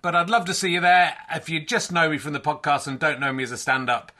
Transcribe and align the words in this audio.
But 0.00 0.14
I'd 0.14 0.30
love 0.30 0.44
to 0.46 0.54
see 0.54 0.70
you 0.70 0.80
there. 0.80 1.16
If 1.34 1.48
you 1.48 1.60
just 1.60 1.90
know 1.90 2.10
me 2.10 2.18
from 2.18 2.32
the 2.32 2.40
podcast 2.40 2.86
and 2.86 2.98
don't 2.98 3.20
know 3.20 3.32
me 3.32 3.42
as 3.42 3.50
a 3.50 3.56
stand 3.56 3.90
up, 3.90 4.12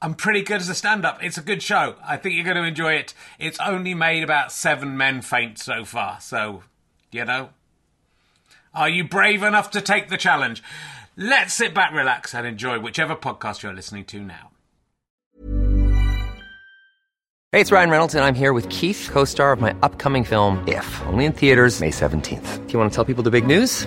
I'm 0.00 0.14
pretty 0.14 0.42
good 0.42 0.60
as 0.60 0.68
a 0.68 0.74
stand 0.74 1.04
up. 1.04 1.22
It's 1.22 1.38
a 1.38 1.42
good 1.42 1.62
show. 1.62 1.96
I 2.06 2.16
think 2.16 2.34
you're 2.34 2.44
going 2.44 2.56
to 2.56 2.64
enjoy 2.64 2.94
it. 2.94 3.14
It's 3.38 3.58
only 3.60 3.94
made 3.94 4.22
about 4.22 4.52
seven 4.52 4.96
men 4.96 5.22
faint 5.22 5.58
so 5.58 5.84
far. 5.84 6.20
So, 6.20 6.62
you 7.10 7.24
know, 7.24 7.50
are 8.74 8.88
you 8.88 9.04
brave 9.04 9.42
enough 9.42 9.70
to 9.72 9.80
take 9.80 10.08
the 10.08 10.16
challenge? 10.16 10.62
Let's 11.16 11.54
sit 11.54 11.74
back, 11.74 11.92
relax, 11.92 12.34
and 12.34 12.46
enjoy 12.46 12.78
whichever 12.78 13.16
podcast 13.16 13.62
you're 13.62 13.72
listening 13.72 14.04
to 14.06 14.20
now. 14.20 14.50
Hey, 17.52 17.62
it's 17.62 17.72
Ryan 17.72 17.88
Reynolds, 17.88 18.14
and 18.14 18.22
I'm 18.22 18.34
here 18.34 18.52
with 18.52 18.68
Keith, 18.68 19.08
co 19.10 19.24
star 19.24 19.52
of 19.52 19.60
my 19.60 19.74
upcoming 19.82 20.24
film, 20.24 20.62
If, 20.68 21.02
only 21.06 21.24
in 21.24 21.32
theaters, 21.32 21.80
May 21.80 21.90
17th. 21.90 22.66
Do 22.66 22.72
you 22.72 22.78
want 22.78 22.92
to 22.92 22.94
tell 22.94 23.04
people 23.04 23.22
the 23.22 23.30
big 23.30 23.46
news? 23.46 23.86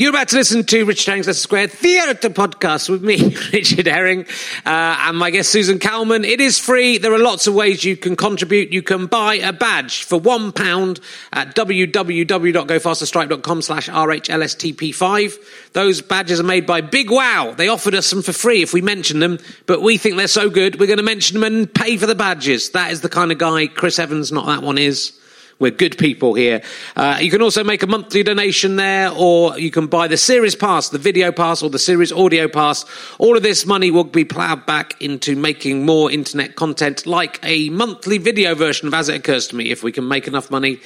You're 0.00 0.08
about 0.08 0.28
to 0.28 0.36
listen 0.36 0.64
to 0.64 0.84
Richard 0.86 1.10
Herring's 1.10 1.26
Leicester 1.26 1.42
Square 1.42 1.66
Theatre 1.66 2.30
podcast 2.30 2.88
with 2.88 3.04
me, 3.04 3.36
Richard 3.52 3.86
Herring, 3.86 4.24
uh, 4.64 4.96
and 4.98 5.18
my 5.18 5.28
guest 5.28 5.50
Susan 5.50 5.78
Calman. 5.78 6.24
It 6.24 6.40
is 6.40 6.58
free. 6.58 6.96
There 6.96 7.12
are 7.12 7.18
lots 7.18 7.46
of 7.46 7.52
ways 7.52 7.84
you 7.84 7.98
can 7.98 8.16
contribute. 8.16 8.72
You 8.72 8.80
can 8.80 9.08
buy 9.08 9.34
a 9.34 9.52
badge 9.52 10.04
for 10.04 10.18
one 10.18 10.52
pound 10.52 11.00
at 11.34 11.54
www.gofasterstripe.com 11.54 13.60
slash 13.60 13.90
RHLSTP5. 13.90 15.72
Those 15.74 16.00
badges 16.00 16.40
are 16.40 16.44
made 16.44 16.64
by 16.64 16.80
Big 16.80 17.10
Wow. 17.10 17.52
They 17.54 17.68
offered 17.68 17.94
us 17.94 18.06
some 18.06 18.22
for 18.22 18.32
free 18.32 18.62
if 18.62 18.72
we 18.72 18.80
mention 18.80 19.18
them, 19.18 19.38
but 19.66 19.82
we 19.82 19.98
think 19.98 20.16
they're 20.16 20.28
so 20.28 20.48
good, 20.48 20.80
we're 20.80 20.86
going 20.86 20.96
to 20.96 21.02
mention 21.02 21.38
them 21.38 21.52
and 21.52 21.74
pay 21.74 21.98
for 21.98 22.06
the 22.06 22.14
badges. 22.14 22.70
That 22.70 22.90
is 22.90 23.02
the 23.02 23.10
kind 23.10 23.32
of 23.32 23.36
guy 23.36 23.66
Chris 23.66 23.98
Evans, 23.98 24.32
not 24.32 24.46
that 24.46 24.62
one, 24.62 24.78
is. 24.78 25.12
We're 25.60 25.70
good 25.70 25.98
people 25.98 26.32
here. 26.32 26.62
Uh, 26.96 27.18
you 27.20 27.30
can 27.30 27.42
also 27.42 27.62
make 27.62 27.82
a 27.82 27.86
monthly 27.86 28.22
donation 28.22 28.76
there, 28.76 29.12
or 29.14 29.58
you 29.58 29.70
can 29.70 29.88
buy 29.88 30.08
the 30.08 30.16
series 30.16 30.56
pass, 30.56 30.88
the 30.88 30.96
video 30.96 31.32
pass, 31.32 31.62
or 31.62 31.68
the 31.68 31.78
series 31.78 32.10
audio 32.10 32.48
pass. 32.48 32.86
All 33.18 33.36
of 33.36 33.42
this 33.42 33.66
money 33.66 33.90
will 33.90 34.04
be 34.04 34.24
ploughed 34.24 34.64
back 34.64 34.98
into 35.02 35.36
making 35.36 35.84
more 35.84 36.10
internet 36.10 36.56
content, 36.56 37.06
like 37.06 37.38
a 37.42 37.68
monthly 37.68 38.16
video 38.16 38.54
version 38.54 38.88
of 38.88 38.94
As 38.94 39.10
It 39.10 39.16
Occurs 39.16 39.48
to 39.48 39.56
Me. 39.56 39.70
If 39.70 39.82
we 39.82 39.92
can 39.92 40.08
make 40.08 40.26
enough 40.26 40.50
money 40.50 40.80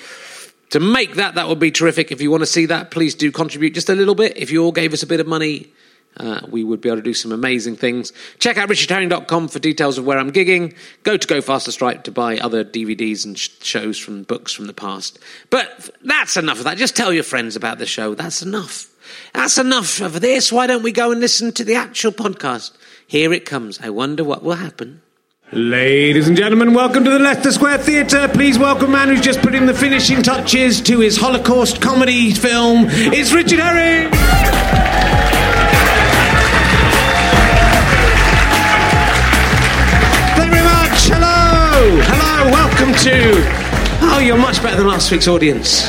to 0.71 0.81
make 0.81 1.15
that, 1.15 1.37
that 1.37 1.47
would 1.47 1.61
be 1.61 1.71
terrific. 1.71 2.11
If 2.11 2.21
you 2.21 2.33
want 2.33 2.43
to 2.43 2.47
see 2.47 2.67
that, 2.67 2.91
please 2.91 3.15
do 3.15 3.31
contribute 3.31 3.75
just 3.75 3.89
a 3.89 3.95
little 3.95 4.17
bit. 4.17 4.37
If 4.37 4.51
you 4.51 4.65
all 4.65 4.73
gave 4.73 4.93
us 4.93 5.05
a 5.05 5.07
bit 5.07 5.21
of 5.21 5.29
money, 5.29 5.73
uh, 6.17 6.41
we 6.49 6.65
would 6.65 6.81
be 6.81 6.89
able 6.89 6.97
to 6.99 7.03
do 7.03 7.15
some 7.15 7.33
amazing 7.33 7.77
things. 7.77 8.13
Check 8.39 8.57
out 8.57 8.69
richardherring.com 8.69 9.49
for 9.49 9.59
details 9.59 9.99
of 9.99 10.05
where 10.05 10.19
I'm 10.19 10.31
gigging. 10.33 10.75
Go 11.03 11.17
to 11.17 11.27
Go 11.27 11.41
Faster 11.41 11.73
Stripe 11.73 12.05
to 12.05 12.13
buy 12.13 12.39
other 12.39 12.65
DVDs 12.65 13.25
and 13.25 13.39
sh- 13.39 13.51
shows 13.63 13.99
from 13.99 14.23
books 14.23 14.53
from 14.53 14.67
the 14.67 14.75
past. 14.75 15.19
But 15.51 15.91
that's 16.05 16.37
enough 16.37 16.59
of 16.59 16.65
that. 16.65 16.79
Just 16.79 16.97
tell 16.97 17.13
your 17.13 17.25
friends 17.25 17.57
about 17.57 17.79
the 17.79 17.87
show. 17.87 18.15
That's 18.15 18.43
enough. 18.43 18.91
That's 19.33 19.59
enough 19.59 20.01
of 20.01 20.21
this. 20.21 20.53
Why 20.53 20.67
don't 20.67 20.83
we 20.83 20.93
go 20.93 21.11
and 21.11 21.21
listen 21.21 21.53
to 21.53 21.65
the 21.65 21.75
actual 21.75 22.13
podcast? 22.13 22.73
Here 23.07 23.33
it 23.33 23.45
comes. 23.45 23.81
I 23.81 23.91
wonder 23.91 24.25
what 24.25 24.43
will 24.43 24.55
happen. 24.55 25.03
Ladies 25.53 26.27
and 26.27 26.37
gentlemen, 26.37 26.75
welcome 26.75 27.05
to 27.05 27.11
the 27.11 27.19
Leicester 27.19 27.53
Square 27.53 27.79
Theatre. 27.79 28.29
Please 28.29 28.59
welcome 28.59 28.91
man 28.91 29.09
who's 29.09 29.21
just 29.21 29.41
putting 29.41 29.67
the 29.67 29.75
finishing 29.75 30.23
touches 30.23 30.81
to 30.81 30.99
his 31.01 31.17
Holocaust 31.17 31.81
comedy 31.81 32.33
film. 32.33 32.87
It's 32.89 33.33
Richard 33.33 33.61
Herring. 33.61 35.24
Hello. 42.07 42.51
Welcome 42.51 42.93
to. 43.05 43.33
Oh, 44.07 44.19
you're 44.19 44.37
much 44.37 44.63
better 44.63 44.77
than 44.77 44.87
last 44.87 45.11
week's 45.11 45.29
audience. 45.29 45.85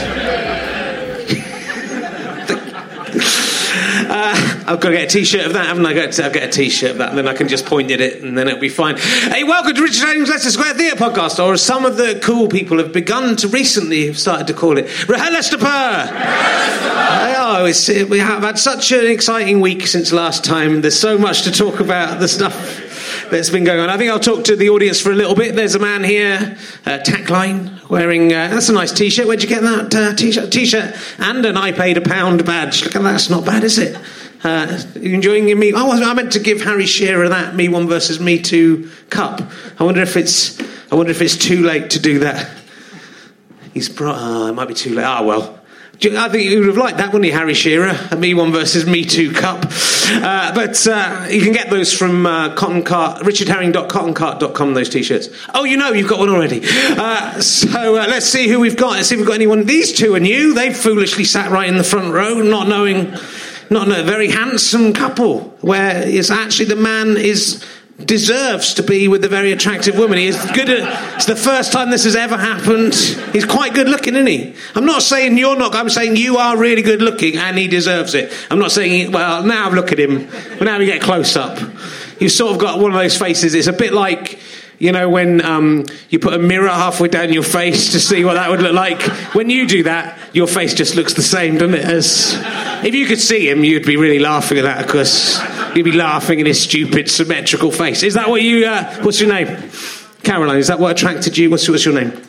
Uh, 4.07 4.35
I've 4.67 4.79
got 4.79 4.89
to 4.89 4.91
get 4.91 5.03
a 5.05 5.07
T-shirt 5.07 5.45
of 5.45 5.53
that, 5.53 5.65
haven't 5.67 5.85
I? 5.85 5.93
Got 5.93 6.11
to, 6.13 6.25
I'll 6.25 6.31
get 6.31 6.43
a 6.43 6.51
T-shirt 6.51 6.91
of 6.91 6.97
that, 6.99 7.09
and 7.09 7.17
then 7.17 7.27
I 7.27 7.33
can 7.33 7.47
just 7.47 7.65
point 7.65 7.91
at 7.91 8.01
it, 8.01 8.21
and 8.21 8.37
then 8.37 8.47
it'll 8.47 8.59
be 8.59 8.69
fine. 8.69 8.97
Hey, 8.97 9.43
welcome 9.43 9.73
to 9.73 9.81
Richard 9.81 10.05
Herring's 10.05 10.29
Leicester 10.29 10.51
Square 10.51 10.75
Theatre 10.75 10.95
podcast, 10.95 11.43
or 11.43 11.53
as 11.53 11.63
some 11.63 11.85
of 11.85 11.97
the 11.97 12.19
cool 12.21 12.47
people 12.47 12.77
have 12.77 12.93
begun 12.93 13.35
to 13.37 13.47
recently 13.47 14.05
have 14.07 14.19
started 14.19 14.47
to 14.47 14.53
call 14.53 14.77
it, 14.77 14.87
Purr. 14.87 16.09
Oh, 17.37 17.65
it's, 17.65 17.87
we 17.87 18.19
have 18.19 18.43
had 18.43 18.59
such 18.59 18.91
an 18.91 19.07
exciting 19.07 19.59
week 19.59 19.87
since 19.87 20.11
last 20.11 20.43
time. 20.43 20.81
There's 20.81 20.99
so 20.99 21.17
much 21.17 21.43
to 21.43 21.51
talk 21.51 21.79
about. 21.79 22.19
The 22.19 22.27
stuff 22.27 22.84
that's 23.29 23.49
been 23.49 23.63
going 23.63 23.79
on. 23.79 23.89
I 23.89 23.97
think 23.97 24.11
I'll 24.11 24.19
talk 24.19 24.45
to 24.45 24.55
the 24.55 24.69
audience 24.69 24.99
for 24.99 25.11
a 25.11 25.15
little 25.15 25.35
bit. 25.35 25.55
There's 25.55 25.75
a 25.75 25.79
man 25.79 26.03
here, 26.03 26.57
uh, 26.85 26.99
Tackline, 27.05 27.89
wearing 27.89 28.33
uh, 28.33 28.47
that's 28.49 28.69
a 28.69 28.73
nice 28.73 28.91
T-shirt. 28.91 29.27
Where'd 29.27 29.41
you 29.41 29.49
get 29.49 29.61
that 29.61 29.93
uh, 29.95 30.15
T-shirt? 30.15 30.51
T-shirt 30.51 30.95
and 31.19 31.45
an 31.45 31.57
I 31.57 31.71
paid 31.71 31.97
a 31.97 32.01
pound 32.01 32.45
badge. 32.45 32.83
Look 32.83 32.95
at 32.95 33.01
that. 33.01 33.11
That's 33.11 33.29
not 33.29 33.45
bad, 33.45 33.63
is 33.63 33.77
it? 33.77 33.97
Uh, 34.43 34.79
enjoying 34.95 35.45
me? 35.57 35.73
Oh, 35.73 35.91
I 35.91 36.13
meant 36.13 36.33
to 36.33 36.39
give 36.39 36.61
Harry 36.61 36.85
Shearer 36.85 37.29
that 37.29 37.55
Me 37.55 37.67
One 37.67 37.87
versus 37.87 38.19
Me 38.19 38.39
Two 38.39 38.91
cup. 39.09 39.41
I 39.79 39.83
wonder 39.83 40.01
if 40.01 40.15
it's. 40.15 40.59
I 40.91 40.95
wonder 40.95 41.11
if 41.11 41.21
it's 41.21 41.35
too 41.35 41.63
late 41.63 41.89
to 41.91 41.99
do 41.99 42.19
that. 42.19 42.49
He's 43.73 43.89
brought. 43.89 44.17
Uh, 44.17 44.49
it 44.49 44.53
might 44.53 44.67
be 44.67 44.75
too 44.75 44.93
late. 44.93 45.03
Ah, 45.03 45.23
well. 45.23 45.64
I 46.03 46.29
think 46.29 46.49
you 46.49 46.59
would 46.59 46.67
have 46.67 46.77
liked 46.77 46.97
that, 46.97 47.13
wouldn't 47.13 47.25
you, 47.25 47.31
Harry 47.31 47.53
Shearer? 47.53 47.97
A 48.11 48.17
Me 48.17 48.33
One 48.33 48.51
versus 48.51 48.85
Me 48.85 49.05
Two 49.05 49.31
Cup. 49.31 49.65
Uh, 50.07 50.53
but 50.53 50.85
uh, 50.87 51.27
you 51.29 51.41
can 51.41 51.53
get 51.53 51.69
those 51.69 51.93
from 51.93 52.25
uh, 52.25 52.53
Cotton 52.53 52.83
Cart, 52.83 53.21
richardherring.cottoncart.com, 53.23 54.73
those 54.73 54.89
t 54.89 55.03
shirts. 55.03 55.29
Oh, 55.53 55.63
you 55.63 55.77
know, 55.77 55.93
you've 55.93 56.09
got 56.09 56.19
one 56.19 56.29
already. 56.29 56.61
Uh, 56.65 57.39
so 57.39 57.95
uh, 57.95 58.07
let's 58.07 58.25
see 58.25 58.47
who 58.47 58.59
we've 58.59 58.75
got. 58.75 58.91
Let's 58.91 59.07
see 59.07 59.15
if 59.15 59.19
we've 59.19 59.27
got 59.27 59.35
anyone. 59.35 59.65
These 59.65 59.93
two 59.93 60.13
are 60.15 60.19
new. 60.19 60.53
They've 60.53 60.75
foolishly 60.75 61.23
sat 61.23 61.49
right 61.49 61.67
in 61.67 61.77
the 61.77 61.83
front 61.83 62.13
row, 62.13 62.41
not 62.41 62.67
knowing, 62.67 63.15
not 63.69 63.87
a 63.87 64.03
very 64.03 64.29
handsome 64.29 64.93
couple, 64.93 65.41
where 65.61 66.05
it's 66.05 66.29
actually 66.29 66.65
the 66.65 66.75
man 66.75 67.15
is 67.15 67.65
deserves 68.03 68.73
to 68.73 68.83
be 68.83 69.07
with 69.07 69.23
a 69.23 69.29
very 69.29 69.53
attractive 69.53 69.97
woman. 69.97 70.17
He 70.17 70.27
is 70.27 70.35
good 70.51 70.69
at, 70.69 71.15
it's 71.15 71.25
the 71.25 71.35
first 71.35 71.71
time 71.71 71.91
this 71.91 72.03
has 72.03 72.15
ever 72.15 72.35
happened. 72.35 72.93
He's 72.93 73.45
quite 73.45 73.73
good 73.73 73.87
looking, 73.87 74.15
isn't 74.15 74.27
he? 74.27 74.53
I'm 74.75 74.85
not 74.85 75.01
saying 75.01 75.37
you're 75.37 75.55
not, 75.55 75.73
I'm 75.73 75.89
saying 75.89 76.17
you 76.17 76.37
are 76.37 76.57
really 76.57 76.81
good 76.81 77.01
looking 77.01 77.37
and 77.37 77.57
he 77.57 77.69
deserves 77.69 78.13
it. 78.13 78.33
I'm 78.51 78.59
not 78.59 78.71
saying, 78.71 79.13
well, 79.13 79.43
now 79.43 79.69
look 79.69 79.93
at 79.93 79.99
him. 79.99 80.27
Now 80.59 80.77
we 80.77 80.87
get 80.87 81.01
close 81.01 81.37
up. 81.37 81.57
You've 82.19 82.33
sort 82.33 82.53
of 82.53 82.59
got 82.59 82.79
one 82.79 82.91
of 82.91 82.97
those 82.97 83.17
faces, 83.17 83.53
it's 83.53 83.67
a 83.67 83.73
bit 83.73 83.93
like, 83.93 84.39
you 84.79 84.91
know, 84.91 85.09
when 85.09 85.43
um, 85.43 85.85
you 86.09 86.19
put 86.19 86.33
a 86.33 86.39
mirror 86.39 86.69
halfway 86.69 87.07
down 87.07 87.31
your 87.31 87.43
face 87.43 87.91
to 87.93 87.99
see 87.99 88.25
what 88.25 88.33
that 88.33 88.49
would 88.49 88.61
look 88.61 88.73
like. 88.73 89.01
When 89.33 89.49
you 89.49 89.67
do 89.67 89.83
that, 89.83 90.19
your 90.33 90.47
face 90.47 90.73
just 90.73 90.95
looks 90.95 91.13
the 91.13 91.21
same, 91.21 91.57
doesn't 91.57 91.75
it? 91.75 91.85
As 91.85 92.33
if 92.83 92.93
you 92.93 93.05
could 93.05 93.19
see 93.19 93.49
him, 93.49 93.63
you'd 93.63 93.85
be 93.85 93.97
really 93.97 94.19
laughing 94.19 94.57
at 94.57 94.63
that 94.63 94.85
because 94.85 95.39
you'd 95.75 95.83
be 95.85 95.91
laughing 95.91 96.41
at 96.41 96.47
his 96.47 96.61
stupid 96.61 97.09
symmetrical 97.09 97.71
face. 97.71 98.03
Is 98.03 98.15
that 98.15 98.29
what 98.29 98.41
you? 98.41 98.65
Uh, 98.65 99.03
what's 99.03 99.19
your 99.19 99.29
name? 99.29 99.69
Caroline. 100.23 100.57
Is 100.57 100.67
that 100.67 100.79
what 100.79 100.91
attracted 100.91 101.37
you? 101.37 101.49
What's, 101.49 101.69
what's 101.69 101.85
your 101.85 101.93
name? 101.93 102.21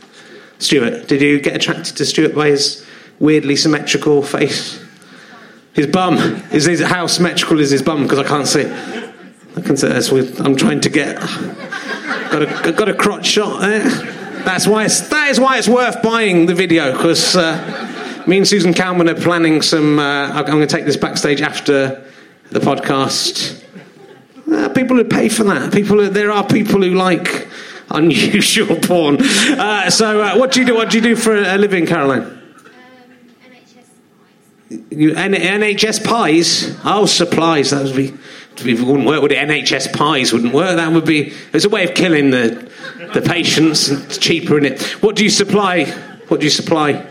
Stuart. 0.58 1.08
Did 1.08 1.22
you 1.22 1.40
get 1.40 1.56
attracted 1.56 1.96
to 1.96 2.04
Stuart 2.04 2.34
by 2.34 2.48
his 2.48 2.86
weirdly 3.18 3.56
symmetrical 3.56 4.22
face? 4.22 4.82
His 5.74 5.86
bum. 5.86 6.42
Is 6.52 6.64
his 6.64 6.80
how 6.80 7.06
symmetrical 7.06 7.60
is 7.60 7.70
his 7.70 7.82
bum? 7.82 8.04
Because 8.04 8.18
I 8.18 8.24
can't 8.24 8.46
see. 8.46 8.64
I 8.64 9.60
can 9.60 9.76
see. 9.76 9.88
That's 9.88 10.10
what 10.10 10.40
I'm 10.40 10.56
trying 10.56 10.80
to 10.80 10.88
get. 10.88 11.18
Got 12.06 12.42
a 12.42 12.72
got 12.72 12.88
a 12.88 12.94
crotch 12.94 13.26
shot 13.26 13.60
there. 13.60 13.82
That's 14.44 14.66
why 14.66 14.84
it's, 14.84 15.00
that 15.08 15.30
is 15.30 15.40
why 15.40 15.58
it's 15.58 15.66
worth 15.66 16.02
buying 16.02 16.46
the 16.46 16.54
video 16.54 16.92
because 16.92 17.34
uh, 17.34 18.24
me 18.28 18.38
and 18.38 18.46
Susan 18.46 18.72
Calman 18.74 19.08
are 19.08 19.14
planning 19.14 19.60
some. 19.60 19.98
Uh, 19.98 20.28
I'm 20.28 20.44
going 20.44 20.60
to 20.60 20.66
take 20.66 20.84
this 20.84 20.96
backstage 20.96 21.40
after 21.42 22.04
the 22.50 22.60
podcast. 22.60 23.62
Uh, 24.50 24.68
people 24.68 24.96
who 24.96 25.04
pay 25.04 25.28
for 25.28 25.42
that. 25.44 25.72
People, 25.72 25.98
who, 25.98 26.08
there 26.08 26.30
are 26.30 26.46
people 26.46 26.80
who 26.80 26.94
like 26.94 27.48
unusual 27.90 28.76
porn. 28.76 29.16
Uh, 29.20 29.90
so, 29.90 30.20
uh, 30.20 30.36
what 30.36 30.52
do 30.52 30.60
you 30.60 30.66
do? 30.66 30.74
What 30.76 30.90
do 30.90 30.98
you 30.98 31.02
do 31.02 31.16
for 31.16 31.34
a 31.34 31.58
living, 31.58 31.86
Caroline? 31.86 32.32
You, 34.90 35.14
N- 35.14 35.32
NHS 35.32 36.04
pies? 36.04 36.76
Oh, 36.84 37.06
supplies. 37.06 37.70
That 37.70 37.84
would 37.84 37.96
be. 37.96 38.14
It 38.64 38.80
wouldn't 38.80 39.06
work, 39.06 39.22
would 39.22 39.32
it? 39.32 39.48
NHS 39.48 39.92
pies 39.92 40.32
wouldn't 40.32 40.54
work. 40.54 40.76
That 40.76 40.92
would 40.92 41.04
be. 41.04 41.32
It's 41.52 41.64
a 41.64 41.68
way 41.68 41.84
of 41.84 41.94
killing 41.94 42.30
the 42.30 42.70
the 43.14 43.22
patients. 43.22 43.88
It's 43.88 44.18
cheaper, 44.18 44.58
isn't 44.58 44.72
it? 44.72 44.82
What 45.02 45.16
do 45.16 45.24
you 45.24 45.30
supply? 45.30 45.84
What 46.28 46.40
do 46.40 46.46
you 46.46 46.50
supply? 46.50 47.06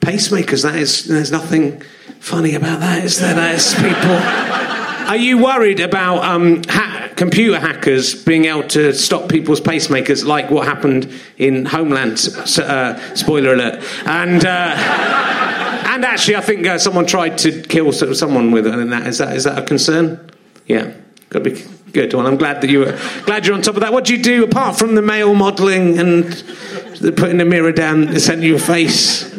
Pacemakers. 0.00 0.62
That 0.62 0.76
is. 0.76 1.04
There's 1.04 1.32
nothing 1.32 1.82
funny 2.20 2.54
about 2.54 2.80
that, 2.80 3.04
is 3.04 3.18
there? 3.18 3.34
That 3.34 3.54
is 3.54 3.74
people. 3.74 5.08
Are 5.08 5.16
you 5.16 5.38
worried 5.42 5.80
about 5.80 6.22
um, 6.22 6.62
ha- 6.68 7.08
computer 7.16 7.58
hackers 7.58 8.14
being 8.14 8.44
able 8.44 8.68
to 8.68 8.92
stop 8.92 9.30
people's 9.30 9.60
pacemakers, 9.60 10.26
like 10.26 10.50
what 10.50 10.66
happened 10.66 11.10
in 11.38 11.64
Homeland? 11.64 12.18
Uh, 12.58 13.14
spoiler 13.14 13.54
alert. 13.54 13.82
And. 14.04 14.44
Uh, 14.44 15.57
and 15.98 16.04
actually, 16.04 16.36
I 16.36 16.42
think 16.42 16.64
uh, 16.64 16.78
someone 16.78 17.06
tried 17.06 17.38
to 17.38 17.60
kill 17.62 17.92
someone 17.92 18.52
with 18.52 18.68
it. 18.68 18.74
And 18.74 18.92
that 18.92 19.06
is 19.08 19.18
that 19.18 19.36
is 19.36 19.44
that 19.44 19.58
a 19.58 19.62
concern? 19.62 20.30
Yeah, 20.66 20.92
got 21.30 21.42
to 21.42 21.50
be 21.50 21.64
good. 21.92 22.14
Well, 22.14 22.24
I'm 22.24 22.36
glad 22.36 22.60
that 22.60 22.70
you 22.70 22.78
were 22.78 22.98
glad 23.24 23.46
you're 23.46 23.56
on 23.56 23.62
top 23.62 23.74
of 23.74 23.80
that. 23.80 23.92
What 23.92 24.04
do 24.04 24.16
you 24.16 24.22
do 24.22 24.44
apart 24.44 24.78
from 24.78 24.94
the 24.94 25.02
male 25.02 25.34
modelling 25.34 25.98
and 25.98 26.24
putting 27.16 27.38
the 27.38 27.44
mirror 27.44 27.72
down 27.72 28.06
the 28.06 28.20
centre 28.20 28.42
of 28.42 28.44
your 28.44 28.60
face? 28.60 29.36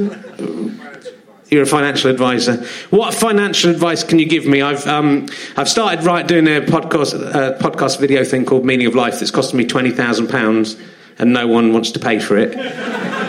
You're 1.50 1.64
a 1.64 1.66
financial 1.66 2.12
advisor. 2.12 2.58
What 2.90 3.14
financial 3.14 3.72
advice 3.72 4.04
can 4.04 4.20
you 4.20 4.28
give 4.28 4.46
me? 4.46 4.62
I've 4.62 4.86
um, 4.86 5.28
I've 5.56 5.70
started 5.70 6.04
right 6.04 6.28
doing 6.28 6.46
a 6.46 6.60
podcast 6.60 7.14
podcast 7.60 8.02
video 8.02 8.26
thing 8.26 8.44
called 8.44 8.66
Meaning 8.66 8.88
of 8.88 8.96
Life 8.96 9.20
that's 9.20 9.32
costing 9.32 9.58
me 9.58 9.66
twenty 9.66 9.92
thousand 9.92 10.28
pounds, 10.28 10.76
and 11.18 11.32
no 11.32 11.48
one 11.48 11.72
wants 11.72 11.92
to 11.92 12.00
pay 12.00 12.20
for 12.20 12.38
it. 12.38 12.54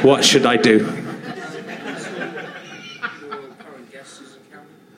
What 0.04 0.24
should 0.24 0.46
I 0.46 0.56
do? 0.56 1.00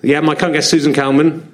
Yeah, 0.03 0.21
my 0.21 0.35
current 0.35 0.55
guest 0.55 0.69
Susan 0.69 0.93
Calman. 0.93 1.49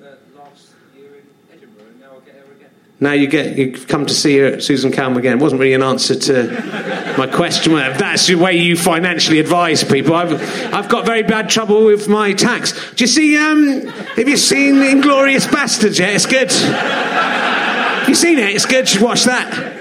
Now 3.01 3.13
you 3.13 3.29
get 3.29 3.57
you 3.57 3.73
come 3.73 4.07
to 4.07 4.15
see 4.15 4.39
her, 4.39 4.61
Susan 4.61 4.91
Calman 4.91 5.19
again. 5.19 5.39
It 5.39 5.41
wasn't 5.43 5.61
really 5.61 5.75
an 5.75 5.83
answer 5.85 6.17
to 6.19 7.15
my 7.17 7.29
question. 7.29 7.75
If 7.75 7.99
That's 7.99 8.27
the 8.27 8.35
way 8.35 8.57
you 8.57 8.77
financially 8.77 9.39
advise 9.39 9.85
people. 9.85 10.15
I've 10.15 10.33
I've 10.75 10.89
got 10.89 11.07
very 11.07 11.23
bad 11.23 11.49
trouble 11.49 11.85
with 11.85 12.09
my 12.09 12.33
tax. 12.33 12.73
Do 12.95 13.05
you 13.05 13.09
see? 13.09 13.37
Um, 13.37 13.87
have 13.87 14.29
you 14.29 14.37
seen 14.37 14.77
Inglourious 14.77 15.47
Basterds 15.47 15.99
yet? 15.99 16.15
It's 16.15 16.27
good. 16.27 16.51
Have 16.51 18.09
you 18.09 18.17
seen 18.17 18.39
it? 18.39 18.55
It's 18.57 18.67
good. 18.67 18.81
You 18.81 18.87
should 18.87 19.03
watch 19.03 19.25
that. 19.25 19.77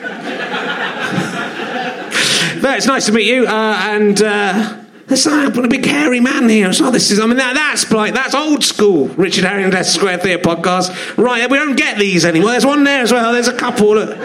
But 2.62 2.78
it's 2.78 2.88
nice 2.88 3.06
to 3.06 3.12
meet 3.14 3.28
you, 3.28 3.48
uh, 3.48 3.78
and 3.84 4.22
uh, 4.22 4.78
there's 5.08 5.26
a 5.26 5.68
big 5.70 5.86
hairy 5.86 6.20
man 6.20 6.50
here. 6.50 6.74
So 6.74 6.92
this 6.92 7.12
is, 7.12 7.20
I 7.20 7.26
mean, 7.26 7.38
that, 7.38 7.54
that's 7.54 7.90
like 7.92 8.14
that's 8.14 8.36
old 8.36 8.64
school. 8.64 9.08
Richard 9.10 9.46
Herring 9.46 9.66
and 9.66 9.74
Leicester 9.74 10.00
Square 10.00 10.18
Theatre 10.20 10.44
podcast. 10.44 11.18
Right, 11.18 11.50
we 11.50 11.58
don't 11.58 11.78
get 11.78 11.98
these 11.98 12.26
anymore. 12.26 12.52
There's 12.52 12.66
one 12.66 12.84
there 12.84 13.04
as 13.04 13.12
well. 13.12 13.32
There's 13.32 13.48
a 13.48 13.58
couple. 13.58 13.96
Look. 13.96 14.18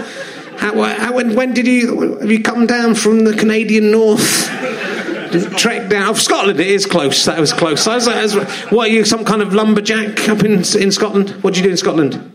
How, 0.58 0.80
how, 0.82 1.12
when, 1.14 1.34
when 1.34 1.54
did 1.54 1.66
you 1.66 2.18
have 2.18 2.30
you 2.30 2.40
come 2.40 2.66
down 2.66 2.94
from 2.94 3.24
the 3.24 3.34
Canadian 3.34 3.90
North? 3.90 4.48
Trek 5.56 5.88
down 5.88 6.10
oh, 6.10 6.14
Scotland. 6.14 6.60
It 6.60 6.66
is 6.66 6.84
close. 6.84 7.24
That 7.24 7.40
was 7.40 7.52
close. 7.52 7.86
I 7.86 7.94
was, 7.94 8.06
I 8.06 8.22
was, 8.22 8.34
what 8.70 8.88
are 8.88 8.92
you? 8.92 9.04
Some 9.04 9.24
kind 9.24 9.40
of 9.40 9.54
lumberjack 9.54 10.28
up 10.28 10.44
in 10.44 10.58
in 10.58 10.92
Scotland? 10.92 11.30
What 11.42 11.54
do 11.54 11.60
you 11.60 11.64
do 11.64 11.70
in 11.70 11.76
Scotland? 11.76 12.32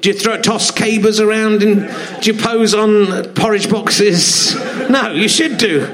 Do 0.00 0.08
you 0.08 0.14
throw 0.14 0.40
toss 0.40 0.70
cabers 0.70 1.20
around 1.20 1.62
and 1.62 1.90
do 2.22 2.32
you 2.32 2.38
pose 2.38 2.72
on 2.74 3.34
porridge 3.34 3.70
boxes? 3.70 4.56
No, 4.90 5.12
you 5.12 5.28
should 5.28 5.56
do. 5.56 5.86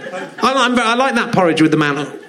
I, 0.43 0.53
I 0.53 0.95
like 0.95 1.15
that 1.15 1.35
porridge 1.35 1.63
with 1.63 1.71
the 1.71 1.77
man. 1.77 2.21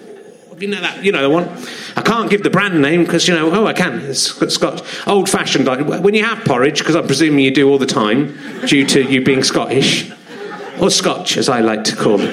You 0.60 0.68
know 0.68 0.82
that, 0.82 1.04
you 1.04 1.12
know 1.12 1.22
the 1.22 1.30
one. 1.30 1.48
I 1.96 2.02
can't 2.02 2.32
give 2.32 2.42
the 2.42 2.50
brand 2.50 2.82
name 2.82 3.04
because 3.04 3.28
you 3.28 3.36
know. 3.36 3.52
Oh, 3.52 3.68
I 3.68 3.74
can. 3.74 4.00
It's 4.00 4.32
got 4.34 4.52
Scotch, 4.52 5.08
old-fashioned. 5.08 5.66
like, 5.66 5.86
When 6.04 6.16
you 6.16 6.24
have 6.24 6.44
porridge, 6.46 6.80
because 6.80 6.96
I'm 6.96 7.06
presuming 7.06 7.42
you 7.42 7.52
do 7.52 7.70
all 7.70 7.78
the 7.78 7.86
time, 7.86 8.36
due 8.66 8.84
to 8.88 9.04
you 9.04 9.24
being 9.24 9.44
Scottish, 9.44 10.12
or 10.82 10.90
Scotch, 10.90 11.38
as 11.38 11.48
I 11.48 11.60
like 11.60 11.84
to 11.86 11.96
call 11.96 12.20
it. 12.22 12.32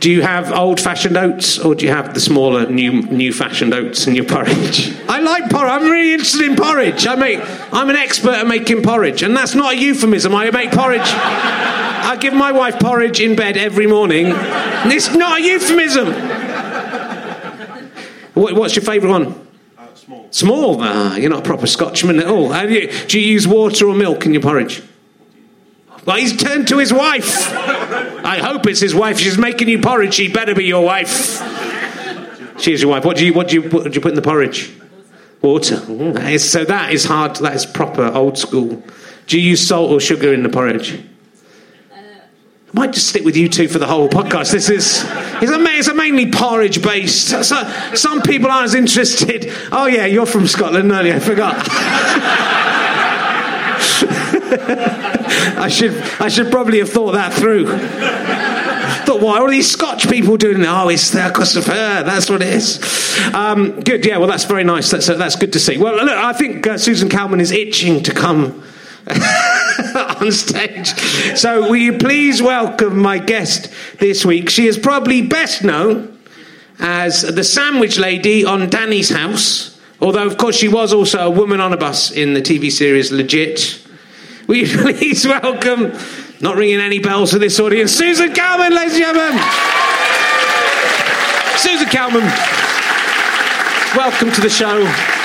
Do 0.00 0.10
you 0.10 0.22
have 0.22 0.50
old-fashioned 0.50 1.16
oats, 1.16 1.60
or 1.60 1.76
do 1.76 1.86
you 1.86 1.92
have 1.92 2.12
the 2.12 2.18
smaller, 2.20 2.68
new, 2.68 3.02
new-fashioned 3.02 3.72
oats 3.72 4.08
in 4.08 4.16
your 4.16 4.24
porridge? 4.24 4.92
I 5.08 5.20
like 5.20 5.48
porridge. 5.48 5.70
I'm 5.70 5.84
really 5.88 6.14
interested 6.14 6.42
in 6.50 6.56
porridge. 6.56 7.06
I 7.06 7.14
make. 7.14 7.38
I'm 7.72 7.88
an 7.88 7.94
expert 7.94 8.34
at 8.34 8.48
making 8.48 8.82
porridge, 8.82 9.22
and 9.22 9.36
that's 9.36 9.54
not 9.54 9.74
a 9.74 9.76
euphemism. 9.76 10.34
I 10.34 10.50
make 10.50 10.72
porridge. 10.72 11.81
I 12.04 12.16
give 12.16 12.34
my 12.34 12.52
wife 12.52 12.78
porridge 12.80 13.20
in 13.20 13.36
bed 13.36 13.56
every 13.56 13.86
morning. 13.86 14.26
It's 14.30 15.14
not 15.14 15.38
a 15.40 15.42
euphemism. 15.42 16.08
What, 18.34 18.54
what's 18.54 18.74
your 18.76 18.84
favourite 18.84 19.12
one? 19.12 19.48
small. 19.94 20.26
Small? 20.30 20.76
Ah, 20.80 21.16
you're 21.16 21.30
not 21.30 21.40
a 21.40 21.42
proper 21.42 21.66
Scotchman 21.66 22.18
at 22.18 22.26
all. 22.26 22.54
You, 22.68 22.90
do 23.06 23.20
you 23.20 23.26
use 23.32 23.46
water 23.46 23.86
or 23.86 23.94
milk 23.94 24.26
in 24.26 24.32
your 24.32 24.42
porridge? 24.42 24.82
Well, 26.04 26.16
he's 26.16 26.36
turned 26.36 26.66
to 26.68 26.78
his 26.78 26.92
wife. 26.92 27.52
I 27.54 28.38
hope 28.42 28.66
it's 28.66 28.80
his 28.80 28.94
wife. 28.94 29.18
She's 29.20 29.38
making 29.38 29.68
you 29.68 29.80
porridge. 29.80 30.14
She 30.14 30.32
better 30.32 30.54
be 30.54 30.64
your 30.64 30.84
wife. 30.84 31.40
She 32.58 32.72
is 32.72 32.82
your 32.82 32.90
wife. 32.90 33.04
What 33.04 33.16
do 33.16 33.24
you 33.24 33.32
what 33.32 33.48
do 33.48 33.54
you 33.60 33.62
what 33.70 33.84
do 33.84 33.90
you 33.92 34.00
put 34.00 34.10
in 34.10 34.16
the 34.16 34.22
porridge? 34.22 34.72
Water. 35.42 35.76
Ooh, 35.88 36.12
that 36.12 36.32
is- 36.32 36.50
so 36.50 36.64
that 36.64 36.92
is 36.92 37.04
hard. 37.04 37.36
That 37.36 37.54
is 37.54 37.66
proper 37.66 38.06
old 38.06 38.38
school. 38.38 38.82
Do 39.26 39.38
you 39.40 39.50
use 39.50 39.66
salt 39.66 39.90
or 39.90 40.00
sugar 40.00 40.32
in 40.34 40.42
the 40.42 40.48
porridge? 40.48 41.00
Might 42.74 42.92
just 42.92 43.08
stick 43.08 43.22
with 43.24 43.36
you 43.36 43.50
two 43.50 43.68
for 43.68 43.78
the 43.78 43.86
whole 43.86 44.08
podcast. 44.08 44.50
This 44.50 44.70
is 44.70 45.04
it's, 45.06 45.88
a, 45.88 45.94
mainly 45.94 46.30
porridge 46.30 46.82
based. 46.82 47.28
So, 47.44 47.92
some 47.94 48.22
people 48.22 48.50
aren't 48.50 48.64
as 48.64 48.74
interested. 48.74 49.52
Oh 49.70 49.86
yeah, 49.86 50.06
you're 50.06 50.24
from 50.24 50.46
Scotland, 50.46 50.90
aren't 50.90 51.06
you? 51.06 51.14
I 51.14 51.18
forgot. 51.18 51.54
I 54.54 55.68
should 55.68 55.92
I 56.20 56.28
should 56.28 56.50
probably 56.50 56.78
have 56.78 56.88
thought 56.88 57.12
that 57.12 57.34
through. 57.34 57.66
Thought, 59.04 59.20
why 59.20 59.38
are 59.40 59.50
these 59.50 59.70
Scotch 59.70 60.08
people 60.08 60.36
doing? 60.36 60.64
Oh, 60.64 60.88
it's 60.88 61.10
there 61.10 61.28
because 61.28 61.56
of 61.56 61.66
her. 61.66 62.02
That's 62.04 62.30
what 62.30 62.40
it 62.40 62.48
is. 62.48 62.78
Um, 63.34 63.80
good, 63.80 64.06
yeah. 64.06 64.18
Well, 64.18 64.28
that's 64.28 64.44
very 64.44 64.64
nice. 64.64 64.90
That's 64.90 65.08
uh, 65.08 65.16
that's 65.16 65.36
good 65.36 65.52
to 65.54 65.60
see. 65.60 65.76
Well, 65.76 65.94
look, 65.96 66.08
I 66.08 66.32
think 66.32 66.66
uh, 66.66 66.78
Susan 66.78 67.08
Calman 67.08 67.40
is 67.40 67.50
itching 67.50 68.02
to 68.04 68.14
come 68.14 68.62
on 70.20 70.32
stage. 70.32 70.88
So, 71.36 71.62
will 71.62 71.76
you 71.76 71.98
please 71.98 72.42
welcome 72.42 72.98
my 72.98 73.18
guest 73.18 73.72
this 73.98 74.24
week? 74.24 74.50
She 74.50 74.66
is 74.66 74.78
probably 74.78 75.22
best 75.22 75.62
known 75.64 76.18
as 76.78 77.22
the 77.22 77.44
sandwich 77.44 77.98
lady 77.98 78.44
on 78.44 78.68
Dani's 78.68 79.10
house. 79.10 79.78
Although, 80.00 80.26
of 80.26 80.36
course, 80.36 80.56
she 80.56 80.68
was 80.68 80.92
also 80.92 81.20
a 81.20 81.30
woman 81.30 81.60
on 81.60 81.72
a 81.72 81.76
bus 81.76 82.10
in 82.10 82.34
the 82.34 82.42
TV 82.42 82.72
series 82.72 83.12
Legit. 83.12 83.80
Will 84.48 84.56
you 84.56 84.78
please 84.82 85.26
welcome, 85.26 85.92
not 86.40 86.56
ringing 86.56 86.80
any 86.80 86.98
bells 86.98 87.32
for 87.32 87.38
this 87.38 87.60
audience, 87.60 87.92
Susan 87.92 88.34
Calman, 88.34 88.74
ladies 88.74 88.94
and 88.94 89.04
gentlemen. 89.04 89.42
Susan 91.56 91.88
Calman, 91.88 92.24
welcome 93.94 94.32
to 94.32 94.40
the 94.40 94.50
show. 94.50 95.21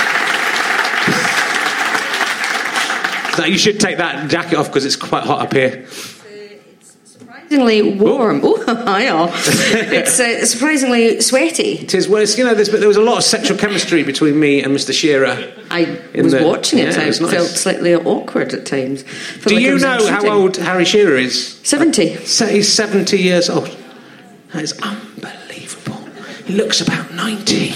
Now, 3.38 3.46
you 3.46 3.58
should 3.58 3.80
take 3.80 3.98
that 3.98 4.30
jacket 4.30 4.56
off 4.58 4.68
because 4.68 4.86
it's 4.86 4.96
quite 4.96 5.24
hot 5.24 5.42
up 5.42 5.54
here. 5.54 5.86
It's 5.88 6.96
surprisingly 7.04 7.82
warm. 7.98 8.42
Oh, 8.70 8.98
yeah. 8.98 9.30
it's 9.34 10.20
uh, 10.20 10.46
surprisingly 10.46 11.22
sweaty. 11.22 11.80
It 11.80 11.94
is, 11.94 12.08
well, 12.10 12.22
it's, 12.22 12.38
you 12.38 12.44
know, 12.44 12.54
there's, 12.54 12.70
but 12.70 12.80
there 12.80 12.88
was 12.88 12.98
a 12.98 13.02
lot 13.02 13.18
of 13.18 13.24
sexual 13.24 13.58
chemistry 13.58 14.04
between 14.04 14.38
me 14.40 14.62
and 14.64 14.74
Mr. 14.76 14.92
Shearer. 14.94 15.54
I 15.72 16.00
was 16.16 16.34
the- 16.34 16.44
watching 16.44 16.80
it. 16.80 16.84
yeah, 16.94 17.00
it 17.02 17.04
I 17.04 17.08
was 17.08 17.22
nice. 17.22 17.32
felt 17.32 17.48
slightly 17.50 17.96
awkward 17.96 18.54
at 18.54 18.66
times. 18.66 19.04
Do 19.46 19.54
like 19.56 19.64
you 19.64 19.78
know 19.80 20.08
how 20.08 20.28
old 20.30 20.58
Harry 20.58 20.86
Shearer 20.86 21.16
is? 21.18 21.60
70. 21.64 22.26
So 22.26 22.46
he's 22.48 22.72
70 22.74 23.18
years 23.18 23.50
old. 23.50 23.70
That 24.54 24.64
is 24.64 24.74
unbelievable. 24.82 25.96
He 26.46 26.54
looks 26.56 26.82
about 26.82 27.14
90. 27.14 27.74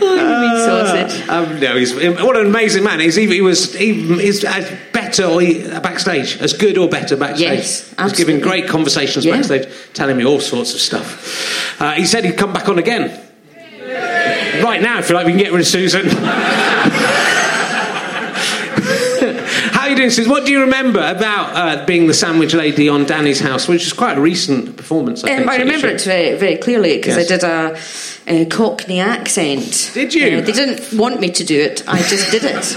Meat 0.00 0.64
sausage. 0.64 0.94
Um, 1.28 1.60
no, 1.60 1.76
he's 1.76 1.94
what 1.94 2.36
an 2.36 2.46
amazing 2.46 2.84
man. 2.84 3.00
He's 3.00 3.18
even, 3.18 3.34
he 3.34 3.40
was 3.40 3.76
even 3.80 4.18
he's 4.18 4.44
as 4.44 4.70
better 4.92 5.24
or 5.24 5.40
he, 5.40 5.62
backstage, 5.80 6.36
as 6.40 6.52
good 6.52 6.78
or 6.78 6.88
better 6.88 7.16
backstage. 7.16 7.40
Yes, 7.40 7.94
he's 8.00 8.12
giving 8.12 8.40
great 8.40 8.68
conversations 8.68 9.24
Yeah. 9.24 9.36
backstage, 9.36 9.68
telling 9.94 10.16
me 10.16 10.24
all 10.24 10.40
sorts 10.40 10.74
of 10.74 10.80
stuff. 10.80 11.80
Uh, 11.80 11.92
he 11.92 12.04
said 12.06 12.24
he'd 12.24 12.36
come 12.36 12.52
back 12.52 12.68
on 12.68 12.78
again. 12.78 13.24
Right 14.62 14.82
now, 14.82 14.98
if 14.98 15.08
you 15.08 15.14
like, 15.14 15.26
we 15.26 15.32
can 15.32 15.38
get 15.40 15.52
rid 15.52 15.60
of 15.60 15.66
Susan. 15.66 16.06
How 19.98 20.02
are 20.02 20.04
you 20.04 20.10
doing, 20.10 20.14
Susan? 20.14 20.30
What 20.30 20.46
do 20.46 20.52
you 20.52 20.60
remember 20.60 21.00
about 21.00 21.56
uh, 21.56 21.84
being 21.84 22.06
the 22.06 22.14
sandwich 22.14 22.54
lady 22.54 22.88
on 22.88 23.04
Dani's 23.04 23.40
house, 23.40 23.66
which 23.66 23.84
is 23.84 23.92
quite 23.92 24.16
a 24.16 24.20
recent 24.20 24.76
performance? 24.76 25.24
I, 25.24 25.30
think, 25.30 25.40
Um, 25.42 25.48
I 25.48 25.56
so 25.56 25.62
remember 25.64 25.88
it 25.88 26.00
very, 26.02 26.36
very 26.38 26.56
clearly 26.56 26.98
because 26.98 27.16
Yes. 27.16 27.26
I 27.26 27.34
did 28.28 28.38
a, 28.38 28.42
a 28.44 28.46
Cockney 28.46 29.00
accent. 29.00 29.90
Did 29.94 30.14
you? 30.14 30.38
Uh, 30.38 30.40
they 30.42 30.52
didn't 30.52 30.96
want 30.96 31.18
me 31.20 31.32
to 31.32 31.42
do 31.42 31.58
it. 31.60 31.82
I 31.88 31.98
just 32.02 32.30
did 32.30 32.44
it 32.44 32.76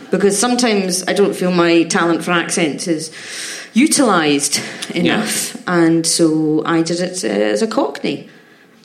because 0.10 0.38
sometimes 0.38 1.02
I 1.08 1.14
don't 1.14 1.34
feel 1.34 1.50
my 1.50 1.84
talent 1.84 2.22
for 2.22 2.32
accents 2.32 2.86
is 2.86 3.10
utilised 3.72 4.60
enough, 4.94 5.56
and 5.66 6.06
so 6.06 6.62
I 6.66 6.82
did 6.82 7.00
it 7.00 7.24
uh, 7.24 7.28
as 7.28 7.62
a 7.62 7.68
Cockney. 7.68 8.28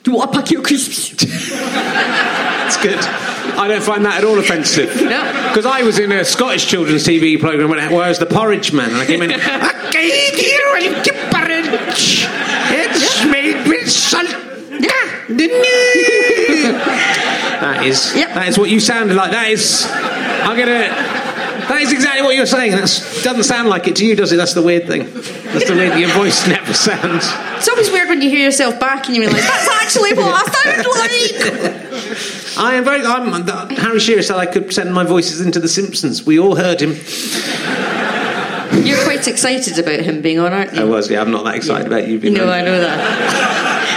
Do 0.02 0.12
you 0.12 0.16
want 0.16 0.30
a 0.30 0.32
packet 0.32 0.60
of 0.60 0.64
crisps? 0.64 1.12
It's 2.66 2.82
good. 2.82 2.98
I 3.58 3.68
don't 3.68 3.82
find 3.82 4.04
that 4.04 4.18
at 4.18 4.24
all 4.24 4.38
offensive. 4.38 4.94
No. 5.02 5.22
Because 5.48 5.66
I 5.66 5.82
was 5.82 5.98
in 5.98 6.12
a 6.12 6.24
Scottish 6.24 6.66
children's 6.66 7.04
TV 7.04 7.38
programme 7.40 7.70
where 7.70 7.80
I 8.02 8.08
was 8.08 8.18
the 8.18 8.26
porridge 8.26 8.72
man, 8.72 8.90
and 8.90 8.98
I 8.98 9.06
came 9.06 9.22
in. 9.22 9.32
I 9.32 9.90
gave 9.90 10.38
you 10.38 10.74
a 10.76 11.02
porridge. 11.30 12.26
It's 12.68 13.24
made 13.26 13.66
with 13.68 13.90
salt. 13.90 14.28
Yeah. 14.78 15.12
Ah, 15.28 15.28
that 17.60 17.86
is. 17.86 18.14
Yep. 18.14 18.34
That 18.34 18.48
is 18.48 18.58
what 18.58 18.70
you 18.70 18.80
sounded 18.80 19.16
like. 19.16 19.30
That 19.32 19.50
is. 19.50 19.86
I'm 19.90 20.56
gonna. 20.58 21.25
That 21.68 21.80
is 21.82 21.92
exactly 21.92 22.22
what 22.22 22.34
you're 22.36 22.46
saying. 22.46 22.72
That 22.72 23.20
doesn't 23.24 23.42
sound 23.44 23.68
like 23.68 23.88
it 23.88 23.96
to 23.96 24.06
you, 24.06 24.14
does 24.14 24.30
it? 24.32 24.36
That's 24.36 24.54
the 24.54 24.62
weird 24.62 24.86
thing. 24.86 25.04
That's 25.12 25.66
the 25.68 25.74
weird. 25.74 25.98
Your 25.98 26.10
voice 26.10 26.46
never 26.46 26.72
sounds. 26.72 27.26
It's 27.56 27.68
always 27.68 27.90
weird 27.90 28.08
when 28.08 28.22
you 28.22 28.30
hear 28.30 28.44
yourself 28.44 28.78
back 28.78 29.06
and 29.06 29.16
you 29.16 29.22
realise 29.22 29.46
that's 29.46 29.68
actually 29.82 30.14
what 30.14 30.32
I 30.32 30.44
sound 30.52 30.86
like. 30.86 32.58
I 32.58 32.74
am 32.76 32.84
very. 32.84 33.04
I'm, 33.04 33.46
Harry 33.76 33.98
Shearer 33.98 34.22
said 34.22 34.36
I 34.36 34.46
could 34.46 34.72
send 34.72 34.94
my 34.94 35.04
voices 35.04 35.40
into 35.40 35.58
The 35.60 35.68
Simpsons. 35.68 36.24
We 36.24 36.38
all 36.38 36.54
heard 36.54 36.80
him. 36.80 36.94
You're 38.86 39.02
quite 39.04 39.26
excited 39.26 39.78
about 39.78 40.00
him 40.00 40.20
being 40.22 40.38
on, 40.38 40.52
aren't 40.52 40.72
you? 40.74 40.80
I 40.82 40.84
was, 40.84 41.10
yeah. 41.10 41.20
I'm 41.20 41.30
not 41.30 41.44
that 41.44 41.54
excited 41.56 41.86
about 41.86 42.06
you 42.06 42.18
being 42.20 42.34
No, 42.34 42.44
on. 42.44 42.50
I 42.50 42.60
know 42.62 42.80
that. 42.80 43.82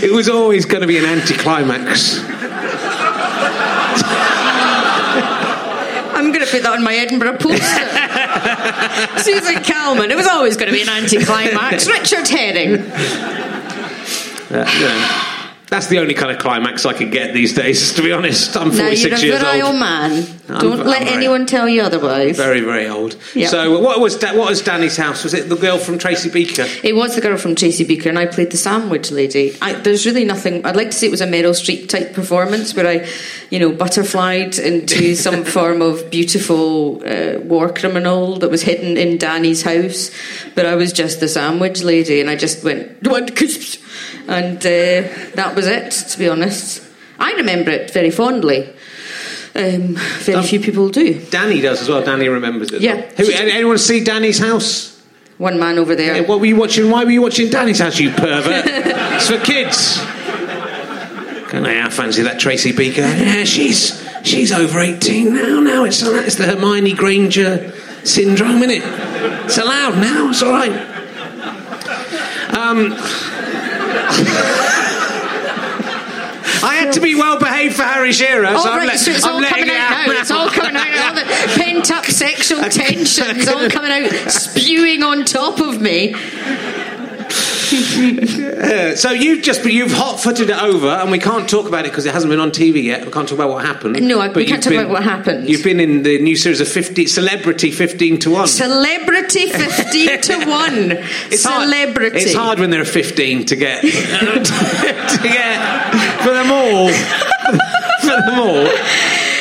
It 0.00 0.12
was 0.12 0.28
always 0.28 0.64
going 0.64 0.82
to 0.82 0.86
be 0.86 0.96
an 0.98 1.04
anticlimax. 1.04 2.20
I'm 6.48 6.62
going 6.62 6.62
to 6.62 6.68
put 6.68 6.70
that 6.70 6.78
on 6.78 6.84
my 6.84 6.94
Edinburgh 6.94 7.38
poster. 7.38 9.22
Susan 9.22 9.62
Calman. 9.62 10.10
It 10.10 10.16
was 10.16 10.26
always 10.26 10.56
going 10.56 10.68
to 10.68 10.72
be 10.72 10.82
an 10.82 10.88
anticlimax. 10.88 11.86
Richard 11.88 12.26
Herring. 12.28 12.80
Uh, 14.50 14.64
know, 14.64 15.37
that's 15.70 15.88
the 15.88 15.98
only 15.98 16.14
kind 16.14 16.30
of 16.32 16.38
climax 16.38 16.86
I 16.86 16.92
can 16.94 17.10
get 17.10 17.34
these 17.34 17.52
days, 17.54 17.92
to 17.96 18.02
be 18.02 18.12
honest. 18.12 18.56
I'm 18.56 18.68
Now 18.70 18.76
46 18.84 19.04
you're 19.04 19.14
a 19.14 19.20
years 19.38 19.42
virile 19.42 19.66
old. 19.68 19.78
man. 19.78 20.12
I'm- 20.48 20.60
Don't 20.60 20.80
I'm 20.80 20.86
let 20.86 21.02
very- 21.02 21.12
anyone 21.14 21.44
tell 21.44 21.68
you 21.68 21.82
otherwise. 21.82 22.36
Very, 22.36 22.60
very 22.60 22.88
old. 22.88 23.16
Yeah. 23.34 23.48
So, 23.48 23.78
what 23.80 24.00
was 24.00 24.16
da- 24.16 24.34
what 24.34 24.48
was 24.48 24.62
Dani's 24.62 24.96
house? 24.96 25.22
Was 25.24 25.34
it 25.34 25.48
the 25.50 25.56
girl 25.56 25.76
from 25.78 25.98
Tracy 25.98 26.30
Beaker? 26.30 26.66
It 26.82 26.96
was 26.96 27.14
the 27.14 27.20
girl 27.20 27.36
from 27.36 27.54
Tracy 27.54 27.84
Beaker, 27.84 28.08
and 28.08 28.18
I 28.18 28.24
played 28.26 28.50
the 28.50 28.56
sandwich 28.56 29.10
lady. 29.10 29.54
I, 29.60 29.74
there's 29.74 30.06
really 30.06 30.24
nothing. 30.24 30.64
I'd 30.64 30.74
like 30.76 30.90
to 30.90 30.96
say 30.96 31.06
it 31.06 31.10
was 31.10 31.20
a 31.20 31.26
Meryl 31.26 31.52
Streep 31.52 31.88
type 31.90 32.14
performance 32.14 32.74
where 32.74 32.86
I, 32.86 33.06
you 33.50 33.58
know, 33.58 33.70
butterflied 33.70 34.58
into 34.58 35.14
some 35.26 35.44
form 35.44 35.82
of 35.82 36.10
beautiful 36.10 37.02
uh, 37.06 37.40
war 37.40 37.70
criminal 37.70 38.38
that 38.38 38.50
was 38.50 38.62
hidden 38.62 38.96
in 38.96 39.18
Dani's 39.18 39.62
house. 39.62 40.10
But 40.54 40.64
I 40.64 40.76
was 40.76 40.94
just 40.94 41.20
the 41.20 41.28
sandwich 41.28 41.82
lady, 41.82 42.22
and 42.22 42.30
I 42.30 42.36
just 42.36 42.64
went, 42.64 43.02
"Do 43.02 43.10
you 43.10 43.26
crisps?" 43.26 43.78
And 44.28 44.58
uh, 44.58 45.08
that 45.34 45.54
was 45.56 45.66
it, 45.66 45.90
to 45.90 46.18
be 46.18 46.28
honest. 46.28 46.82
I 47.18 47.32
remember 47.32 47.70
it 47.70 47.90
very 47.90 48.10
fondly. 48.10 48.68
Um, 49.54 49.96
very 50.20 50.38
Um, 50.38 50.44
few 50.44 50.60
people 50.60 50.88
do. 50.90 51.14
Dani 51.14 51.60
does 51.62 51.80
as 51.80 51.88
well. 51.88 52.02
Dani 52.02 52.30
remembers 52.30 52.70
it. 52.70 52.82
Yeah. 52.82 53.00
Who, 53.16 53.24
anyone 53.32 53.78
see 53.78 54.04
Dani's 54.04 54.38
house? 54.38 55.00
One 55.38 55.58
man 55.58 55.78
over 55.78 55.94
there. 55.96 56.16
Yeah, 56.16 56.28
What 56.28 56.40
were 56.40 56.46
you 56.46 56.56
watching? 56.56 56.90
Why 56.90 57.04
were 57.04 57.10
you 57.10 57.22
watching 57.22 57.48
Dani's 57.48 57.78
house, 57.78 57.98
you 57.98 58.10
pervert? 58.10 58.64
it's 58.66 59.28
for 59.30 59.38
kids. 59.38 59.98
Can 61.48 61.64
I 61.64 61.86
I 61.86 61.88
fancy 61.90 62.22
that 62.22 62.38
Tracy 62.38 62.72
Beaker? 62.72 63.00
Yeah, 63.00 63.44
she's 63.44 64.06
she's 64.22 64.52
over 64.52 64.80
eighteen 64.80 65.32
now. 65.34 65.60
Now 65.60 65.84
it's 65.84 66.02
it's 66.02 66.34
the 66.34 66.44
Hermione 66.44 66.92
Granger 66.92 67.72
syndrome, 68.04 68.62
isn't 68.62 68.70
it? 68.70 68.82
It's 69.46 69.56
allowed 69.56 69.96
now. 69.96 70.28
It's 70.28 70.42
all 70.42 70.52
right. 70.52 70.72
Um, 72.52 72.92
I 76.60 76.74
had 76.80 76.86
to 76.98 77.04
be 77.04 77.14
well 77.14 77.38
behaved 77.38 77.76
for 77.76 77.82
Harry 77.84 78.12
Shearer, 78.12 78.46
All 78.46 78.62
so 78.62 78.70
I'm, 78.70 78.96
so 78.98 79.10
it's 79.10 79.24
I'm 79.24 79.34
all 79.34 79.40
letting 79.40 79.64
coming 79.64 79.74
it 79.74 79.80
out 79.80 80.06
now. 80.06 80.12
It's 80.20 80.30
all 80.30 80.48
coming 80.50 80.76
out. 80.76 81.08
All 81.08 81.14
the 81.14 81.24
pent 81.62 81.90
up 81.90 82.04
sexual 82.06 82.60
tensions 82.64 83.48
all 83.48 83.68
coming 83.70 83.90
out, 83.90 84.10
spewing 84.30 85.02
on 85.02 85.24
top 85.24 85.60
of 85.60 85.80
me. 85.80 86.14
Uh, 87.70 88.96
so 88.96 89.10
you've 89.10 89.42
just 89.42 89.62
you've 89.66 89.92
hot-footed 89.92 90.48
it 90.48 90.62
over, 90.62 90.88
and 90.88 91.10
we 91.10 91.18
can't 91.18 91.46
talk 91.48 91.68
about 91.68 91.84
it 91.84 91.90
because 91.90 92.06
it 92.06 92.14
hasn't 92.14 92.30
been 92.30 92.40
on 92.40 92.50
TV 92.50 92.82
yet. 92.82 93.04
We 93.04 93.12
can't 93.12 93.28
talk 93.28 93.36
about 93.38 93.50
what 93.50 93.64
happened. 93.66 94.00
No, 94.08 94.20
I- 94.20 94.28
we 94.28 94.46
can't 94.46 94.62
talk 94.62 94.70
been- 94.70 94.80
about 94.80 94.90
what 94.90 95.02
happened. 95.02 95.48
You've 95.50 95.62
been 95.64 95.78
in 95.78 96.02
the 96.02 96.18
new 96.18 96.34
series 96.34 96.60
of 96.62 96.68
50, 96.68 97.06
Celebrity 97.06 97.70
Fifteen 97.70 98.18
to 98.20 98.30
One. 98.30 98.46
Celebrity 98.48 99.48
15 99.50 100.20
to 100.22 100.36
1. 100.46 100.92
It's 101.30 101.44
hard- 101.44 101.68
it's 102.14 102.34
hard 102.34 102.58
when 102.58 102.70
there 102.70 102.80
are 102.80 102.86
fifteen 102.86 103.44
to 103.46 103.56
get 103.56 103.82
to 103.82 105.18
get 105.22 106.24
all. 106.72 106.90
for 108.00 108.22
them 108.22 108.38
all. 108.40 108.68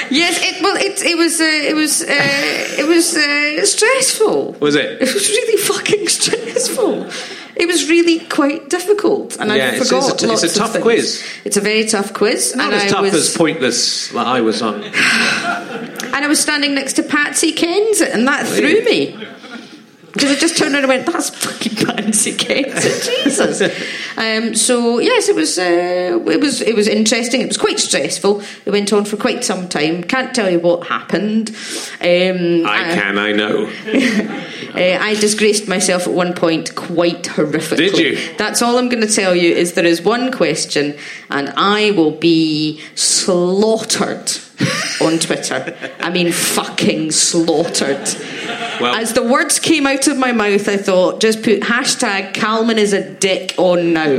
Yes, 0.10 0.39
it, 0.41 0.62
well, 0.63 0.77
it, 0.77 1.01
it 1.03 1.17
was, 1.17 1.41
uh, 1.41 1.43
it 1.43 1.75
was, 1.75 2.01
uh, 2.01 2.07
it 2.10 2.88
was 2.88 3.15
uh, 3.17 3.65
stressful. 3.65 4.53
Was 4.62 4.75
it? 4.75 5.01
It 5.01 5.13
was 5.13 5.27
really 5.29 5.57
fucking 5.62 6.07
stressful. 6.07 7.10
It 7.57 7.65
was 7.67 7.89
really 7.89 8.19
quite 8.19 8.69
difficult, 8.69 9.36
and 9.38 9.50
Yeah, 9.50 9.55
I 9.55 9.57
it's- 9.57 9.81
it's 9.81 9.89
forgot 9.89 10.24
a 10.24 10.27
t- 10.27 10.31
it's 10.34 10.43
a 10.43 10.60
tough 10.60 10.74
things. 10.74 10.84
quiz. 10.84 11.24
It's 11.43 11.57
a 11.57 11.62
very 11.62 11.86
tough 11.86 12.13
quiz, 12.13 12.55
Not 12.55 12.67
and 12.67 12.75
as 12.75 12.84
I 12.84 12.88
tough 12.88 13.01
was, 13.01 13.13
as 13.15 13.36
pointless 13.36 14.13
like 14.13 14.27
I 14.27 14.41
was 14.41 14.62
on. 14.62 14.84
and 14.84 14.96
I 16.15 16.27
was 16.27 16.39
standing 16.39 16.75
next 16.75 16.93
to 16.93 17.03
Patsy 17.03 17.51
Kensit, 17.53 18.13
and 18.13 18.27
that 18.27 18.46
threw 18.48 18.84
me. 18.86 19.27
Because 20.17 20.36
I 20.36 20.39
just 20.39 20.57
turned 20.57 20.74
around 20.74 20.83
and 20.83 20.89
went, 20.89 21.05
"That's 21.05 21.29
fucking 21.29 21.74
Kensit, 21.74 22.38
Jesus." 23.25 23.62
Um, 24.17 24.55
so 24.55 25.00
yes, 25.00 25.29
it 25.29 25.36
was, 25.36 25.59
uh, 25.59 26.19
it 26.25 26.39
was, 26.39 26.62
it 26.62 26.75
was 26.75 26.88
interesting. 26.88 27.41
It 27.41 27.47
was 27.47 27.57
quite 27.57 27.79
stressful. 27.79 28.41
It 28.65 28.71
went 28.71 28.91
on 28.91 29.05
for 29.05 29.17
quite 29.17 29.43
some 29.43 29.69
time. 29.69 30.03
Can't 30.03 30.33
tell 30.33 30.50
you 30.50 30.59
what 30.59 30.88
happened. 30.88 31.50
Um, 32.01 32.65
I 32.65 32.95
can, 32.95 33.17
I 33.17 33.31
know. 33.31 33.71
Uh, 34.67 34.95
I 35.01 35.15
disgraced 35.15 35.67
myself 35.67 36.05
at 36.05 36.13
one 36.13 36.36
point 36.36 36.75
quite 36.75 37.24
horrifically. 37.24 37.77
Did 37.77 37.97
you? 37.97 38.38
That's 38.38 38.62
all 38.62 38.77
I'm 38.77 38.89
going 38.89 39.01
to 39.01 39.12
tell 39.12 39.36
you 39.36 39.51
is 39.51 39.74
there 39.74 39.86
is 39.86 40.03
one 40.03 40.31
question, 40.31 40.95
and 41.31 41.51
I 41.57 41.91
will 41.91 42.12
be 42.12 42.79
slaughtered 42.93 44.29
on 45.01 45.19
Twitter. 45.19 45.75
I 45.99 46.09
mean, 46.09 46.31
fucking 46.31 47.11
slaughtered. 47.11 48.07
Well- 48.81 48.95
As 48.95 49.13
the 49.13 49.23
words 49.23 49.59
came 49.59 49.85
out 49.87 50.07
of 50.07 50.17
my 50.17 50.31
mouth, 50.31 50.67
I 50.67 50.77
thought, 50.77 51.19
just 51.21 51.43
put 51.43 51.61
hashtag 51.61 52.33
Calman 52.33 52.77
is 52.79 52.93
a 52.93 53.07
dick 53.09 53.53
on 53.57 53.93
now. 53.93 54.09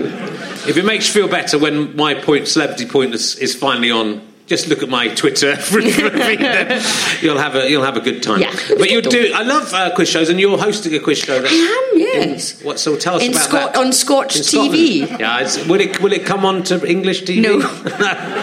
If 0.67 0.77
it 0.77 0.85
makes 0.85 1.07
you 1.09 1.23
feel 1.23 1.29
better 1.31 1.59
when 1.59 1.97
my 1.97 2.15
point, 2.15 2.49
celebrity 2.49 2.87
point, 2.87 3.15
is, 3.15 3.37
is 3.37 3.55
finally 3.55 3.91
on, 3.91 4.21
just 4.49 4.67
look 4.69 4.83
at 4.83 4.89
my 4.89 5.09
Twitter 5.09 5.57
you'll 7.21 7.39
have 7.39 7.55
a 7.55 7.71
you'll 7.71 7.85
have 7.85 7.97
a 7.97 8.01
good 8.01 8.23
time. 8.23 8.41
Yeah. 8.41 8.55
But 8.79 8.91
you 8.91 9.03
do. 9.03 9.33
I 9.35 9.43
love 9.43 9.73
uh, 9.75 9.95
quiz 9.95 10.09
shows, 10.09 10.31
and 10.31 10.41
you're 10.41 10.57
hosting 10.59 10.95
a 10.95 11.01
quiz 11.01 11.19
show. 11.19 11.35
I 11.45 11.91
am, 11.93 11.99
yes. 11.99 12.63
What? 12.63 12.79
So 12.81 12.97
tell 12.97 13.17
us 13.17 13.23
In 13.23 13.33
about 13.33 13.43
Scot- 13.45 13.73
that. 13.75 13.81
on 13.81 13.93
Scotch 13.93 14.37
In 14.37 14.43
TV. 14.43 15.19
Yeah. 15.19 15.41
It's, 15.41 15.65
will 15.67 15.81
it 15.81 16.01
will 16.01 16.13
it 16.13 16.25
come 16.25 16.45
on 16.45 16.63
to 16.65 16.85
English 16.87 17.25
TV? 17.25 17.43
No. 17.43 17.59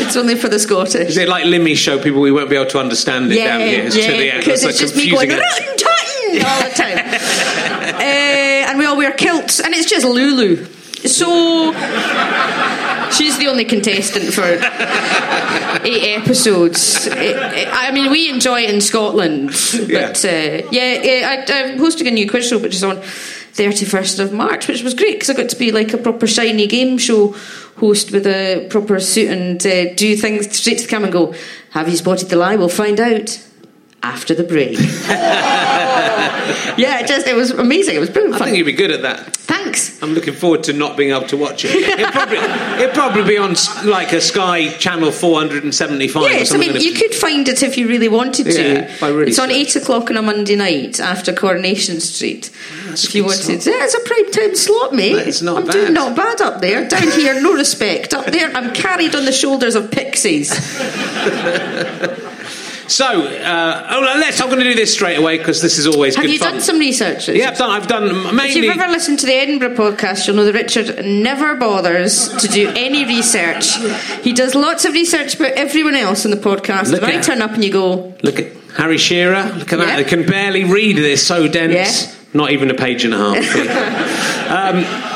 It's 0.00 0.16
only 0.16 0.34
for 0.34 0.48
the 0.48 0.58
Scottish. 0.58 1.10
Is 1.10 1.16
it 1.16 1.28
like 1.28 1.44
Limmy 1.44 1.76
show? 1.76 2.02
People 2.02 2.20
we 2.20 2.32
won't 2.32 2.48
be 2.48 2.56
able 2.56 2.70
to 2.70 2.78
understand 2.78 3.30
it 3.30 3.38
yeah, 3.38 3.58
down 3.58 3.60
here. 3.60 3.84
It's 3.84 3.94
to 3.96 4.00
the 4.02 4.08
yeah, 4.24 4.32
end. 4.32 4.44
because 4.44 4.62
That's 4.62 4.80
it's 4.80 4.92
so 4.92 4.96
just 4.96 4.96
me 4.96 5.10
going 5.10 5.30
all 5.32 5.38
the 5.38 6.74
time. 6.74 6.98
uh, 7.96 8.00
and 8.70 8.78
we 8.78 8.86
all 8.86 8.96
wear 8.96 9.12
kilts, 9.12 9.60
and 9.60 9.74
it's 9.74 9.88
just 9.90 10.06
Lulu. 10.06 10.64
So 11.06 11.72
she's 13.12 13.38
the 13.38 13.48
only 13.48 13.64
contestant 13.64 14.32
for 14.32 14.44
eight 15.84 16.18
episodes. 16.18 17.08
I 17.10 17.90
mean, 17.92 18.10
we 18.10 18.30
enjoy 18.30 18.62
it 18.62 18.74
in 18.74 18.80
Scotland, 18.80 19.48
but 19.48 20.24
uh, 20.24 20.68
yeah, 20.70 21.02
yeah 21.02 21.44
I, 21.48 21.52
I'm 21.52 21.78
hosting 21.78 22.06
a 22.06 22.10
new 22.10 22.28
quiz 22.28 22.48
show, 22.48 22.58
which 22.58 22.74
is 22.74 22.84
on 22.84 22.96
31st 22.96 24.20
of 24.20 24.32
March, 24.32 24.68
which 24.68 24.82
was 24.82 24.94
great 24.94 25.14
because 25.14 25.30
I 25.30 25.34
got 25.34 25.50
to 25.50 25.56
be 25.56 25.72
like 25.72 25.92
a 25.92 25.98
proper 25.98 26.26
shiny 26.26 26.66
game 26.66 26.98
show 26.98 27.34
host 27.76 28.12
with 28.12 28.26
a 28.26 28.66
proper 28.70 29.00
suit 29.00 29.30
and 29.30 29.66
uh, 29.66 29.94
do 29.94 30.16
things 30.16 30.56
straight 30.56 30.78
to 30.78 30.84
the 30.84 30.88
camera 30.88 31.06
and 31.06 31.12
go, 31.12 31.34
"Have 31.70 31.88
you 31.88 31.96
spotted 31.96 32.28
the 32.28 32.36
lie? 32.36 32.56
We'll 32.56 32.68
find 32.68 33.00
out." 33.00 33.49
After 34.02 34.34
the 34.34 34.44
break, 34.44 34.78
yeah, 36.78 37.00
it 37.00 37.06
just 37.06 37.26
it 37.26 37.36
was 37.36 37.50
amazing. 37.50 37.96
It 37.96 37.98
was 37.98 38.08
brilliant 38.08 38.36
I 38.36 38.38
fun. 38.38 38.46
think 38.48 38.56
you'd 38.58 38.64
be 38.64 38.72
good 38.72 38.90
at 38.90 39.02
that. 39.02 39.36
Thanks. 39.36 40.02
I'm 40.02 40.14
looking 40.14 40.32
forward 40.32 40.62
to 40.64 40.72
not 40.72 40.96
being 40.96 41.10
able 41.10 41.26
to 41.28 41.36
watch 41.36 41.64
it. 41.66 41.72
It'd 41.74 42.06
probably, 42.12 42.36
it'd 42.82 42.94
probably 42.94 43.24
be 43.24 43.36
on 43.36 43.54
like 43.84 44.12
a 44.14 44.20
Sky 44.22 44.70
Channel 44.78 45.12
475 45.12 46.22
or 46.22 46.28
Yes, 46.30 46.52
I 46.54 46.56
mean, 46.56 46.76
you 46.80 46.94
could 46.94 47.14
find 47.14 47.46
it 47.46 47.62
if 47.62 47.76
you 47.76 47.88
really 47.88 48.08
wanted 48.08 48.44
to. 48.44 48.52
Yeah, 48.62 49.06
really 49.06 49.28
it's 49.28 49.38
on 49.38 49.50
eight 49.50 49.76
o'clock 49.76 50.08
on 50.10 50.16
a 50.16 50.22
Monday 50.22 50.56
night 50.56 50.98
after 50.98 51.32
Coronation 51.34 52.00
Street. 52.00 52.50
That's 52.86 53.04
if 53.04 53.14
you 53.14 53.24
wanted, 53.24 53.60
slot. 53.62 53.66
yeah, 53.66 53.84
it's 53.84 53.94
a 53.94 54.00
prime 54.00 54.30
time 54.30 54.54
slot, 54.56 54.94
mate. 54.94 55.28
It's 55.28 55.42
not 55.42 55.58
I'm 55.58 55.64
bad. 55.66 55.72
doing 55.72 55.92
not 55.92 56.16
bad 56.16 56.40
up 56.40 56.60
there. 56.62 56.88
Down 56.88 57.10
here, 57.10 57.38
no 57.42 57.52
respect. 57.52 58.14
Up 58.14 58.26
there, 58.26 58.50
I'm 58.56 58.72
carried 58.72 59.14
on 59.14 59.26
the 59.26 59.32
shoulders 59.32 59.74
of 59.74 59.90
pixies. 59.90 60.50
So, 62.90 63.06
uh, 63.06 63.86
oh, 63.88 64.00
let's. 64.18 64.40
I'm 64.40 64.48
going 64.48 64.58
to 64.58 64.64
do 64.64 64.74
this 64.74 64.92
straight 64.92 65.16
away 65.16 65.38
because 65.38 65.62
this 65.62 65.78
is 65.78 65.86
always 65.86 66.16
Have 66.16 66.24
good 66.24 66.32
you 66.32 66.38
fun. 66.40 66.54
done 66.54 66.60
some 66.60 66.78
research? 66.80 67.28
Richard? 67.28 67.36
Yeah, 67.36 67.50
I've 67.50 67.58
done. 67.58 67.70
I've 67.70 67.86
done 67.86 68.34
mainly. 68.34 68.48
If 68.48 68.56
you've 68.56 68.76
ever 68.76 68.90
listened 68.90 69.20
to 69.20 69.26
the 69.26 69.34
Edinburgh 69.34 69.76
podcast, 69.76 70.26
you'll 70.26 70.34
know 70.34 70.44
that 70.44 70.54
Richard 70.54 71.04
never 71.04 71.54
bothers 71.54 72.28
to 72.38 72.48
do 72.48 72.68
any 72.74 73.04
research. 73.04 73.76
He 74.22 74.32
does 74.32 74.56
lots 74.56 74.84
of 74.84 74.92
research 74.92 75.36
about 75.36 75.52
everyone 75.52 75.94
else 75.94 76.24
in 76.24 76.32
the 76.32 76.36
podcast. 76.36 76.90
Look 76.90 77.02
and 77.02 77.12
I 77.12 77.20
turn 77.20 77.42
up 77.42 77.52
and 77.52 77.64
you 77.64 77.72
go, 77.72 78.12
Look 78.24 78.40
at 78.40 78.52
Harry 78.76 78.98
Shearer. 78.98 79.52
Look 79.56 79.72
at 79.72 79.78
that. 79.78 79.88
Yeah. 79.88 79.96
I 79.96 80.02
can 80.02 80.26
barely 80.26 80.64
read 80.64 80.96
this. 80.96 81.24
So 81.24 81.46
dense. 81.46 82.06
Yeah. 82.06 82.14
Not 82.32 82.50
even 82.50 82.70
a 82.70 82.74
page 82.74 83.04
and 83.04 83.14
a 83.14 83.18
half. 83.18 83.34
um, 84.50 85.09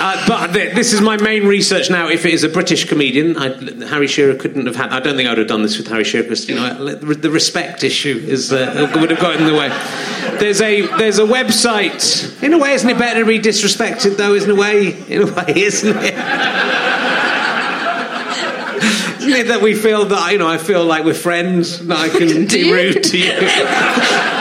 uh, 0.00 0.24
but 0.26 0.52
th- 0.54 0.74
this 0.74 0.92
is 0.92 1.00
my 1.00 1.16
main 1.18 1.46
research 1.46 1.90
now. 1.90 2.08
If 2.08 2.24
it 2.24 2.32
is 2.32 2.42
a 2.42 2.48
British 2.48 2.88
comedian, 2.88 3.36
I, 3.36 3.48
Harry 3.86 4.06
Shearer 4.06 4.34
couldn't 4.34 4.66
have 4.66 4.76
had. 4.76 4.90
I 4.90 5.00
don't 5.00 5.16
think 5.16 5.28
I 5.28 5.32
would 5.32 5.38
have 5.38 5.46
done 5.46 5.62
this 5.62 5.76
with 5.76 5.88
Harry 5.88 6.04
Shearer 6.04 6.22
because 6.22 6.48
you 6.48 6.54
know 6.54 6.94
the 6.94 7.30
respect 7.30 7.84
issue 7.84 8.22
is 8.26 8.52
uh, 8.52 8.90
would 8.96 9.10
have 9.10 9.20
got 9.20 9.36
in 9.36 9.46
the 9.46 9.54
way. 9.54 9.68
There's 10.38 10.60
a 10.60 10.86
there's 10.96 11.18
a 11.18 11.24
website. 11.24 12.42
In 12.42 12.54
a 12.54 12.58
way, 12.58 12.72
isn't 12.72 12.88
it 12.88 12.98
better 12.98 13.20
to 13.20 13.26
be 13.26 13.38
disrespected 13.38 14.16
though? 14.16 14.34
Isn't 14.34 14.50
a 14.50 14.54
way? 14.54 14.98
In 15.08 15.22
a 15.22 15.26
way, 15.26 15.52
isn't 15.56 15.96
it? 15.96 16.14
Isn't 19.20 19.32
it 19.32 19.48
that 19.48 19.60
we 19.60 19.74
feel 19.74 20.06
that 20.06 20.32
you 20.32 20.38
know 20.38 20.48
I 20.48 20.56
feel 20.56 20.84
like 20.84 21.04
we're 21.04 21.12
friends 21.12 21.86
that 21.86 21.98
I 21.98 22.08
can 22.08 22.46
Do 22.46 22.64
be 22.64 22.72
rude 22.72 23.04
to 23.04 23.18
you? 23.18 23.32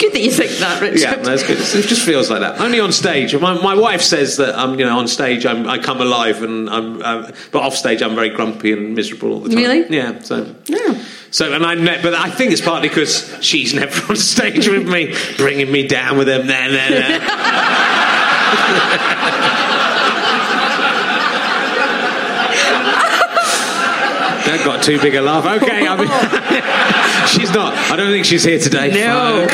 good 0.00 0.12
that 0.12 0.20
you 0.20 0.30
think 0.30 0.50
that, 0.58 0.80
Richard. 0.80 1.00
Yeah, 1.00 1.16
that's 1.16 1.46
good. 1.46 1.58
It 1.58 1.86
just 1.86 2.04
feels 2.04 2.30
like 2.30 2.40
that. 2.40 2.60
Only 2.60 2.80
on 2.80 2.92
stage. 2.92 3.36
My, 3.36 3.54
my 3.54 3.74
wife 3.74 4.02
says 4.02 4.38
that 4.38 4.56
I'm, 4.56 4.78
you 4.78 4.86
know, 4.86 4.98
on 4.98 5.06
stage 5.08 5.46
I'm, 5.46 5.68
I 5.68 5.78
come 5.78 6.00
alive, 6.00 6.42
and 6.42 6.68
I'm, 6.68 7.02
um, 7.02 7.32
but 7.52 7.62
off 7.62 7.74
stage 7.74 8.02
I'm 8.02 8.14
very 8.14 8.30
grumpy 8.30 8.72
and 8.72 8.94
miserable 8.94 9.32
all 9.32 9.40
the 9.40 9.50
time. 9.50 9.58
Really? 9.58 9.94
Yeah. 9.94 10.20
So. 10.20 10.54
Yeah. 10.66 11.04
So 11.30 11.52
and 11.52 11.64
I, 11.64 11.76
met, 11.76 12.02
but 12.02 12.14
I 12.14 12.28
think 12.28 12.50
it's 12.50 12.60
partly 12.60 12.88
because 12.88 13.38
she's 13.40 13.72
never 13.72 14.00
on 14.10 14.16
stage 14.16 14.68
with 14.68 14.88
me, 14.88 15.14
bringing 15.36 15.70
me 15.70 15.86
down 15.86 16.18
with 16.18 16.26
them. 16.26 16.46
Nah, 16.46 16.66
nah, 16.66 16.88
nah. 16.88 17.26
That 24.50 24.64
got 24.64 24.82
too 24.82 24.98
big 24.98 25.14
a 25.14 25.22
laugh. 25.22 25.46
Okay, 25.62 25.86
I 25.86 25.96
mean, 25.96 26.08
she's 27.30 27.52
not. 27.54 27.74
I 27.74 27.96
don't 27.96 28.10
think 28.10 28.24
she's 28.24 28.44
here 28.44 28.58
today. 28.58 28.90
No. 28.90 29.46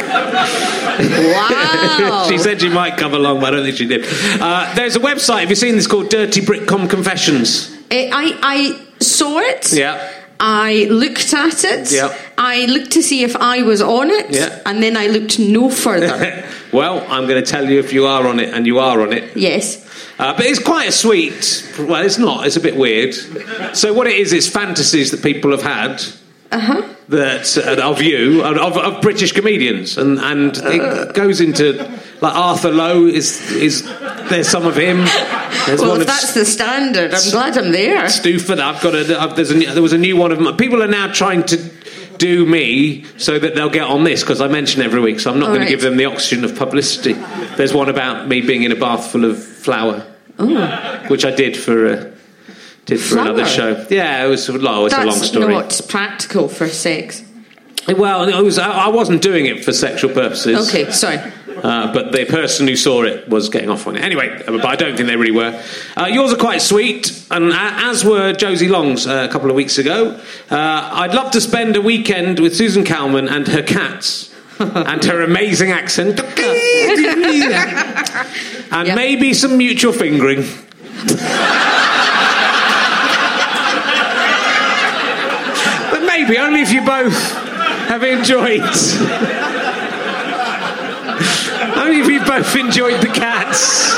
wow. 1.32 2.26
she 2.28 2.38
said 2.38 2.60
she 2.60 2.68
might 2.68 2.96
come 2.96 3.14
along, 3.14 3.40
but 3.40 3.52
I 3.52 3.56
don't 3.56 3.64
think 3.64 3.76
she 3.76 3.86
did. 3.86 4.04
Uh, 4.40 4.72
there's 4.74 4.96
a 4.96 5.00
website. 5.00 5.40
Have 5.40 5.50
you 5.50 5.56
seen 5.56 5.76
this 5.76 5.86
called 5.86 6.08
Dirty 6.10 6.40
Britcom 6.40 6.88
Confessions? 6.88 7.76
Eh, 7.90 8.10
I, 8.12 8.38
I 8.42 8.86
saw 9.00 9.38
it. 9.38 9.72
Yeah. 9.72 10.12
I 10.38 10.86
looked 10.90 11.32
at 11.32 11.64
it. 11.64 11.92
Yeah. 11.92 12.16
I 12.36 12.66
looked 12.66 12.92
to 12.92 13.02
see 13.02 13.22
if 13.22 13.36
I 13.36 13.62
was 13.62 13.80
on 13.80 14.10
it. 14.10 14.30
Yeah. 14.30 14.60
And 14.66 14.82
then 14.82 14.96
I 14.96 15.06
looked 15.06 15.38
no 15.38 15.70
further. 15.70 16.44
well, 16.72 17.06
I'm 17.08 17.26
going 17.26 17.42
to 17.42 17.50
tell 17.50 17.68
you 17.68 17.78
if 17.78 17.92
you 17.92 18.06
are 18.06 18.26
on 18.26 18.40
it, 18.40 18.52
and 18.52 18.66
you 18.66 18.78
are 18.78 19.00
on 19.00 19.12
it. 19.12 19.36
yes. 19.36 19.84
Uh, 20.18 20.34
but 20.34 20.46
it's 20.46 20.58
quite 20.62 20.88
a 20.88 20.92
sweet. 20.92 21.74
Well, 21.78 22.02
it's 22.04 22.16
not. 22.16 22.46
It's 22.46 22.56
a 22.56 22.60
bit 22.60 22.76
weird. 22.76 23.14
So 23.76 23.92
what 23.92 24.06
it 24.06 24.16
is, 24.16 24.32
it's 24.32 24.48
fantasies 24.48 25.10
that 25.10 25.22
people 25.22 25.50
have 25.50 25.62
had. 25.62 26.02
Uh-huh. 26.50 26.94
That 27.08 27.56
uh, 27.58 27.88
of 27.88 28.02
you 28.02 28.42
of, 28.42 28.76
of, 28.76 29.02
British 29.02 29.32
comedians, 29.32 29.96
and 29.96 30.18
and 30.18 30.56
it 30.56 31.14
goes 31.14 31.40
into 31.40 31.72
like 32.20 32.34
Arthur 32.34 32.70
Lowe 32.70 33.06
is 33.06 33.52
is 33.52 33.84
there's 34.28 34.48
some 34.48 34.66
of 34.66 34.76
him. 34.76 35.04
There's 35.66 35.80
Well, 35.80 35.90
one 35.90 36.00
if 36.00 36.02
of 36.02 36.06
that's 36.06 36.34
the 36.34 36.44
standard, 36.44 37.14
I'm 37.14 37.30
glad 37.30 37.58
I'm 37.58 37.72
there. 37.72 38.04
Stuford. 38.04 38.58
I've 38.58 38.82
got 38.82 38.94
a. 38.94 39.20
I've, 39.20 39.36
there's 39.36 39.50
a 39.50 39.54
there 39.54 39.82
was 39.82 39.92
a 39.92 39.98
new 39.98 40.16
one 40.16 40.32
of 40.32 40.40
my, 40.40 40.52
people 40.52 40.82
are 40.82 40.88
now 40.88 41.12
trying 41.12 41.44
to 41.44 41.56
do 42.18 42.46
me 42.46 43.04
so 43.18 43.38
that 43.38 43.54
they'll 43.54 43.70
get 43.70 43.88
on 43.88 44.04
this 44.04 44.22
because 44.22 44.40
I 44.40 44.48
mention 44.48 44.82
every 44.82 45.00
week. 45.00 45.20
So 45.20 45.30
I'm 45.30 45.38
not 45.38 45.48
going 45.48 45.60
right. 45.60 45.66
to 45.66 45.70
give 45.70 45.82
them 45.82 45.96
the 45.96 46.06
oxygen 46.06 46.44
of 46.44 46.56
publicity. 46.56 47.12
There's 47.56 47.74
one 47.74 47.88
about 47.88 48.26
me 48.26 48.40
being 48.40 48.62
in 48.62 48.72
a 48.72 48.76
bath 48.76 49.12
full 49.12 49.24
of 49.24 49.42
flour, 49.42 50.00
which 51.08 51.24
I 51.24 51.30
did 51.30 51.56
for. 51.56 51.86
Uh, 51.86 52.15
did 52.86 53.00
for 53.00 53.18
another 53.18 53.44
show. 53.46 53.86
Yeah, 53.90 54.24
it 54.24 54.28
was. 54.28 54.48
Oh, 54.48 54.86
it's 54.86 54.94
a 54.94 55.04
long 55.04 55.16
story. 55.16 55.52
That's 55.54 55.80
not 55.80 55.88
practical 55.90 56.48
for 56.48 56.68
sex. 56.68 57.22
Well, 57.88 58.28
it 58.28 58.42
was, 58.42 58.58
I 58.58 58.88
wasn't 58.88 59.22
doing 59.22 59.46
it 59.46 59.64
for 59.64 59.72
sexual 59.72 60.12
purposes. 60.12 60.68
Okay, 60.68 60.90
sorry. 60.90 61.18
Uh, 61.62 61.92
but 61.92 62.10
the 62.12 62.24
person 62.26 62.66
who 62.66 62.74
saw 62.74 63.02
it 63.04 63.28
was 63.28 63.48
getting 63.48 63.70
off 63.70 63.86
on 63.86 63.96
it. 63.96 64.02
Anyway, 64.02 64.28
uh, 64.28 64.50
but 64.52 64.64
I 64.64 64.74
don't 64.74 64.96
think 64.96 65.08
they 65.08 65.14
really 65.16 65.30
were. 65.30 65.62
Uh, 65.96 66.06
yours 66.06 66.32
are 66.32 66.36
quite 66.36 66.60
sweet, 66.62 67.24
and 67.30 67.52
as 67.52 68.04
were 68.04 68.32
Josie 68.32 68.68
Long's 68.68 69.06
uh, 69.06 69.26
a 69.28 69.32
couple 69.32 69.50
of 69.50 69.56
weeks 69.56 69.78
ago. 69.78 70.20
Uh, 70.50 70.90
I'd 70.92 71.14
love 71.14 71.30
to 71.32 71.40
spend 71.40 71.76
a 71.76 71.80
weekend 71.80 72.40
with 72.40 72.56
Susan 72.56 72.84
Calman 72.84 73.28
and 73.28 73.46
her 73.48 73.62
cats. 73.62 74.32
and 74.58 75.04
her 75.04 75.20
amazing 75.22 75.70
accent. 75.70 76.18
and 78.72 78.88
Yeah. 78.88 78.94
maybe 78.94 79.34
some 79.34 79.58
mutual 79.58 79.92
fingering. 79.92 80.38
but 85.90 86.02
maybe 86.28 86.38
only 86.38 86.60
if 86.60 86.72
you 86.72 86.80
both 86.80 87.16
have 87.88 88.02
enjoyed. 88.02 88.60
only 91.76 92.00
if 92.00 92.08
you 92.08 92.20
both 92.24 92.56
enjoyed 92.56 93.00
the 93.00 93.08
cats 93.12 93.94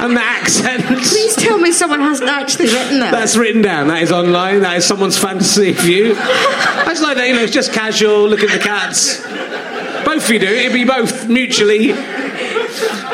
and 0.00 0.16
the 0.16 0.20
accent. 0.20 0.84
Please 0.84 1.34
tell 1.36 1.58
me 1.58 1.72
someone 1.72 2.00
hasn't 2.00 2.30
actually 2.30 2.66
written 2.66 3.00
that. 3.00 3.10
That's 3.10 3.36
written 3.36 3.62
down. 3.62 3.88
That 3.88 4.02
is 4.02 4.12
online. 4.12 4.60
That 4.60 4.76
is 4.76 4.84
someone's 4.84 5.18
fantasy 5.18 5.72
you. 5.84 6.14
I 6.16 6.84
like 7.02 7.16
that. 7.16 7.26
You 7.28 7.34
know, 7.34 7.42
it's 7.42 7.52
just 7.52 7.72
casual. 7.72 8.28
Look 8.28 8.42
at 8.42 8.50
the 8.50 8.62
cats. 8.62 9.20
Both 10.04 10.24
of 10.24 10.30
you 10.30 10.38
do. 10.38 10.46
It'd 10.46 10.72
be 10.72 10.84
both 10.84 11.28
mutually. 11.28 11.92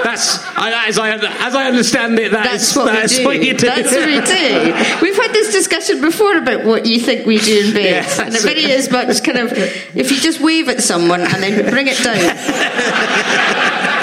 That's 0.05 0.39
I, 0.57 0.87
as 0.89 0.99
I 0.99 1.11
as 1.15 1.55
I 1.55 1.67
understand 1.67 2.19
it. 2.19 2.33
That 2.33 2.45
That's 2.45 2.71
is- 2.71 2.77
what 2.77 2.87
that's 2.93 3.13
we 3.13 3.19
do. 3.19 3.25
what 3.27 3.43
you 3.45 3.55
do. 3.55 3.67
That's 3.67 3.91
what 3.93 4.07
we 4.07 4.21
do. 4.21 5.01
We've 5.03 5.17
had 5.17 5.33
this 5.33 5.53
discussion 5.53 6.01
before 6.01 6.37
about 6.37 6.65
what 6.65 6.87
you 6.87 7.01
think 7.01 7.27
we 7.27 7.39
do 7.39 7.67
in 7.69 7.75
bed, 7.75 7.85
Yes, 7.85 8.19
and 8.19 8.29
it 8.29 8.33
that's 8.33 8.45
really 8.45 8.65
it. 8.65 8.71
is 8.79 8.91
much 8.91 9.23
kind 9.23 9.39
of 9.39 9.53
if 9.53 10.11
you 10.11 10.19
just 10.21 10.41
wave 10.41 10.69
at 10.69 10.83
someone 10.83 11.21
and 11.21 11.43
then 11.43 11.71
bring 11.71 11.87
it 11.89 11.99
down. 12.03 12.15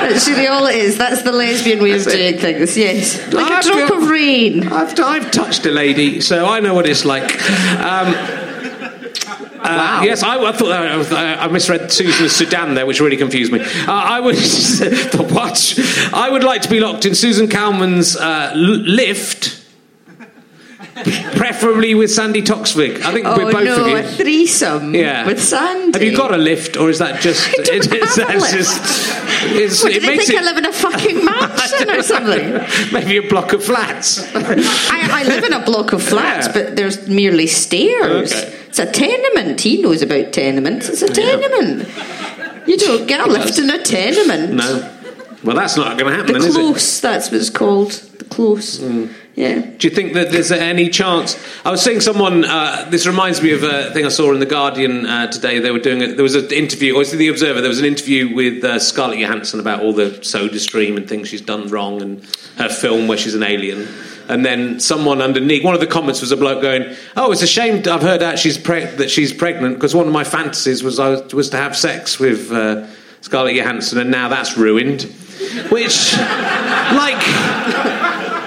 That's 0.02 0.28
really 0.28 0.47
all 0.47 0.65
it 0.65 0.76
is. 0.76 0.97
That's 0.97 1.21
the 1.21 1.32
lesbian 1.32 1.82
way 1.82 1.91
of 1.91 2.04
That's 2.04 2.15
it. 2.15 2.17
doing 2.17 2.39
things. 2.39 2.78
Yes, 2.78 3.32
like 3.34 3.52
I've 3.52 3.63
a 3.63 3.67
drop 3.67 3.89
got- 3.89 4.04
of 4.04 4.10
rain. 4.10 4.67
I've, 4.67 5.00
I've 5.00 5.32
touched 5.32 5.65
a 5.65 5.71
lady, 5.71 6.21
so 6.21 6.45
I 6.47 6.60
know 6.60 6.74
what 6.74 6.88
it's 6.88 7.06
like. 7.06 7.32
Um, 7.80 8.13
wow. 9.63 10.02
Yes, 10.04 10.24
I, 10.24 10.38
I 10.43 10.52
thought 10.52 10.71
I 10.71 10.95
was- 10.95 11.12
I, 11.12 11.34
misread 11.47 11.91
Susan 11.91 12.26
as 12.26 12.32
Sudan 12.36 12.74
there, 12.74 12.86
which 12.86 13.00
really 13.00 13.17
confused 13.17 13.52
me. 13.52 13.60
Uh, 13.62 13.65
I 13.88 14.19
would 14.19 14.36
the 14.36 15.28
what? 15.32 16.12
I 16.13 16.30
would 16.30 16.43
like 16.43 16.62
to 16.63 16.69
be 16.69 16.80
locked 16.80 17.06
in 17.06 17.15
Susan 17.15 17.47
uh, 18.15 18.52
l- 18.54 18.60
lift, 18.60 19.61
preferably 21.36 21.95
with 21.95 22.12
Sandi 22.12 22.41
Toksvig. 22.41 23.01
I 23.01 23.12
think 23.13 23.25
Oh 23.25 23.38
we're 23.38 23.51
both 23.51 23.63
no, 23.63 23.82
of 23.82 23.88
a 23.88 24.01
you. 24.01 24.08
threesome 24.17 24.93
Yeah. 24.95 25.25
with 25.25 25.41
Sandi. 25.41 25.97
Have 25.99 26.04
you 26.04 26.15
got 26.15 26.34
a 26.34 26.38
lift, 26.38 26.77
or 26.77 26.89
is 26.89 26.99
that 26.99 27.21
just? 27.21 27.47
I 27.60 27.63
don't 27.63 27.93
it's, 27.93 28.15
have 28.17 28.30
a 28.30 28.34
lift. 28.38 28.54
just. 28.54 28.82
It's, 29.43 29.82
What, 29.84 29.91
do 29.93 29.97
it 29.97 30.01
they 30.01 30.17
think 30.17 30.30
it 30.30 30.38
I 30.39 30.43
live 30.43 30.58
in 30.58 30.65
a 30.65 30.73
fucking 30.73 31.25
mansion 31.25 31.89
or 31.89 32.04
something? 32.04 32.91
maybe 32.93 33.17
a 33.17 33.27
block 33.30 33.54
of 33.54 33.63
flats. 33.63 34.19
I, 34.36 35.21
I 35.21 35.23
live 35.23 35.43
in 35.43 35.54
a 35.54 35.63
block 35.65 35.93
of 35.93 36.04
flats, 36.04 36.47
Yeah. 36.47 36.54
but 36.54 36.75
there's 36.75 37.08
merely 37.08 37.47
stairs. 37.47 38.32
Okay. 38.34 38.58
It's 38.67 38.80
a 38.80 38.89
tenement. 38.91 39.60
He 39.62 39.82
knows 39.82 40.01
about 40.01 40.32
tenements. 40.32 40.88
It's 40.89 41.01
a 41.01 41.08
tenement. 41.10 41.88
You 42.67 42.77
don't 42.77 43.08
get 43.08 43.19
a 43.25 43.30
lift 43.30 43.58
in 43.60 43.69
a 43.69 43.82
tenement. 43.84 44.54
no. 44.54 44.97
Well, 45.43 45.56
that's 45.56 45.75
not 45.75 45.97
going 45.97 46.12
to 46.12 46.17
happen, 46.19 46.34
The 46.34 46.39
then, 46.39 46.49
is 46.49 46.56
it? 46.56 46.60
close, 46.60 46.99
that's 47.01 47.32
what 47.32 47.41
it's 47.41 47.49
called. 47.49 47.89
The 47.93 48.25
close. 48.25 48.77
Mm. 48.77 49.12
Yeah. 49.36 49.62
Do 49.62 49.88
you 49.88 49.96
think 49.96 50.13
that 50.13 50.32
there's 50.32 50.52
any 50.52 50.89
chance? 50.89 51.38
I 51.65 51.72
was 51.72 51.82
seeing 51.82 52.02
someone. 52.02 52.44
Uh, 52.44 52.88
this 52.89 53.08
reminds 53.08 53.41
me 53.41 53.54
of 53.54 53.63
a 53.63 53.91
thing 53.91 54.06
I 54.06 54.10
saw 54.10 54.34
in 54.34 54.39
the 54.39 54.46
Guardian 54.46 55.06
uh, 55.06 55.28
today. 55.28 55.60
They 55.60 55.72
were 55.72 55.80
doing. 55.80 56.02
A, 56.02 56.13
there 56.13 56.24
was 56.24 56.36
an 56.36 56.52
interview, 56.52 56.96
or 56.96 57.06
the 57.06 57.30
Observer? 57.30 57.62
There 57.62 57.70
was 57.70 57.80
an 57.80 57.86
interview 57.86 58.36
with 58.36 58.63
uh, 58.63 58.78
Scarlett 58.80 59.20
Johansson 59.20 59.62
about 59.62 59.82
all 59.82 59.94
the 59.94 60.22
Soda 60.24 60.60
Stream 60.60 60.98
and 60.98 61.08
things 61.08 61.30
she's 61.30 61.41
done 61.41 61.70
wrong, 61.70 62.02
and 62.02 62.24
her 62.58 62.67
film 62.67 63.08
where 63.08 63.17
she's 63.17 63.34
an 63.34 63.44
alien. 63.44 63.88
And 64.28 64.46
then 64.46 64.80
someone 64.80 65.22
underneath, 65.22 65.63
one 65.63 65.76
of 65.76 65.82
the 65.82 65.88
comments 65.88 66.22
was 66.22 66.32
a 66.32 66.38
bloke 66.38 66.62
going, 66.62 66.94
"Oh, 67.15 67.32
it's 67.32 67.41
a 67.41 67.48
shame 67.48 67.84
I've 67.89 68.02
heard 68.02 68.22
out 68.22 68.38
she's 68.38 68.58
preg- 68.58 68.98
that 68.98 69.10
she's 69.10 69.32
pregnant 69.32 69.76
because 69.76 69.96
one 69.96 70.08
of 70.08 70.13
my 70.13 70.26
fantasies 70.26 70.84
was 70.84 71.00
I 71.00 71.10
was, 71.10 71.34
was 71.34 71.50
to 71.52 71.58
have 71.58 71.78
sex 71.78 72.20
with 72.20 72.52
uh, 72.52 72.86
Scarlett 73.22 73.56
Johansson, 73.56 73.98
and 73.98 74.12
now 74.12 74.28
that's 74.28 74.58
ruined." 74.58 75.04
Which, 75.72 76.13
like 76.17 77.26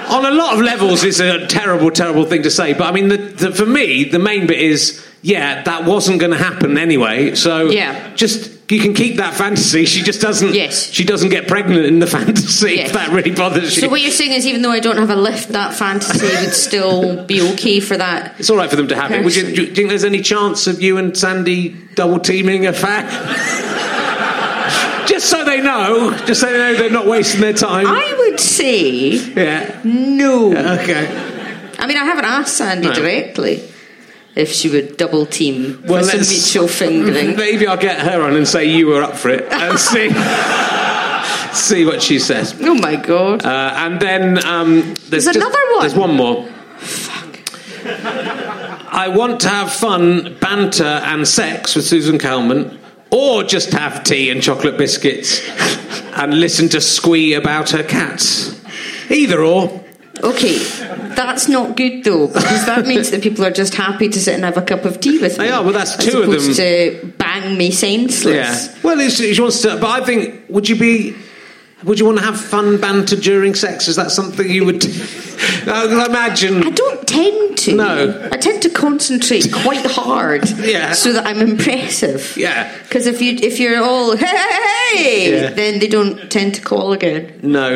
on 0.09 0.25
a 0.25 0.31
lot 0.31 0.53
of 0.55 0.61
levels, 0.61 1.03
it's 1.03 1.19
a 1.19 1.45
terrible, 1.47 1.91
terrible 1.91 2.25
thing 2.25 2.43
to 2.43 2.51
say. 2.51 2.73
But 2.73 2.83
I 2.87 2.91
mean, 2.91 3.07
the, 3.09 3.17
the, 3.17 3.51
for 3.51 3.65
me, 3.65 4.03
the 4.05 4.19
main 4.19 4.47
bit 4.47 4.59
is, 4.59 5.05
yeah, 5.21 5.63
that 5.63 5.85
wasn't 5.85 6.19
going 6.19 6.31
to 6.31 6.37
happen 6.37 6.77
anyway. 6.77 7.35
So 7.35 7.69
Yeah. 7.69 8.13
just 8.15 8.53
you 8.71 8.79
can 8.79 8.93
keep 8.95 9.17
that 9.17 9.35
fantasy. 9.35 9.85
She 9.85 10.01
just 10.01 10.21
doesn't. 10.21 10.55
Yes. 10.55 10.91
She 10.91 11.03
doesn't 11.03 11.29
get 11.29 11.47
pregnant 11.47 11.85
in 11.85 11.99
the 11.99 12.07
fantasy. 12.07 12.75
Yes. 12.77 12.87
If 12.87 12.93
that 12.93 13.09
really 13.09 13.29
bothers 13.31 13.75
you. 13.75 13.83
So 13.83 13.89
what 13.89 14.01
you're 14.01 14.09
saying 14.11 14.31
is, 14.31 14.47
even 14.47 14.63
though 14.63 14.71
I 14.71 14.79
don't 14.79 14.97
have 14.97 15.11
a 15.11 15.15
lift, 15.15 15.49
that 15.49 15.75
fantasy 15.75 16.25
would 16.25 16.53
still 16.53 17.25
be 17.25 17.41
okay 17.53 17.79
for 17.79 17.95
that. 17.97 18.33
it's 18.39 18.49
all 18.49 18.57
right 18.57 18.69
for 18.69 18.75
them 18.75 18.87
to 18.87 18.95
have 18.95 19.11
it. 19.11 19.23
Would 19.23 19.35
you, 19.35 19.55
do 19.55 19.63
you 19.65 19.75
think 19.75 19.89
there's 19.89 20.03
any 20.03 20.21
chance 20.21 20.65
of 20.65 20.81
you 20.81 20.97
and 20.97 21.15
Sandi 21.15 21.69
double 21.93 22.19
teaming 22.19 22.65
a 22.65 22.73
fact? 22.73 23.11
just 25.07 25.29
so 25.29 25.43
they 25.45 25.61
know, 25.61 26.15
just 26.25 26.41
so 26.41 26.51
they 26.51 26.57
know 26.57 26.73
they're 26.75 26.89
not 26.89 27.05
wasting 27.05 27.41
their 27.41 27.53
time. 27.53 27.85
I 27.87 28.14
would 28.29 28.39
say 28.39 29.09
yeah. 29.11 29.79
no. 29.83 30.51
Okay. 30.51 31.05
I 31.77 31.87
mean, 31.87 31.97
I 31.97 32.03
haven't 32.05 32.25
asked 32.25 32.57
Sandi 32.57 32.87
No. 32.87 32.93
directly 32.93 33.63
if 34.35 34.51
she 34.51 34.69
would 34.69 34.97
double 34.97 35.25
team 35.25 35.83
Well, 35.87 36.03
for 36.03 36.09
some 36.09 36.19
mutual 36.21 36.67
fingering. 36.67 37.35
Maybe 37.37 37.67
I'll 37.67 37.77
get 37.77 37.99
her 38.01 38.21
on 38.21 38.35
and 38.35 38.47
say 38.47 38.65
you 38.65 38.87
were 38.87 39.01
up 39.03 39.15
for 39.15 39.29
it 39.29 39.51
and 39.51 39.77
see 39.91 40.09
see 41.53 41.85
what 41.85 42.01
she 42.01 42.19
says. 42.19 42.55
Oh 42.61 42.75
my 42.75 42.95
god! 42.95 43.45
Uh, 43.45 43.73
and 43.77 43.99
then 44.01 44.45
um, 44.45 44.81
there's, 45.09 45.09
There's 45.09 45.25
just- 45.25 45.37
another 45.37 45.57
one. 45.73 45.79
There's 45.81 45.95
one 45.95 46.15
more. 46.15 46.45
Fuck. 46.77 47.39
I 47.87 49.07
want 49.15 49.41
to 49.41 49.49
have 49.49 49.71
fun, 49.71 50.37
banter, 50.39 50.83
and 50.83 51.27
sex 51.27 51.75
with 51.75 51.85
Susan 51.85 52.17
Calman, 52.17 52.79
or 53.11 53.43
just 53.43 53.71
have 53.71 54.03
tea 54.03 54.29
and 54.29 54.41
chocolate 54.41 54.77
biscuits 54.77 55.41
and 56.15 56.39
listen 56.39 56.69
to 56.69 56.81
squee 56.81 57.33
about 57.33 57.69
her 57.71 57.83
cats. 57.83 58.59
Either 59.09 59.43
or. 59.43 59.83
Okay, 60.23 60.57
that's 61.15 61.47
not 61.49 61.75
good 61.75 62.03
though, 62.03 62.27
because 62.27 62.65
that 62.65 62.87
means 62.87 63.11
that 63.11 63.21
people 63.21 63.45
are 63.45 63.51
just 63.51 63.75
happy 63.75 64.07
to 64.07 64.19
sit 64.19 64.33
and 64.33 64.43
have 64.45 64.57
a 64.57 64.61
cup 64.61 64.85
of 64.85 64.99
tea 64.99 65.19
with 65.19 65.37
me. 65.37 65.45
They 65.45 65.51
are, 65.51 65.61
well, 65.61 65.73
that's 65.73 65.97
two 65.97 66.21
of 66.21 66.29
opposed 66.29 66.55
to 66.55 67.13
bang 67.17 67.57
me 67.57 67.71
senseless. 67.71 68.67
Yeah. 68.67 68.79
Well, 68.81 68.99
it's, 68.99 69.17
she 69.17 69.39
wants 69.39 69.61
to, 69.63 69.77
but 69.77 70.01
I 70.01 70.05
think 70.05 70.49
would 70.49 70.69
you 70.69 70.77
be? 70.77 71.15
Would 71.83 71.99
you 71.99 72.05
want 72.05 72.17
to 72.17 72.23
have 72.23 72.39
fun 72.39 72.79
banter 72.79 73.15
during 73.15 73.53
sex? 73.53 73.87
Is 73.87 73.97
that 73.97 74.09
something 74.09 74.49
you 74.49 74.65
would? 74.65 74.85
Uh, 75.67 75.87
I 75.89 76.05
imagine. 76.05 76.63
I 76.63 76.69
don't 76.69 76.94
tend 77.15 77.57
to. 77.59 77.75
No. 77.75 78.29
I 78.31 78.37
tend 78.37 78.61
to 78.63 78.69
concentrate 78.69 79.51
quite 79.51 79.85
hard. 79.85 80.49
Yeah. 80.49 80.93
So 80.93 81.13
that 81.13 81.25
I'm 81.25 81.39
impressive. 81.41 82.35
Yeah. 82.37 82.71
Because 82.83 83.07
if 83.07 83.21
you 83.21 83.31
if 83.41 83.59
you're 83.59 83.81
all 83.83 84.15
hey, 84.15 84.25
hey, 84.25 84.97
hey 84.97 85.41
Yeah. 85.41 85.49
then 85.51 85.79
they 85.79 85.87
don't 85.87 86.29
tend 86.31 86.55
to 86.55 86.61
call 86.61 86.93
again. 86.93 87.39
No. 87.41 87.67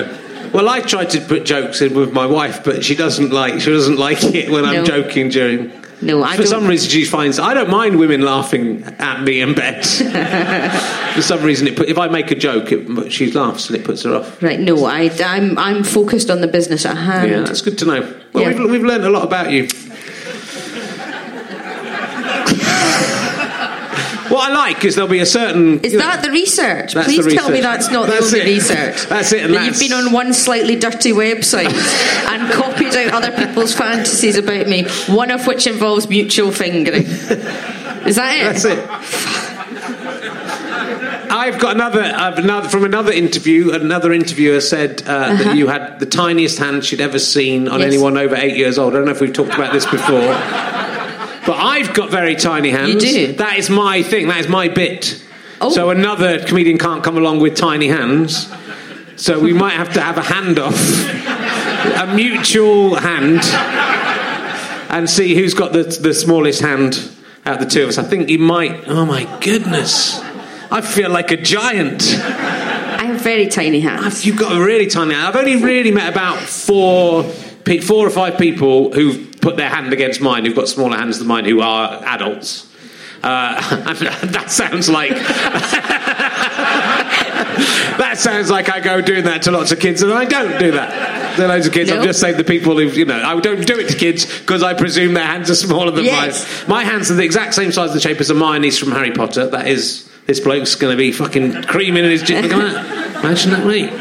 Well, 0.53 0.67
I 0.67 0.79
tried 0.81 1.11
to 1.11 1.21
put 1.21 1.45
jokes 1.45 1.81
in 1.81 1.93
with 1.93 2.11
my 2.11 2.25
wife, 2.25 2.63
but 2.63 2.83
she 2.83 2.95
doesn't 2.95 3.31
like 3.31 3.61
she 3.61 3.69
doesn't 3.71 3.97
like 3.97 4.23
it 4.23 4.49
when 4.49 4.65
I'm 4.65 4.83
joking 4.85 5.29
during. 5.29 5.71
No, 6.01 6.23
I 6.23 6.31
For 6.37 6.43
don't. 6.43 6.47
some 6.47 6.67
reason, 6.67 6.89
she 6.89 7.03
finds 7.05 7.39
I 7.39 7.53
don't 7.53 7.69
mind 7.69 7.99
women 7.99 8.21
laughing 8.21 8.83
at 8.99 9.21
me 9.21 9.41
in 9.41 9.53
bed. 9.53 9.85
For 11.15 11.21
some 11.21 11.43
reason, 11.43 11.67
it 11.67 11.75
put, 11.75 11.89
if 11.89 11.97
I 11.97 12.07
make 12.07 12.31
a 12.31 12.35
joke, 12.35 12.71
it, 12.71 13.11
she 13.11 13.31
laughs 13.31 13.69
and 13.69 13.77
it 13.77 13.83
puts 13.83 14.03
her 14.03 14.15
off. 14.15 14.41
Right, 14.41 14.59
no, 14.59 14.85
I, 14.85 15.09
I'm 15.25 15.57
I'm 15.57 15.83
focused 15.83 16.29
on 16.29 16.39
the 16.41 16.47
business 16.47 16.85
at 16.85 16.95
hand. 16.95 17.29
Yeah, 17.29 17.41
that's 17.41 17.61
good 17.61 17.77
to 17.79 17.85
know. 17.85 18.15
Well, 18.33 18.43
Yeah. 18.43 18.57
we've, 18.59 18.71
we've 18.71 18.83
learned 18.83 19.03
a 19.05 19.09
lot 19.09 19.23
about 19.23 19.51
you. 19.51 19.67
What 24.29 24.49
I 24.51 24.53
like 24.53 24.85
is 24.85 24.95
there'll 24.95 25.09
be 25.09 25.19
a 25.19 25.25
certain. 25.25 25.79
Is 25.81 25.93
that 25.93 26.23
the 26.23 26.31
research? 26.31 26.93
Please 26.93 27.25
the 27.25 27.31
tell 27.31 27.49
me 27.49 27.61
that's 27.61 27.89
not 27.91 28.07
That's 28.07 28.31
the 28.31 28.39
only 28.39 28.51
it. 28.51 28.55
research. 28.55 29.05
That's 29.07 29.31
it, 29.33 29.43
and 29.45 29.53
that 29.53 29.65
you've 29.65 29.79
been 29.79 29.93
on 29.93 30.11
one 30.11 30.33
slightly 30.33 30.75
dirty 30.75 31.11
website 31.11 31.73
and 32.29 32.51
copied 32.53 32.95
out 32.95 33.13
other 33.13 33.31
people's 33.35 33.73
fantasies 33.73 34.37
about 34.37 34.67
me, 34.67 34.85
one 35.07 35.31
of 35.31 35.45
which 35.47 35.67
involves 35.67 36.07
mutual 36.09 36.51
fingering. 36.51 37.03
Is 37.03 38.15
that 38.15 38.35
it? 38.35 38.61
That's 38.61 38.65
it. 38.65 38.79
I've 41.31 41.59
got 41.59 41.75
another, 41.75 42.01
another 42.03 42.69
from 42.69 42.83
another 42.85 43.11
interview. 43.11 43.71
Another 43.71 44.11
interviewer 44.13 44.61
said 44.61 45.03
uh, 45.05 45.33
that 45.35 45.55
you 45.55 45.67
had 45.67 45.99
the 45.99 46.05
tiniest 46.07 46.57
hand 46.57 46.83
she'd 46.83 47.01
ever 47.01 47.19
seen 47.19 47.67
on 47.67 47.75
Uh-huh. 47.75 47.77
Yes. 47.83 47.93
anyone 47.93 48.17
over 48.17 48.35
eight 48.35 48.57
years 48.57 48.77
old. 48.79 48.93
I 48.93 48.97
don't 48.97 49.05
know 49.05 49.11
if 49.11 49.21
we've 49.21 49.31
talked 49.33 49.53
about 49.53 49.71
this 49.71 49.85
before, 49.85 50.33
but 51.49 51.57
I've 51.57 51.95
got 51.95 52.11
very 52.11 52.35
tiny 52.35 52.69
hands. 52.69 53.03
You 53.03 53.27
do? 53.29 53.33
That 53.37 53.57
is 53.57 53.71
my 53.71 54.03
thing. 54.03 54.27
That 54.27 54.39
is 54.39 54.47
my 54.47 54.67
bit. 54.67 55.19
Oh. 55.59 55.71
So 55.71 55.89
another 55.89 56.45
comedian 56.45 56.77
can't 56.77 57.03
come 57.03 57.17
along 57.17 57.39
with 57.39 57.55
tiny 57.55 57.87
hands. 57.87 58.53
So 59.15 59.39
we 59.39 59.51
might 59.51 59.73
have 59.73 59.91
to 59.93 59.99
have 59.99 60.19
a 60.19 60.21
handoff, 60.21 60.77
a 62.03 62.15
mutual 62.15 62.93
hand, 62.93 63.41
and 64.91 65.09
see 65.09 65.33
who's 65.33 65.55
got 65.55 65.73
the 65.73 65.85
the 65.85 66.13
smallest 66.13 66.61
hand 66.61 67.09
out 67.47 67.59
of 67.59 67.61
the 67.61 67.65
two 67.65 67.81
of 67.81 67.89
us. 67.89 67.97
I 67.97 68.03
think 68.03 68.29
you 68.29 68.37
might. 68.37 68.87
Oh 68.87 69.07
my 69.07 69.23
goodness! 69.41 70.19
I 70.69 70.81
feel 70.81 71.09
like 71.09 71.31
a 71.31 71.37
giant. 71.37 72.03
I 72.13 73.05
have 73.05 73.21
very 73.21 73.47
tiny 73.47 73.79
hands. 73.79 74.23
You've 74.23 74.37
got 74.37 74.55
a 74.55 74.63
really 74.63 74.85
tiny 74.85 75.15
hand. 75.15 75.25
I've 75.25 75.35
only 75.35 75.55
really 75.55 75.89
met 75.89 76.11
about 76.11 76.37
four, 76.37 77.23
four 77.23 78.05
or 78.05 78.11
five 78.11 78.37
people 78.37 78.93
who've 78.93 79.28
put 79.41 79.57
their 79.57 79.69
hand 79.69 79.93
against 79.93 80.21
mine, 80.21 80.45
who've 80.45 80.55
got 80.55 80.67
smaller 80.67 80.97
hands 80.97 81.19
than 81.19 81.27
mine, 81.27 81.45
who 81.45 81.61
are 81.61 82.03
adults. 82.05 82.67
Uh, 83.21 83.93
that 84.25 84.45
sounds 84.49 84.87
like 84.89 85.11
that 87.97 88.15
sounds 88.17 88.49
like 88.49 88.69
I 88.69 88.79
go 88.79 89.01
doing 89.01 89.25
that 89.25 89.41
to 89.43 89.51
lots 89.51 89.71
of 89.71 89.79
kids, 89.79 90.01
and 90.01 90.13
I 90.13 90.25
don't 90.25 90.57
do 90.59 90.71
that 90.71 91.35
to 91.35 91.47
loads 91.47 91.67
of 91.67 91.73
kids. 91.73 91.91
I'm 91.91 92.03
just 92.03 92.19
saying 92.21 92.37
the 92.37 92.43
people 92.43 92.77
who 92.77 92.83
you 92.85 93.05
know 93.05 93.21
I 93.21 93.39
don't 93.39 93.65
do 93.67 93.77
it 93.79 93.89
to 93.89 93.97
kids 93.97 94.25
because 94.39 94.63
I 94.63 94.73
presume 94.73 95.13
their 95.13 95.25
hands 95.25 95.49
are 95.49 95.55
smaller 95.55 95.91
than 95.91 96.05
Yes. 96.05 96.45
mine. 96.61 96.69
My 96.69 96.83
hands 96.83 97.11
are 97.11 97.15
the 97.15 97.23
exact 97.23 97.53
same 97.55 97.71
size 97.71 97.91
and 97.91 98.01
shape 98.01 98.19
as 98.21 98.29
Hermione's 98.29 98.77
from 98.77 98.91
Harry 98.91 99.11
Potter. 99.11 99.47
That 99.47 99.67
is, 99.67 100.09
this 100.25 100.39
bloke's 100.39 100.75
going 100.75 100.93
to 100.93 100.97
be 100.97 101.11
fucking 101.11 101.63
creaming 101.63 102.05
in 102.05 102.11
his 102.11 102.23
gym. 102.23 102.45
Look. 102.45 102.53
Imagine 103.23 103.51
that, 103.51 103.65
mate. 103.65 103.91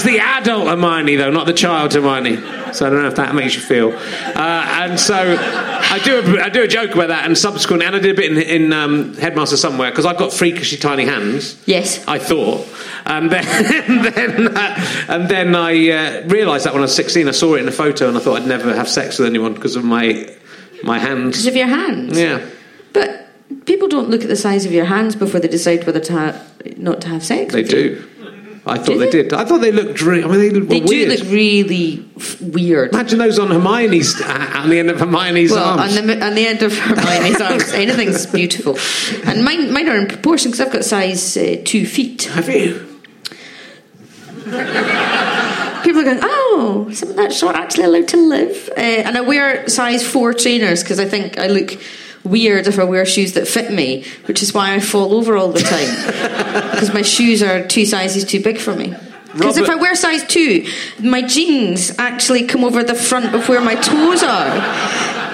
As 0.00 0.06
the 0.06 0.18
adult 0.18 0.66
Hermione, 0.66 1.16
though, 1.16 1.30
not 1.30 1.44
the 1.44 1.52
child 1.52 1.92
Hermione. 1.92 2.36
So 2.72 2.86
I 2.86 2.90
don't 2.90 3.02
know 3.02 3.08
if 3.08 3.16
that 3.16 3.34
makes 3.34 3.54
you 3.54 3.60
feel. 3.60 3.92
Uh, 3.92 4.64
and 4.80 4.98
so 4.98 5.14
I 5.14 6.00
do 6.02 6.20
a, 6.20 6.42
I 6.42 6.48
do 6.48 6.62
a 6.62 6.68
joke 6.68 6.94
about 6.94 7.08
that, 7.08 7.26
and 7.26 7.36
subsequently, 7.36 7.86
and 7.86 7.94
I 7.94 7.98
did 7.98 8.12
a 8.12 8.14
bit 8.14 8.32
in, 8.32 8.38
in 8.38 8.72
um, 8.72 9.14
Headmaster 9.14 9.58
somewhere 9.58 9.90
because 9.90 10.06
I've 10.06 10.16
got 10.16 10.32
freakishly 10.32 10.78
tiny 10.78 11.04
hands. 11.04 11.60
Yes. 11.66 12.02
I 12.08 12.18
thought, 12.18 12.66
and 13.04 13.30
then 13.30 13.44
and 13.88 14.04
then, 14.06 14.56
uh, 14.56 15.04
and 15.08 15.28
then 15.28 15.54
I 15.54 15.90
uh, 15.90 16.28
realised 16.28 16.64
that 16.64 16.72
when 16.72 16.80
I 16.80 16.84
was 16.84 16.96
sixteen, 16.96 17.28
I 17.28 17.32
saw 17.32 17.56
it 17.56 17.60
in 17.60 17.68
a 17.68 17.72
photo, 17.72 18.08
and 18.08 18.16
I 18.16 18.20
thought 18.20 18.40
I'd 18.40 18.48
never 18.48 18.74
have 18.74 18.88
sex 18.88 19.18
with 19.18 19.28
anyone 19.28 19.52
because 19.52 19.76
of 19.76 19.84
my 19.84 20.34
my 20.82 20.98
hands. 20.98 21.32
Because 21.32 21.46
of 21.46 21.56
your 21.56 21.66
hands. 21.66 22.18
Yeah. 22.18 22.48
But 22.94 23.28
people 23.66 23.88
don't 23.88 24.08
look 24.08 24.22
at 24.22 24.28
the 24.28 24.36
size 24.36 24.64
of 24.64 24.72
your 24.72 24.86
hands 24.86 25.14
before 25.14 25.40
they 25.40 25.48
decide 25.48 25.84
whether 25.84 26.00
to 26.00 26.12
have, 26.12 26.78
not 26.78 27.02
to 27.02 27.08
have 27.08 27.22
sex. 27.22 27.52
They 27.52 27.62
with 27.62 27.72
you. 27.72 28.08
I 28.66 28.76
thought 28.76 28.86
Do 28.86 28.98
they 28.98 29.06
they? 29.06 29.10
did. 29.22 29.32
I 29.32 29.44
thought 29.46 29.62
they 29.62 29.72
looked. 29.72 30.02
I 30.02 30.06
mean, 30.06 30.30
they. 30.30 30.48
They 30.50 30.80
do 30.80 30.86
weird. 30.86 31.08
look 31.20 31.28
really 31.30 32.04
f- 32.16 32.40
weird. 32.42 32.92
Imagine 32.92 33.18
those 33.18 33.38
on 33.38 33.48
Hermione's 33.48 34.20
uh, 34.20 34.50
on 34.56 34.68
the 34.68 34.78
end 34.78 34.90
of 34.90 35.00
Hermione's 35.00 35.50
Well, 35.50 35.78
arms. 35.80 35.96
on 35.96 36.06
the, 36.06 36.22
on 36.24 36.34
the 36.34 36.46
end 36.46 36.62
of 36.62 36.76
Hermione's 36.76 37.40
arms, 37.40 37.72
anything's 37.72 38.26
beautiful. 38.26 38.76
And 39.28 39.44
mine, 39.44 39.72
mine 39.72 39.88
are 39.88 39.96
in 39.96 40.06
proportion 40.08 40.50
because 40.50 40.60
I've 40.66 40.72
got 40.72 40.84
size 40.84 41.36
uh, 41.38 41.56
two 41.64 41.86
feet. 41.86 42.24
Have 42.24 42.48
you? 42.50 42.86
People 45.82 46.02
are 46.02 46.04
going, 46.04 46.20
oh, 46.22 46.90
someone 46.92 47.16
that 47.16 47.32
short 47.32 47.56
actually 47.56 47.84
allowed 47.84 48.08
to 48.08 48.16
live? 48.18 48.68
Uh, 48.76 48.80
and 48.80 49.16
I 49.16 49.22
wear 49.22 49.66
size 49.68 50.06
four 50.06 50.34
trainers 50.34 50.82
because 50.82 51.00
I 51.00 51.06
think 51.06 51.38
I 51.38 51.46
look 51.46 51.80
weird 52.24 52.66
if 52.66 52.78
I 52.78 52.84
wear 52.84 53.04
shoes 53.06 53.32
that 53.34 53.48
fit 53.48 53.72
me, 53.72 54.04
which 54.26 54.42
is 54.42 54.52
why 54.52 54.74
I 54.74 54.80
fall 54.80 55.14
over 55.14 55.36
all 55.36 55.52
the 55.52 55.60
time 55.60 56.70
because 56.72 56.92
my 56.92 57.02
shoes 57.02 57.42
are 57.42 57.66
two 57.66 57.86
sizes 57.86 58.24
too 58.24 58.42
big 58.42 58.58
for 58.58 58.74
me. 58.74 58.94
Because 59.32 59.58
if 59.58 59.68
I 59.68 59.76
wear 59.76 59.94
size 59.94 60.24
two, 60.26 60.66
my 60.98 61.22
jeans 61.22 61.96
actually 61.98 62.46
come 62.46 62.64
over 62.64 62.82
the 62.82 62.96
front 62.96 63.32
of 63.34 63.48
where 63.48 63.60
my 63.60 63.76
toes 63.76 64.24
are. 64.24 64.48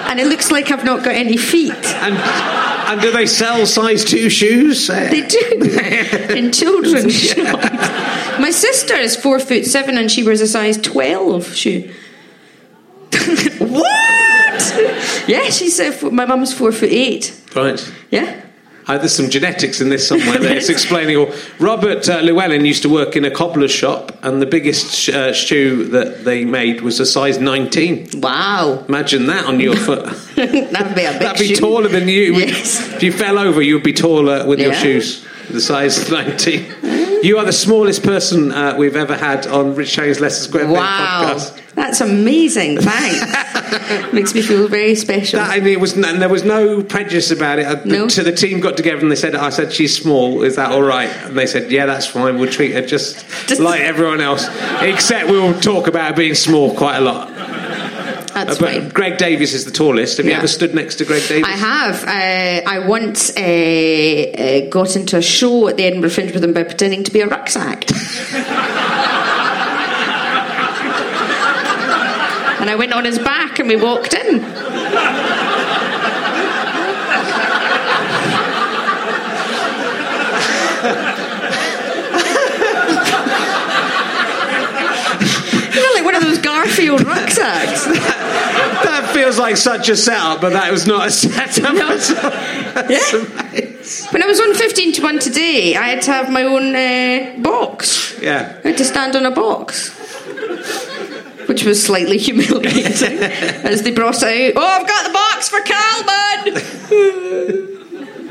And 0.09 0.19
it 0.19 0.27
looks 0.27 0.51
like 0.51 0.71
I've 0.71 0.85
not 0.85 1.03
got 1.03 1.15
any 1.15 1.35
feet. 1.35 1.73
And 1.73 2.15
and 2.87 3.01
do 3.01 3.11
they 3.11 3.25
sell 3.25 3.65
size 3.65 4.05
two 4.05 4.29
shoes? 4.29 4.87
They 4.87 5.27
do 5.27 6.29
in 6.35 6.53
children's 6.53 7.19
shops. 7.19 7.69
My 8.39 8.51
sister 8.51 8.93
is 8.93 9.15
four 9.15 9.39
foot 9.39 9.65
seven 9.65 9.97
and 9.97 10.09
she 10.09 10.23
wears 10.23 10.41
a 10.41 10.47
size 10.47 10.77
twelve 10.77 11.53
shoe. 11.53 11.91
what? 13.59 13.96
Yeah, 15.27 15.49
she's 15.49 15.79
uh, 15.79 15.91
four, 15.91 16.11
my 16.11 16.25
mum's 16.25 16.53
four 16.53 16.71
foot 16.71 16.89
eight. 16.91 17.39
right. 17.55 17.93
Yeah. 18.11 18.43
Uh, 18.89 18.97
there's 18.97 19.11
some 19.13 19.29
genetics 19.29 19.81
in 19.81 19.89
this 19.89 20.07
somewhere 20.07 20.39
there. 20.39 20.55
It's 20.55 20.69
explaining 20.77 21.17
all. 21.17 21.29
Robert 21.59 22.07
uh, 22.07 22.21
Llewellyn 22.21 22.63
used 22.63 22.83
to 22.83 22.89
work 22.89 23.17
in 23.17 23.25
a 23.25 23.29
cobbler's 23.31 23.69
shop, 23.71 24.17
and 24.23 24.41
the 24.41 24.45
biggest 24.45 24.95
sh- 24.95 25.09
uh, 25.09 25.33
shoe 25.33 25.89
that 25.89 26.23
they 26.23 26.45
made 26.45 26.79
was 26.79 27.01
a 27.01 27.05
size 27.05 27.37
19. 27.37 28.21
Wow. 28.21 28.85
Imagine 28.87 29.25
that 29.25 29.43
on 29.45 29.59
your 29.59 29.75
foot. 29.75 30.05
That'd 30.37 30.95
be 30.95 31.03
a 31.03 31.11
big 31.11 31.19
That'd 31.19 31.37
be 31.37 31.47
shoe. 31.53 31.55
taller 31.57 31.89
than 31.89 32.07
you. 32.07 32.35
Yes. 32.35 32.79
If 32.93 33.03
you 33.03 33.11
fell 33.11 33.37
over, 33.37 33.61
you 33.61 33.73
would 33.73 33.83
be 33.83 33.91
taller 33.91 34.47
with 34.47 34.59
your 34.61 34.73
shoes. 34.73 35.25
The 35.51 35.59
size 35.59 36.09
19. 36.09 37.23
You 37.23 37.39
are 37.39 37.45
the 37.45 37.51
smallest 37.51 38.03
person 38.03 38.53
uh, 38.53 38.75
we've 38.77 38.95
ever 38.95 39.17
had 39.17 39.47
on 39.47 39.75
Rich 39.75 39.91
Chang's 39.91 40.21
Leicester 40.21 40.47
Square 40.47 40.67
Wow. 40.69 41.23
podcast. 41.35 41.61
That's 41.77 42.01
amazing. 42.01 42.79
Thanks. 42.81 44.11
Makes 44.13 44.33
me 44.33 44.41
feel 44.41 44.67
very 44.67 44.95
special. 44.95 45.39
That, 45.39 45.59
and 45.59 45.67
it 45.67 45.79
was, 45.79 45.93
and 45.95 46.19
there 46.19 46.27
was 46.27 46.43
no 46.43 46.81
prejudice 46.81 47.29
about 47.29 47.59
it. 47.59 47.83
The- 47.83 47.87
No. 47.89 48.07
So 48.07 48.23
the 48.23 48.31
team 48.31 48.59
got 48.59 48.75
together 48.77 48.99
and 48.99 49.11
they 49.11 49.15
said, 49.15 49.35
"I 49.35 49.49
said 49.51 49.71
she's 49.71 49.95
small. 49.95 50.41
Is 50.41 50.55
that 50.55 50.71
all 50.71 50.81
right?" 50.81 51.09
And 51.25 51.37
they 51.37 51.45
said, 51.45 51.69
"Yeah, 51.71 51.85
that's 51.85 52.07
fine. 52.07 52.39
We'll 52.39 52.49
treat 52.51 52.71
her 52.73 52.81
just, 52.81 53.23
Just- 53.47 53.61
like 53.61 53.81
everyone 53.81 54.21
else, 54.21 54.47
except 54.81 55.29
we'll 55.29 55.53
talk 55.59 55.85
about 55.87 56.09
her 56.11 56.17
being 56.17 56.33
small 56.33 56.73
quite 56.75 56.97
a 56.97 57.01
lot." 57.01 57.29
That's 58.33 58.59
but 58.59 58.69
fine. 58.73 58.89
Greg 58.89 59.17
Davies 59.17 59.53
is 59.55 59.65
the 59.65 59.71
tallest. 59.71 60.17
Have 60.17 60.25
you 60.27 60.33
ever 60.33 60.47
stood 60.47 60.75
next 60.75 60.95
to 60.95 61.05
Greg 61.05 61.27
Davies? 61.27 61.45
I 61.47 61.51
have. 61.57 62.03
Uh, 62.03 62.69
I 62.69 62.87
once 62.87 63.35
uh, 63.35 63.41
uh, 63.41 64.69
got 64.69 64.95
into 64.95 65.17
a 65.17 65.21
show 65.23 65.67
at 65.67 65.77
the 65.77 65.85
Edinburgh 65.85 66.11
Fringe 66.11 66.33
with 66.33 66.43
him 66.43 66.53
by 66.53 66.63
pretending 66.63 67.03
to 67.05 67.11
be 67.11 67.21
a 67.21 67.27
rucksack. 67.27 67.85
and 72.67 72.73
I 72.73 72.75
went 72.75 72.91
on 72.91 73.05
his 73.05 73.17
back 73.17 73.59
and 73.59 73.69
we 73.69 73.77
walked 73.77 74.13
in. 74.13 74.41
Like 85.93 86.05
one 86.05 86.15
of 86.15 86.21
those 86.21 86.39
Garfield 86.39 87.03
rucksacks. 87.05 87.85
that 87.85 89.11
feels 89.13 89.39
like 89.39 89.55
such 89.57 89.87
a 89.89 89.95
setup, 89.95 90.41
but 90.41 90.51
that 90.51 90.69
was 90.69 90.85
not 90.85 91.07
a 91.07 91.11
setup. 91.11 91.73
No. 91.73 91.97
Yeah. 92.89 92.99
When 94.11 94.21
I 94.21 94.27
was 94.27 94.39
on 94.39 94.53
15 94.53 94.93
to 94.93 95.01
1 95.01 95.19
today, 95.19 95.75
I 95.75 95.87
had 95.87 96.01
to 96.03 96.11
have 96.11 96.29
my 96.29 96.43
own 96.43 96.75
uh, 96.75 97.41
box. 97.41 98.19
Yeah. 98.21 98.59
I 98.63 98.67
had 98.67 98.77
to 98.77 98.85
stand 98.85 99.15
on 99.15 99.25
a 99.25 99.31
box. 99.31 99.97
Which 101.57 101.65
was 101.65 101.83
slightly 101.83 102.17
humiliating 102.27 103.17
as 103.65 103.81
they 103.81 103.89
brought 103.89 104.21
out. 104.21 104.53
Oh, 104.55 104.61
I've 104.63 104.87
got 104.87 105.07
the 105.07 105.13
box 105.13 105.49
for 105.49 105.59
Calman! 105.61 106.55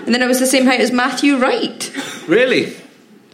and 0.07 0.15
then 0.15 0.23
I 0.23 0.27
was 0.27 0.39
the 0.39 0.47
same 0.47 0.65
height 0.65 0.79
as 0.81 0.93
Matthew 0.93 1.37
Wright. 1.39 1.93
Really? 2.29 2.77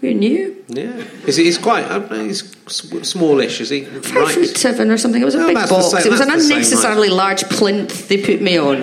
Who 0.00 0.14
knew? 0.14 0.64
Yeah. 0.68 1.04
Is 1.26 1.36
he, 1.36 1.44
he's 1.44 1.58
quite. 1.58 1.84
I 1.84 1.98
don't 1.98 2.10
know, 2.10 2.24
he's 2.24 2.56
smallish, 2.68 3.60
is 3.60 3.68
he? 3.68 3.84
Five 3.84 4.32
foot 4.32 4.56
seven 4.56 4.90
or 4.90 4.96
something. 4.96 5.20
It 5.20 5.26
was 5.26 5.34
a 5.34 5.38
No, 5.40 5.46
big 5.48 5.56
box. 5.56 5.90
same- 5.90 6.06
it 6.06 6.10
was 6.10 6.20
an 6.20 6.30
unnecessarily 6.30 7.10
large 7.10 7.44
plinth 7.50 8.08
they 8.08 8.16
put 8.24 8.40
me 8.40 8.56
on. 8.58 8.82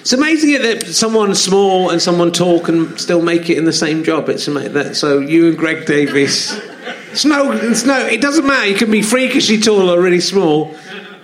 It's 0.00 0.14
amazing 0.14 0.52
that 0.62 0.86
someone 0.86 1.34
small 1.34 1.90
and 1.90 2.00
someone 2.00 2.32
tall 2.32 2.60
can 2.60 2.96
still 2.96 3.20
make 3.20 3.50
it 3.50 3.58
in 3.58 3.66
the 3.66 3.74
same 3.74 4.04
job. 4.04 4.30
It's 4.30 4.48
amazing 4.48 4.72
that. 4.72 4.96
So 4.96 5.18
you 5.18 5.48
and 5.48 5.58
Greg 5.58 5.84
Davies. 5.84 6.58
It's 7.12 7.24
no. 7.24 7.52
It's 7.52 7.84
no. 7.84 8.06
It 8.06 8.20
doesn't 8.20 8.46
matter. 8.46 8.66
You 8.68 8.76
can 8.76 8.90
be 8.90 9.02
freakishly 9.02 9.58
tall 9.58 9.90
or 9.90 10.00
really 10.00 10.20
small. 10.20 10.74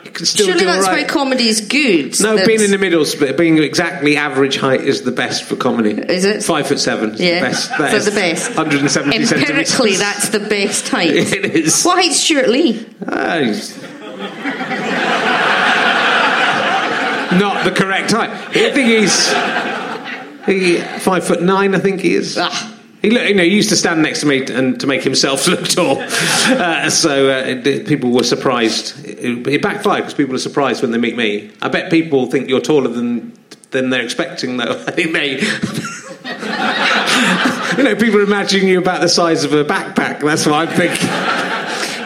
You 0.05 0.11
can 0.11 0.27
still 0.27 0.47
Surely 0.47 0.61
do 0.61 0.66
all 0.68 0.75
that's 0.75 0.87
right. 0.87 0.92
why 1.14 1.35
is 1.37 1.61
good. 1.62 2.20
No, 2.20 2.37
That- 2.37 2.47
being 2.47 2.61
in 2.61 2.70
the 2.70 2.79
middle, 2.79 3.05
sp- 3.09 3.35
being 3.37 3.59
exactly 3.59 4.16
average 4.16 4.57
height 4.59 4.83
is 4.83 5.03
the 5.03 5.11
best 5.12 5.44
for 5.44 5.57
comedy. 5.57 5.90
Is 5.92 6.25
it? 6.25 6.42
Five 6.44 6.66
foot 6.68 6.79
seven. 6.79 7.14
is 7.14 7.20
Yeah, 7.20 7.40
the 7.40 7.47
best. 7.47 7.68
so 7.70 7.77
That 7.79 7.94
is 7.94 8.05
the 8.05 8.11
best. 8.12 8.49
170 8.57 9.16
Empirically, 9.16 9.64
centimeters. 9.64 9.99
that's 9.99 10.29
the 10.29 10.40
best 10.40 10.88
height. 10.94 11.11
It 11.11 11.44
is. 11.47 11.83
What 11.85 11.99
height's 11.99 12.20
Stewart 12.20 12.49
Lee? 12.49 12.73
He's- 12.73 13.75
Not 17.40 17.64
the 17.64 17.73
correct 17.73 18.12
height. 18.12 18.31
I 18.31 18.70
think 18.70 18.88
he's 18.88 19.33
he, 20.47 20.79
five 21.01 21.25
foot 21.27 21.42
nine. 21.42 21.75
I 21.75 21.81
think 21.81 22.01
he 22.01 22.14
is. 22.14 22.38
Ah. 22.38 22.73
He, 23.05 23.11
look, 23.11 23.29
you 23.29 23.35
know, 23.35 23.43
he 23.43 23.55
used 23.55 23.69
to 23.69 23.77
stand 23.77 24.03
next 24.03 24.21
to 24.21 24.27
me 24.27 24.47
and 24.47 24.81
to 24.81 24.87
make 24.87 25.03
himself 25.03 25.47
look 25.49 25.69
tall. 25.69 25.99
Uh, 26.01 26.88
so 26.88 27.29
uh, 27.29 27.43
it- 27.45 27.87
people 27.87 28.12
were 28.12 28.23
surprised. 28.23 29.05
It, 29.05 29.47
it 29.47 29.61
backfired 29.61 30.05
because 30.05 30.14
people 30.14 30.35
are 30.35 30.38
surprised 30.38 30.81
when 30.81 30.90
they 30.90 30.97
meet 30.97 31.14
me. 31.14 31.51
I 31.61 31.69
bet 31.69 31.90
people 31.90 32.31
think 32.31 32.49
you're 32.49 32.62
taller 32.62 32.88
than 32.88 33.35
than 33.73 33.90
they're 33.90 34.03
expecting, 34.03 34.57
though. 34.57 34.83
I 34.87 34.90
think 34.90 35.12
they. 35.12 35.33
you 37.77 37.83
know, 37.85 37.95
people 37.95 38.21
are 38.21 38.25
imagining 38.25 38.69
you 38.69 38.79
about 38.79 39.03
the 39.03 39.09
size 39.11 39.45
of 39.45 39.53
a 39.53 39.67
backpack. 39.67 40.21
That's 40.21 40.47
what 40.47 40.55
I 40.55 40.64
think. 40.67 40.99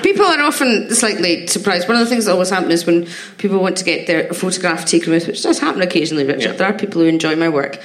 People 0.02 0.26
are 0.26 0.42
often 0.42 0.92
slightly 0.92 1.46
surprised. 1.46 1.86
One 1.86 1.96
of 1.96 2.04
the 2.04 2.10
things 2.10 2.24
that 2.24 2.32
always 2.32 2.50
happens 2.50 2.72
is 2.72 2.86
when 2.86 3.06
people 3.36 3.60
want 3.60 3.76
to 3.76 3.84
get 3.84 4.08
their 4.08 4.34
photograph 4.34 4.84
taken 4.84 5.12
with, 5.12 5.28
which 5.28 5.44
does 5.44 5.60
happen 5.60 5.80
occasionally, 5.80 6.24
Richard. 6.24 6.42
Yeah. 6.42 6.52
There 6.52 6.66
are 6.66 6.72
people 6.72 7.02
who 7.02 7.06
enjoy 7.06 7.36
my 7.36 7.48
work. 7.48 7.76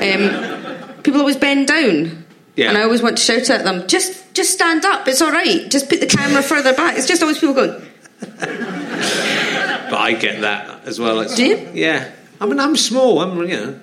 Um, 0.00 1.02
people 1.02 1.18
always 1.18 1.36
bend 1.36 1.66
down. 1.66 2.23
Yeah. 2.56 2.68
And 2.68 2.78
I 2.78 2.82
always 2.82 3.02
want 3.02 3.18
to 3.18 3.22
shout 3.22 3.50
at 3.50 3.64
them, 3.64 3.86
just 3.88 4.32
just 4.34 4.52
stand 4.52 4.84
up, 4.84 5.06
it's 5.08 5.20
all 5.22 5.32
right. 5.32 5.68
Just 5.70 5.88
put 5.88 6.00
the 6.00 6.06
camera 6.06 6.42
further 6.42 6.72
back. 6.74 6.96
It's 6.96 7.06
just 7.06 7.22
always 7.22 7.38
people 7.38 7.54
going, 7.54 7.82
But 8.20 9.98
I 10.00 10.12
get 10.12 10.40
that 10.42 10.84
as 10.86 10.98
well. 11.00 11.20
It's- 11.20 11.36
Do 11.36 11.44
you? 11.44 11.68
Yeah. 11.74 12.10
I 12.40 12.46
mean, 12.46 12.58
I'm 12.60 12.76
small. 12.76 13.20
I'm, 13.20 13.38
you 13.40 13.46
know. 13.56 13.80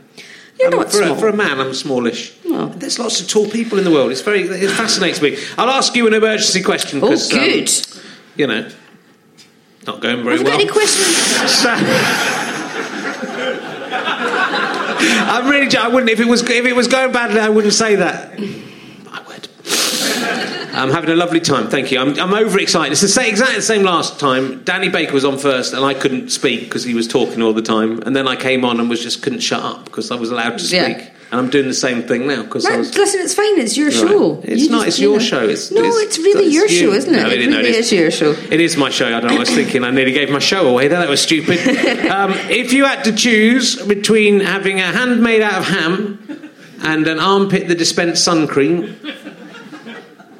You're 0.60 0.70
I'm- 0.70 0.78
not 0.78 0.92
for, 0.92 0.98
small. 0.98 1.12
A, 1.14 1.20
for 1.20 1.28
a 1.30 1.34
man, 1.36 1.60
I'm 1.60 1.74
smallish. 1.74 2.34
Oh. 2.46 2.68
There's 2.76 3.00
lots 3.00 3.22
of 3.22 3.28
tall 3.28 3.48
people 3.50 3.78
in 3.78 3.84
the 3.84 3.92
world. 3.92 4.12
It's 4.12 4.22
very. 4.22 4.42
It 4.44 4.70
fascinates 4.72 5.22
me. 5.22 5.38
I'll 5.58 5.70
ask 5.70 5.96
you 5.96 6.08
an 6.08 6.14
emergency 6.14 6.62
question. 6.62 7.00
oh, 7.04 7.12
um, 7.14 7.18
good. 7.30 7.72
you 8.36 8.48
know, 8.48 8.70
not 9.88 10.02
going 10.02 10.24
very 10.24 10.38
Have 10.38 10.40
you 10.40 10.46
well. 10.46 10.54
got 10.58 10.62
any 10.62 10.70
questions? 10.70 11.18
So- 11.62 12.41
I'm 15.12 15.50
really. 15.50 15.76
I 15.76 15.88
wouldn't 15.88 16.10
if 16.10 16.20
it 16.20 16.28
was 16.28 16.42
if 16.44 16.66
it 16.66 16.76
was 16.76 16.88
going 16.88 17.12
badly. 17.12 17.40
I 17.40 17.50
wouldn't 17.50 17.74
say 17.74 17.96
that. 17.96 18.34
I 19.10 19.22
would. 19.28 19.48
I'm 20.74 20.90
having 20.90 21.10
a 21.10 21.16
lovely 21.16 21.40
time. 21.40 21.70
Thank 21.70 21.92
you. 21.92 22.00
I'm, 22.00 22.18
I'm 22.20 22.34
overexcited. 22.34 22.92
It's 22.94 23.02
the 23.02 23.08
same, 23.08 23.30
exactly 23.30 23.58
the 23.58 23.62
same 23.62 23.84
last 23.84 24.20
time. 24.20 24.64
Danny 24.64 24.90
Baker 24.90 25.14
was 25.14 25.26
on 25.26 25.38
first, 25.38 25.74
and 25.74 25.84
I 25.84 25.94
couldn't 25.94 26.30
speak 26.30 26.62
because 26.62 26.84
he 26.84 26.94
was 26.94 27.08
talking 27.08 27.42
all 27.42 27.54
the 27.54 27.62
time. 27.62 28.02
And 28.04 28.16
then 28.16 28.28
I 28.28 28.36
came 28.36 28.64
on 28.64 28.80
and 28.80 28.90
was 28.90 29.02
just 29.02 29.22
couldn't 29.22 29.42
shut 29.42 29.62
up 29.62 29.86
because 29.86 30.12
I 30.12 30.16
was 30.16 30.32
allowed 30.32 30.58
to 30.58 30.64
speak. 30.64 30.98
Yeah. 30.98 31.10
And 31.32 31.40
I'm 31.40 31.50
doing 31.50 31.68
the 31.70 31.74
same 31.74 32.04
thing 32.04 32.28
now 32.28 32.44
because 32.44 32.66
No, 32.68 32.78
was. 32.78 32.94
listen, 32.98 33.22
it's 33.22 33.34
fine. 33.34 33.58
It's 33.58 33.78
your 33.78 33.88
Right. 33.88 33.96
show. 33.96 34.42
It's 34.44 34.64
You 34.64 34.70
not. 34.70 34.78
just, 34.80 34.88
It's 34.90 35.00
you 35.00 35.10
your 35.12 35.20
know. 35.20 35.26
show. 35.26 35.48
It's, 35.48 35.72
no, 35.72 35.82
it's, 35.98 36.18
really 36.18 36.48
your 36.52 36.68
you. 36.68 36.78
show, 36.78 36.92
isn't 36.92 37.14
it? 37.16 37.22
No, 37.22 37.30
it 37.30 37.40
it, 37.42 37.50
no, 37.50 37.58
really 37.58 37.70
it 37.70 37.76
is 37.76 37.92
your 37.94 38.12
show. 38.12 38.36
It 38.52 38.60
is 38.60 38.76
my 38.76 38.90
show. 38.90 39.08
I 39.08 39.22
don't 39.22 39.28
know. 39.32 39.38
I 39.38 39.40
was 39.40 39.50
thinking 39.50 39.86
I 39.86 39.92
nearly 39.92 40.12
gave 40.12 40.30
my 40.30 40.40
show 40.40 40.68
away. 40.68 40.90
There, 40.90 41.00
that 41.00 41.08
was 41.10 41.22
stupid. 41.22 41.60
Um, 42.12 42.34
if 42.50 42.74
you 42.74 42.84
had 42.84 43.04
to 43.06 43.14
choose 43.14 43.78
between 43.82 44.42
having 44.42 44.80
a 44.82 44.92
hand 44.92 45.22
made 45.24 45.42
out 45.42 45.60
of 45.62 45.66
ham 45.70 46.20
and 46.84 47.08
an 47.08 47.20
armpit 47.20 47.70
that 47.70 47.78
dispensed 47.78 48.26
sun 48.26 48.46
cream, 48.48 48.94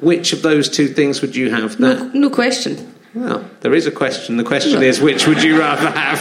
which 0.00 0.32
of 0.34 0.42
those 0.42 0.68
two 0.68 0.88
things 0.88 1.22
would 1.22 1.34
you 1.34 1.50
have? 1.50 1.80
No, 1.80 1.94
That, 1.94 2.14
no 2.14 2.28
question. 2.28 2.92
well, 3.14 3.48
there 3.60 3.74
is 3.74 3.86
a 3.86 3.90
question. 3.90 4.36
The 4.36 4.44
question 4.44 4.82
is, 4.82 5.00
which 5.00 5.26
would 5.26 5.42
you 5.42 5.58
rather 5.58 5.90
have? 5.90 6.20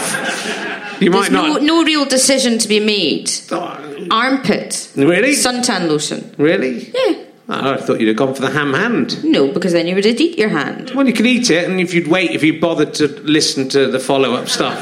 You 1.02 1.10
There's 1.10 1.30
might 1.30 1.32
no, 1.34 1.54
not. 1.54 1.64
no 1.64 1.84
real 1.84 2.06
decision 2.06 2.58
to 2.60 2.68
be 2.68 2.80
made. 2.80 3.30
Oh, 3.52 3.91
Armpit. 4.10 4.92
Really? 4.96 5.34
Suntan 5.34 5.88
lotion. 5.88 6.34
Really? 6.38 6.90
Yeah. 6.90 7.26
Oh, 7.50 7.74
I 7.74 7.78
thought 7.78 8.00
you'd 8.00 8.08
have 8.08 8.18
gone 8.18 8.34
for 8.34 8.42
the 8.42 8.50
ham 8.50 8.74
hand. 8.74 9.24
No, 9.26 9.52
because 9.52 9.74
then 9.74 9.86
you 9.86 9.96
would 9.96 10.06
have 10.06 10.20
eat 10.22 10.38
your 10.38 10.50
hand. 10.50 10.92
Well, 10.96 11.06
you 11.06 11.12
could 11.14 11.26
eat 11.26 11.50
it, 11.50 11.70
and 11.70 11.82
if 11.82 11.94
you'd 11.94 12.08
wait, 12.08 12.32
if 12.32 12.44
you 12.44 12.62
bothered 12.62 12.94
to 12.96 13.08
listen 13.08 13.68
to 13.70 13.88
the 13.88 14.00
follow 14.00 14.34
up 14.36 14.48
stuff, 14.48 14.80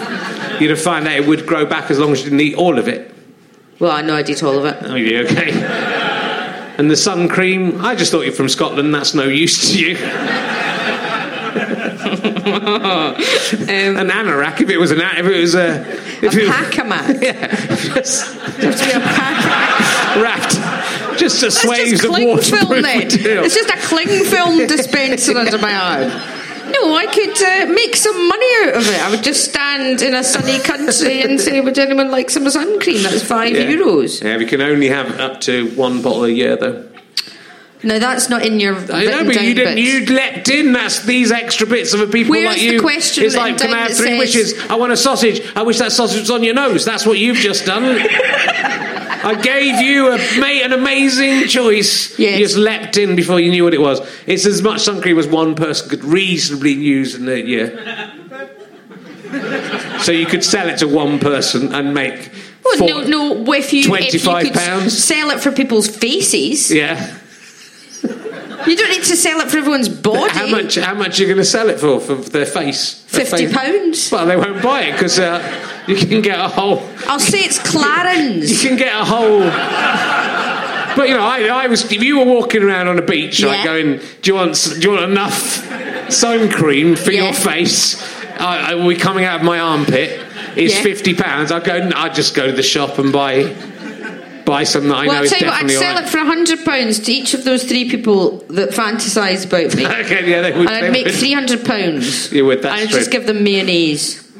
you'd 0.62 0.70
have 0.70 0.82
found 0.82 1.08
out 1.08 1.16
it 1.16 1.28
would 1.28 1.48
grow 1.48 1.66
back 1.66 1.90
as 1.90 1.98
long 1.98 2.12
as 2.12 2.20
you 2.20 2.26
didn't 2.26 2.42
eat 2.42 2.56
all 2.56 2.78
of 2.78 2.88
it. 2.88 3.12
Well, 3.80 3.92
I 3.92 4.02
know 4.02 4.16
I'd 4.16 4.30
eat 4.30 4.44
all 4.44 4.58
of 4.58 4.66
it. 4.66 4.78
Oh, 4.84 4.96
yeah, 4.96 5.20
okay. 5.22 6.06
And 6.80 6.90
the 6.90 6.96
sun 6.96 7.28
cream, 7.28 7.84
I 7.84 7.94
just 7.94 8.10
thought 8.10 8.22
you're 8.22 8.32
from 8.32 8.48
Scotland, 8.48 8.96
that's 8.96 9.14
no 9.14 9.26
use 9.26 9.74
to 9.74 9.80
you. 9.82 9.98
an 12.24 14.10
anorak, 14.10 14.62
if 14.62 14.70
it 14.70 14.78
was 14.78 14.92
an 14.92 15.00
if 15.02 15.26
it 15.26 15.40
was 15.42 15.56
a. 15.56 15.82
If 16.22 16.36
A 16.36 16.48
pack-a-mac. 16.50 17.18
Yeah. 17.22 17.48
Just 17.76 18.34
to 18.34 18.86
be 18.86 18.92
a 18.92 19.00
pack. 19.00 20.18
wrapped. 20.22 21.20
Just 21.20 21.42
a 21.44 21.48
just 21.48 21.64
of 22.04 22.12
waterproof 22.12 22.70
material. 22.70 23.44
It's 23.46 23.56
just 23.56 23.70
a 23.70 23.78
cling 23.88 24.26
film 24.26 24.68
dispenser 24.68 25.38
under 25.38 25.58
my 25.58 25.74
arm. 25.74 26.12
No, 26.72 26.94
I 26.96 27.08
could 27.08 27.42
uh, 27.42 27.74
make 27.74 27.96
some 27.96 28.28
money 28.28 28.46
out 28.64 28.76
of 28.76 28.88
it. 28.88 29.02
I 29.02 29.10
would 29.10 29.24
just 29.24 29.44
stand 29.46 30.02
in 30.04 30.14
a 30.14 30.24
sunny 30.24 30.60
country 30.60 31.24
and 31.24 31.42
say, 31.42 31.60
"Would 31.62 31.80
anyone 31.80 32.12
like 32.12 32.30
some 32.30 32.48
sun 32.50 32.80
cream?" 32.80 33.02
That's 33.02 33.24
five 33.24 33.54
Yeah. 33.56 33.64
euros. 33.72 34.22
Yeah, 34.24 34.38
we 34.38 34.46
can 34.46 34.62
only 34.62 34.88
have 34.90 35.20
up 35.20 35.42
to 35.42 35.70
one 35.72 36.02
bottle 36.04 36.26
a 36.26 36.30
year, 36.30 36.56
though. 36.58 36.86
No, 37.82 37.98
that's 37.98 38.30
not 38.30 38.46
in 38.46 38.60
your. 38.60 38.76
I 38.76 39.06
know, 39.06 39.24
but 39.24 39.42
you 39.42 39.54
didn't. 39.54 39.78
You 39.78 40.06
leapt 40.06 40.50
in. 40.50 40.74
That's 40.74 41.04
these 41.06 41.32
extra 41.32 41.66
bits 41.66 41.94
of 41.94 42.02
a 42.02 42.08
people 42.08 42.32
Where's 42.32 42.46
like 42.46 42.58
the 42.58 42.66
you. 42.66 42.82
question 42.82 43.24
it's 43.24 43.36
like, 43.38 43.58
can 43.58 43.74
I 43.74 43.84
have 43.88 43.96
three 43.96 44.10
says- 44.10 44.20
wishes? 44.20 44.70
I 44.70 44.76
want 44.76 44.92
a 44.92 44.98
sausage. 44.98 45.42
I 45.56 45.64
wish 45.64 45.78
that 45.80 45.94
sausage 45.94 46.20
was 46.20 46.32
on 46.32 46.44
your 46.44 46.56
nose. 46.56 46.84
That's 46.84 47.06
what 47.06 47.18
you've 47.18 47.38
just 47.38 47.66
done. 47.66 47.84
I 49.22 49.40
gave 49.42 49.82
you 49.82 50.10
a, 50.12 50.18
an 50.64 50.74
amazing 50.74 51.48
choice. 51.48 52.18
Yes. 52.20 52.40
You 52.40 52.46
just 52.46 52.58
leapt 52.58 52.98
in 52.98 53.16
before 53.16 53.40
you 53.40 53.50
knew 53.52 53.64
what 53.64 53.74
it 53.74 53.82
was. 53.82 54.00
It's 54.26 54.46
as 54.46 54.62
much 54.62 54.82
sun 54.82 55.02
cream 55.02 55.18
as 55.20 55.28
one 55.28 55.56
person 55.56 55.90
could 55.90 56.04
reasonably 56.04 56.72
use 56.74 57.16
in 57.16 57.28
a 57.28 57.36
year. 57.36 57.78
so 60.00 60.12
you 60.12 60.26
could 60.26 60.44
sell 60.44 60.70
it 60.70 60.78
to 60.80 60.88
one 60.88 61.20
person 61.20 61.74
and 61.74 61.94
make. 61.94 62.32
Well, 62.64 63.08
no, 63.08 63.34
no. 63.44 63.54
If 63.54 63.74
you, 63.74 63.94
if 63.96 64.14
you 64.14 64.20
£25 64.20 64.42
could 64.44 64.54
pounds? 64.54 65.04
sell 65.04 65.32
it 65.32 65.40
for 65.42 65.52
people's 65.52 65.88
faces, 65.88 66.72
Yeah. 66.72 67.18
You 68.70 68.78
don't 68.78 68.90
need 68.92 69.04
to 69.04 69.16
sell 69.16 69.40
it 69.42 69.50
for 69.50 69.58
everyone's 69.58 69.90
body. 69.90 70.32
How 70.32 70.48
much? 70.48 70.76
How 70.76 70.94
much 70.94 71.20
are 71.20 71.24
you 71.24 71.28
going 71.28 71.38
to 71.38 71.46
sell 71.46 71.70
it 71.70 71.80
for? 71.80 72.00
For 72.00 72.16
their 72.16 72.46
face? 72.46 73.04
Their 73.12 73.26
Fifty 73.26 73.48
face? 73.48 73.56
pounds. 73.56 74.12
Well, 74.12 74.26
they 74.26 74.36
won't 74.38 74.62
buy 74.62 74.84
it 74.84 74.94
because 74.94 75.20
uh, 75.20 75.42
you 75.88 75.96
can 75.96 76.22
get 76.22 76.40
a 76.40 76.48
whole. 76.48 76.82
I'll 77.08 77.20
say 77.20 77.40
it's 77.40 77.60
Clarins. 77.60 78.50
You 78.64 78.70
can 78.70 78.78
get 78.78 78.94
a 79.00 79.04
whole. 79.06 79.40
But 80.96 81.08
you 81.08 81.16
know, 81.16 81.24
I, 81.24 81.48
I 81.48 81.68
was. 81.68 81.84
If 81.92 82.04
you 82.04 82.20
were 82.20 82.26
walking 82.26 82.64
around 82.64 82.88
on 82.88 82.98
a 83.00 83.02
beach, 83.02 83.42
like 83.44 83.64
going, 83.64 84.00
"Do 84.22 84.32
you 84.32 84.36
want? 84.36 84.56
Do 84.74 84.80
you 84.80 84.92
want 84.92 85.04
enough 85.12 86.12
sun 86.12 86.50
cream 86.50 86.96
for 86.96 87.12
Yeah. 87.12 87.26
your 87.26 87.34
face?" 87.34 88.02
I, 88.40 88.74
I, 88.74 88.88
be 88.88 88.96
coming 88.96 89.26
out 89.26 89.40
of 89.42 89.46
my 89.46 89.60
armpit. 89.60 90.20
It's 90.56 90.76
Yeah. 90.76 90.84
fifty 90.84 91.14
pounds. 91.14 91.52
I 91.52 91.60
go. 91.60 91.90
I 91.96 92.10
just 92.10 92.36
go 92.36 92.48
to 92.48 92.54
the 92.54 92.64
shop 92.64 92.98
and 92.98 93.12
buy 93.14 93.54
buy 94.46 94.64
something 94.64 94.90
that 94.90 94.98
I 94.98 95.06
Well, 95.08 95.14
know 95.14 95.18
I'll 95.20 95.24
is 95.26 95.30
tell 95.32 95.40
you 95.40 95.46
what, 95.48 95.54
I'd 95.54 95.68
definitely 95.68 95.76
sell 95.76 95.90
alright. 95.96 96.06
it 96.08 96.10
for 96.10 96.18
a 96.20 96.26
hundred 96.26 96.66
pounds 96.66 97.00
to 97.00 97.12
each 97.12 97.34
of 97.34 97.44
those 97.44 97.64
three 97.64 97.90
people 97.90 98.38
that 98.50 98.70
fantasise 98.72 99.46
about 99.46 99.76
me. 99.76 99.86
Okay, 100.06 100.30
yeah, 100.30 100.42
they 100.42 100.52
would. 100.52 100.60
and 100.60 100.68
they 100.70 100.88
I'd 100.88 100.92
make 100.92 101.06
would. 101.06 101.16
three 101.16 101.34
hundred 101.34 101.66
pounds. 101.66 102.32
You 102.32 102.46
would, 102.46 102.62
that's 102.62 102.74
And 102.80 102.88
I'd 102.88 102.90
true. 102.92 103.00
just 103.00 103.12
give 103.12 103.26
them 103.28 103.44
mayonnaise. 103.44 104.26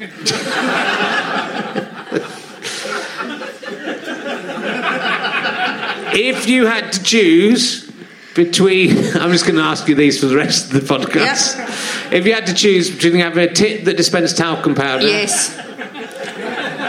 If 6.12 6.48
you 6.48 6.66
had 6.66 6.92
to 6.92 7.02
choose 7.02 7.88
between, 8.34 8.96
I'm 9.16 9.30
just 9.32 9.44
going 9.44 9.56
to 9.56 9.62
ask 9.62 9.86
you 9.88 9.94
these 9.94 10.18
for 10.20 10.26
the 10.26 10.36
rest 10.36 10.72
of 10.72 10.86
the 10.86 10.94
podcast. 10.94 12.12
If 12.12 12.26
you 12.26 12.34
had 12.34 12.46
to 12.46 12.54
choose 12.54 12.90
between 12.90 13.14
having 13.16 13.44
a 13.48 13.52
tit 13.52 13.84
that 13.84 13.96
dispensed 13.96 14.36
talcum 14.36 14.74
powder, 14.74 15.06
Yes. 15.06 15.56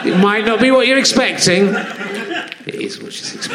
it 0.06 0.18
might 0.20 0.46
not 0.46 0.60
be 0.60 0.72
what 0.72 0.88
you're 0.88 0.98
expecting. 0.98 1.68
Is 2.76 3.02
what 3.02 3.14
she's. 3.14 3.48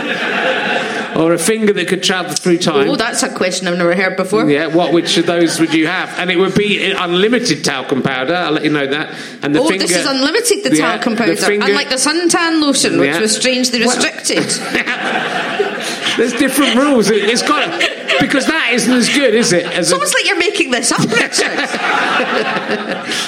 Or 1.17 1.33
a 1.33 1.39
finger 1.39 1.73
that 1.73 1.89
could 1.89 2.03
travel 2.03 2.33
through 2.35 2.59
time. 2.59 2.89
Oh, 2.91 2.97
that's 2.97 3.23
a 3.23 3.35
question 3.35 3.67
I've 3.69 3.79
never 3.79 3.95
heard 3.97 4.17
before. 4.17 4.49
yeah, 4.51 4.67
what 4.67 4.93
which 4.93 5.17
of 5.17 5.27
those 5.27 5.59
would 5.61 5.73
you 5.75 5.87
have? 5.87 6.11
And 6.19 6.31
it 6.31 6.37
would 6.37 6.55
be 6.55 6.91
unlimited 6.93 7.65
talcum 7.65 8.03
powder. 8.03 8.35
I'll 8.35 8.53
let 8.53 8.65
you 8.65 8.71
know 8.71 8.87
that. 8.87 9.15
And 9.43 9.55
the 9.55 9.61
oh, 9.61 9.69
finger, 9.69 9.87
this 9.87 9.97
is 9.97 10.07
unlimited, 10.07 10.65
the 10.65 10.77
Yeah, 10.77 10.93
talcum 10.97 11.15
the 11.15 11.19
powder. 11.19 11.37
finger- 11.37 11.67
Unlike 11.67 11.89
the 11.89 11.95
suntan 11.97 12.61
lotion, 12.61 12.99
which 13.01 13.09
Yeah. 13.09 13.21
was 13.21 13.35
strangely 13.35 13.81
restricted. 13.81 14.39
There's 16.17 16.33
different 16.35 16.77
rules. 16.77 17.11
It- 17.11 17.25
It's 17.25 17.43
got 17.43 17.65
to, 17.81 18.17
because 18.21 18.47
that 18.47 18.71
isn't 18.75 18.93
as 18.93 19.09
good, 19.09 19.35
is 19.35 19.53
it? 19.53 19.65
As 19.67 19.87
it's 19.87 19.91
a, 19.93 19.95
almost 19.95 20.15
like 20.15 20.27
you're 20.27 20.39
making 20.39 20.71
this 20.71 20.93
up, 20.93 21.01
Richard. 21.11 21.53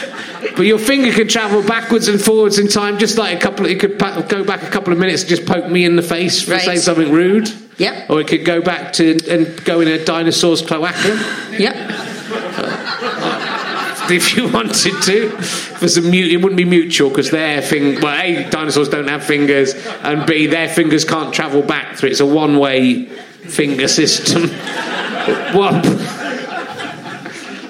But 0.56 0.66
your 0.66 0.78
finger 0.78 1.12
can 1.12 1.28
travel 1.28 1.62
backwards 1.62 2.08
and 2.08 2.20
forwards 2.20 2.58
in 2.58 2.68
time, 2.68 2.98
just 2.98 3.18
like 3.18 3.36
a 3.36 3.40
couple. 3.40 3.66
It 3.66 3.80
could 3.80 3.98
pa- 3.98 4.20
go 4.22 4.44
back 4.44 4.62
a 4.62 4.70
couple 4.70 4.92
of 4.92 4.98
minutes 4.98 5.22
and 5.22 5.30
just 5.30 5.46
poke 5.46 5.68
me 5.68 5.84
in 5.84 5.96
the 5.96 6.02
face 6.02 6.42
for 6.42 6.52
Right. 6.52 6.62
saying 6.62 6.78
something 6.80 7.10
rude. 7.12 7.50
Yep. 7.78 8.10
Or 8.10 8.20
it 8.20 8.26
could 8.28 8.44
go 8.44 8.60
back 8.60 8.92
to 8.94 9.16
and 9.30 9.64
go 9.64 9.80
in 9.80 9.88
a 9.88 10.04
dinosaur's 10.04 10.62
cloaca 10.62 11.16
yep. 11.58 11.76
if 14.10 14.36
you 14.36 14.48
wanted 14.48 15.00
to. 15.02 15.30
For 15.30 15.88
some 15.88 16.10
mute, 16.10 16.32
it 16.32 16.38
wouldn't 16.38 16.56
be 16.56 16.64
mutual 16.64 17.08
because 17.10 17.30
their 17.30 17.62
fing. 17.62 18.00
Well, 18.00 18.20
a 18.20 18.48
dinosaurs 18.50 18.88
don't 18.88 19.08
have 19.08 19.24
fingers, 19.24 19.74
and 20.02 20.26
b 20.26 20.46
their 20.46 20.68
fingers 20.68 21.04
can't 21.04 21.32
travel 21.32 21.62
back 21.62 21.96
through. 21.96 22.10
It's 22.10 22.20
a 22.20 22.26
one-way 22.26 23.04
finger 23.04 23.86
system. 23.86 24.48
one. 25.54 25.82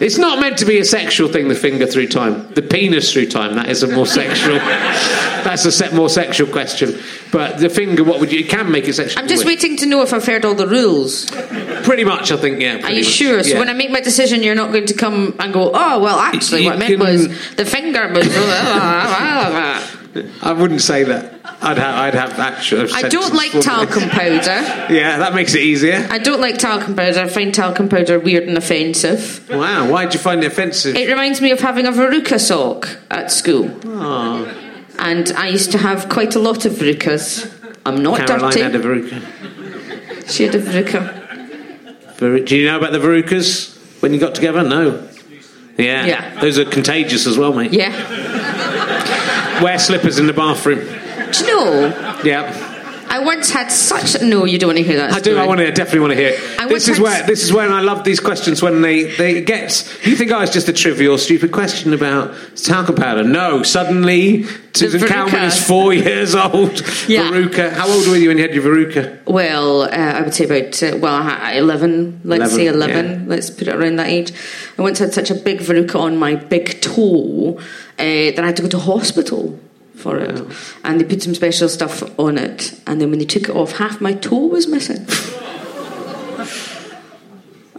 It's 0.00 0.18
not 0.18 0.38
meant 0.38 0.58
to 0.58 0.64
be 0.64 0.78
a 0.78 0.84
sexual 0.84 1.28
thing. 1.28 1.48
The 1.48 1.54
finger 1.54 1.86
through 1.86 2.08
time, 2.08 2.52
the 2.54 2.62
penis 2.62 3.12
through 3.12 3.26
time. 3.26 3.54
That 3.56 3.68
is 3.68 3.82
a 3.82 3.88
more 3.88 4.06
sexual. 4.06 4.54
that's 4.58 5.64
a 5.64 5.72
se- 5.72 5.94
more 5.94 6.08
sexual 6.08 6.46
question. 6.48 6.98
But 7.32 7.58
the 7.58 7.68
finger, 7.68 8.04
what 8.04 8.20
would 8.20 8.30
you? 8.32 8.40
It 8.40 8.48
can 8.48 8.70
make 8.70 8.86
it 8.86 8.94
sexual. 8.94 9.20
I'm 9.20 9.28
just 9.28 9.44
waiting 9.44 9.76
to 9.78 9.86
know 9.86 10.02
if 10.02 10.12
I've 10.12 10.24
heard 10.24 10.44
all 10.44 10.54
the 10.54 10.66
rules. 10.68 11.26
Pretty 11.84 12.04
much, 12.04 12.30
I 12.30 12.36
think. 12.36 12.60
Yeah. 12.60 12.84
Are 12.84 12.90
you 12.92 13.02
much. 13.02 13.12
sure? 13.12 13.42
So 13.42 13.50
Yeah. 13.50 13.58
when 13.58 13.68
I 13.68 13.72
make 13.72 13.90
my 13.90 14.00
decision, 14.00 14.42
you're 14.42 14.54
not 14.54 14.70
going 14.72 14.86
to 14.86 14.94
come 14.94 15.34
and 15.40 15.52
go, 15.52 15.70
oh, 15.74 15.98
well, 16.00 16.18
actually, 16.18 16.62
You 16.62 16.66
what 16.70 16.76
I 16.76 16.78
meant 16.78 16.90
can- 16.98 17.00
was 17.00 17.54
the 17.56 17.64
finger 17.64 18.12
was. 18.12 18.26
I 20.42 20.52
wouldn't 20.52 20.80
say 20.80 21.04
that. 21.04 21.34
I'd 21.60 21.76
have. 21.78 21.94
I'd 21.96 22.14
have 22.14 22.38
actual. 22.38 22.86
I 22.94 23.08
don't 23.08 23.34
like 23.34 23.50
talcum 23.52 24.08
powder. 24.10 24.92
Yeah, 24.94 25.18
that 25.18 25.34
makes 25.34 25.54
it 25.54 25.62
easier. 25.62 26.06
I 26.10 26.18
don't 26.18 26.40
like 26.40 26.58
talcum 26.58 26.94
powder. 26.94 27.20
I 27.20 27.28
find 27.28 27.52
talcum 27.54 27.88
powder 27.88 28.18
weird 28.18 28.44
and 28.44 28.56
offensive. 28.56 29.48
Wow, 29.50 29.90
why 29.90 30.04
did 30.04 30.14
you 30.14 30.20
find 30.20 30.42
it 30.44 30.46
offensive? 30.48 30.94
It 30.96 31.08
reminds 31.08 31.40
me 31.40 31.50
of 31.50 31.60
having 31.60 31.86
a 31.86 31.90
veruca 31.92 32.38
sock 32.40 32.88
at 33.10 33.32
school. 33.32 33.70
Oh. 33.84 34.46
And 35.00 35.30
I 35.32 35.48
used 35.48 35.70
to 35.72 35.78
have 35.78 36.08
quite 36.08 36.34
a 36.34 36.38
lot 36.40 36.64
of 36.64 36.72
verucas. 36.74 37.52
I'm 37.86 38.02
not 38.02 38.18
Caroline 38.26 38.50
dirty. 38.52 38.60
had 38.62 38.74
a 38.74 38.80
veruca. 38.80 40.30
She 40.30 40.44
had 40.44 40.54
a 40.54 40.60
veruca. 40.60 41.14
Veru- 42.18 42.44
Do 42.44 42.56
you 42.56 42.66
know 42.66 42.76
about 42.78 42.92
the 42.92 42.98
verucas 42.98 43.76
when 44.02 44.12
you 44.12 44.20
got 44.20 44.34
together? 44.34 44.62
No. 44.62 45.08
Yeah. 45.78 46.04
Yeah. 46.06 46.40
Those 46.40 46.58
are 46.58 46.64
contagious 46.64 47.26
as 47.26 47.38
well, 47.38 47.52
mate. 47.52 47.72
Yeah. 47.72 47.92
Wear 49.62 49.78
slippers 49.78 50.18
in 50.18 50.26
the 50.26 50.32
bathroom. 50.32 50.78
Do 51.32 51.40
you 51.40 51.46
know, 51.46 52.20
Yeah. 52.24 52.67
I 53.10 53.20
once 53.20 53.50
had 53.50 53.70
such. 53.70 54.20
No, 54.22 54.44
you 54.44 54.58
don't 54.58 54.68
want 54.68 54.78
to 54.78 54.84
hear 54.84 54.96
that. 54.96 55.12
I 55.12 55.20
do. 55.20 55.38
I 55.38 55.46
want 55.46 55.60
to 55.60 55.70
definitely 55.70 56.00
want 56.00 56.12
to 56.12 56.16
hear. 56.16 56.30
It. 56.30 56.60
I 56.60 56.68
This 56.68 56.88
is 56.88 57.00
where 57.00 57.26
this 57.26 57.42
is 57.42 57.52
when 57.52 57.72
I 57.72 57.80
love 57.80 58.04
these 58.04 58.20
questions 58.20 58.62
when 58.62 58.82
they 58.82 59.04
they 59.04 59.40
get. 59.40 59.68
You 60.04 60.16
think 60.16 60.32
I 60.32 60.40
was 60.40 60.50
just 60.50 60.68
a 60.68 60.72
trivial, 60.72 61.18
stupid 61.18 61.52
question 61.52 61.92
about 61.92 62.34
talcum 62.56 62.94
powder? 62.94 63.24
No. 63.24 63.62
Suddenly, 63.62 64.44
Susan 64.74 65.00
veruca. 65.00 65.08
Calman 65.08 65.42
is 65.44 65.66
four 65.66 65.94
years 66.08 66.34
old. 66.34 66.80
Yeah. 67.08 67.30
Veruca. 67.30 67.72
How 67.72 67.88
old 67.88 68.06
were 68.06 68.16
you 68.16 68.28
when 68.28 68.38
you 68.38 68.44
had 68.44 68.54
your 68.54 68.64
veruca? 68.64 69.24
Well, 69.26 69.82
uh, 69.82 69.88
I 69.88 70.22
would 70.22 70.34
say 70.34 70.44
about 70.44 70.82
uh, 70.82 70.98
well, 70.98 71.56
11. 71.56 72.20
Let's 72.24 72.54
say 72.54 72.66
11, 72.66 73.06
11. 73.06 73.28
Let's 73.28 73.50
put 73.50 73.68
it 73.68 73.74
around 73.74 73.96
that 73.96 74.08
age. 74.08 74.32
I 74.78 74.82
once 74.82 74.98
had 74.98 75.12
such 75.12 75.30
a 75.30 75.34
big 75.34 75.60
verruca 75.60 75.96
on 75.96 76.16
my 76.16 76.34
big 76.34 76.80
toe 76.80 77.58
uh, 77.58 77.62
that 77.98 78.40
I 78.40 78.46
had 78.46 78.56
to 78.56 78.62
go 78.62 78.68
to 78.68 78.78
hospital 78.78 79.58
for 79.98 80.16
it, 80.18 80.40
and 80.84 81.00
they 81.00 81.04
put 81.04 81.22
some 81.22 81.34
special 81.34 81.68
stuff 81.68 82.02
on 82.18 82.38
it. 82.38 82.72
And 82.86 83.00
then 83.00 83.10
when 83.10 83.18
they 83.18 83.24
took 83.26 83.44
it 83.48 83.56
off, 83.56 83.72
half 83.78 84.00
my 84.00 84.14
toe 84.14 84.46
was 84.46 84.66
missing. 84.68 85.06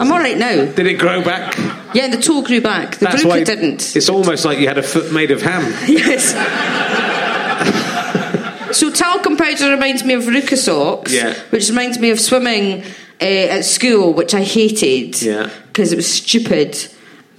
I'm 0.02 0.12
all 0.14 0.20
right 0.20 0.38
now. 0.38 0.66
Did 0.66 0.88
it 0.88 0.94
grow 0.98 1.22
back? 1.22 1.58
Yeah, 1.94 2.08
the 2.08 2.22
toe 2.22 2.42
grew 2.42 2.62
back. 2.62 2.98
The 2.98 3.06
That's 3.06 3.26
why 3.26 3.44
didn't. 3.44 3.96
It's 3.98 4.10
almost 4.10 4.46
like 4.46 4.60
you 4.60 4.68
had 4.68 4.78
a 4.78 4.84
foot 4.84 5.12
made 5.12 5.32
of 5.32 5.42
ham. 5.42 5.64
Yes. 5.90 6.36
so 8.78 8.92
talcum 8.92 9.36
powder 9.36 9.70
reminds 9.72 10.04
me 10.06 10.14
of 10.14 10.24
verruca 10.24 10.56
socks, 10.58 11.14
Yeah. 11.14 11.34
which 11.50 11.68
reminds 11.70 12.00
me 12.00 12.12
of 12.12 12.20
swimming 12.20 12.84
uh, 13.22 13.26
at 13.26 13.66
school, 13.66 14.14
which 14.14 14.34
I 14.34 14.42
hated 14.44 15.22
Yeah. 15.22 15.50
because 15.68 15.92
it 15.92 15.98
was 15.98 16.08
stupid. 16.12 16.78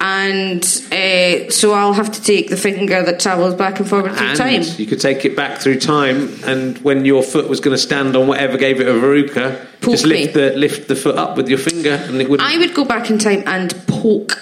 And 0.00 0.62
uh, 0.92 1.50
so 1.50 1.72
I'll 1.72 1.92
have 1.92 2.10
to 2.12 2.22
take 2.22 2.48
the 2.48 2.56
finger 2.56 3.02
that 3.02 3.20
travels 3.20 3.54
back 3.54 3.78
and 3.80 3.88
forward 3.88 4.14
through 4.16 4.26
And 4.28 4.38
time. 4.38 4.62
you 4.78 4.86
could 4.86 5.00
take 5.00 5.24
it 5.26 5.36
back 5.36 5.60
through 5.60 5.78
time, 5.80 6.30
and 6.44 6.78
when 6.78 7.04
your 7.04 7.22
foot 7.22 7.48
was 7.48 7.60
going 7.60 7.74
to 7.74 7.82
stand 7.82 8.16
on 8.16 8.26
whatever 8.26 8.56
gave 8.56 8.80
it 8.80 8.88
a 8.88 8.92
verruca, 8.92 9.66
Poke 9.80 9.92
just 9.92 10.06
lift 10.06 10.34
me. 10.34 10.40
the 10.42 10.56
lift 10.56 10.88
the 10.88 10.96
foot 10.96 11.16
up 11.16 11.36
with 11.36 11.48
your 11.48 11.58
finger, 11.58 11.90
and 11.92 12.20
it 12.20 12.28
would. 12.30 12.40
I 12.40 12.56
would 12.58 12.74
go 12.74 12.84
back 12.84 13.10
in 13.10 13.18
time 13.18 13.42
and 13.46 13.74
poke 13.86 14.38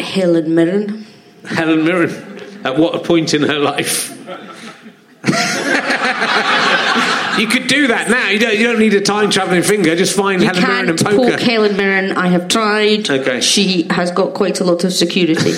Helen 0.00 0.54
Mirren. 0.54 1.06
Helen 1.44 1.84
Mirren, 1.84 2.10
at 2.64 2.76
what 2.78 3.04
point 3.04 3.34
in 3.34 3.42
her 3.42 3.58
life? 3.58 4.14
you 7.38 7.46
could 7.46 7.66
do 7.66 7.88
that 7.88 8.08
now. 8.10 8.28
You 8.28 8.38
don't. 8.38 8.56
You 8.58 8.66
don't 8.66 8.78
need 8.78 8.94
a 8.94 9.00
time 9.00 9.30
traveling 9.30 9.62
finger. 9.62 9.94
Just 9.96 10.16
find 10.16 10.42
You 10.42 10.48
Helen 10.48 10.62
Mirren 10.62 10.88
and 10.90 10.98
poke 10.98 11.16
poke 11.16 11.32
her. 11.32 11.38
Helen 11.38 11.76
Mirren. 11.76 12.12
I 12.12 12.28
have 12.28 12.48
tried. 12.48 13.08
Okay. 13.10 13.40
She 13.40 13.84
has 13.90 14.10
got 14.10 14.34
quite 14.34 14.60
a 14.60 14.64
lot 14.64 14.84
of 14.84 14.92
security. 14.92 15.52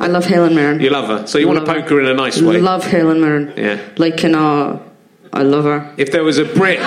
I 0.00 0.08
love 0.08 0.24
Helen 0.24 0.54
Mirren. 0.54 0.80
You 0.80 0.90
love 0.90 1.08
her, 1.08 1.26
so 1.26 1.38
you 1.38 1.46
want 1.46 1.64
to 1.64 1.72
poke 1.72 1.88
her 1.88 2.00
in 2.00 2.06
a 2.06 2.14
nice 2.14 2.40
way. 2.40 2.58
Love 2.58 2.84
Helen 2.84 3.20
Mirren. 3.20 3.52
Yeah. 3.56 3.80
Like 3.96 4.22
in 4.24 4.34
a, 4.34 4.82
I 5.32 5.42
love 5.42 5.64
her. 5.64 5.94
If 5.96 6.12
there 6.12 6.24
was 6.24 6.38
a 6.38 6.44
Brit, 6.44 6.80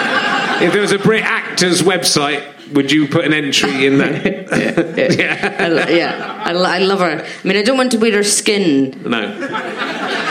if 0.61 0.73
there 0.73 0.81
was 0.81 0.91
a 0.91 0.99
Brit 0.99 1.23
actors 1.23 1.81
website, 1.81 2.43
would 2.73 2.91
you 2.91 3.07
put 3.07 3.25
an 3.25 3.33
entry 3.33 3.85
in 3.85 3.97
that? 3.99 4.23
yeah. 5.19 5.55
I, 5.59 5.89
yeah, 5.91 6.43
I, 6.45 6.51
I 6.51 6.79
love 6.79 6.99
her. 6.99 7.25
I 7.25 7.47
mean, 7.47 7.57
I 7.57 7.63
don't 7.63 7.77
want 7.77 7.91
to 7.91 7.97
wear 7.97 8.11
her 8.13 8.23
skin. 8.23 9.01
No. 9.03 10.28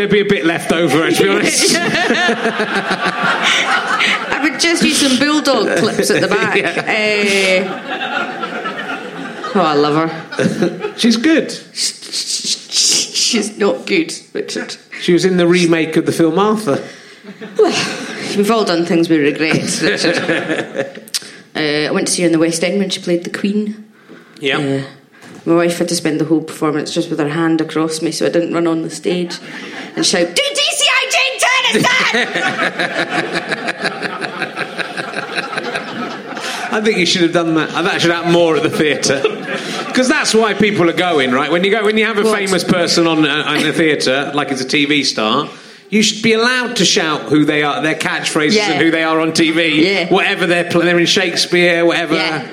There'd 0.00 0.10
be 0.10 0.20
a 0.20 0.24
bit 0.24 0.46
left 0.46 0.72
over, 0.72 1.10
to 1.10 1.22
be 1.22 1.28
honest. 1.28 1.76
I 1.78 2.40
would 4.42 4.58
just 4.58 4.82
use 4.82 4.98
some 4.98 5.18
bulldog 5.18 5.76
clips 5.76 6.10
at 6.10 6.22
the 6.22 6.28
back. 6.34 6.56
Eh, 6.88 7.62
oh, 9.54 9.60
I 9.60 9.74
love 9.74 10.08
her. 10.08 10.94
She's 10.96 11.18
good. 11.18 11.52
She's 11.74 13.58
not 13.58 13.86
good, 13.86 14.10
Richard. 14.32 14.78
She 15.02 15.12
was 15.12 15.26
in 15.26 15.36
the 15.36 15.46
remake 15.46 15.98
of 15.98 16.06
the 16.06 16.12
film 16.12 16.38
Arthur. 16.38 16.82
We've 18.38 18.50
all 18.50 18.64
done 18.64 18.86
things 18.86 19.10
we 19.10 19.18
regret, 19.18 19.82
Richard. 19.82 20.16
uh, 21.54 21.60
I 21.60 21.90
went 21.90 22.06
to 22.06 22.12
see 22.14 22.22
her 22.22 22.26
in 22.26 22.32
the 22.32 22.38
West 22.38 22.64
End 22.64 22.78
when 22.78 22.88
she 22.88 23.02
played 23.02 23.24
the 23.24 23.30
Queen. 23.38 23.84
Yeah. 24.40 24.56
Uh, 24.56 24.82
my 25.46 25.54
wife 25.54 25.78
had 25.78 25.88
to 25.88 25.96
spend 25.96 26.20
the 26.20 26.24
whole 26.26 26.42
performance 26.42 26.92
just 26.92 27.08
with 27.10 27.18
her 27.18 27.28
hand 27.28 27.60
across 27.60 28.02
me 28.02 28.10
so 28.12 28.26
I 28.26 28.28
didn't 28.28 28.52
run 28.54 28.66
on 28.66 28.82
the 28.82 28.90
stage 28.90 29.38
and 29.96 30.04
shout, 30.04 30.26
Do 30.34 30.42
DCI 30.42 31.10
Jane 31.10 31.40
Turner, 31.40 32.90
I 36.72 36.80
think 36.84 36.98
you 36.98 37.06
should 37.06 37.22
have 37.22 37.32
done 37.32 37.54
that. 37.54 37.70
That 37.70 38.00
should 38.00 38.12
happen 38.12 38.32
more 38.32 38.56
at 38.56 38.62
the 38.62 38.70
theatre. 38.70 39.20
Because 39.88 40.08
that's 40.08 40.32
why 40.34 40.54
people 40.54 40.88
are 40.88 40.92
going, 40.94 41.32
right? 41.32 41.50
When 41.50 41.64
you 41.64 41.70
go, 41.72 41.84
when 41.84 41.98
you 41.98 42.04
have 42.06 42.18
a 42.18 42.22
What? 42.22 42.38
famous 42.38 42.62
person 42.62 43.06
on 43.08 43.26
uh, 43.26 43.54
in 43.58 43.66
a 43.66 43.72
theatre, 43.72 44.30
like 44.34 44.50
it's 44.52 44.60
a 44.60 44.64
TV 44.66 45.04
star, 45.04 45.48
you 45.88 46.02
should 46.02 46.22
be 46.22 46.32
allowed 46.34 46.76
to 46.76 46.84
shout 46.84 47.22
who 47.22 47.44
they 47.44 47.64
are, 47.64 47.82
their 47.82 47.96
catchphrases, 47.96 48.54
Yeah. 48.54 48.70
and 48.72 48.80
who 48.82 48.92
they 48.92 49.02
are 49.02 49.18
on 49.20 49.32
TV. 49.32 49.82
Yeah. 49.82 50.08
Whatever 50.08 50.46
they're 50.46 50.70
playing, 50.70 50.86
they're 50.86 50.98
in 51.00 51.06
Shakespeare, 51.06 51.84
whatever. 51.84 52.14
Yeah. 52.14 52.46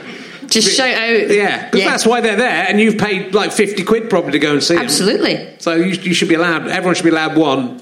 Just 0.50 0.76
shout 0.76 0.94
out. 0.94 1.30
Yeah, 1.30 1.70
because 1.70 1.86
that's 1.86 2.06
why 2.06 2.22
they're 2.22 2.36
there, 2.36 2.66
and 2.68 2.80
you've 2.80 2.98
paid 2.98 3.34
like 3.34 3.52
fifty 3.52 3.84
quid 3.84 4.10
probably 4.10 4.32
to 4.32 4.40
go 4.40 4.54
and 4.54 4.64
see 4.64 4.76
them. 4.76 4.84
Absolutely. 4.84 5.56
So 5.60 5.76
you, 5.76 5.94
you 6.02 6.14
should 6.14 6.30
be 6.30 6.36
allowed. 6.36 6.68
Everyone 6.68 6.96
should 6.96 7.04
be 7.04 7.10
allowed 7.10 7.38
one. 7.38 7.80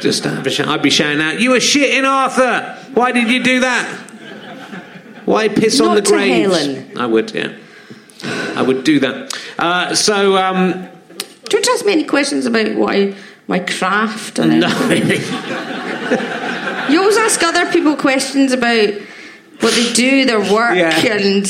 Just 0.00 0.24
have 0.24 0.46
a 0.46 0.50
shout. 0.50 0.68
I'd 0.68 0.82
be 0.82 0.90
shouting 0.90 1.20
out, 1.20 1.40
"You 1.40 1.50
were 1.50 1.58
shitting, 1.58 2.04
Arthur! 2.08 2.78
Why 2.94 3.12
did 3.12 3.28
you 3.30 3.42
do 3.42 3.60
that? 3.60 3.86
Why 5.24 5.48
piss 5.48 5.80
on 5.80 5.94
the 5.94 6.02
graves?" 6.02 6.96
I 6.96 7.06
would, 7.06 7.32
yeah. 7.34 7.56
I 8.56 8.62
would 8.62 8.84
do 8.84 9.00
that. 9.00 9.36
Uh, 9.58 9.94
so, 9.94 10.36
um, 10.36 10.88
Don't 11.44 11.68
ask 11.68 11.84
me 11.84 11.92
any 11.92 12.04
questions 12.04 12.46
about 12.46 12.74
why 12.74 13.14
my 13.46 13.58
craft 13.58 14.38
and 14.38 14.60
no, 14.60 14.68
You 16.88 17.00
always 17.00 17.16
ask 17.16 17.42
other 17.42 17.70
people 17.72 17.96
questions 17.96 18.52
about 18.52 18.94
what 19.64 19.72
they 19.74 19.92
do, 19.94 20.24
their 20.26 20.40
work, 20.40 20.76
Yeah. 20.76 20.94
and 21.06 21.46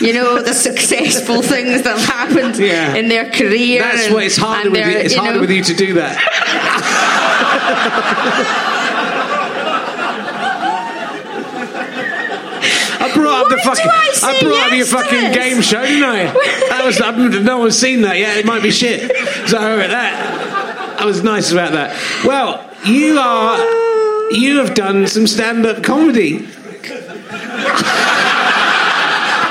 you 0.00 0.12
know 0.12 0.42
the 0.42 0.52
successful 0.52 1.40
things 1.54 1.82
that 1.82 1.98
have 1.98 2.06
happened 2.08 2.56
Yeah. 2.58 2.94
in 2.94 3.08
their 3.08 3.30
career. 3.30 3.80
that's 3.82 4.04
and, 4.06 4.14
what 4.14 4.24
it's 4.24 4.36
harder 4.36 4.70
with 4.70 4.86
you. 4.86 4.92
It's 4.98 5.14
you 5.14 5.20
harder 5.20 5.36
know- 5.36 5.40
with 5.40 5.50
you 5.50 5.62
to 5.64 5.74
do 5.74 5.94
that. 5.94 7.24
I 13.00 13.10
brought 13.14 13.42
up 13.44 13.48
the 13.48 13.56
Why 13.56 13.74
fucking. 13.74 13.90
I 13.90 14.10
say 14.12 14.40
brought 14.40 14.66
up 14.68 14.72
your 14.72 14.86
fucking 14.86 15.32
game 15.32 15.60
show, 15.62 15.82
didn't 15.82 16.04
I? 16.04 16.24
That 16.68 16.82
was. 16.84 17.00
I've, 17.00 17.16
no 17.42 17.58
one's 17.58 17.76
seen 17.78 18.02
that 18.02 18.18
yet. 18.18 18.36
It 18.38 18.46
might 18.46 18.62
be 18.62 18.70
shit. 18.70 19.10
So 19.48 19.58
that. 19.58 20.96
I 21.00 21.04
was 21.04 21.22
nice 21.22 21.50
about 21.52 21.72
that. 21.72 21.96
Well, 22.24 22.68
you 22.86 23.18
are. 23.18 23.58
You 24.30 24.58
have 24.60 24.74
done 24.74 25.06
some 25.06 25.26
stand-up 25.26 25.82
comedy. 25.82 26.48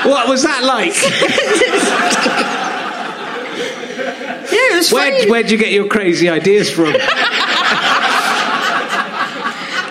What 0.04 0.28
was 0.28 0.42
that 0.42 0.62
like? 0.64 0.94
Yeah, 4.44 4.58
it 4.72 4.76
was 4.76 4.92
Where, 4.92 5.20
fine. 5.20 5.30
where'd 5.30 5.50
you 5.50 5.56
get 5.58 5.72
your 5.72 5.86
crazy 5.88 6.28
ideas 6.28 6.70
from? 6.70 6.94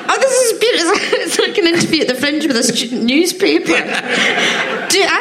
Oh, 0.06 0.18
this 0.20 0.32
is 0.44 0.60
beautiful. 0.60 0.94
It's 1.24 1.40
like 1.40 1.58
an 1.58 1.68
interview 1.68 2.02
at 2.02 2.08
the 2.08 2.16
Fringe 2.16 2.46
with 2.46 2.56
a 2.58 2.64
student 2.64 3.04
newspaper. 3.04 3.72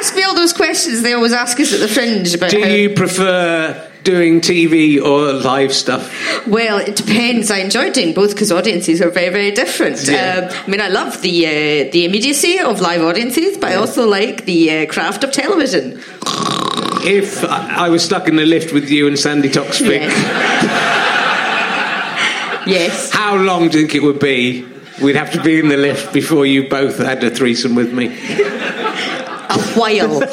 Ask 0.03 0.17
me 0.17 0.25
all 0.25 0.35
those 0.35 0.53
questions 0.53 1.03
they 1.03 1.13
always 1.13 1.33
ask 1.33 1.61
us 1.61 1.73
at 1.73 1.79
the 1.79 1.87
Fringe 1.87 2.35
about 2.35 2.51
Do 2.51 2.61
how 2.61 2.67
you 2.71 2.91
prefer 2.91 3.89
doing 4.03 4.41
TV 4.41 5.01
or 5.01 5.33
live 5.33 5.73
stuff? 5.73 6.45
Well, 6.45 6.79
it 6.79 6.97
depends. 6.97 7.53
I 7.53 7.59
enjoy 7.59 7.93
doing 7.93 8.13
both 8.13 8.31
because 8.33 8.51
audiences 8.51 9.01
are 9.01 9.11
very, 9.11 9.29
very 9.29 9.53
different. 9.53 10.03
Yeah. 10.09 10.49
Um, 10.51 10.65
I 10.67 10.69
mean, 10.69 10.81
I 10.81 10.89
love 10.89 11.23
the 11.23 11.47
uh, 11.47 11.51
the 11.93 12.05
immediacy 12.05 12.59
of 12.59 12.81
live 12.81 13.01
audiences, 13.01 13.57
but 13.59 13.71
I 13.71 13.77
also 13.77 14.09
like 14.09 14.45
the 14.45 14.73
uh, 14.73 14.87
craft 14.87 15.23
of 15.23 15.31
television. 15.31 16.01
If 17.05 17.45
I 17.45 17.87
I 17.87 17.89
was 17.89 18.03
stuck 18.05 18.27
in 18.27 18.35
the 18.35 18.45
lift 18.45 18.73
with 18.75 18.91
you 18.91 19.07
and 19.07 19.17
Sandi 19.17 19.51
Toksvig, 19.51 20.01
Yes. 22.67 22.67
yes. 22.67 23.13
how 23.13 23.37
long 23.37 23.69
do 23.69 23.79
you 23.79 23.87
think 23.87 23.95
it 23.95 24.03
would 24.03 24.19
be? 24.19 24.67
We'd 25.01 25.15
have 25.15 25.31
to 25.31 25.43
be 25.43 25.61
in 25.61 25.69
the 25.69 25.77
lift 25.77 26.13
before 26.13 26.45
you 26.45 26.69
both 26.69 26.99
had 26.99 27.23
a 27.23 27.31
threesome 27.31 27.77
with 27.77 27.93
me. 27.93 28.09
A 29.53 29.59
while. 29.79 30.23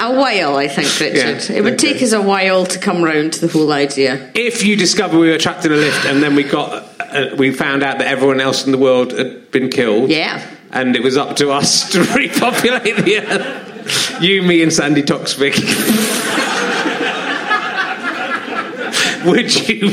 a 0.00 0.12
while, 0.18 0.56
I 0.56 0.68
think, 0.68 0.88
Richard. 1.00 1.50
Yeah, 1.50 1.58
it 1.58 1.64
would 1.64 1.78
take 1.78 2.02
us 2.02 2.12
a 2.12 2.20
while 2.22 2.66
to 2.66 2.78
come 2.78 3.02
round 3.02 3.32
to 3.34 3.46
the 3.46 3.52
whole 3.52 3.72
idea. 3.72 4.30
If 4.34 4.64
you 4.64 4.76
discover 4.76 5.18
we 5.18 5.30
were 5.30 5.38
trapped 5.38 5.64
in 5.64 5.72
a 5.72 5.76
lift 5.76 6.04
and 6.06 6.22
then 6.22 6.34
we 6.34 6.42
got, 6.44 6.84
uh, 7.00 7.34
we 7.36 7.52
found 7.52 7.82
out 7.82 7.98
that 7.98 8.06
everyone 8.06 8.40
else 8.40 8.64
in 8.66 8.72
the 8.72 8.78
world 8.78 9.12
had 9.12 9.50
been 9.50 9.70
killed, 9.70 10.10
Yeah. 10.10 10.44
and 10.72 10.96
it 10.96 11.02
was 11.02 11.16
up 11.16 11.36
to 11.36 11.50
us 11.50 11.90
to 11.92 12.02
repopulate 12.02 12.96
the 12.96 13.18
earth. 13.18 14.22
You, 14.22 14.42
me, 14.42 14.62
and 14.62 14.72
Sandi 14.72 15.02
Toksvig. 15.02 15.54
would 19.26 19.68
you? 19.68 19.90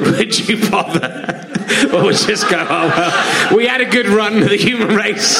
Would 0.00 0.48
you 0.48 0.70
bother? 0.70 1.46
Oh, 1.92 2.00
or 2.00 2.04
would 2.06 2.16
just 2.16 2.48
go? 2.50 2.58
Oh 2.68 2.88
well, 2.88 3.56
we 3.56 3.66
had 3.66 3.80
a 3.80 3.84
good 3.88 4.08
run 4.08 4.42
of 4.42 4.48
the 4.48 4.56
human 4.56 4.88
race. 4.96 5.36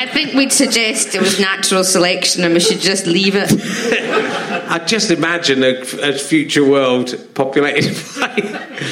I 0.00 0.08
think 0.12 0.34
we'd 0.34 0.52
suggest 0.52 1.14
it 1.14 1.20
was 1.20 1.38
natural 1.40 1.84
selection 1.84 2.44
and 2.44 2.54
we 2.54 2.60
should 2.60 2.80
just 2.80 3.06
leave 3.06 3.34
it. 3.36 3.50
I 4.70 4.78
just 4.86 5.10
imagine 5.10 5.62
a, 5.62 5.80
a 6.02 6.12
future 6.12 6.64
world 6.68 7.14
populated 7.34 7.96
by 8.18 8.36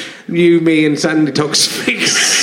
you, 0.29 0.61
me, 0.61 0.85
and 0.87 0.99
Sandi 0.99 1.33
Toksvig's 1.33 2.37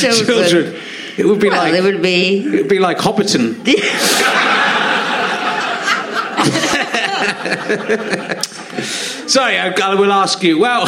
Children. 0.00 0.26
children. 0.48 0.74
It 1.18 1.26
would 1.26 1.40
be 1.40 1.48
Well, 1.48 1.58
like 1.58 1.72
they 1.72 1.80
would 1.80 2.02
be. 2.02 2.44
it 2.46 2.50
would 2.52 2.68
be 2.68 2.78
like 2.78 2.98
Hobbiton. 2.98 3.54
Sorry, 9.28 9.58
I, 9.58 9.68
I 9.82 9.94
will 9.94 10.12
ask 10.12 10.42
you. 10.42 10.58
Well, 10.58 10.86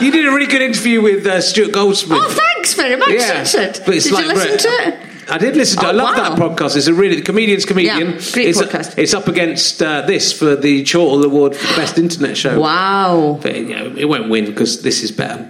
you 0.00 0.10
did 0.12 0.26
a 0.26 0.30
really 0.30 0.46
good 0.46 0.62
interview 0.62 1.00
with 1.02 1.26
uh, 1.26 1.40
Stuart 1.40 1.72
Goldsmith. 1.72 2.18
Oh, 2.22 2.28
thanks 2.54 2.74
very 2.74 2.96
much, 2.96 3.08
Richard. 3.08 3.80
but 3.84 3.94
it's 3.94 4.04
Did 4.04 4.12
like- 4.14 4.24
you 4.26 4.32
listen 4.32 4.58
to 4.58 4.68
it? 4.88 5.06
I 5.30 5.38
did 5.38 5.54
listen 5.56 5.78
to. 5.78 5.84
it. 5.84 5.88
I 5.90 5.92
Oh, 5.92 5.96
love 5.96 6.16
wow. 6.16 6.34
that 6.34 6.38
podcast. 6.40 6.76
It's 6.76 6.88
a 6.88 6.94
really 6.94 7.16
the 7.16 7.22
comedian's 7.22 7.64
comedian. 7.64 7.98
Yeah, 7.98 8.32
great 8.32 8.48
it's, 8.48 8.60
podcast. 8.60 8.98
It's 8.98 9.14
up 9.14 9.28
against 9.28 9.80
uh, 9.80 10.00
this 10.02 10.32
for 10.32 10.56
the 10.56 10.82
Chortle 10.82 11.24
Award 11.24 11.54
for 11.54 11.66
the 11.68 11.76
best 11.80 11.98
internet 11.98 12.36
show. 12.36 12.58
Wow. 12.58 13.38
But 13.40 13.54
you 13.54 13.76
know, 13.76 13.94
it 13.96 14.06
won't 14.06 14.28
win 14.28 14.46
because 14.46 14.82
this 14.82 15.04
is 15.04 15.12
better. 15.12 15.48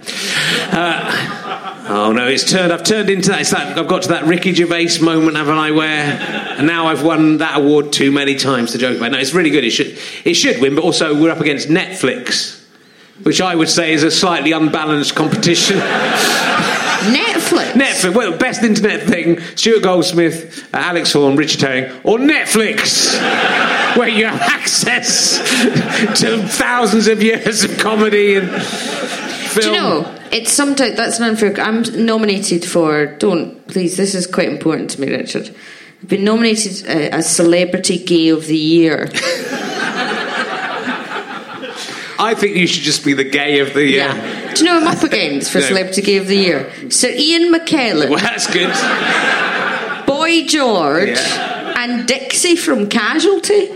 Uh, 0.71 1.85
oh 1.89 2.11
no, 2.13 2.27
it's 2.27 2.49
turned. 2.51 2.71
I've 2.71 2.83
turned 2.83 3.09
into 3.09 3.29
that. 3.29 3.41
It's 3.41 3.49
that. 3.51 3.75
I've 3.75 3.87
got 3.87 4.03
to 4.03 4.09
that 4.09 4.25
Ricky 4.25 4.53
Gervais 4.53 4.99
moment, 5.01 5.35
haven't 5.35 5.57
I? 5.57 5.71
Where 5.71 5.87
and 6.59 6.67
now 6.67 6.85
I've 6.85 7.01
won 7.03 7.37
that 7.37 7.57
award 7.59 7.91
too 7.91 8.11
many 8.11 8.35
times 8.35 8.73
to 8.73 8.77
joke 8.77 8.97
about. 8.97 9.13
No, 9.13 9.17
it's 9.17 9.33
really 9.33 9.49
good. 9.49 9.63
It 9.63 9.71
should. 9.71 9.97
It 10.25 10.35
should 10.35 10.61
win, 10.61 10.75
but 10.75 10.83
also 10.83 11.19
we're 11.19 11.31
up 11.31 11.39
against 11.41 11.69
Netflix, 11.69 12.60
which 13.23 13.41
I 13.41 13.55
would 13.55 13.69
say 13.69 13.93
is 13.93 14.03
a 14.03 14.11
slightly 14.11 14.51
unbalanced 14.51 15.15
competition. 15.15 15.79
Netflix. 17.01 17.71
Netflix. 17.73 18.15
Well, 18.15 18.37
best 18.37 18.63
internet 18.63 19.07
thing: 19.07 19.39
Stuart 19.55 19.81
Goldsmith, 19.81 20.67
uh, 20.73 20.77
Alex 20.77 21.11
Horne, 21.13 21.35
Richard 21.35 21.61
Herring, 21.61 21.91
or 22.03 22.19
Netflix, 22.19 23.17
where 23.97 24.07
you 24.07 24.25
have 24.25 24.39
access 24.41 25.37
to 26.21 26.47
thousands 26.47 27.07
of 27.07 27.23
years 27.23 27.63
of 27.63 27.77
comedy 27.79 28.35
and 28.35 28.49
film. 28.51 29.65
Do 29.65 29.71
you 29.71 29.75
know? 29.75 30.17
It's 30.31 30.51
sometimes 30.51 30.95
that's 30.95 31.19
an 31.19 31.25
unfair. 31.25 31.59
I'm 31.59 31.81
nominated 32.05 32.63
for. 32.63 33.07
Don't 33.17 33.67
please. 33.67 33.97
This 33.97 34.13
is 34.13 34.27
quite 34.27 34.49
important 34.49 34.91
to 34.91 35.01
me, 35.01 35.09
Richard. 35.09 35.53
I've 36.01 36.07
been 36.07 36.23
nominated 36.23 36.87
uh, 36.87 37.15
as 37.15 37.35
Celebrity 37.35 37.97
Gay 38.03 38.29
of 38.29 38.45
the 38.45 38.57
Year. 38.57 39.09
I 42.23 42.35
think 42.35 42.55
you 42.55 42.67
should 42.67 42.83
just 42.83 43.03
be 43.03 43.13
the 43.13 43.23
gay 43.23 43.59
of 43.59 43.73
the 43.73 43.83
year. 43.85 44.05
Yeah. 44.05 44.47
Uh, 44.49 44.53
Do 44.53 44.59
you 44.59 44.65
know 44.65 44.79
who 44.79 44.85
I'm 44.87 44.95
up 44.97 45.03
against 45.03 45.51
for 45.51 45.59
No. 45.63 45.65
Celebrity 45.65 46.01
Gay 46.03 46.17
of 46.17 46.27
the 46.27 46.35
Year? 46.35 46.71
Sir 46.89 47.09
Ian 47.09 47.51
McKellen, 47.53 48.09
Well, 48.09 48.19
that's 48.19 48.47
good. 48.53 48.71
Boy 50.05 50.45
George, 50.45 51.09
Yeah. 51.09 51.73
and 51.83 52.07
Dixie 52.07 52.55
from 52.55 52.87
Casualty. 52.89 53.71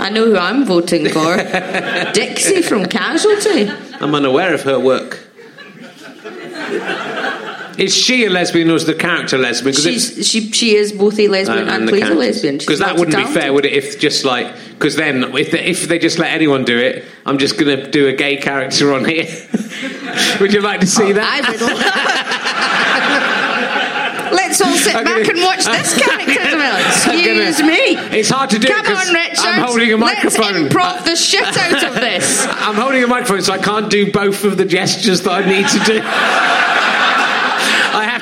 I 0.00 0.10
know 0.10 0.24
who 0.26 0.36
I'm 0.36 0.64
voting 0.64 1.08
for. 1.08 1.36
Dixie 2.12 2.62
from 2.62 2.86
Casualty. 2.86 3.68
I'm 4.00 4.14
unaware 4.14 4.54
of 4.54 4.62
her 4.62 4.78
work. 4.80 5.20
Is 7.78 7.96
she 7.96 8.24
a 8.24 8.30
lesbian 8.30 8.70
or 8.70 8.74
is 8.74 8.86
the 8.86 8.94
character 8.94 9.38
lesbian? 9.38 9.72
She's, 9.74 10.28
she 10.28 10.50
she 10.50 10.74
is 10.74 10.92
both 10.92 11.16
a 11.18 11.28
lesbian 11.28 11.68
uh, 11.68 11.72
and, 11.72 11.88
plays 11.88 12.08
a 12.08 12.14
lesbian. 12.14 12.58
Because 12.58 12.80
that 12.80 12.96
wouldn't 12.96 13.16
be 13.16 13.32
fair, 13.32 13.52
would 13.52 13.64
it? 13.64 13.72
If 13.72 14.00
just 14.00 14.24
like, 14.24 14.52
because 14.70 14.96
then 14.96 15.22
if 15.36 15.52
they, 15.52 15.64
if 15.64 15.86
they 15.86 16.00
just 16.00 16.18
let 16.18 16.32
anyone 16.32 16.64
do 16.64 16.76
it, 16.76 17.04
I'm 17.24 17.38
just 17.38 17.56
going 17.56 17.78
to 17.78 17.88
do 17.88 18.08
a 18.08 18.12
gay 18.12 18.36
character 18.36 18.92
on 18.92 19.04
here. 19.04 19.26
would 20.40 20.52
you 20.52 20.60
like 20.60 20.80
to 20.80 20.88
see 20.88 21.12
that? 21.12 21.24
I 21.24 21.40
would. 21.50 21.60
Let's 24.32 24.60
all 24.60 24.74
sit 24.74 24.94
I'm 24.94 25.04
back 25.04 25.28
and 25.28 25.38
watch 25.38 25.64
this 25.64 25.96
character 25.96 26.34
develop. 26.34 27.06
I'm 27.06 27.24
gonna- 27.24 27.48
Excuse 27.48 27.62
me. 27.62 28.18
It's 28.18 28.28
hard 28.28 28.50
to 28.50 28.58
do 28.58 28.68
Come 28.68 28.86
on, 28.86 29.14
Richard. 29.14 29.38
I'm 29.38 29.62
holding 29.62 29.92
a 29.92 29.96
microphone. 29.96 30.64
Let's 30.64 30.74
improv 30.74 31.04
the 31.04 31.16
shit 31.16 31.42
out 31.42 31.84
of 31.84 31.94
this. 31.94 32.44
I'm 32.44 32.74
holding 32.74 33.04
a 33.04 33.06
microphone, 33.06 33.42
so 33.42 33.52
I 33.52 33.58
can't 33.58 33.88
do 33.88 34.10
both 34.10 34.44
of 34.44 34.56
the 34.56 34.64
gestures 34.64 35.22
that 35.22 35.30
I 35.30 35.46
need 35.48 35.68
to 35.68 35.78
do. 35.84 36.02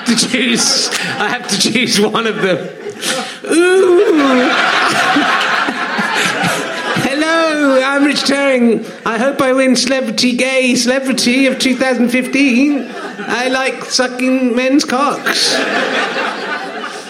I 0.06 0.10
have 0.10 0.20
to 0.20 0.28
choose. 0.28 0.88
I 1.18 1.28
have 1.28 1.48
to 1.48 1.58
choose 1.58 2.00
one 2.00 2.28
of 2.28 2.36
them. 2.36 2.58
Ooh. 3.50 4.48
Hello, 7.02 7.82
I'm 7.82 8.04
Rich 8.04 8.22
Turing. 8.22 9.04
I 9.04 9.18
hope 9.18 9.40
I 9.40 9.52
win 9.52 9.74
Celebrity 9.74 10.36
Gay 10.36 10.76
Celebrity 10.76 11.46
of 11.46 11.58
2015. 11.58 12.86
I 12.88 13.48
like 13.48 13.84
sucking 13.84 14.54
men's 14.54 14.84
cocks. 14.84 15.54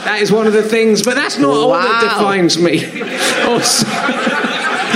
That 0.05 0.21
is 0.23 0.33
one 0.33 0.47
of 0.47 0.55
the 0.55 0.63
things, 0.63 1.03
but 1.03 1.17
that's 1.17 1.37
not 1.39 1.51
all 1.51 1.73
that 1.73 2.01
defines 2.01 2.57
me. 2.59 3.03
Also, 3.43 3.85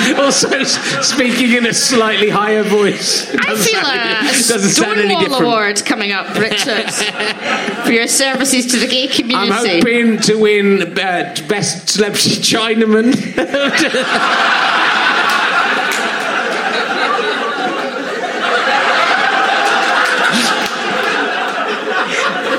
also 0.18 0.62
speaking 0.64 1.52
in 1.52 1.66
a 1.66 1.74
slightly 1.74 2.28
higher 2.28 2.62
voice. 2.62 3.28
I 3.34 3.54
feel 3.54 3.80
sound 3.80 3.98
a, 3.98 4.02
any- 4.02 4.26
doesn't 4.28 4.70
sound 4.70 4.98
any 4.98 5.08
Stonewall 5.08 5.20
different. 5.20 5.42
Award 5.44 5.84
coming 5.84 6.12
up, 6.12 6.34
Richard, 6.36 6.90
for 7.84 7.92
your 7.92 8.06
services 8.06 8.66
to 8.72 8.78
the 8.78 8.86
gay 8.86 9.08
community. 9.08 9.52
I'm 9.52 9.80
hoping 9.80 10.18
to 10.22 10.34
win 10.36 10.82
uh, 10.98 11.34
best 11.48 11.88
celebrity 11.90 12.30
Chinaman. 12.40 13.14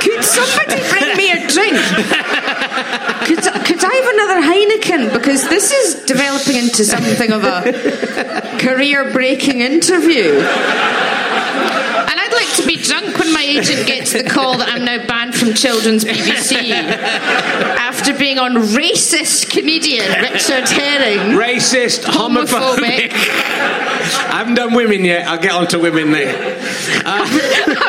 Could 0.01 0.23
somebody 0.23 0.81
bring 0.89 1.15
me 1.17 1.31
a 1.31 1.47
drink? 1.47 1.77
Could, 3.27 3.43
could 3.71 3.85
I 3.85 3.93
have 3.95 4.09
another 4.13 4.41
Heineken? 4.41 5.13
Because 5.13 5.47
this 5.47 5.71
is 5.71 6.03
developing 6.03 6.57
into 6.57 6.83
something 6.83 7.31
of 7.31 7.45
a 7.45 8.57
career 8.59 9.13
breaking 9.13 9.61
interview. 9.61 10.33
And 10.33 12.19
I'd 12.19 12.33
like 12.33 12.53
to 12.57 12.67
be 12.67 12.75
drunk 12.75 13.17
when 13.17 13.31
my 13.31 13.43
agent 13.43 13.87
gets 13.87 14.11
the 14.11 14.23
call 14.23 14.57
that 14.57 14.67
I'm 14.67 14.83
now 14.83 15.07
banned 15.07 15.35
from 15.35 15.53
children's 15.53 16.03
BBC 16.03 16.67
after 16.67 18.13
being 18.13 18.39
on 18.39 18.55
racist 18.55 19.49
comedian 19.49 20.21
Richard 20.21 20.67
Herring. 20.67 21.37
Racist, 21.39 22.03
homophobic. 22.03 23.07
Homophobic. 23.07 23.13
I 23.13 24.39
haven't 24.39 24.55
done 24.55 24.73
women 24.73 25.05
yet. 25.05 25.29
I'll 25.29 25.39
get 25.39 25.53
on 25.53 25.67
to 25.67 25.79
women 25.79 26.11
there. 26.11 26.35
I 27.05 27.25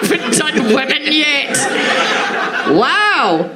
haven't 0.01 0.39
done 0.39 0.75
women 0.75 1.03
yet. 1.11 1.57
Wow. 2.71 3.51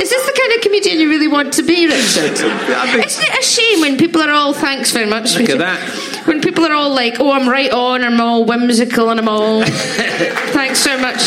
Is 0.00 0.10
this 0.10 0.26
the 0.26 0.32
kind 0.38 0.52
of 0.52 0.55
comedian 0.66 0.98
you 1.00 1.08
really 1.08 1.28
want 1.28 1.52
to 1.54 1.62
be, 1.62 1.86
Richard? 1.86 2.32
Isn't 2.32 3.24
it 3.24 3.38
a 3.38 3.42
shame 3.42 3.80
when 3.80 3.96
people 3.96 4.20
are 4.20 4.30
all 4.30 4.52
thanks 4.52 4.90
very 4.90 5.06
much? 5.06 5.36
Look 5.36 5.50
at 5.50 5.58
that. 5.58 5.80
When 6.26 6.40
people 6.40 6.64
are 6.66 6.72
all 6.72 6.90
like, 6.90 7.20
"Oh, 7.20 7.32
I'm 7.32 7.48
right 7.48 7.70
on," 7.70 8.02
I'm 8.02 8.20
all 8.20 8.44
whimsical, 8.44 9.10
and 9.10 9.20
I'm 9.20 9.28
all 9.28 9.62
thanks 9.64 10.80
so 10.80 10.98
much. 10.98 11.22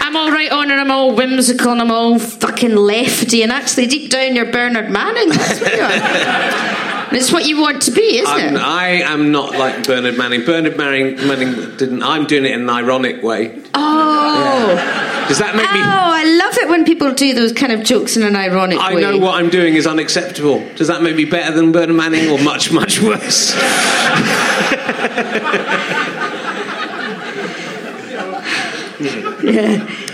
I'm 0.00 0.16
all 0.16 0.30
right 0.30 0.50
on, 0.50 0.70
and 0.70 0.80
I'm 0.80 0.90
all 0.90 1.14
whimsical, 1.14 1.72
and 1.72 1.80
I'm 1.80 1.90
all 1.90 2.18
fucking 2.18 2.76
lefty, 2.76 3.42
and 3.42 3.52
actually 3.52 3.86
deep 3.86 4.10
down 4.10 4.36
you're 4.36 4.50
Bernard 4.50 4.90
Manning. 4.90 5.30
That's 5.30 5.60
what 5.60 5.74
you 5.74 5.82
are. 5.82 6.94
And 7.08 7.16
it's 7.16 7.32
what 7.32 7.46
you 7.46 7.60
want 7.60 7.82
to 7.82 7.90
be, 7.90 8.18
isn't 8.18 8.34
I'm, 8.34 8.56
it? 8.56 8.60
I 8.60 8.88
am 9.02 9.32
not 9.32 9.52
like 9.52 9.86
Bernard 9.86 10.18
Manning. 10.18 10.44
Bernard 10.44 10.76
Manning, 10.76 11.16
Manning 11.26 11.76
didn't. 11.76 12.02
I'm 12.02 12.26
doing 12.26 12.44
it 12.44 12.52
in 12.52 12.60
an 12.62 12.70
ironic 12.70 13.22
way. 13.22 13.62
Oh. 13.72 15.24
Does 15.28 15.38
that 15.38 15.56
make 15.56 15.66
Oh, 15.68 15.74
me? 15.74 15.80
I 15.82 16.24
love 16.38 16.58
it 16.58 16.68
when 16.68 16.84
people 16.84 17.12
do 17.14 17.32
those 17.34 17.52
kind 17.52 17.72
of 17.72 17.82
jokes 17.82 18.16
in 18.16 18.22
an 18.22 18.36
ironic 18.36 18.78
I 18.78 18.94
way. 18.94 19.04
I 19.04 19.10
know 19.10 19.18
what 19.18 19.34
I'm 19.42 19.48
doing 19.50 19.74
is 19.74 19.86
unacceptable. 19.86 20.62
Does 20.76 20.88
that 20.88 21.02
make 21.02 21.16
me 21.16 21.24
better 21.24 21.54
than 21.54 21.72
Bernard 21.72 21.96
Manning 21.96 22.28
or 22.30 22.38
much, 22.42 22.70
much 22.78 23.00
worse? 23.00 23.54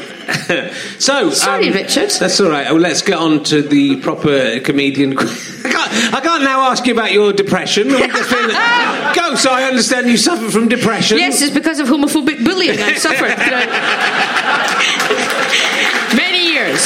So, 0.99 1.31
Sorry, 1.31 1.69
um, 1.69 1.75
Richard. 1.75 2.11
That's 2.11 2.41
all 2.41 2.51
right. 2.51 2.71
Well, 2.71 2.81
let's 2.81 3.03
get 3.03 3.19
on 3.19 3.43
to 3.45 3.63
the 3.63 3.97
proper 3.97 4.61
comedian. 4.61 5.17
I 5.19 5.25
can't, 5.25 6.15
I 6.15 6.21
can't 6.21 6.43
now 6.45 6.71
ask 6.71 6.87
you 6.87 6.93
about 6.93 7.13
your 7.13 7.33
depression. 7.33 7.91
I'm 7.95 8.11
just 8.11 8.31
feeling- 8.31 8.51
Go. 9.15 9.35
So 9.37 9.51
I 9.51 9.65
understand 9.65 10.09
you 10.09 10.17
suffer 10.17 10.51
from 10.51 10.69
depression. 10.69 11.19
Yes, 11.19 11.41
it's 11.43 11.55
because 11.55 11.79
of 11.81 11.89
homophobic 11.89 12.45
bullying 12.45 12.79
I've 12.81 12.99
suffered 12.99 13.29
many 16.17 16.53
years. 16.53 16.85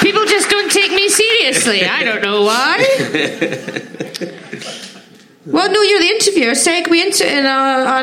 People 0.00 0.24
just 0.26 0.48
don't 0.50 0.70
take 0.70 0.92
me 0.92 1.08
seriously. 1.08 1.84
I 1.84 2.02
don't 2.04 2.22
know 2.22 2.42
why. 2.42 2.84
Well, 5.44 5.70
no, 5.72 5.82
you're 5.82 5.98
the 6.00 6.06
interviewer. 6.06 6.52
Segue 6.52 6.86
into 7.04 7.26
it 7.26 7.32
in 7.38 7.46
a, 7.46 7.48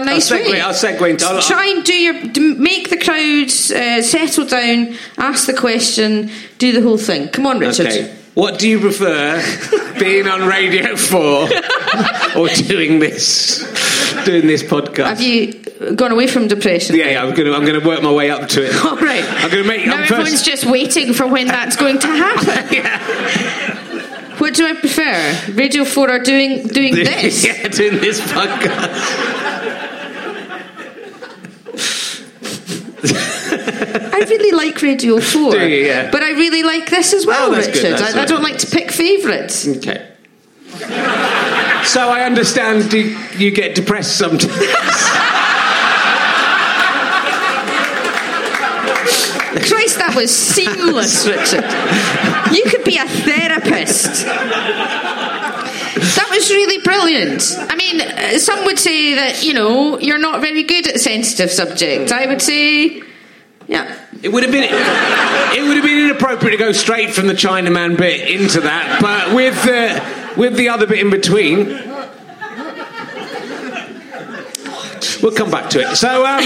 a 0.02 0.04
nice 0.04 0.30
segue- 0.30 0.52
way. 0.52 0.60
I'll 0.62 0.74
segue 0.74 1.10
into- 1.10 1.26
I'll- 1.26 1.42
Try 1.42 1.68
and 1.68 1.84
do 1.86 1.94
your 1.94 2.14
make 2.58 2.90
the 2.90 2.98
crowd 2.98 3.48
uh, 3.48 4.02
settle 4.02 4.46
down, 4.46 4.96
ask 5.18 5.46
the 5.48 5.54
question, 5.54 6.30
do 6.58 6.72
the 6.74 6.82
whole 6.82 6.98
thing. 6.98 7.30
Come 7.30 7.46
on, 7.48 7.60
Richard. 7.60 7.88
Okay. 7.88 8.16
What 8.36 8.60
do 8.60 8.70
you 8.70 8.80
prefer, 8.80 9.42
being 10.00 10.28
on 10.28 10.48
Radio 10.48 10.96
Four 10.96 11.50
or 12.38 12.48
doing 12.48 13.00
this, 13.00 13.60
doing 14.26 14.48
this 14.48 14.64
podcast? 14.64 15.08
Have 15.08 15.22
you 15.22 15.54
gone 15.96 16.12
away 16.12 16.28
from 16.28 16.48
depression? 16.48 16.96
yeah, 16.96 17.10
yeah, 17.10 17.24
I'm 17.24 17.34
gonna, 17.34 17.52
I'm 17.52 17.66
gonna 17.66 17.86
work 17.86 18.02
my 18.02 18.12
way 18.12 18.30
up 18.30 18.48
to 18.50 18.66
it. 18.66 18.74
All 18.86 18.96
right. 18.98 19.24
I'm 19.26 19.50
gonna 19.50 19.64
make. 19.66 19.86
Now 19.86 19.96
I'm 19.96 20.04
everyone's 20.04 20.30
first, 20.32 20.46
just 20.46 20.66
waiting 20.66 21.14
for 21.14 21.28
when 21.28 21.48
that's 21.48 21.76
going 21.76 22.00
to 22.00 22.08
happen. 22.08 22.74
yeah. 22.74 23.49
What 24.50 24.56
do 24.58 24.66
I 24.66 24.74
prefer? 24.74 25.52
Radio 25.54 25.86
4 25.86 26.10
are 26.10 26.24
doing 26.24 26.66
doing 26.70 26.95
this? 27.06 27.45
yeah, 27.45 27.68
doing 27.68 28.00
this 28.02 28.20
podcast. 28.20 28.97
I 34.12 34.26
really 34.28 34.52
like 34.58 34.82
Radio 34.82 35.20
4. 35.22 35.52
Do 35.52 35.68
you? 35.68 35.86
Yeah. 35.86 36.10
But 36.10 36.24
I 36.24 36.32
really 36.32 36.64
like 36.64 36.89
this 36.89 37.14
as 37.14 37.28
well, 37.28 37.54
Oh, 37.54 37.58
Richard. 37.58 38.02
I, 38.02 38.24
I 38.24 38.26
don't 38.26 38.41
like 38.41 38.58
to 38.58 38.68
pick 38.76 38.91
favourites. 38.91 39.68
Okay. 39.68 40.08
So 41.86 42.10
I 42.10 42.24
understand 42.26 42.91
you, 42.91 43.16
you 43.38 43.52
get 43.52 43.76
depressed 43.76 44.18
sometimes. 44.18 44.52
Christ, 49.70 50.00
that 50.00 50.14
was 50.16 50.32
seamless, 50.36 51.28
Richard. 51.28 51.66
You 52.54 52.64
could 52.70 52.84
be 52.84 52.97
a 52.97 53.06
therapist. 53.06 54.26
That 55.95 56.28
was 56.32 56.50
really 56.50 56.82
brilliant. 56.84 57.56
I 57.58 57.76
mean, 57.76 58.02
uh, 58.02 58.39
some 58.39 58.66
would 58.66 58.80
say 58.80 59.16
that, 59.16 59.43
you 59.43 59.54
know, 59.54 60.00
you're 60.00 60.20
not 60.20 60.41
very 60.41 60.64
good 60.64 60.88
at 60.88 61.00
sensitive 61.00 61.52
subjects. 61.52 62.12
I 62.12 62.26
would 62.26 62.41
say, 62.41 63.02
yeah. 63.68 64.00
It 64.22 64.30
would 64.30 64.43
have 64.43 64.52
been 64.52 64.64
it 64.64 65.62
would 65.68 65.76
have 65.76 65.86
been 65.86 66.06
inappropriate 66.06 66.58
to 66.58 66.58
go 66.58 66.72
straight 66.72 67.12
from 67.12 67.28
the 67.28 67.34
Chinaman 67.34 67.97
bit 67.97 68.30
into 68.30 68.62
that, 68.62 69.00
but 69.02 69.34
with 69.36 69.62
the 69.64 70.02
with 70.39 70.56
the 70.56 70.70
other 70.70 70.88
bit 70.88 71.00
in 71.00 71.10
between. 71.10 71.68
We'll 75.22 75.34
come 75.34 75.52
back 75.52 75.70
to 75.72 75.82
it. 75.82 75.97
So, 75.97 76.26
um, 76.26 76.39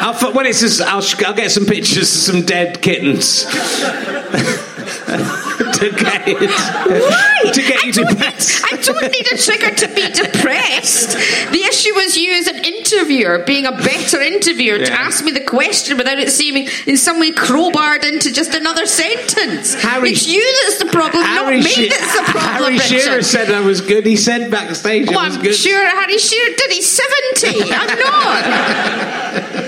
I'll, 0.00 0.32
when 0.32 0.46
it's 0.46 0.60
just, 0.60 0.80
I'll, 0.80 1.02
I'll 1.26 1.34
get 1.34 1.50
some 1.50 1.66
pictures 1.66 2.02
of 2.02 2.06
some 2.06 2.42
dead 2.42 2.80
kittens. 2.80 3.44
to 5.78 5.90
get 5.96 6.28
it, 6.28 6.50
Why? 6.50 7.50
to 7.52 7.60
get 7.62 7.82
you 7.84 8.04
I 8.04 8.12
depressed. 8.12 8.64
I 8.72 8.76
don't 8.76 9.10
need 9.10 9.26
a 9.32 9.38
trigger 9.38 9.74
to 9.74 9.88
be 9.94 10.06
depressed. 10.12 11.12
The 11.50 11.62
issue 11.66 11.94
was 11.94 12.16
you 12.16 12.32
as 12.34 12.46
an 12.46 12.56
interviewer 12.64 13.38
being 13.46 13.64
a 13.66 13.72
better 13.72 14.20
interviewer 14.20 14.78
to 14.78 14.92
ask 14.92 15.24
me 15.24 15.30
the 15.32 15.40
question 15.40 15.96
without 15.96 16.18
it 16.18 16.30
seeming 16.30 16.68
in 16.86 16.96
some 16.98 17.18
way 17.20 17.30
crowbarred 17.32 18.04
into 18.04 18.32
just 18.32 18.54
another 18.54 18.86
sentence. 18.86 19.74
Harry- 19.74 20.10
it's 20.10 20.26
you 20.28 20.44
that's 20.64 20.78
the 20.78 20.86
problem, 20.86 21.22
not 21.22 21.48
me 21.52 21.62
She- 21.62 21.88
that's 21.88 22.16
the 22.18 22.24
problem, 22.24 22.52
Harry 22.52 22.72
Richard. 22.74 23.00
Shearer 23.00 23.22
said 23.22 23.50
I 23.50 23.60
was 23.60 23.80
good. 23.80 24.04
He 24.04 24.16
said 24.16 24.50
backstage 24.50 25.08
I 25.08 25.10
Well, 25.12 25.20
oh, 25.20 25.24
was 25.24 25.36
I'm 25.36 25.42
good. 25.42 25.54
sure 25.54 25.86
Harry 25.86 26.18
Shearer 26.18 26.54
did. 26.56 26.70
He's 26.72 27.00
70. 27.40 27.72
I'm 27.72 27.98
not. 27.98 29.64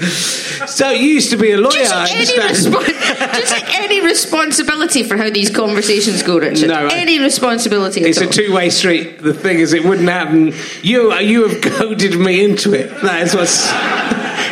So 0.00 0.90
you 0.90 1.06
used 1.08 1.30
to 1.30 1.36
be 1.36 1.52
a 1.52 1.56
lawyer. 1.58 1.70
Do 1.72 1.78
you, 1.78 1.84
I 1.90 2.06
take 2.06 2.28
any 2.30 2.40
understand. 2.40 2.74
respo- 2.74 3.32
do 3.32 3.38
you 3.40 3.46
take 3.46 3.80
any 3.80 4.00
responsibility 4.04 5.02
for 5.02 5.16
how 5.16 5.30
these 5.30 5.50
conversations 5.50 6.22
go, 6.22 6.38
Richard? 6.38 6.68
No, 6.68 6.86
I- 6.86 6.94
any 6.94 7.18
responsibility 7.18 8.02
It's 8.02 8.20
a 8.20 8.26
two-way 8.26 8.70
street. 8.70 9.22
The 9.22 9.34
thing 9.34 9.58
is, 9.60 9.72
it 9.72 9.84
wouldn't 9.84 10.08
happen. 10.08 10.52
You, 10.82 11.12
uh, 11.12 11.18
you 11.20 11.46
have 11.48 11.60
goaded 11.78 12.18
me 12.18 12.44
into 12.44 12.72
it. 12.74 12.88
That 13.02 13.22
is 13.22 13.34
what's. 13.34 13.66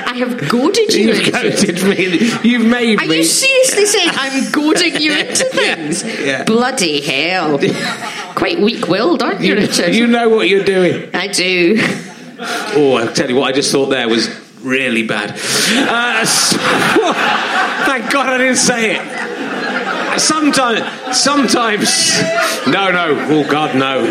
I 0.08 0.18
have 0.18 0.48
goaded 0.48 0.94
you 0.94 1.08
You've 1.08 1.18
into 1.26 1.30
goaded 1.32 1.82
me. 1.84 2.30
You've 2.48 2.64
made 2.66 3.00
Are 3.02 3.06
me. 3.06 3.18
you 3.18 3.24
seriously 3.24 3.84
saying 3.86 4.08
I'm 4.12 4.50
goading 4.50 5.00
you 5.00 5.12
into 5.18 5.44
Yeah, 5.52 5.74
things? 5.74 6.02
yeah. 6.24 6.44
Bloody 6.44 7.00
hell. 7.02 7.58
Quite 8.34 8.60
weak 8.60 8.88
willed, 8.88 9.22
aren't 9.22 9.40
you, 9.40 9.54
You, 9.54 9.60
Richard? 9.60 9.94
you 9.94 10.06
know 10.06 10.28
what 10.28 10.48
you're 10.48 10.64
doing. 10.64 11.10
I 11.14 11.26
do. 11.28 11.76
Oh, 12.38 12.94
I'll 13.00 13.12
tell 13.12 13.28
you 13.28 13.36
what. 13.36 13.48
I 13.48 13.52
just 13.52 13.70
thought 13.72 13.86
there 13.86 14.08
was 14.08 14.28
really 14.66 15.02
bad. 15.04 15.30
Uh, 15.88 16.24
so- 16.24 16.58
thank 17.86 18.10
God 18.12 18.28
I 18.28 18.38
didn't 18.38 18.56
say 18.56 18.96
it. 18.96 20.18
Sometimes, 20.20 21.16
sometimes. 21.18 22.20
No, 22.66 22.90
no. 22.90 23.16
Oh 23.28 23.46
God, 23.48 23.76
no. 23.76 24.10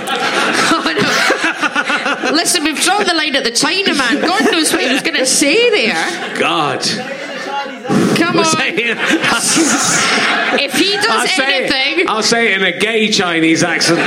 Oh, 0.72 2.22
no. 2.32 2.32
Listen, 2.32 2.64
we've 2.64 2.80
drawn 2.80 3.03
the 3.06 3.14
line 3.14 3.36
at 3.36 3.43
the 3.43 3.51
Chinaman. 3.51 4.22
God 4.22 4.51
knows 4.51 4.72
what 4.72 4.82
he 4.84 4.91
was 4.93 5.01
going 5.01 5.16
to 5.16 5.26
say 5.26 5.70
there. 5.72 6.38
God. 6.39 6.82
Come 8.18 8.39
on. 8.39 8.45
say. 8.45 8.95
If 10.58 10.74
he 10.74 10.95
I'll 10.95 11.01
does 11.03 11.32
say 11.32 11.66
anything. 11.66 11.99
it. 12.06 12.08
I'll 12.10 12.24
say 12.24 12.53
it 12.53 12.62
in 12.62 12.64
a 12.64 12.78
gay 12.80 13.10
Chinese 13.10 13.62
accent. 13.64 13.99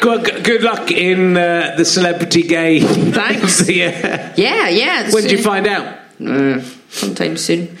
Good, 0.00 0.44
good 0.44 0.62
luck 0.62 0.90
in 0.90 1.36
uh, 1.36 1.74
the 1.76 1.84
celebrity 1.84 2.42
gay. 2.42 2.80
Thanks. 2.80 3.68
yeah. 3.68 4.32
Yeah, 4.36 4.68
yeah. 4.68 5.10
When 5.10 5.22
did 5.22 5.32
you 5.32 5.42
find 5.42 5.66
out? 5.66 5.98
Uh, 6.24 6.60
sometime 6.90 7.36
soon. 7.36 7.76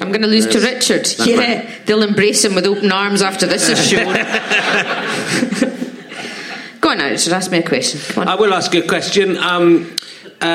I'm 0.00 0.08
going 0.08 0.22
to 0.22 0.28
lose 0.28 0.46
to 0.48 0.60
Richard. 0.60 1.08
Yeah, 1.24 1.68
they'll 1.86 2.02
embrace 2.02 2.44
him 2.44 2.54
with 2.54 2.66
open 2.66 2.92
arms 2.92 3.22
after 3.22 3.46
this 3.46 3.68
is 3.68 3.88
shown. 3.88 4.14
Go 6.80 6.90
on 6.90 6.98
now, 6.98 7.10
Richard. 7.10 7.32
Ask 7.32 7.50
me 7.50 7.58
a 7.58 7.62
question. 7.62 8.00
Come 8.14 8.22
on. 8.22 8.28
I 8.28 8.36
will 8.36 8.54
ask 8.54 8.72
you 8.72 8.84
a 8.84 8.86
question. 8.86 9.36
Um, 9.36 9.96
uh, 10.40 10.46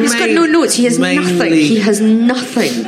He's 0.00 0.14
got 0.14 0.30
no 0.30 0.46
notes. 0.46 0.74
He 0.74 0.84
has 0.84 0.98
nothing. 0.98 1.52
He 1.52 1.80
has 1.80 2.00
nothing. 2.00 2.86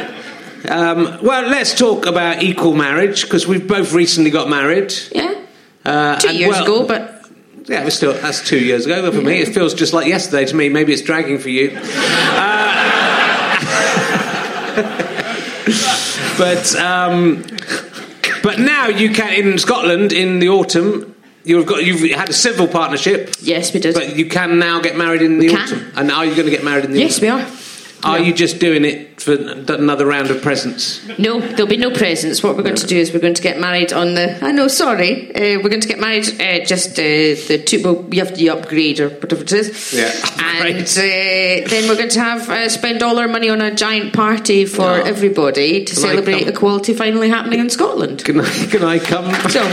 Um, 0.68 1.18
well, 1.22 1.48
let's 1.48 1.74
talk 1.78 2.06
about 2.06 2.42
equal 2.42 2.74
marriage 2.74 3.22
because 3.24 3.46
we've 3.46 3.66
both 3.66 3.92
recently 3.92 4.30
got 4.30 4.48
married. 4.48 4.92
Yeah. 5.12 5.34
Uh, 5.84 6.18
Two 6.18 6.28
and 6.28 6.38
years 6.38 6.50
well- 6.52 6.62
ago, 6.64 6.86
but 6.86 7.10
Yeah, 7.66 7.82
it 7.82 7.84
was 7.86 7.94
still 7.94 8.12
that's 8.14 8.46
two 8.46 8.58
years 8.58 8.84
ago. 8.86 9.02
But 9.02 9.14
for 9.14 9.22
me, 9.22 9.40
it 9.40 9.54
feels 9.54 9.72
just 9.74 9.92
like 9.92 10.06
yesterday 10.06 10.44
to 10.46 10.54
me. 10.56 10.68
Maybe 10.68 10.92
it's 10.92 11.02
dragging 11.02 11.38
for 11.38 11.48
you. 11.48 11.70
Uh, 11.76 12.70
but 16.38 16.74
um, 16.76 17.42
but 18.42 18.58
now 18.58 18.88
you 18.88 19.10
can 19.10 19.32
in 19.32 19.58
Scotland 19.58 20.12
in 20.12 20.38
the 20.40 20.48
autumn. 20.48 21.14
You've 21.44 21.66
got 21.66 21.84
you've 21.84 22.10
had 22.16 22.28
a 22.30 22.32
civil 22.32 22.66
partnership, 22.66 23.34
yes, 23.40 23.72
we 23.74 23.80
did. 23.80 23.94
but 23.94 24.16
you 24.16 24.26
can 24.26 24.58
now 24.58 24.80
get 24.80 24.96
married 24.96 25.20
in 25.22 25.38
the 25.38 25.48
can. 25.48 25.60
autumn. 25.62 25.92
And 25.96 26.10
are 26.10 26.24
you 26.24 26.34
going 26.34 26.46
to 26.46 26.50
get 26.50 26.64
married 26.64 26.84
in 26.86 26.92
the 26.92 27.00
yes, 27.00 27.18
autumn? 27.18 27.36
we 27.36 27.42
are. 27.42 27.46
Are 28.04 28.18
you 28.20 28.34
just 28.34 28.58
doing 28.60 28.84
it 28.84 29.18
for 29.20 29.32
another 29.32 30.04
round 30.04 30.30
of 30.30 30.42
presents? 30.42 31.00
No, 31.18 31.40
there'll 31.40 31.66
be 31.66 31.78
no 31.78 31.90
presents. 31.90 32.42
What 32.42 32.54
we're 32.56 32.62
going 32.62 32.76
to 32.76 32.86
do 32.86 32.98
is 32.98 33.12
we're 33.14 33.20
going 33.20 33.32
to 33.34 33.42
get 33.42 33.58
married 33.58 33.92
on 33.94 34.12
the. 34.14 34.38
I 34.44 34.52
know, 34.52 34.68
sorry. 34.68 35.34
Uh, 35.34 35.58
we're 35.62 35.70
going 35.70 35.80
to 35.80 35.88
get 35.88 35.98
married 35.98 36.28
uh, 36.40 36.62
just 36.66 36.98
uh, 36.98 37.02
the 37.02 37.62
two. 37.66 37.82
Well, 37.82 37.96
we 38.02 38.18
have 38.18 38.34
to 38.34 38.48
upgrade 38.48 39.00
or 39.00 39.08
whatever 39.08 39.40
it 39.42 39.52
is. 39.52 39.92
Yeah, 39.94 40.12
And 40.38 40.86
uh, 40.86 41.68
then 41.70 41.88
we're 41.88 41.96
going 41.96 42.10
to 42.10 42.20
have 42.20 42.48
uh, 42.50 42.68
spend 42.68 43.02
all 43.02 43.18
our 43.18 43.28
money 43.28 43.48
on 43.48 43.62
a 43.62 43.74
giant 43.74 44.12
party 44.12 44.66
for 44.66 44.82
Oh. 44.82 45.02
everybody 45.02 45.84
to 45.84 45.94
Can 45.94 46.02
celebrate 46.02 46.46
equality 46.46 46.92
finally 46.92 47.30
happening 47.30 47.60
in 47.60 47.70
Scotland. 47.70 48.22
Can 48.24 48.38
I 48.40 48.50
can 48.66 48.84
I 48.84 48.98
come? 48.98 49.32
So, 49.48 49.62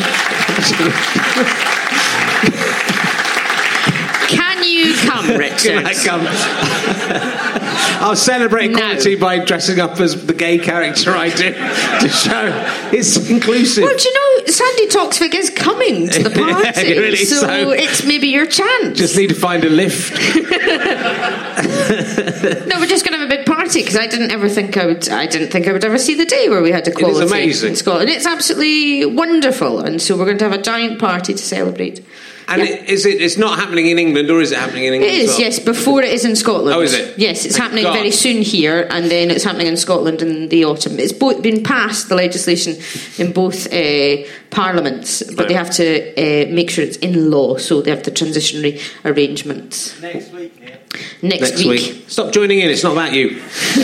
can 4.29 4.63
you 4.63 4.93
come, 5.05 5.27
Richard? 5.37 5.83
Can 5.83 5.85
I 5.85 5.93
come? 5.93 6.25
I'll 8.05 8.15
celebrate 8.15 8.71
No. 8.71 8.77
equality 8.77 9.15
by 9.15 9.39
dressing 9.45 9.79
up 9.79 9.99
as 9.99 10.25
the 10.25 10.33
gay 10.33 10.57
character 10.59 11.11
I 11.11 11.29
do 11.29 11.53
to 11.53 12.09
show 12.09 12.89
it's 12.91 13.29
inclusive. 13.29 13.83
Well, 13.83 13.95
do 13.97 14.03
you 14.09 14.13
know, 14.13 14.45
Sandi 14.47 14.87
Toksvig 14.87 15.33
is 15.35 15.49
coming 15.49 16.09
to 16.09 16.23
the 16.23 16.29
Yeah, 16.39 16.71
party, 16.73 16.97
really, 16.97 17.17
so, 17.17 17.35
so- 17.37 17.69
it's 17.71 18.03
maybe 18.05 18.27
your 18.27 18.45
chance. 18.47 18.97
Just 18.97 19.15
need 19.15 19.29
to 19.29 19.35
find 19.35 19.63
a 19.63 19.69
lift. 19.69 20.11
No, 21.61 22.79
we're 22.79 22.87
just 22.87 23.05
going 23.05 23.13
to 23.13 23.19
have 23.19 23.27
a 23.31 23.35
big 23.35 23.45
party 23.45 23.81
because 23.81 23.95
I 23.97 24.07
didn't 24.07 24.31
ever 24.31 24.47
think 24.49 24.77
I 24.77 24.85
would. 24.85 25.07
I 25.09 25.25
didn't 25.25 25.49
think 25.49 25.67
I 25.67 25.73
would 25.73 25.83
ever 25.83 25.97
see 25.97 26.15
the 26.15 26.25
day 26.25 26.49
where 26.49 26.61
we 26.61 26.71
had 26.71 26.87
equality 26.87 27.27
amazing. 27.27 27.71
in 27.71 27.75
Scotland. 27.75 28.09
It's 28.09 28.25
absolutely 28.25 29.05
wonderful, 29.05 29.79
and 29.79 30.01
so 30.01 30.17
we're 30.17 30.25
going 30.25 30.37
to 30.39 30.49
have 30.49 30.57
a 30.59 30.61
giant 30.61 30.99
party 30.99 31.33
to 31.33 31.39
celebrate. 31.39 32.03
And 32.51 32.61
Yeah. 32.61 32.67
it, 32.73 32.89
is 32.89 33.05
it? 33.05 33.21
It's 33.21 33.37
not 33.37 33.57
happening 33.59 33.87
in 33.87 33.97
England, 33.97 34.29
or 34.29 34.41
is 34.41 34.51
it 34.51 34.57
happening 34.57 34.83
in 34.85 34.93
It 34.93 34.97
England? 34.97 35.21
as 35.21 35.29
well? 35.29 35.39
yes, 35.39 35.59
before 35.59 36.03
it 36.03 36.11
is 36.13 36.25
in 36.25 36.35
Scotland. 36.35 36.75
Oh, 36.75 36.81
is 36.81 36.93
it? 36.93 37.13
Yes, 37.17 37.45
it's 37.45 37.55
Thank 37.55 37.63
happening 37.63 37.83
God. 37.85 37.93
very 37.93 38.11
soon 38.11 38.41
here, 38.41 38.87
and 38.91 39.09
then 39.09 39.31
it's 39.31 39.43
happening 39.45 39.67
in 39.67 39.77
Scotland 39.77 40.21
in 40.21 40.49
the 40.49 40.65
autumn. 40.65 40.99
It's 40.99 41.13
both 41.13 41.41
been 41.41 41.63
passed, 41.63 42.09
the 42.09 42.15
legislation, 42.15 42.75
in 43.17 43.31
both 43.31 43.71
uh, 43.73 44.17
parliaments, 44.49 45.23
but 45.37 45.47
they 45.47 45.53
have 45.53 45.69
to 45.71 45.85
uh, 46.17 46.45
make 46.53 46.69
sure 46.69 46.83
it's 46.83 46.97
in 46.97 47.31
law, 47.31 47.57
so 47.57 47.81
they 47.81 47.91
have 47.91 48.03
the 48.03 48.11
transitionary 48.11 48.81
arrangements. 49.05 49.93
Next 50.01 50.31
week, 50.33 50.51
yeah. 50.61 50.75
Next, 51.21 51.41
Next 51.51 51.65
week. 51.65 52.03
Stop 52.07 52.33
joining 52.33 52.59
in. 52.59 52.69
It's 52.69 52.83
not 52.83 52.91
about 52.93 53.13
you. 53.13 53.39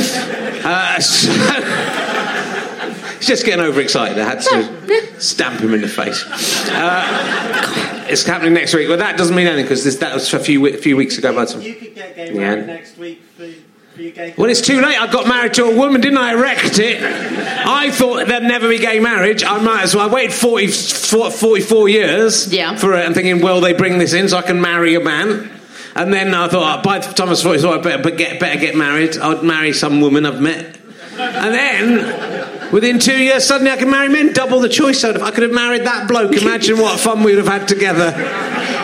uh, 0.66 1.00
so, 1.00 1.32
he's 3.18 3.28
just 3.28 3.46
getting 3.46 3.64
overexcited. 3.64 4.20
I 4.20 4.26
had 4.26 4.42
to 4.42 4.70
Yeah. 4.90 5.00
stamp 5.20 5.62
him 5.62 5.74
in 5.74 5.82
the 5.82 5.88
face. 5.88 6.22
Uh, 6.70 7.97
it's 8.10 8.24
happening 8.24 8.54
next 8.54 8.74
week. 8.74 8.88
Well, 8.90 8.98
that 8.98 9.18
doesn't 9.18 9.36
mean 9.36 9.48
anything 9.48 9.66
because 9.66 10.00
that 10.00 10.14
was 10.14 10.34
a 10.34 10.40
few, 10.40 10.60
wi- 10.60 10.78
few 10.82 10.96
weeks 10.98 11.18
ago. 11.18 11.34
By 11.34 11.46
the. 11.46 11.62
You 11.64 11.76
could 11.76 11.96
get 11.96 12.16
gay 12.16 12.28
Yeah. 12.34 12.40
married 12.40 12.68
next 12.68 12.98
week 12.98 13.22
for, 13.36 13.48
for 13.96 14.02
your 14.02 14.12
gay 14.12 14.34
Well, 14.38 14.50
it's 14.50 14.62
too 14.62 14.82
late. 14.82 15.00
I 15.00 15.12
got 15.12 15.28
married 15.28 15.54
to 15.56 15.66
a 15.66 15.76
woman, 15.76 16.02
didn't 16.02 16.18
I? 16.18 16.32
I 16.32 16.34
wrecked 16.36 16.80
it. 16.80 17.02
I 17.04 17.92
thought 17.92 18.28
there'd 18.28 18.44
never 18.44 18.68
be 18.70 18.78
gay 18.80 19.00
marriage. 19.00 19.44
I 19.44 19.60
might 19.62 19.84
as 19.84 19.96
well. 19.96 20.10
I 20.10 20.14
waited 20.14 20.34
40, 20.34 20.68
44 20.68 21.90
years 21.90 22.52
Yeah. 22.54 22.76
for 22.76 22.94
it. 22.94 23.06
I'm 23.06 23.14
thinking, 23.14 23.42
well, 23.42 23.62
they 23.62 23.74
bring 23.74 23.98
this 23.98 24.14
in 24.14 24.30
so 24.30 24.38
I 24.38 24.42
can 24.42 24.62
marry 24.62 24.96
a 24.96 25.00
man. 25.00 25.50
And 25.96 26.14
then 26.14 26.34
I 26.34 26.48
thought, 26.48 26.80
oh, 26.80 26.82
by 26.84 27.00
the 27.00 27.12
time 27.14 27.28
I 27.28 27.32
was 27.32 27.42
40, 27.42 27.58
I 27.58 27.62
thought 27.62 27.74
I'd 27.80 27.84
better, 28.04 28.12
get, 28.16 28.40
better 28.40 28.60
get 28.60 28.76
married. 28.76 29.18
I'd 29.18 29.44
marry 29.44 29.74
some 29.74 30.00
woman 30.00 30.26
I've 30.28 30.40
met. 30.40 30.76
And 31.18 31.54
then, 31.54 32.27
within 32.72 33.00
two 33.00 33.18
years, 33.18 33.46
suddenly 33.46 33.72
I 33.72 33.78
can 33.78 33.90
marry 33.90 34.10
men. 34.10 34.34
Double 34.34 34.60
the 34.60 34.70
choice. 34.70 35.04
I 35.04 35.32
could 35.32 35.44
have 35.44 35.52
married 35.52 35.86
that 35.86 36.08
bloke. 36.08 36.34
Imagine 36.36 36.78
what 36.78 37.00
fun 37.00 37.24
we 37.24 37.36
would 37.36 37.46
have 37.46 37.60
had 37.60 37.68
together. 37.68 38.12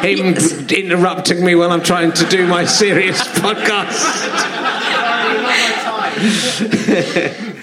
Him 0.06 0.36
interrupting 0.70 1.44
me 1.46 1.56
while 1.56 1.72
I'm 1.72 1.84
trying 1.84 2.12
to 2.14 2.26
do 2.30 2.48
my 2.48 2.66
serious 2.66 3.22
podcast. 3.40 4.24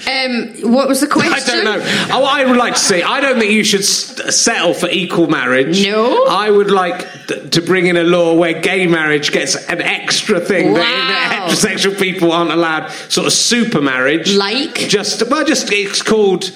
Um, 0.06 0.72
what 0.72 0.88
was 0.88 1.00
the 1.00 1.06
question? 1.06 1.32
I 1.34 1.40
don't 1.46 1.64
know. 1.64 2.08
Oh, 2.12 2.24
I 2.24 2.44
would 2.44 2.56
like 2.56 2.74
to 2.74 2.80
see. 2.80 3.02
I 3.02 3.20
don't 3.20 3.38
think 3.38 3.52
you 3.52 3.64
should 3.64 3.80
s- 3.80 4.34
settle 4.36 4.72
for 4.74 4.88
equal 4.88 5.26
marriage. 5.28 5.84
No? 5.86 6.24
I 6.26 6.50
would 6.50 6.70
like 6.70 7.26
th- 7.26 7.50
to 7.50 7.60
bring 7.62 7.86
in 7.86 7.96
a 7.96 8.04
law 8.04 8.34
where 8.34 8.60
gay 8.60 8.86
marriage 8.86 9.30
gets 9.32 9.56
an 9.68 9.80
extra 9.82 10.40
thing 10.40 10.74
that, 10.74 10.80
that 10.80 11.50
heterosexual 11.50 11.98
people 11.98 12.32
aren't 12.32 12.50
allowed. 12.52 12.88
Sort 13.08 13.26
of 13.26 13.32
super 13.32 13.80
marriage. 13.80 14.34
Like? 14.34 14.74
Just 14.74 15.28
well, 15.30 15.44
just 15.44 15.70
it's 15.72 16.02
called 16.02 16.50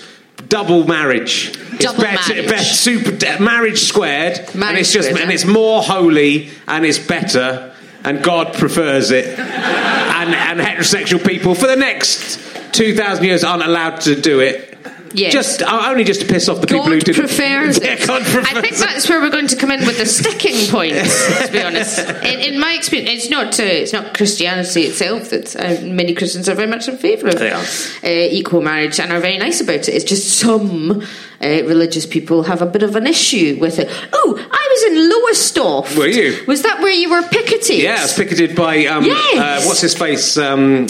double 0.48 0.86
marriage. 0.86 1.48
It's 1.74 1.84
Double 1.84 2.02
better, 2.02 2.34
marriage. 2.34 2.48
better- 2.50 2.64
super 2.64 3.42
marriage 3.42 3.78
squared, 3.80 4.38
and 4.54 4.78
it's 4.78 4.92
just 4.92 5.08
squared, 5.08 5.22
and 5.24 5.32
it's 5.32 5.44
more 5.44 5.82
holy 5.82 6.50
and 6.68 6.84
it's 6.86 6.98
better, 6.98 7.74
and 8.04 8.22
God 8.22 8.54
prefers 8.54 9.10
it, 9.10 9.38
and 9.38 10.34
and 10.34 10.60
heterosexual 10.60 11.26
people 11.26 11.54
for 11.54 11.66
the 11.66 11.76
next 11.76 12.38
two 12.74 12.94
thousand 12.94 13.24
years 13.24 13.44
aren't 13.44 13.62
allowed 13.64 14.00
to 14.02 14.20
do 14.20 14.40
it. 14.40 14.70
Yes. 15.16 15.32
Just 15.32 15.62
uh, 15.62 15.86
only 15.90 16.02
just 16.02 16.22
to 16.22 16.26
piss 16.26 16.48
off 16.48 16.60
the 16.60 16.66
people 16.66 16.86
who 16.86 16.98
didn't. 16.98 17.14
prefers 17.14 17.78
Yeah. 17.82 18.04
God 18.04 18.22
prefers 18.22 18.46
I 18.52 18.60
think 18.60 18.74
that's 18.74 19.08
where 19.08 19.20
we're 19.20 19.30
going 19.30 19.46
to 19.46 19.54
come 19.54 19.70
in 19.70 19.86
with 19.86 19.96
the 19.96 20.06
sticking 20.06 20.68
points. 20.72 21.46
to 21.46 21.52
be 21.52 21.62
honest, 21.62 22.00
in, 22.00 22.40
in 22.54 22.58
my 22.58 22.72
experience, 22.72 23.10
it's 23.22 23.30
not 23.30 23.60
uh, 23.60 23.62
it's 23.62 23.92
not 23.92 24.12
Christianity 24.16 24.82
itself 24.82 25.30
that 25.30 25.54
uh, 25.54 25.86
many 25.86 26.14
Christians 26.14 26.48
are 26.48 26.56
very 26.56 26.66
much 26.66 26.88
in 26.88 26.96
favour 26.98 27.28
of 27.28 27.40
Uh, 27.40 28.08
equal 28.08 28.60
marriage 28.60 28.98
and 28.98 29.12
are 29.12 29.20
very 29.20 29.38
nice 29.38 29.60
about 29.60 29.86
it. 29.88 29.94
It's 29.94 30.02
just 30.04 30.36
some 30.36 31.00
uh, 31.40 31.46
religious 31.62 32.06
people 32.06 32.42
have 32.42 32.60
a 32.60 32.66
bit 32.66 32.82
of 32.82 32.96
an 32.96 33.06
issue 33.06 33.56
with 33.60 33.78
it. 33.78 33.88
Oh, 34.12 34.36
I 34.50 34.68
was 34.72 34.82
in 34.90 35.10
Lowestoft. 35.10 35.96
Were 35.96 36.08
you? 36.08 36.44
Was 36.48 36.62
that 36.62 36.80
where 36.80 36.90
you 36.90 37.08
were 37.10 37.22
picketed? 37.22 37.78
Yeah, 37.78 38.02
it's 38.02 38.16
picketed 38.16 38.56
by 38.56 38.86
um, 38.86 39.04
Yes. 39.04 39.38
uh, 39.38 39.68
what's 39.68 39.80
his 39.80 39.94
face? 39.94 40.36
Um, 40.36 40.88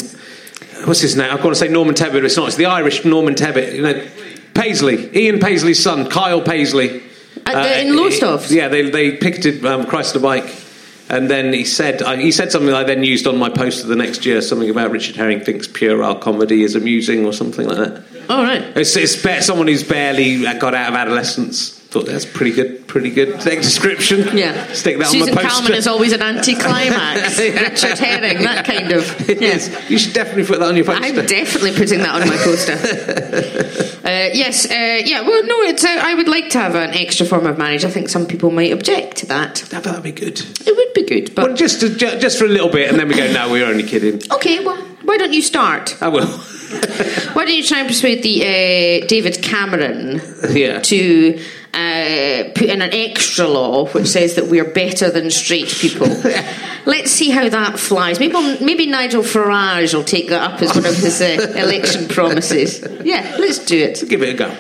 what's 0.87 1.01
his 1.01 1.17
name? 1.17 1.31
I've 1.33 1.43
got 1.43 1.51
to 1.51 1.55
say 1.55 1.69
Norman 1.69 1.95
Tebbit, 1.95 2.13
but 2.13 2.25
it's 2.25 2.37
not. 2.37 2.49
It's 2.49 2.57
the 2.57 2.67
Irish 2.67 3.05
Norman 3.05 3.35
Tebbit. 3.35 3.75
You 3.75 3.83
know, 3.83 4.07
Paisley, 4.55 5.11
Ian 5.17 5.41
Paisley's 5.41 5.83
son, 5.83 6.09
Kyle 6.09 6.41
Paisley. 6.41 7.03
At 7.47 7.55
the- 7.63 7.81
in 7.83 7.97
Lowestoft? 7.97 8.51
Yeah, 8.51 8.69
they 8.69 8.91
they 8.91 9.13
picketed 9.17 9.65
um, 9.65 9.87
Christ 9.87 10.17
on 10.17 10.23
a 10.23 10.23
Bike. 10.23 10.63
And 11.11 11.29
then 11.29 11.53
he 11.53 11.65
said, 11.67 12.01
uh, 12.01 12.17
he 12.17 12.33
said 12.33 12.51
something 12.51 12.73
I 12.73 12.83
then 12.83 13.05
used 13.05 13.27
on 13.27 13.37
my 13.37 13.51
poster 13.51 13.87
the 13.87 13.95
next 13.95 14.25
year, 14.25 14.41
something 14.41 14.71
about 14.71 14.91
Richard 14.91 15.17
Herring 15.17 15.41
thinks 15.41 15.69
puerile 15.69 16.15
comedy 16.15 16.63
is 16.63 16.75
amusing 16.77 17.27
or 17.27 17.33
something 17.35 17.69
like 17.69 17.77
that. 17.77 18.05
All 18.31 18.43
right. 18.43 18.63
It's, 18.75 18.97
it's 18.97 19.45
someone 19.45 19.69
who's 19.69 19.83
barely 19.85 20.43
got 20.59 20.75
out 20.75 20.89
of 20.89 20.95
adolescence. 20.95 21.84
Thought 21.95 22.07
that's 22.07 22.25
pretty 22.27 22.51
good, 22.51 22.89
pretty 22.89 23.11
good 23.11 23.39
description. 23.39 24.37
Yeah. 24.37 24.73
stick 24.73 24.99
that 24.99 25.07
Susan 25.07 25.29
on 25.29 25.35
the 25.37 25.41
poster. 25.41 25.49
Calman 25.49 25.75
is 25.75 25.87
always 25.87 26.11
an 26.11 26.23
anticlimax. 26.23 27.39
Yeah. 27.45 27.61
Richard 27.61 27.99
Herring, 28.01 28.43
that 28.43 28.65
kind 28.65 28.91
of. 28.91 29.05
It 29.31 29.41
yeah. 29.41 29.51
is. 29.51 29.71
You 29.89 29.97
should 30.01 30.13
definitely 30.13 30.45
put 30.45 30.59
that 30.59 30.71
on 30.71 30.75
your 30.75 30.85
poster. 30.87 31.05
I'm 31.05 31.25
definitely 31.25 31.73
putting 31.73 32.01
that 32.01 32.21
on 32.21 32.29
my 32.29 32.37
poster. 32.37 32.73
uh, 34.05 34.31
yes, 34.35 34.69
uh, 34.69 35.03
yeah. 35.05 35.21
Well, 35.21 35.45
no, 35.47 35.61
it's. 35.61 35.85
Uh, 35.85 36.01
I 36.03 36.15
would 36.15 36.27
like 36.27 36.49
to 36.51 36.59
have 36.59 36.75
an 36.75 36.95
extra 36.95 37.25
form 37.27 37.47
of 37.47 37.59
marriage. 37.59 37.85
I 37.85 37.91
think 37.91 38.09
some 38.09 38.27
people 38.27 38.51
might 38.51 38.73
object 38.73 39.19
to 39.19 39.27
that. 39.27 39.57
That 39.71 39.87
would 39.87 40.03
be 40.03 40.11
good. 40.11 40.41
It 40.67 40.75
would 40.77 40.95
be 40.95 41.05
good, 41.05 41.33
but 41.37 41.47
Well, 41.47 41.57
just 41.57 41.79
to, 41.79 41.95
just 41.95 42.41
for 42.41 42.47
a 42.47 42.49
little 42.49 42.71
bit, 42.71 42.91
and 42.91 42.99
then 42.99 43.07
we 43.07 43.15
go. 43.15 43.33
No, 43.33 43.53
we're 43.53 43.67
only 43.67 43.85
kidding. 43.85 44.21
okay. 44.33 44.65
Well, 44.65 44.83
why 45.05 45.17
don't 45.17 45.33
you 45.33 45.43
start? 45.43 45.97
I 46.03 46.09
will. 46.09 46.27
Why 46.27 47.45
don't 47.45 47.55
you 47.55 47.63
try 47.63 47.79
and 47.79 47.87
persuade 47.89 48.25
the 48.25 48.43
uh, 48.43 49.07
David 49.07 49.41
Cameron 49.43 50.21
Yeah. 50.51 50.81
to 50.81 51.39
uh, 51.75 52.51
put 52.55 52.69
in 52.69 52.81
an 52.81 52.93
extra 52.93 53.47
law 53.47 53.87
which 53.89 54.07
says 54.07 54.37
that 54.37 54.47
we're 54.47 54.65
better 54.65 55.11
than 55.11 55.31
straight 55.31 55.69
people? 55.69 56.07
Let's 56.87 57.11
see 57.11 57.31
how 57.31 57.49
that 57.49 57.79
flies. 57.79 58.21
Maybe 58.21 58.35
maybe 58.65 58.87
Nigel 58.87 59.23
Farage 59.23 59.95
will 59.95 60.05
take 60.05 60.29
that 60.29 60.53
up 60.53 60.63
as 60.63 60.75
one 60.75 60.87
of 60.87 60.97
his 60.97 61.21
uh, 61.21 61.53
election 61.57 62.09
promises. 62.09 62.87
Yeah, 63.03 63.37
let's 63.39 63.65
do 63.65 63.79
it. 63.79 64.07
Give 64.09 64.23
it 64.23 64.35
a 64.35 64.37
go. 64.37 64.57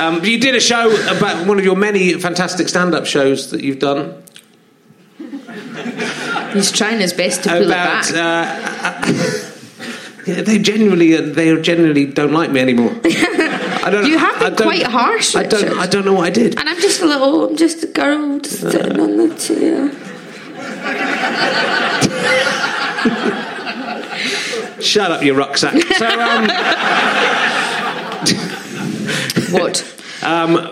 Um, 0.00 0.24
you 0.24 0.38
did 0.38 0.54
a 0.54 0.60
show 0.60 0.90
about 1.16 1.46
one 1.46 1.58
of 1.58 1.64
your 1.64 1.76
many 1.76 2.14
fantastic 2.14 2.68
stand-up 2.68 3.06
shows 3.06 3.50
that 3.50 3.62
you've 3.62 3.78
done 3.80 4.24
He's 6.54 6.70
trying 6.70 7.00
his 7.00 7.12
best 7.12 7.42
to 7.44 7.48
pull 7.50 7.66
about. 7.66 8.08
it 8.08 8.14
back. 8.14 9.02
Uh, 9.02 9.50
yeah, 10.26 10.40
they 10.42 10.58
genuinely, 10.58 11.16
they 11.16 11.60
genuinely 11.60 12.06
don't 12.06 12.32
like 12.32 12.50
me 12.52 12.60
anymore. 12.60 12.93
I 13.84 13.90
don't. 13.90 14.06
You 14.06 14.16
have 14.18 14.38
been 14.40 14.56
quite 14.56 14.82
harsh, 14.86 15.36
I 15.36 15.42
don't. 15.44 15.78
I 15.78 15.86
don't 15.86 16.04
know 16.06 16.14
what 16.14 16.24
I 16.26 16.30
did. 16.30 16.58
and 16.58 16.68
I'm 16.68 16.80
just 16.80 17.02
a 17.02 17.06
little, 17.06 17.48
I'm 17.50 17.56
just 17.56 17.82
a 17.84 17.86
girl 17.86 18.38
just 18.40 18.60
sitting 18.60 18.98
on 18.98 19.16
the 19.18 19.34
chair. 19.36 19.90
Shut 24.80 25.10
up, 25.10 25.22
you 25.22 25.34
rucksack. 25.34 25.74
So, 25.98 26.06
um, 26.06 26.48
What? 29.52 29.84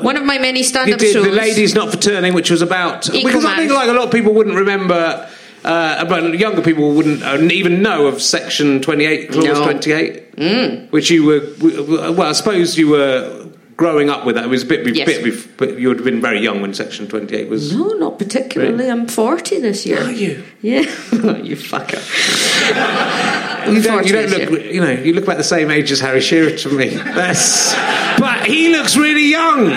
One 0.02 0.16
of 0.16 0.24
my 0.24 0.38
many 0.38 0.62
stand-up 0.62 1.00
shows. 1.00 1.24
the 1.24 1.30
ladies 1.32 1.74
not 1.74 1.90
for 1.90 1.98
turning, 1.98 2.32
which 2.34 2.50
was 2.50 2.62
about 2.62 3.08
Equal 3.14 3.28
because 3.30 3.44
I 3.44 3.56
think 3.56 3.72
like 3.72 3.88
a 3.88 3.92
lot 3.92 4.04
of 4.06 4.10
people 4.12 4.32
wouldn't 4.34 4.56
remember. 4.56 5.28
Uh, 5.64 5.96
about 6.00 6.36
younger 6.38 6.60
people 6.60 6.92
wouldn't 6.92 7.22
uh, 7.22 7.36
even 7.52 7.82
know 7.82 8.06
of 8.06 8.20
Section 8.20 8.80
Twenty 8.82 9.04
Eight, 9.06 9.30
Clause 9.30 9.44
No. 9.44 9.62
Twenty 9.62 9.92
Eight, 9.92 10.90
which 10.90 11.10
you 11.10 11.24
were. 11.24 11.40
Well, 11.60 12.22
I 12.22 12.32
suppose 12.32 12.76
you 12.76 12.88
were 12.88 13.46
growing 13.76 14.10
up 14.10 14.24
with 14.26 14.34
that. 14.36 14.44
It 14.44 14.48
was 14.48 14.64
a 14.64 14.66
bit, 14.66 14.86
Yes. 14.94 15.06
bit, 15.06 15.56
but 15.56 15.78
you 15.78 15.88
would 15.88 15.98
have 15.98 16.04
been 16.04 16.20
very 16.20 16.40
young 16.40 16.62
when 16.62 16.74
Section 16.74 17.06
Twenty 17.08 17.36
Eight 17.36 17.48
was. 17.48 17.72
No, 17.76 17.88
not 17.92 18.18
particularly. 18.18 18.88
I'm 18.90 19.06
40 19.06 19.60
this 19.60 19.86
year. 19.86 20.02
Are 20.02 20.10
you? 20.10 20.42
Yeah. 20.62 20.80
you 21.42 21.56
fucker. 21.56 22.00
You 23.62 23.80
don't, 23.80 24.04
you 24.04 24.12
don't 24.12 24.28
look. 24.28 24.50
year. 24.50 24.72
You 24.72 24.80
know, 24.80 24.90
you 24.90 25.12
look 25.12 25.22
about 25.22 25.36
the 25.36 25.44
same 25.44 25.70
age 25.70 25.92
as 25.92 26.00
Harry 26.00 26.20
Shearer 26.20 26.50
to 26.56 26.68
me. 26.70 26.88
That's. 26.96 27.72
But 28.18 28.44
he 28.44 28.70
looks 28.70 28.96
really 28.96 29.26
young. 29.30 29.70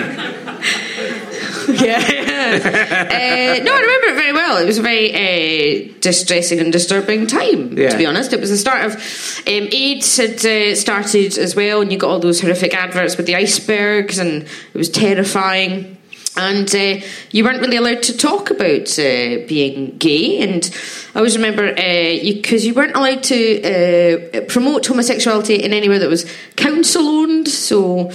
yeah. 1.68 2.25
uh, 2.64 3.64
no, 3.64 3.72
I 3.74 3.80
remember 3.80 4.06
it 4.08 4.14
very 4.16 4.32
well. 4.32 4.56
It 4.58 4.66
was 4.66 4.78
a 4.78 4.82
very 4.82 5.12
uh, 5.14 5.92
distressing 6.00 6.58
and 6.60 6.72
disturbing 6.72 7.26
time, 7.26 7.76
Yeah. 7.76 7.90
to 7.90 7.98
be 7.98 8.06
honest. 8.06 8.32
It 8.32 8.40
was 8.40 8.50
the 8.50 8.56
start 8.56 8.84
of 8.84 8.92
um, 8.94 9.68
AIDS 9.72 10.16
had 10.16 10.44
uh, 10.44 10.74
started 10.74 11.38
as 11.38 11.54
well, 11.56 11.80
and 11.80 11.92
you 11.92 11.98
got 11.98 12.10
all 12.10 12.18
those 12.20 12.40
horrific 12.40 12.74
adverts 12.74 13.16
with 13.16 13.26
the 13.26 13.34
icebergs, 13.36 14.18
and 14.18 14.42
it 14.42 14.78
was 14.78 14.88
terrifying. 14.88 15.96
And 16.38 16.72
uh, 16.74 17.00
you 17.30 17.44
weren't 17.44 17.60
really 17.62 17.78
allowed 17.78 18.02
to 18.02 18.16
talk 18.16 18.50
about 18.50 18.90
uh, 18.98 19.46
being 19.48 19.96
gay. 19.96 20.42
And 20.42 20.70
I 21.14 21.20
always 21.20 21.34
remember 21.34 21.72
because 21.74 22.66
you, 22.66 22.74
weren't 22.74 22.94
allowed 22.94 23.22
to 23.24 23.62
uh, 23.62 24.40
promote 24.42 24.84
homosexuality 24.86 25.54
in 25.54 25.72
anywhere 25.72 25.98
that 25.98 26.10
was 26.10 26.30
council 26.56 27.08
owned. 27.08 27.48
So 27.48 28.10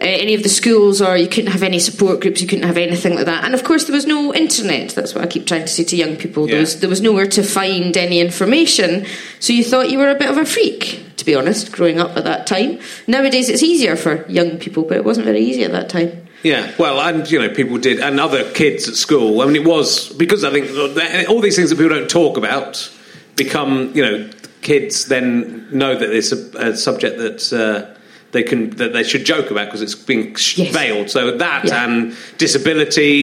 uh, 0.00 0.04
any 0.04 0.34
of 0.34 0.42
the 0.42 0.48
schools, 0.48 1.02
or 1.02 1.16
you 1.16 1.28
couldn't 1.28 1.50
have 1.50 1.62
any 1.62 1.78
support 1.78 2.20
groups, 2.20 2.40
you 2.40 2.46
couldn't 2.46 2.66
have 2.66 2.76
anything 2.76 3.14
like 3.14 3.26
that. 3.26 3.44
And 3.44 3.54
of 3.54 3.64
course, 3.64 3.84
there 3.84 3.94
was 3.94 4.06
no 4.06 4.32
internet. 4.32 4.90
That's 4.90 5.14
what 5.14 5.24
I 5.24 5.26
keep 5.26 5.46
trying 5.46 5.62
to 5.62 5.68
say 5.68 5.84
to 5.84 5.96
young 5.96 6.16
people. 6.16 6.46
There, 6.46 6.60
was, 6.60 6.80
there 6.80 6.88
was 6.88 7.00
nowhere 7.00 7.26
to 7.26 7.42
find 7.42 7.96
any 7.96 8.20
information. 8.20 9.06
So 9.40 9.52
you 9.52 9.64
thought 9.64 9.90
you 9.90 9.98
were 9.98 10.10
a 10.10 10.14
bit 10.14 10.30
of 10.30 10.36
a 10.36 10.44
freak, 10.44 11.04
to 11.16 11.24
be 11.24 11.34
honest, 11.34 11.72
growing 11.72 11.98
up 11.98 12.16
at 12.16 12.24
that 12.24 12.46
time. 12.46 12.78
Nowadays, 13.06 13.48
it's 13.48 13.62
easier 13.62 13.96
for 13.96 14.24
young 14.28 14.58
people, 14.58 14.84
but 14.84 14.96
it 14.96 15.04
wasn't 15.04 15.26
very 15.26 15.40
easy 15.40 15.64
at 15.64 15.72
that 15.72 15.88
time. 15.88 16.28
Yeah, 16.44 16.72
well, 16.78 17.00
and 17.00 17.28
you 17.28 17.40
know, 17.40 17.52
people 17.52 17.78
did, 17.78 17.98
and 17.98 18.20
other 18.20 18.48
kids 18.52 18.88
at 18.88 18.94
school. 18.94 19.40
I 19.40 19.46
mean, 19.46 19.56
it 19.56 19.64
was 19.64 20.12
because 20.12 20.44
I 20.44 20.52
think 20.52 21.28
all 21.28 21.40
these 21.40 21.56
things 21.56 21.70
that 21.70 21.76
people 21.76 21.96
don't 21.96 22.08
talk 22.08 22.36
about 22.36 22.92
become, 23.34 23.92
you 23.94 24.02
know, 24.02 24.30
kids 24.62 25.06
then 25.06 25.66
know 25.72 25.96
that 25.96 26.10
it's 26.10 26.30
a, 26.30 26.36
a 26.58 26.76
subject 26.76 27.18
that 27.18 27.52
uh, 27.52 27.97
they 28.32 28.42
can 28.42 28.70
that 28.70 28.92
they 28.92 29.02
should 29.02 29.24
joke 29.24 29.50
about 29.50 29.66
because 29.66 29.82
it's 29.82 29.94
being 29.94 30.36
Yes. 30.56 30.74
veiled. 30.74 31.10
So 31.10 31.36
that 31.38 31.70
and 31.70 32.16
disability. 32.38 33.22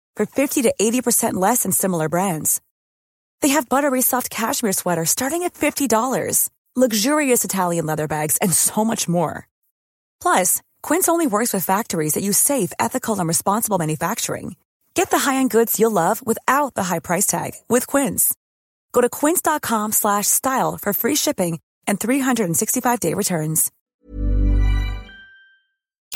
for 0.15 0.25
50 0.25 0.61
to 0.61 0.73
80% 0.79 1.33
less 1.33 1.63
than 1.63 1.73
similar 1.73 2.07
brands. 2.07 2.61
They 3.41 3.49
have 3.49 3.67
buttery 3.67 4.01
soft 4.01 4.29
cashmere 4.29 4.71
sweaters 4.71 5.09
starting 5.09 5.43
at 5.43 5.55
$50, 5.55 6.49
luxurious 6.75 7.43
Italian 7.43 7.85
leather 7.85 8.07
bags, 8.07 8.37
and 8.37 8.53
so 8.53 8.85
much 8.85 9.09
more. 9.09 9.47
Plus, 10.21 10.61
Quince 10.81 11.09
only 11.09 11.27
works 11.27 11.51
with 11.51 11.65
factories 11.65 12.13
that 12.13 12.23
use 12.23 12.37
safe, 12.37 12.71
ethical, 12.79 13.19
and 13.19 13.27
responsible 13.27 13.77
manufacturing. 13.77 14.55
Get 14.93 15.09
the 15.09 15.19
high-end 15.19 15.49
goods 15.49 15.79
you'll 15.79 15.91
love 15.91 16.25
without 16.25 16.75
the 16.75 16.83
high 16.83 16.99
price 16.99 17.25
tag 17.25 17.53
with 17.67 17.87
Quince. 17.87 18.33
Go 18.91 19.01
to 19.01 19.09
quince.com 19.09 19.91
slash 19.91 20.27
style 20.27 20.77
for 20.77 20.93
free 20.93 21.15
shipping 21.15 21.59
and 21.87 21.99
365-day 21.99 23.13
returns. 23.13 23.71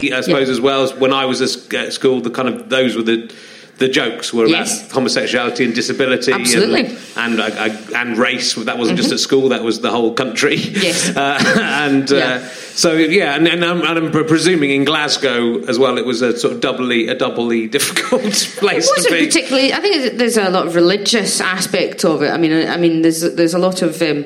I 0.01 0.21
suppose 0.21 0.49
as 0.49 0.59
well 0.59 0.83
as 0.83 0.93
when 0.93 1.13
I 1.13 1.25
was 1.25 1.41
at 1.41 1.93
school, 1.93 2.19
the 2.19 2.29
kind 2.29 2.49
of 2.49 2.69
those 2.69 2.97
were 2.97 3.03
the 3.03 3.33
the 3.77 3.87
jokes 3.89 4.33
were 4.33 4.47
Yes. 4.47 4.79
about 4.79 4.91
homosexuality 4.93 5.65
and 5.65 5.75
disability, 5.75 6.31
Absolutely. 6.31 6.85
and 7.17 7.39
and, 7.39 7.39
uh, 7.39 7.75
and 7.95 8.17
race. 8.17 8.53
That 8.55 8.77
wasn't 8.77 8.97
just 8.97 9.11
at 9.11 9.19
school; 9.19 9.49
that 9.49 9.63
was 9.63 9.81
the 9.81 9.91
whole 9.91 10.13
country. 10.13 10.55
Yes. 10.55 11.09
uh, 11.17 11.37
and 11.57 12.11
uh, 12.11 12.39
so 12.75 12.93
yeah, 12.93 13.35
and, 13.35 13.47
and, 13.47 13.63
I'm, 13.65 13.81
and 13.81 14.15
I'm 14.15 14.25
presuming 14.27 14.71
in 14.71 14.85
Glasgow 14.85 15.59
as 15.65 15.77
well, 15.79 15.97
it 15.97 16.05
was 16.05 16.21
a 16.21 16.37
sort 16.37 16.53
of 16.53 16.61
doubly 16.61 17.07
a 17.09 17.15
doubly 17.15 17.67
difficult 17.77 18.21
place 18.57 18.85
It 18.89 18.95
to 18.95 18.97
wasn't 18.97 19.13
be. 19.13 19.25
particularly. 19.25 19.73
I 19.73 19.79
think 19.81 20.17
there's 20.17 20.37
a 20.37 20.49
lot 20.49 20.67
of 20.67 20.75
religious 20.75 21.41
aspect 21.41 22.05
of 22.05 22.21
it. 22.23 22.31
I 22.31 22.37
mean, 22.37 22.67
I 22.69 22.77
mean, 22.77 23.01
there's 23.01 23.21
there's 23.35 23.53
a 23.53 23.59
lot 23.59 23.81
of, 23.81 24.01
um, 24.01 24.25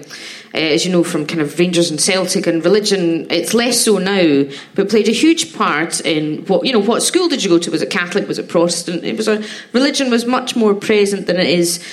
uh, 0.53 0.57
as 0.57 0.85
you 0.85 0.91
know, 0.91 1.03
from 1.03 1.25
kind 1.25 1.41
of 1.41 1.57
Rangers 1.59 1.91
and 1.91 2.01
Celtic 2.01 2.47
and 2.47 2.63
religion. 2.63 3.27
It's 3.29 3.53
less 3.53 3.81
so 3.81 3.97
now, 3.99 4.49
but 4.75 4.89
played 4.89 5.07
a 5.07 5.11
huge 5.11 5.53
part 5.53 6.01
in 6.01 6.45
what 6.45 6.65
you 6.65 6.73
know. 6.73 6.79
What 6.79 7.03
school 7.03 7.27
did 7.27 7.43
you 7.43 7.49
go 7.49 7.59
to? 7.59 7.71
Was 7.71 7.81
it 7.81 7.91
Catholic? 7.91 8.27
Was 8.27 8.39
it 8.39 8.49
Protestant? 8.49 9.03
It 9.03 9.15
was 9.15 9.27
a 9.27 9.43
religion 9.73 10.09
was 10.09 10.25
much 10.25 10.55
more 10.55 10.73
present 10.73 11.27
than 11.27 11.37
it 11.37 11.49
is 11.49 11.83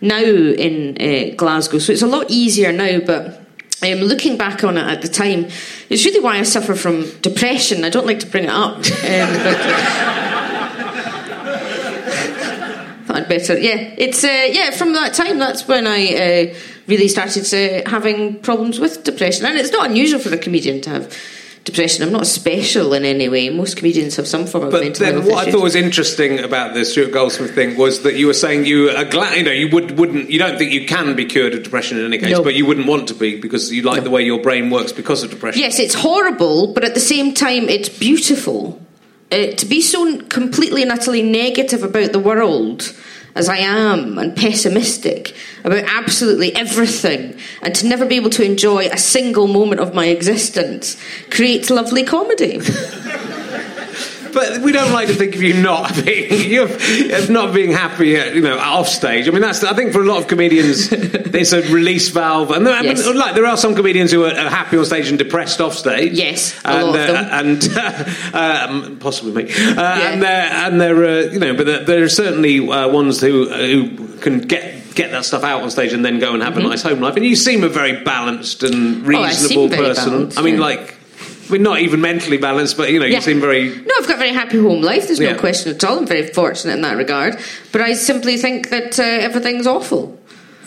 now 0.00 0.22
in 0.22 0.96
uh, 1.00 1.34
Glasgow. 1.34 1.78
So 1.78 1.92
it's 1.92 2.02
a 2.02 2.06
lot 2.06 2.30
easier 2.30 2.72
now, 2.72 3.00
but. 3.00 3.40
Um, 3.82 3.98
looking 3.98 4.38
back 4.38 4.64
on 4.64 4.78
it 4.78 4.86
at 4.86 5.02
the 5.02 5.08
time, 5.08 5.48
it's 5.90 6.06
really 6.06 6.20
why 6.20 6.38
I 6.38 6.44
suffer 6.44 6.74
from 6.74 7.04
depression. 7.20 7.84
I 7.84 7.90
don't 7.90 8.06
like 8.06 8.20
to 8.20 8.26
bring 8.26 8.44
it 8.44 8.50
up, 8.50 8.76
um, 8.76 8.82
thought 13.04 13.16
I'd 13.16 13.28
better. 13.28 13.58
Yeah, 13.58 13.94
it's 13.98 14.24
uh, 14.24 14.46
yeah. 14.50 14.70
From 14.70 14.94
that 14.94 15.12
time, 15.12 15.38
that's 15.38 15.68
when 15.68 15.86
I 15.86 16.14
uh, 16.14 16.54
really 16.86 17.08
started 17.08 17.44
uh, 17.54 17.88
having 17.88 18.38
problems 18.40 18.78
with 18.78 19.04
depression, 19.04 19.46
and 19.46 19.58
it's 19.58 19.72
not 19.72 19.88
unusual 19.90 20.20
for 20.20 20.32
a 20.34 20.38
comedian 20.38 20.80
to 20.82 20.90
have 20.90 21.16
depression. 21.64 22.02
I'm 22.02 22.12
not 22.12 22.26
special 22.26 22.92
in 22.92 23.04
any 23.04 23.28
way. 23.28 23.48
Most 23.48 23.76
comedians 23.76 24.16
have 24.16 24.28
some 24.28 24.46
form 24.46 24.64
of 24.64 24.70
But 24.70 24.82
mental 24.82 25.06
then, 25.06 25.24
what 25.24 25.48
I 25.48 25.50
thought 25.50 25.62
was 25.62 25.74
interesting 25.74 26.38
about 26.38 26.74
the 26.74 26.84
Stuart 26.84 27.12
Goldsmith 27.12 27.54
thing 27.54 27.76
was 27.76 28.02
that 28.02 28.16
you 28.16 28.26
were 28.26 28.34
saying 28.34 28.66
you 28.66 28.90
are 28.90 29.04
glad, 29.04 29.36
you 29.36 29.42
know, 29.42 29.50
you 29.50 29.68
would 29.70 29.98
wouldn't, 29.98 30.30
you 30.30 30.38
don't 30.38 30.58
think 30.58 30.72
you 30.72 30.86
can 30.86 31.16
be 31.16 31.24
cured 31.24 31.54
of 31.54 31.62
depression 31.62 31.98
in 31.98 32.04
any 32.04 32.18
case, 32.18 32.32
No. 32.32 32.42
but 32.42 32.54
you 32.54 32.66
wouldn't 32.66 32.86
want 32.86 33.08
to 33.08 33.14
be 33.14 33.40
because 33.40 33.72
you 33.72 33.82
like 33.82 34.04
the 34.04 34.10
way 34.10 34.22
your 34.22 34.40
brain 34.42 34.70
works 34.70 34.92
because 34.92 35.22
of 35.22 35.30
depression. 35.30 35.60
Yes, 35.60 35.78
it's 35.78 35.94
horrible, 35.94 36.72
but 36.74 36.84
at 36.84 36.94
the 36.94 37.00
same 37.00 37.32
time, 37.32 37.68
it's 37.68 37.88
beautiful. 37.88 38.80
Uh, 39.32 39.52
to 39.52 39.66
be 39.66 39.80
so 39.80 40.20
completely 40.24 40.82
and 40.82 40.92
utterly 40.92 41.22
negative 41.22 41.82
about 41.82 42.12
the 42.12 42.18
world 42.20 42.94
as 43.34 43.48
I 43.48 43.58
am 43.58 44.18
and 44.18 44.36
pessimistic 44.36 45.34
about 45.64 45.84
absolutely 45.86 46.54
everything 46.54 47.38
and 47.62 47.74
to 47.74 47.86
never 47.86 48.06
be 48.06 48.16
able 48.16 48.30
to 48.30 48.44
enjoy 48.44 48.86
a 48.86 48.98
single 48.98 49.46
moment 49.46 49.80
of 49.80 49.94
my 49.94 50.06
existence 50.06 50.96
creates 51.30 51.70
lovely 51.70 52.04
comedy. 52.04 52.60
But 54.34 54.60
we 54.60 54.72
don't 54.72 54.92
like 54.92 55.08
to 55.08 55.14
think 55.14 55.34
of 55.34 55.42
you 55.42 55.54
not 55.62 55.94
being 56.04 56.60
not 57.30 57.54
being 57.54 57.72
happy, 57.72 58.18
uh, 58.18 58.26
you 58.26 58.40
know, 58.40 58.58
off 58.58 58.88
stage. 58.88 59.28
I 59.28 59.30
mean, 59.30 59.42
that's 59.42 59.64
I 59.64 59.74
think 59.74 59.92
for 59.92 60.00
a 60.00 60.04
lot 60.04 60.20
of 60.20 60.28
comedians, 60.28 60.88
it's 60.92 61.52
a 61.52 61.62
release 61.72 62.08
valve, 62.08 62.50
and 62.50 62.66
there, 62.66 62.74
I 62.74 62.82
mean, 62.82 63.16
like 63.16 63.34
there 63.34 63.46
are 63.46 63.56
some 63.56 63.74
comedians 63.74 64.10
who 64.10 64.24
are, 64.24 64.34
happy 64.34 64.76
on 64.76 64.84
stage 64.84 65.08
and 65.08 65.18
depressed 65.18 65.60
off 65.60 65.74
stage. 65.74 66.12
Yes, 66.12 66.54
a 66.64 66.68
and 66.68 66.88
uh, 66.88 66.92
them. 66.92 67.28
and 67.32 67.78
um, 68.92 68.98
possibly 68.98 69.44
me, 69.44 69.52
uh, 69.52 69.80
and 69.80 70.22
they're 70.22 70.50
and 70.52 70.80
they're 70.80 71.04
uh, 71.04 71.32
you 71.32 71.38
know, 71.38 71.54
but 71.54 71.66
there, 71.66 71.84
there 71.84 72.04
are 72.04 72.08
certainly 72.08 72.68
uh, 72.68 72.88
ones 72.88 73.20
who 73.20 73.48
uh, 73.50 73.58
who 73.58 74.16
can 74.18 74.40
get. 74.40 74.80
Get 74.94 75.10
that 75.10 75.24
stuff 75.24 75.42
out 75.42 75.60
on 75.60 75.72
stage 75.72 75.92
and 75.92 76.04
then 76.04 76.20
go 76.20 76.34
and 76.34 76.40
have 76.44 76.56
a 76.56 76.60
nice 76.60 76.82
home 76.82 77.00
life. 77.00 77.16
And 77.16 77.26
you 77.26 77.34
seem 77.34 77.64
a 77.64 77.68
very 77.68 78.04
balanced 78.04 78.62
and 78.62 78.94
Mm-hmm. 79.04 79.14
Oh, 79.14 79.22
I 79.22 79.28
reasonable 79.28 79.68
person. 79.68 80.10
balanced, 80.10 80.38
I 80.38 80.42
mean, 80.42 80.54
yeah. 80.54 80.60
like, 80.60 80.96
Mean, 81.50 81.62
not 81.62 81.80
even 81.80 82.00
mentally 82.00 82.36
balanced, 82.38 82.76
but 82.76 82.90
you 82.90 82.98
know, 83.00 83.06
Yeah. 83.06 83.16
you 83.16 83.22
seem 83.22 83.40
very 83.40 83.68
No, 83.68 83.94
I've 84.00 84.06
got 84.06 84.16
a 84.16 84.18
very 84.18 84.32
happy 84.32 84.58
home 84.58 84.82
life. 84.82 85.06
There's 85.06 85.20
Yeah. 85.20 85.32
no 85.32 85.38
question 85.38 85.72
at 85.74 85.84
all. 85.84 85.98
I'm 85.98 86.06
very 86.06 86.26
fortunate 86.28 86.74
in 86.74 86.82
that 86.82 86.96
regard. 86.96 87.36
But 87.72 87.80
I 87.82 87.94
simply 87.94 88.36
think 88.36 88.70
that 88.70 88.98
uh, 88.98 89.02
everything's 89.02 89.66
awful. 89.66 90.18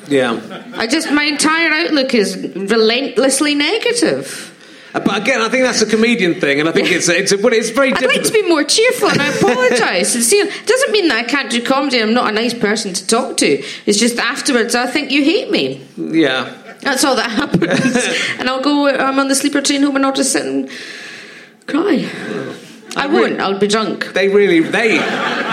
yeah. 0.07 0.39
I 0.75 0.85
just 0.87 1.11
my 1.11 1.23
entire 1.23 1.71
outlook 1.71 2.13
is 2.13 2.37
relentlessly 2.55 3.55
negative. 3.55 4.53
Uh, 4.95 4.99
But 5.01 5.17
again, 5.21 5.41
I 5.41 5.49
think 5.49 5.63
that's 5.63 5.81
a 5.81 5.85
comedian 5.85 6.35
thing, 6.39 6.59
and 6.61 6.69
I 6.69 6.71
think 6.71 6.89
it's 6.91 7.09
it's 7.09 7.33
well, 7.43 7.53
it's 7.53 7.71
very 7.71 7.89
I'd 7.91 7.99
difficult. 7.99 8.23
like 8.23 8.33
to 8.33 8.41
be 8.41 8.47
more 8.47 8.63
cheerful, 8.63 9.09
and 9.09 9.21
I 9.21 9.27
apologise. 9.39 10.15
It 10.15 10.49
doesn't 10.65 10.91
mean 10.91 11.07
that 11.09 11.17
I 11.17 11.23
can't 11.23 11.49
do 11.49 11.59
comedy. 11.61 11.99
I'm 12.01 12.13
not 12.13 12.29
a 12.29 12.35
nice 12.43 12.53
person 12.53 12.93
to 12.93 13.05
talk 13.05 13.35
to. 13.37 13.49
It's 13.85 13.97
just 13.99 14.17
afterwards, 14.17 14.75
I 14.75 14.85
think 14.87 15.11
you 15.11 15.23
hate 15.23 15.49
me. 15.51 15.81
yeah. 15.97 16.49
That's 16.87 17.03
all 17.03 17.17
that 17.17 17.29
happens, 17.29 17.97
and 18.39 18.47
I'll 18.47 18.61
go. 18.61 18.87
I'm 18.87 19.19
on 19.19 19.27
the 19.27 19.35
sleeper 19.35 19.61
train 19.61 19.83
home, 19.83 19.97
and 19.97 20.05
I'll 20.05 20.13
just 20.13 20.31
sit 20.31 20.45
and 20.45 20.69
cry. 21.67 22.07
I 22.97 23.07
wouldn't. 23.07 23.39
I'd 23.39 23.59
be 23.59 23.67
drunk. 23.67 24.13
They 24.13 24.27
really, 24.27 24.59
they, 24.59 24.97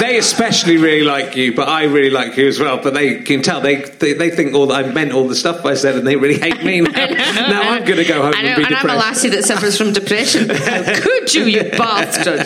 they 0.01 0.19
especially 0.19 0.77
really 0.77 1.05
like 1.05 1.37
you, 1.37 1.55
but 1.55 1.69
I 1.69 1.85
really 1.85 2.11
like 2.11 2.37
you 2.37 2.49
as 2.49 2.59
well. 2.59 2.83
But 2.83 2.95
they 2.95 3.21
can 3.21 3.43
tell 3.43 3.61
they 3.61 3.77
they, 3.77 4.15
they 4.15 4.31
think 4.31 4.55
all 4.55 4.67
that 4.69 4.85
I 4.85 4.93
meant 4.93 5.13
all 5.13 5.29
the 5.29 5.35
stuff 5.35 5.65
I 5.65 5.75
said, 5.75 5.97
and 5.97 6.07
they 6.07 6.17
really 6.17 6.39
hate 6.39 6.65
me 6.65 6.81
now. 6.83 6.91
now 6.91 7.71
I'm 7.71 7.85
going 7.85 7.99
to 7.99 8.05
go 8.05 8.23
home 8.23 8.31
know, 8.33 8.39
and 8.39 8.57
be 8.57 8.63
depressed. 8.63 8.85
and 8.85 8.91
I'm 8.91 8.97
a 8.97 8.99
lassie 8.99 9.29
that 9.31 9.45
suffers 9.45 9.77
from 9.77 9.93
depression. 9.93 10.49
How 10.49 10.83
could 11.01 11.35
you, 11.35 11.45
you 11.45 11.63
bastard? 11.71 12.41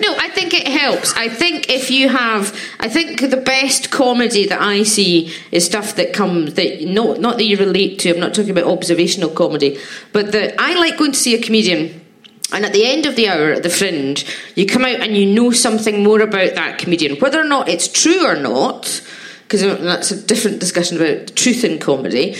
No, 0.00 0.14
I 0.16 0.28
think 0.30 0.54
it 0.54 0.68
helps. 0.68 1.14
I 1.14 1.28
think 1.28 1.70
if 1.70 1.90
you 1.90 2.08
have, 2.08 2.58
I 2.80 2.88
think 2.88 3.20
the 3.20 3.36
best 3.36 3.90
comedy 3.90 4.46
that 4.46 4.60
I 4.60 4.82
see 4.82 5.32
is 5.50 5.64
stuff 5.64 5.96
that 5.96 6.12
comes 6.12 6.54
that 6.54 6.84
not 6.86 7.20
not 7.20 7.38
that 7.38 7.44
you 7.44 7.56
relate 7.56 7.98
to. 8.00 8.10
I'm 8.10 8.20
not 8.20 8.34
talking 8.34 8.50
about 8.50 8.64
observational 8.64 9.30
comedy, 9.30 9.78
but 10.12 10.32
that 10.32 10.54
I 10.58 10.74
like 10.74 10.98
going 10.98 11.12
to 11.12 11.18
see 11.18 11.34
a 11.34 11.42
comedian. 11.42 12.03
And 12.54 12.64
at 12.64 12.72
the 12.72 12.86
end 12.86 13.04
of 13.04 13.16
the 13.16 13.28
hour 13.28 13.50
at 13.50 13.62
the 13.62 13.70
fringe, 13.70 14.24
you 14.54 14.64
come 14.64 14.84
out 14.84 15.00
and 15.00 15.16
you 15.16 15.26
know 15.26 15.50
something 15.50 16.04
more 16.04 16.20
about 16.20 16.54
that 16.54 16.78
comedian, 16.78 17.16
whether 17.18 17.40
or 17.40 17.44
not 17.44 17.68
it's 17.68 17.88
true 17.88 18.24
or 18.24 18.36
not, 18.36 19.02
because 19.42 19.60
that's 19.60 20.12
a 20.12 20.22
different 20.22 20.60
discussion 20.60 20.96
about 20.96 21.34
truth 21.34 21.64
in 21.64 21.78
comedy. 21.78 22.34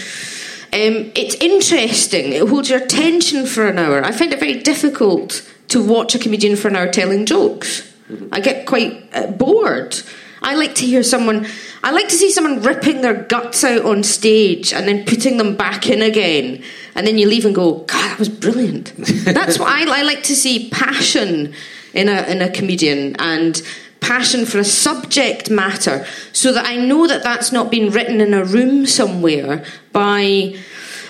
Um, 0.72 1.12
it's 1.14 1.34
interesting. 1.36 2.32
It 2.32 2.48
holds 2.48 2.70
your 2.70 2.82
attention 2.82 3.46
for 3.46 3.66
an 3.66 3.78
hour. 3.78 4.04
I 4.04 4.12
find 4.12 4.32
it 4.32 4.40
very 4.40 4.60
difficult 4.60 5.48
to 5.68 5.82
watch 5.82 6.14
a 6.14 6.18
comedian 6.18 6.56
for 6.56 6.68
an 6.68 6.76
hour 6.76 6.88
telling 6.88 7.26
jokes. 7.26 7.92
I 8.32 8.40
get 8.40 8.66
quite 8.66 9.08
uh, 9.12 9.28
bored. 9.28 9.96
I 10.44 10.54
like 10.54 10.74
to 10.76 10.86
hear 10.86 11.02
someone. 11.02 11.46
I 11.82 11.90
like 11.90 12.08
to 12.08 12.14
see 12.14 12.30
someone 12.30 12.62
ripping 12.62 13.00
their 13.00 13.14
guts 13.14 13.64
out 13.64 13.84
on 13.84 14.02
stage 14.02 14.72
and 14.72 14.86
then 14.86 15.04
putting 15.04 15.38
them 15.38 15.56
back 15.56 15.88
in 15.88 16.02
again, 16.02 16.62
and 16.94 17.06
then 17.06 17.18
you 17.18 17.28
leave 17.28 17.46
and 17.46 17.54
go, 17.54 17.78
"God, 17.78 18.10
that 18.10 18.18
was 18.18 18.28
brilliant." 18.28 18.92
That's 19.24 19.58
what 19.58 19.68
I, 19.68 20.00
I 20.00 20.02
like 20.02 20.22
to 20.24 20.36
see 20.36 20.68
passion 20.68 21.54
in 21.94 22.08
a 22.08 22.22
in 22.22 22.42
a 22.42 22.50
comedian 22.50 23.16
and 23.18 23.60
passion 24.00 24.44
for 24.44 24.58
a 24.58 24.64
subject 24.64 25.48
matter 25.48 26.06
so 26.32 26.52
that 26.52 26.66
I 26.66 26.76
know 26.76 27.06
that 27.06 27.22
that's 27.22 27.52
not 27.52 27.70
been 27.70 27.90
written 27.90 28.20
in 28.20 28.34
a 28.34 28.44
room 28.44 28.84
somewhere 28.84 29.64
by 29.92 30.54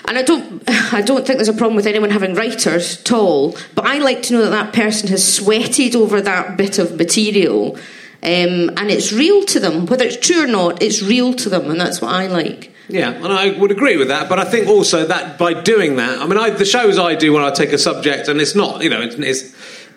and 0.07 0.17
I 0.17 0.21
don't 0.21 0.63
I 0.93 1.01
don't 1.01 1.27
think 1.27 1.37
there's 1.37 1.49
a 1.49 1.53
problem 1.53 1.75
with 1.75 1.87
anyone 1.87 2.09
having 2.09 2.35
writers 2.35 3.01
at 3.01 3.11
all 3.11 3.57
but 3.73 3.85
I 3.85 3.97
like 3.97 4.21
to 4.23 4.33
know 4.33 4.43
that 4.43 4.51
that 4.51 4.73
person 4.73 5.09
has 5.09 5.27
sweated 5.27 5.93
over 5.93 6.21
that 6.21 6.55
bit 6.55 6.79
of 6.79 6.95
material 6.95 7.77
um, 8.25 8.69
and 8.77 8.89
it's 8.89 9.13
real 9.13 9.43
to 9.45 9.59
them 9.59 9.85
whether 9.85 10.05
it's 10.05 10.17
true 10.27 10.43
or 10.43 10.47
not 10.47 10.81
it's 10.81 11.01
real 11.01 11.33
to 11.33 11.47
them 11.49 11.69
and 11.71 11.79
that's 11.79 12.01
what 12.01 12.11
I 12.11 12.27
like 12.27 12.71
Yeah, 12.87 13.11
and 13.11 13.31
I 13.33 13.57
would 13.59 13.71
agree 13.71 13.97
with 13.97 14.09
that. 14.09 14.29
But 14.29 14.37
I 14.39 14.45
think 14.45 14.67
also 14.67 15.07
that 15.07 15.39
by 15.39 15.51
doing 15.73 15.95
that, 15.95 16.19
I 16.21 16.25
mean, 16.27 16.37
I, 16.37 16.51
the 16.51 16.65
shows 16.65 16.99
I 16.99 17.15
do 17.15 17.33
when 17.33 17.43
I 17.43 17.49
take 17.49 17.73
a 17.73 17.79
subject, 17.79 18.27
and 18.29 18.39
it's 18.39 18.53
not, 18.55 18.83
you 18.83 18.91
know, 18.93 19.01
it's, 19.01 19.15
it's 19.15 19.43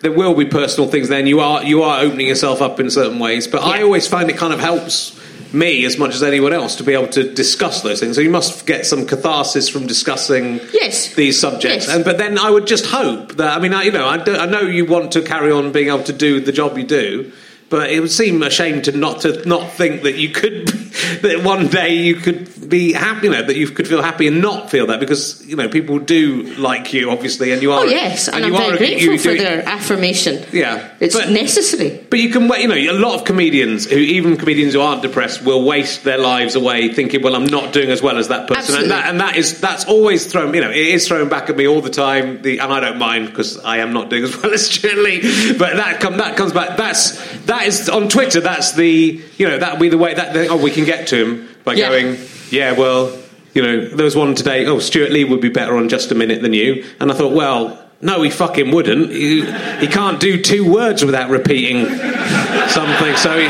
there 0.01 0.11
will 0.11 0.33
be 0.33 0.45
personal 0.45 0.89
things. 0.89 1.07
Then 1.07 1.27
you 1.27 1.39
are 1.39 1.61
you 1.63 1.83
are 1.83 2.01
opening 2.05 2.27
yourself 2.33 2.61
up 2.67 2.79
in 2.79 2.89
certain 2.89 3.19
ways. 3.19 3.47
But 3.47 3.61
I 3.61 3.83
always 3.83 4.07
find 4.07 4.27
it 4.29 4.37
kind 4.37 4.53
of 4.53 4.59
helps 4.59 5.13
me 5.53 5.85
as 5.85 5.97
much 5.99 6.15
as 6.15 6.23
anyone 6.23 6.53
else 6.53 6.77
to 6.77 6.83
be 6.83 6.93
able 6.93 7.07
to 7.09 7.23
discuss 7.33 7.81
those 7.83 7.99
things. 7.99 8.15
So 8.15 8.21
you 8.21 8.31
must 8.31 8.65
get 8.65 8.85
some 8.87 9.05
catharsis 9.05 9.69
from 9.69 9.85
discussing 9.85 10.59
Yes. 10.73 11.13
these 11.13 11.39
subjects. 11.39 11.85
Yes. 11.87 11.95
And 11.95 12.03
but 12.03 12.17
then 12.17 12.39
I 12.39 12.49
would 12.49 12.65
just 12.65 12.85
hope 12.87 13.35
that 13.37 13.55
I 13.57 13.59
mean, 13.61 13.73
I, 13.73 13.83
you 13.83 13.91
know, 13.91 14.07
I, 14.07 14.17
I 14.17 14.47
know 14.47 14.61
you 14.61 14.85
want 14.85 15.11
to 15.13 15.21
carry 15.21 15.51
on 15.51 15.71
being 15.71 15.89
able 15.93 16.03
to 16.05 16.13
do 16.27 16.39
the 16.39 16.51
job 16.51 16.77
you 16.77 16.85
do. 16.85 17.31
But 17.69 17.91
it 17.91 17.99
would 17.99 18.11
seem 18.11 18.41
a 18.41 18.49
shame 18.49 18.81
to 18.83 18.91
not 18.91 19.21
to 19.21 19.47
not 19.47 19.71
think 19.71 20.03
that 20.03 20.15
you 20.15 20.29
could 20.29 20.88
that 21.21 21.43
one 21.43 21.67
day 21.67 21.95
you 21.95 22.15
could 22.15 22.69
be 22.69 22.93
happy, 22.93 23.27
you 23.27 23.33
know, 23.33 23.43
that 23.43 23.55
you 23.55 23.67
could 23.67 23.87
feel 23.87 24.01
happy 24.01 24.27
and 24.27 24.41
not 24.41 24.69
feel 24.69 24.87
that 24.87 24.99
because 24.99 25.45
you 25.45 25.55
know 25.55 25.67
people 25.69 25.99
do 25.99 26.43
like 26.55 26.93
you, 26.93 27.09
obviously, 27.09 27.51
and 27.51 27.61
you 27.61 27.71
oh, 27.71 27.77
are. 27.77 27.79
Oh 27.81 27.83
yes, 27.85 28.27
and, 28.27 28.45
I'm 28.45 28.51
you 28.51 28.57
very 28.57 28.73
are- 28.73 28.77
grateful 28.77 29.17
for 29.17 29.37
their 29.37 29.67
affirmation. 29.67 30.45
Yeah, 30.51 30.89
It's 30.99 31.15
but- 31.15 31.29
necessary. 31.29 32.05
But 32.09 32.19
you 32.19 32.29
can, 32.29 32.49
you 32.49 32.67
know, 32.67 32.75
a 32.75 32.97
lot 32.99 33.15
of 33.15 33.25
comedians 33.25 33.85
who, 33.85 33.97
even 33.97 34.37
comedians 34.37 34.73
who 34.73 34.81
aren't 34.81 35.01
depressed, 35.01 35.43
will 35.43 35.63
waste 35.63 36.03
their 36.03 36.17
lives 36.17 36.55
away 36.55 36.93
thinking, 36.93 37.21
"Well, 37.21 37.35
I'm 37.35 37.45
not 37.45 37.73
doing 37.73 37.89
as 37.89 38.01
well 38.01 38.17
as 38.17 38.27
that 38.27 38.47
person," 38.47 38.75
Absolutely. 38.75 38.83
and 38.83 38.91
that, 38.91 39.09
and 39.09 39.19
that 39.21 39.37
is 39.37 39.59
that's 39.59 39.85
always 39.85 40.31
thrown, 40.31 40.53
you 40.53 40.61
know, 40.61 40.69
it 40.69 40.77
is 40.77 41.07
thrown 41.07 41.29
back 41.29 41.49
at 41.49 41.57
me 41.57 41.67
all 41.67 41.81
the 41.81 41.89
time. 41.89 42.41
The, 42.41 42.59
and 42.59 42.71
I 42.71 42.79
don't 42.79 42.97
mind 42.97 43.27
because 43.27 43.59
I 43.59 43.77
am 43.77 43.93
not 43.93 44.09
doing 44.09 44.23
as 44.23 44.35
well 44.41 44.53
as 44.53 44.83
Lee. 44.83 45.53
But 45.57 45.77
that 45.77 45.99
come 45.99 46.17
that 46.17 46.37
comes 46.37 46.53
back. 46.53 46.77
That's 46.77 47.17
that 47.45 47.65
is 47.65 47.89
on 47.89 48.09
Twitter. 48.09 48.41
That's 48.41 48.73
the 48.73 49.21
you 49.37 49.47
know 49.47 49.57
that 49.57 49.79
be 49.79 49.89
the 49.89 49.97
way 49.97 50.13
that 50.13 50.35
oh 50.49 50.57
we 50.57 50.71
can 50.71 50.85
get 50.85 50.98
to 51.07 51.15
him 51.25 51.49
by 51.63 51.73
Yeah. 51.73 51.89
going, 51.89 52.17
yeah, 52.49 52.71
well, 52.73 53.17
you 53.53 53.61
know, 53.61 53.87
there 53.87 54.05
was 54.05 54.15
one 54.15 54.35
today. 54.35 54.65
Oh, 54.65 54.79
Stewart 54.79 55.11
Lee 55.11 55.23
would 55.23 55.41
be 55.41 55.49
better 55.49 55.75
on 55.75 55.89
just 55.89 56.11
a 56.11 56.15
minute 56.15 56.41
than 56.41 56.53
you, 56.53 56.85
and 56.99 57.11
I 57.11 57.15
thought, 57.15 57.33
well. 57.33 57.85
No, 58.01 58.21
he 58.21 58.29
fucking 58.29 58.71
wouldn't. 58.71 59.11
He, 59.11 59.41
he 59.81 59.87
can't 59.87 60.21
do 60.21 60.41
two 60.41 60.71
words 60.71 61.03
without 61.03 61.29
repeating 61.29 61.85
something. 62.69 63.15
So, 63.17 63.37
he, 63.37 63.49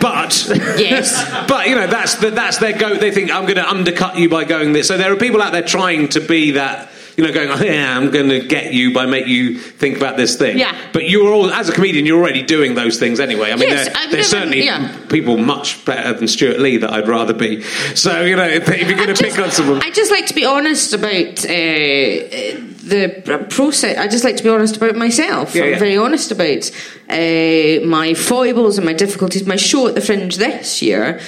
but 0.00 0.46
Yes. 0.78 1.46
but 1.48 1.66
you 1.68 1.74
know 1.74 1.86
that's 1.86 2.14
the, 2.16 2.30
that's 2.30 2.58
their 2.58 2.72
go. 2.76 2.94
They 2.96 3.10
think 3.10 3.30
I'm 3.30 3.44
going 3.44 3.56
to 3.56 3.68
undercut 3.68 4.16
you 4.18 4.28
by 4.30 4.44
going 4.44 4.72
this. 4.72 4.88
So 4.88 4.96
there 4.96 5.12
are 5.12 5.16
people 5.16 5.42
out 5.42 5.52
there 5.52 5.62
trying 5.62 6.08
to 6.10 6.20
be 6.20 6.52
that. 6.52 6.88
You 7.16 7.24
know, 7.24 7.32
going, 7.32 7.48
oh, 7.48 7.62
yeah, 7.62 7.96
I'm 7.96 8.10
going 8.10 8.28
to 8.28 8.40
get 8.40 8.72
you 8.72 8.92
by 8.92 9.06
make 9.06 9.26
you 9.26 9.56
think 9.58 9.96
about 9.96 10.16
this 10.16 10.36
thing. 10.36 10.58
Yeah. 10.58 10.76
But 10.92 11.08
you're 11.08 11.32
all, 11.32 11.50
as 11.50 11.68
a 11.68 11.72
comedian, 11.72 12.06
you're 12.06 12.20
already 12.20 12.42
doing 12.42 12.74
those 12.74 12.98
things 12.98 13.20
anyway. 13.20 13.52
I 13.52 13.56
mean, 13.56 13.68
Yes, 13.68 13.86
there- 13.86 13.96
I've 13.96 14.10
there's 14.10 14.28
certainly 14.28 14.64
yeah. 14.64 14.96
people 15.08 15.36
much 15.36 15.84
better 15.84 16.12
than 16.12 16.26
Stewart 16.28 16.58
Lee 16.58 16.76
that 16.78 16.92
I'd 16.92 17.08
rather 17.08 17.32
be. 17.32 17.62
So 17.94 18.22
you 18.22 18.36
know, 18.36 18.46
if, 18.46 18.68
if 18.68 18.88
you're 18.88 18.96
going 18.98 19.14
to 19.14 19.22
pick 19.22 19.38
on 19.38 19.50
someone, 19.50 19.80
I 19.82 19.90
just 19.90 20.10
like 20.10 20.26
to 20.26 20.34
be 20.34 20.44
honest 20.44 20.92
about 20.92 21.44
uh, 21.44 22.64
the 22.84 23.46
process. 23.50 23.96
I 23.98 24.08
just 24.08 24.24
like 24.24 24.36
to 24.36 24.42
be 24.42 24.48
honest 24.48 24.76
about 24.76 24.96
myself. 24.96 25.54
Yeah, 25.54 25.64
I'm 25.64 25.70
yeah. 25.70 25.78
very 25.78 25.96
honest 25.96 26.30
about 26.30 26.70
uh, 27.08 27.86
my 27.86 28.14
foibles 28.14 28.78
and 28.78 28.84
my 28.86 28.92
difficulties. 28.92 29.46
My 29.46 29.56
show 29.56 29.88
at 29.88 29.94
the 29.94 30.00
Fringe 30.00 30.36
this 30.36 30.82
year. 30.82 31.20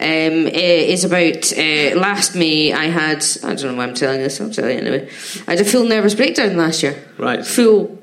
Um, 0.00 0.46
is 0.46 1.02
about 1.02 1.52
uh, 1.58 1.98
last 1.98 2.36
May. 2.36 2.72
I 2.72 2.84
had 2.84 3.24
I 3.42 3.54
don't 3.54 3.72
know 3.72 3.74
why 3.74 3.84
I'm 3.84 3.94
telling 3.94 4.20
this. 4.20 4.40
I'll 4.40 4.48
tell 4.48 4.70
you 4.70 4.78
anyway. 4.78 5.08
I 5.48 5.52
had 5.56 5.60
a 5.60 5.64
full 5.64 5.84
nervous 5.86 6.14
breakdown 6.14 6.56
last 6.56 6.84
year. 6.84 7.02
Right. 7.18 7.44
Full 7.44 7.98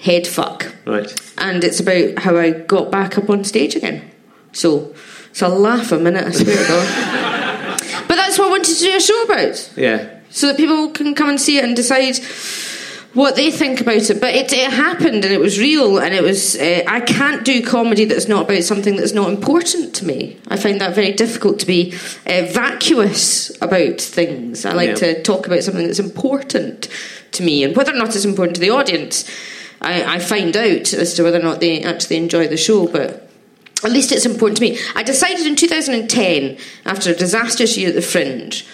head 0.00 0.26
fuck 0.26 0.74
right? 0.84 1.14
and 1.38 1.62
it's 1.62 1.78
about 1.78 2.18
how 2.18 2.36
I 2.36 2.50
got 2.50 2.90
back 2.90 3.16
up 3.18 3.30
on 3.30 3.44
stage 3.44 3.76
again. 3.76 4.10
So 4.52 4.94
it's 5.30 5.42
a 5.42 5.48
laugh 5.48 5.92
a 5.92 5.98
minute, 5.98 6.26
I 6.26 6.30
swear 6.32 6.56
to 6.56 6.68
God. 6.68 7.78
But 8.08 8.16
that's 8.16 8.38
what 8.38 8.48
I 8.48 8.50
wanted 8.50 8.74
to 8.74 8.80
do 8.82 8.96
a 8.96 9.00
show 9.00 9.22
about, 9.24 9.72
Yeah. 9.76 10.18
so 10.30 10.48
that 10.48 10.56
people 10.56 10.90
can 10.90 11.14
come 11.14 11.28
and 11.28 11.40
see 11.40 11.58
it 11.58 11.64
and 11.64 11.74
decide 11.76 12.16
what 13.14 13.36
they 13.36 13.50
think 13.50 13.80
about 13.80 14.08
it. 14.10 14.20
But 14.20 14.34
it, 14.34 14.52
it 14.52 14.70
happened 14.72 15.24
and 15.24 15.32
it 15.32 15.40
was 15.40 15.58
real, 15.58 15.98
and 15.98 16.14
it 16.14 16.22
was. 16.22 16.56
Uh, 16.56 16.82
I 16.86 17.00
can't 17.00 17.44
do 17.44 17.62
comedy 17.64 18.04
that's 18.04 18.28
not 18.28 18.44
about 18.48 18.62
something 18.64 18.96
that's 18.96 19.12
not 19.12 19.28
important 19.30 19.94
to 19.96 20.04
me. 20.06 20.38
I 20.48 20.56
find 20.56 20.80
that 20.80 20.94
very 20.94 21.12
difficult 21.12 21.58
to 21.60 21.66
be 21.66 21.92
uh, 22.26 22.46
vacuous 22.52 23.50
about 23.62 24.00
things. 24.00 24.64
I 24.64 24.72
like 24.72 24.88
Yeah. 24.90 24.94
to 25.14 25.22
talk 25.22 25.46
about 25.46 25.62
something 25.62 25.86
that's 25.86 25.98
important 25.98 26.88
to 27.32 27.42
me, 27.42 27.64
and 27.64 27.76
whether 27.76 27.92
or 27.92 27.96
not 27.96 28.14
it's 28.14 28.24
important 28.24 28.54
to 28.56 28.60
the 28.60 28.70
audience. 28.70 29.28
I, 29.80 30.14
I 30.14 30.18
find 30.20 30.56
out 30.56 30.92
as 30.92 31.14
to 31.14 31.24
whether 31.24 31.40
or 31.40 31.42
not 31.42 31.58
they 31.60 31.82
actually 31.82 32.16
enjoy 32.18 32.46
the 32.46 32.56
show, 32.56 32.86
but 32.86 33.28
at 33.84 33.90
least 33.90 34.12
it's 34.12 34.24
important 34.26 34.58
to 34.58 34.62
me. 34.62 34.78
I 34.94 35.02
decided 35.02 35.44
in 35.44 35.56
2010, 35.56 36.56
after 36.86 37.10
a 37.10 37.14
disastrous 37.16 37.76
year 37.76 37.88
at 37.88 37.96
the 37.96 38.00
Fringe, 38.02 38.64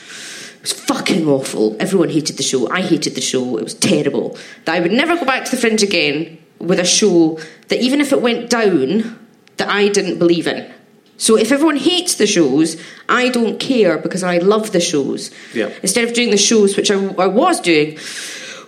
it 0.58 0.62
was 0.62 0.72
fucking 0.72 1.26
awful. 1.28 1.76
Everyone 1.78 2.08
hated 2.08 2.36
the 2.36 2.42
show. 2.42 2.68
I 2.70 2.82
hated 2.82 3.14
the 3.14 3.20
show. 3.20 3.56
It 3.56 3.64
was 3.64 3.74
terrible. 3.74 4.36
That 4.64 4.74
I 4.74 4.80
would 4.80 4.92
never 4.92 5.16
go 5.16 5.24
back 5.24 5.44
to 5.44 5.50
the 5.52 5.56
Fringe 5.56 5.82
again 5.82 6.38
with 6.58 6.80
a 6.80 6.84
show 6.84 7.38
that, 7.68 7.80
even 7.80 8.00
if 8.00 8.12
it 8.12 8.20
went 8.20 8.50
down, 8.50 9.18
that 9.56 9.68
I 9.68 9.88
didn't 9.88 10.18
believe 10.18 10.48
in. 10.48 10.72
So 11.16 11.36
if 11.36 11.52
everyone 11.52 11.76
hates 11.76 12.16
the 12.16 12.26
shows, 12.26 12.80
I 13.08 13.28
don't 13.28 13.58
care 13.60 13.98
because 13.98 14.22
I 14.22 14.38
love 14.38 14.72
the 14.72 14.80
shows. 14.80 15.30
Yeah. 15.54 15.72
Instead 15.82 16.08
of 16.08 16.14
doing 16.14 16.30
the 16.30 16.36
shows 16.36 16.76
which 16.76 16.90
I, 16.90 16.94
I 16.94 17.26
was 17.26 17.60
doing, 17.60 17.98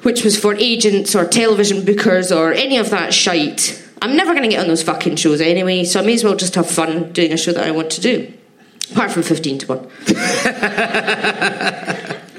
which 0.02 0.24
was 0.24 0.38
for 0.38 0.54
agents 0.54 1.14
or 1.14 1.26
television 1.26 1.82
bookers 1.82 2.34
or 2.34 2.52
any 2.52 2.76
of 2.76 2.90
that 2.90 3.12
shite. 3.12 3.84
I'm 4.02 4.16
never 4.16 4.32
going 4.32 4.44
to 4.44 4.48
get 4.48 4.60
on 4.60 4.68
those 4.68 4.82
fucking 4.82 5.16
shows 5.16 5.40
anyway, 5.40 5.84
so 5.84 6.00
I 6.00 6.06
may 6.06 6.14
as 6.14 6.24
well 6.24 6.34
just 6.34 6.54
have 6.54 6.70
fun 6.70 7.12
doing 7.12 7.32
a 7.32 7.36
show 7.36 7.52
that 7.52 7.66
I 7.66 7.70
want 7.70 7.90
to 7.90 8.00
do. 8.00 8.32
Apart 8.92 9.12
from 9.12 9.22
15 9.22 9.58
to 9.58 9.66
1. 9.66 9.78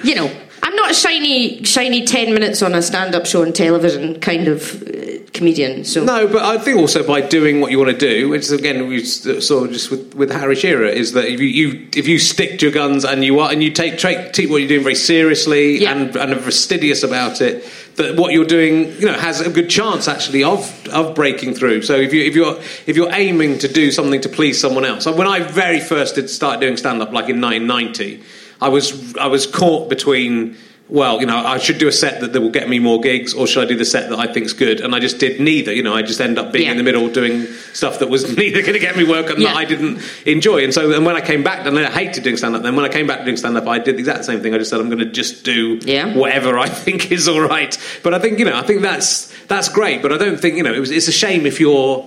you 0.04 0.16
know, 0.16 0.32
I'm 0.64 0.76
not 0.76 0.91
a 0.91 0.93
shiny, 0.93 1.64
shiny 1.64 2.06
10 2.06 2.34
minutes 2.34 2.62
on 2.62 2.74
a 2.76 2.82
stand 2.82 3.16
up 3.16 3.26
show 3.26 3.41
on 3.43 3.54
television 3.54 4.20
kind 4.20 4.47
of 4.47 4.84
uh, 4.84 5.20
comedian, 5.34 5.84
so. 5.86 6.04
No, 6.04 6.28
but 6.28 6.43
I 6.43 6.58
think 6.58 6.78
also 6.78 7.06
by 7.06 7.22
doing 7.22 7.62
what 7.62 7.72
you 7.72 7.80
want 7.80 7.91
to 7.91 7.97
do, 7.97 8.30
which 8.30 8.41
is 8.41 8.52
again 8.52 8.88
we 8.88 9.04
saw 9.06 9.66
just 9.68 9.89
with, 9.89 10.14
with 10.14 10.32
Harry 10.32 10.56
Shearer, 10.56 10.86
is 10.86 11.14
that 11.14 11.26
if 11.26 11.39
you, 11.39 11.47
you 11.47 11.88
if 11.95 12.08
you 12.08 12.20
stick 12.20 12.60
to 12.60 12.66
your 12.66 12.74
guns 12.74 13.06
and 13.06 13.24
you 13.24 13.39
are 13.39 13.52
and 13.52 13.64
you 13.64 13.72
take 13.72 13.97
take, 13.97 14.34
take 14.34 14.49
what 14.49 14.58
you're 14.58 14.68
doing 14.68 14.84
very 14.84 14.95
seriously 14.95 15.82
Yeah. 15.82 15.93
and 15.93 16.16
and 16.16 16.34
are 16.34 16.39
fastidious 16.39 17.04
about 17.04 17.41
it, 17.41 17.64
that 17.95 18.15
what 18.15 18.33
you're 18.33 18.45
doing 18.45 18.91
you 18.99 19.05
know 19.05 19.13
has 19.13 19.41
a 19.41 19.49
good 19.49 19.69
chance 19.69 20.07
actually 20.07 20.43
of 20.43 20.87
of 20.87 21.15
breaking 21.15 21.53
through. 21.53 21.81
So 21.81 21.95
if 21.95 22.13
you 22.13 22.23
if 22.23 22.35
you're 22.35 22.57
if 22.87 22.95
you're 22.95 23.13
aiming 23.13 23.59
to 23.59 23.67
do 23.67 23.91
something 23.91 24.21
to 24.21 24.29
please 24.29 24.59
someone 24.59 24.85
else, 24.85 25.05
when 25.05 25.27
I 25.27 25.39
very 25.39 25.79
first 25.79 26.15
did 26.15 26.29
start 26.29 26.59
doing 26.59 26.77
stand 26.77 27.01
up, 27.01 27.11
like 27.11 27.29
in 27.29 27.41
1990, 27.41 28.23
I 28.61 28.69
was 28.69 29.15
I 29.17 29.27
was 29.27 29.45
caught 29.47 29.89
between. 29.89 30.57
Well, 30.91 31.21
you 31.21 31.25
know, 31.25 31.37
I 31.37 31.57
should 31.57 31.77
do 31.77 31.87
a 31.87 31.91
set 31.91 32.19
that, 32.19 32.33
that 32.33 32.41
will 32.41 32.49
get 32.51 32.67
me 32.67 32.77
more 32.77 32.99
gigs, 32.99 33.33
or 33.33 33.47
should 33.47 33.63
I 33.63 33.67
do 33.67 33.77
the 33.77 33.85
set 33.85 34.09
that 34.09 34.19
I 34.19 34.27
think's 34.27 34.51
good? 34.51 34.81
And 34.81 34.93
I 34.93 34.99
just 34.99 35.19
did 35.19 35.39
neither. 35.39 35.71
You 35.71 35.83
know, 35.83 35.95
I 35.95 36.01
just 36.01 36.19
end 36.19 36.37
up 36.37 36.51
being 36.51 36.65
Yeah. 36.65 36.71
in 36.71 36.77
the 36.77 36.83
middle 36.83 37.07
doing 37.07 37.45
stuff 37.71 37.99
that 37.99 38.09
was 38.09 38.35
neither 38.37 38.59
going 38.61 38.73
to 38.73 38.79
get 38.79 38.97
me 38.97 39.05
work 39.05 39.29
and 39.29 39.39
Yeah. 39.39 39.53
that 39.53 39.55
I 39.57 39.63
didn't 39.63 40.01
enjoy. 40.25 40.65
And 40.65 40.73
so, 40.73 40.91
and 40.93 41.05
when 41.05 41.15
I 41.15 41.21
came 41.21 41.43
back, 41.43 41.65
and 41.65 41.79
I 41.79 41.89
hated 41.89 42.25
doing 42.25 42.35
stand 42.35 42.57
up. 42.57 42.63
Then 42.63 42.75
when 42.75 42.83
I 42.83 42.89
came 42.89 43.07
back 43.07 43.19
to 43.19 43.23
doing 43.23 43.37
stand 43.37 43.55
up, 43.55 43.67
I 43.69 43.79
did 43.79 43.95
the 43.95 43.99
exact 43.99 44.25
same 44.25 44.41
thing. 44.41 44.53
I 44.53 44.57
just 44.57 44.69
said 44.69 44.81
I'm 44.81 44.87
going 44.89 44.99
to 44.99 45.05
just 45.05 45.45
do 45.45 45.79
Yeah. 45.81 46.13
whatever 46.13 46.59
I 46.59 46.67
think 46.85 47.09
is 47.09 47.29
all 47.29 47.39
right. 47.39 47.77
But 48.03 48.13
I 48.13 48.19
think 48.19 48.37
you 48.39 48.43
know, 48.45 48.57
I 48.57 48.63
think 48.63 48.81
that's 48.81 49.31
that's 49.47 49.69
great. 49.69 50.01
But 50.01 50.11
I 50.11 50.17
don't 50.17 50.37
think 50.41 50.57
you 50.57 50.63
know, 50.63 50.73
it 50.73 50.79
was, 50.79 50.91
it's 50.91 51.07
a 51.07 51.13
shame 51.13 51.45
if 51.45 51.61
you're. 51.61 52.05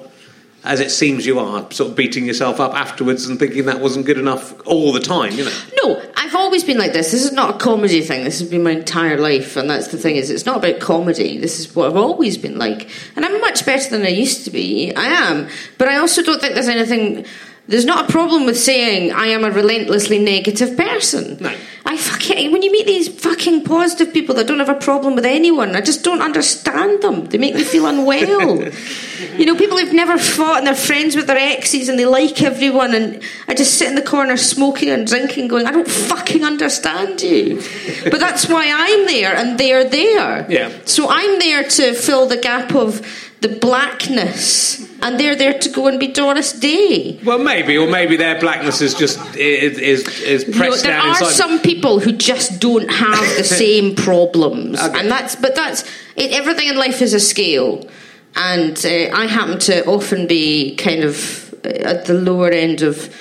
As 0.67 0.81
it 0.81 0.91
seems 0.91 1.27
you 1.27 1.39
are, 1.41 1.71
sort 1.73 1.91
of 1.91 1.95
beating 1.95 2.25
yourself 2.25 2.59
up 2.59 2.73
afterwards 2.75 3.27
and 3.29 3.39
thinking 3.39 3.67
that 3.67 3.81
wasn't 3.81 4.07
good 4.07 4.17
enough 4.17 4.55
all 4.67 4.95
the 4.95 4.99
time, 4.99 5.33
you 5.35 5.45
know. 5.45 5.53
No, 5.85 6.03
I've 6.35 6.41
always 6.41 6.65
been 6.65 6.79
like 6.79 6.93
this. 6.93 7.13
This 7.13 7.25
is 7.25 7.31
not 7.31 7.55
a 7.55 7.59
comedy 7.59 8.01
thing. 8.01 8.25
This 8.25 8.41
has 8.41 8.51
been 8.51 8.65
my 8.65 8.73
entire 8.73 9.17
life, 9.17 9.57
and 9.57 9.71
that's 9.71 9.87
the 9.89 9.97
thing 9.97 10.17
is, 10.17 10.31
it's 10.31 10.45
not 10.45 10.57
about 10.57 10.81
comedy. 10.81 11.39
This 11.39 11.61
is 11.61 11.77
what 11.77 11.89
I've 11.89 11.97
always 11.97 12.37
been 12.37 12.59
like, 12.59 12.91
and 13.15 13.25
I'm 13.25 13.41
much 13.41 13.65
better 13.65 13.89
than 13.89 14.03
I 14.03 14.09
used 14.09 14.45
to 14.47 14.51
be. 14.51 14.93
I 14.97 15.05
am, 15.05 15.49
but 15.79 15.87
I 15.87 15.99
also 15.99 16.25
don't 16.25 16.41
think 16.41 16.55
there's 16.55 16.67
anything. 16.69 17.25
There's 17.67 17.87
not 17.87 18.11
a 18.11 18.13
problem 18.13 18.45
with 18.45 18.59
saying 18.59 19.13
I 19.13 19.29
am 19.29 19.43
a 19.43 19.51
relentlessly 19.51 20.19
negative 20.19 20.77
person. 20.77 21.39
No. 21.41 21.55
I 21.87 21.97
fucking 21.97 22.53
when 22.53 22.63
you 22.63 22.73
meet 22.73 22.87
these 22.87 23.09
fucking 23.09 23.65
positive 23.65 24.13
people 24.13 24.35
that 24.37 24.47
don't 24.47 24.59
have 24.59 24.69
a 24.69 24.75
problem 24.75 25.15
with 25.15 25.25
anyone, 25.25 25.77
I 25.77 25.81
just 25.81 26.03
don't 26.03 26.21
understand 26.21 27.03
them. 27.03 27.27
They 27.27 27.39
make 27.39 27.55
me 27.55 27.63
feel 27.63 27.87
unwell. 27.87 28.63
you 29.39 29.47
know, 29.47 29.57
people 29.57 29.79
who've 29.79 29.93
never 29.93 30.19
fought 30.19 30.59
and 30.59 30.67
they're 30.67 30.75
friends 30.75 31.17
with 31.17 31.27
their 31.27 31.39
exes 31.39 31.89
and 31.89 31.99
they 31.99 32.07
like 32.07 32.43
everyone, 32.43 32.95
and 32.95 33.23
I 33.49 33.55
just 33.55 33.79
sit 33.79 33.89
in 33.89 33.95
the 33.95 34.03
corner 34.03 34.37
smoking 34.37 34.91
and 34.91 35.07
drinking, 35.07 35.49
going, 35.49 35.67
I 35.67 35.73
don't 35.73 35.89
fucking 35.89 36.45
understand 36.45 37.23
you. 37.23 37.63
but 38.05 38.19
that's 38.19 38.49
why 38.49 38.67
I'm 38.71 39.07
there 39.07 39.35
and 39.35 39.59
they're 39.59 39.89
there. 39.89 40.51
Yeah. 40.51 40.73
So 40.85 41.09
I'm 41.09 41.39
there 41.39 41.65
to 41.65 41.95
fill 41.95 42.27
the 42.27 42.39
gap 42.39 42.75
of 42.75 43.07
the 43.41 43.49
blackness, 43.49 44.84
and 45.05 45.21
they're 45.21 45.37
there 45.37 45.57
to 45.59 45.69
go 45.69 45.87
and 45.87 46.01
be 46.01 46.09
Doris 46.09 46.53
Day. 46.53 47.21
Well, 47.25 47.39
maybe, 47.39 47.77
or 47.77 47.87
maybe 47.87 48.17
their 48.17 48.41
blackness 48.41 48.81
is 48.81 48.95
just 48.95 49.19
is 49.37 49.79
is, 49.79 50.09
is 50.23 50.45
pressed 50.57 50.83
there 50.83 50.93
down 50.97 51.07
are 51.07 51.09
inside. 51.11 51.31
some 51.33 51.61
people 51.61 52.01
who 52.01 52.11
just 52.13 52.59
don't 52.59 52.91
have 52.91 53.21
the 53.37 53.45
same 53.65 53.95
problems, 53.95 54.81
Okay. 54.81 54.99
and 54.99 55.11
that's 55.11 55.37
but 55.37 55.55
that's 55.55 55.85
it, 56.17 56.33
everything 56.33 56.69
in 56.69 56.77
life 56.77 57.03
is 57.03 57.13
a 57.13 57.21
scale, 57.21 57.87
and 58.35 58.75
uh, 58.85 59.15
I 59.15 59.27
happen 59.27 59.59
to 59.61 59.85
often 59.87 60.27
be 60.27 60.75
kind 60.77 61.05
of 61.05 61.55
uh, 61.65 61.69
at 61.69 62.07
the 62.07 62.15
lower 62.15 62.49
end 62.51 62.83
of. 62.83 63.15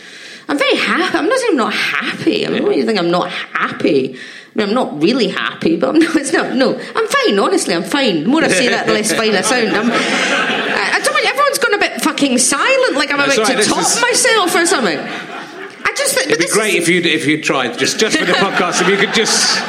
I'm 0.49 0.57
very 0.57 0.75
happy. 0.75 1.17
I'm 1.17 1.27
not 1.29 1.37
saying 1.39 1.51
I'm 1.51 1.57
not 1.57 1.73
happy. 1.73 2.45
I 2.45 2.49
don't 2.49 2.67
really 2.67 2.83
think 2.83 2.99
I'm 2.99 3.11
not 3.11 3.29
happy. 3.31 4.17
I 4.55 4.59
mean, 4.59 4.67
I'm 4.69 4.75
not 4.75 5.01
really 5.01 5.29
happy, 5.29 5.77
but 5.77 5.89
I'm 5.95 5.99
not, 6.03 6.15
it's 6.15 6.33
not. 6.33 6.53
No, 6.55 6.75
I'm 6.77 7.07
fine. 7.07 7.39
Honestly, 7.39 7.73
I'm 7.73 7.83
fine. 7.83 8.23
The 8.23 8.29
more 8.29 8.43
I 8.43 8.49
say 8.49 8.67
that, 8.69 8.85
the 8.85 8.93
less 8.93 9.11
fine 9.13 9.33
I 9.35 9.41
sound. 9.41 9.69
I'm, 9.69 9.89
I, 9.91 10.91
I 10.95 10.99
don't. 10.99 11.25
Everyone's 11.25 11.57
gone 11.59 11.73
a 11.73 11.77
bit 11.79 12.01
fucking 12.23 12.37
silent, 12.37 12.95
like 12.95 13.11
I'm 13.11 13.17
That's 13.17 13.35
about 13.37 13.49
right, 13.49 13.63
to 13.63 13.69
top 13.69 13.79
is- 13.79 14.01
myself 14.01 14.55
or 14.55 14.65
something. 14.65 14.97
I 14.97 15.93
just. 15.97 16.15
think- 16.15 16.27
It'd 16.27 16.39
be 16.39 16.47
great 16.47 16.75
is- 16.75 16.83
if 16.83 16.89
you 16.89 17.01
if 17.01 17.25
you 17.27 17.41
tried 17.41 17.77
just 17.77 17.99
just 17.99 18.17
for 18.17 18.25
the 18.25 18.33
podcast 18.47 18.81
if 18.81 18.87
you 18.87 18.97
could 18.97 19.13
just 19.13 19.59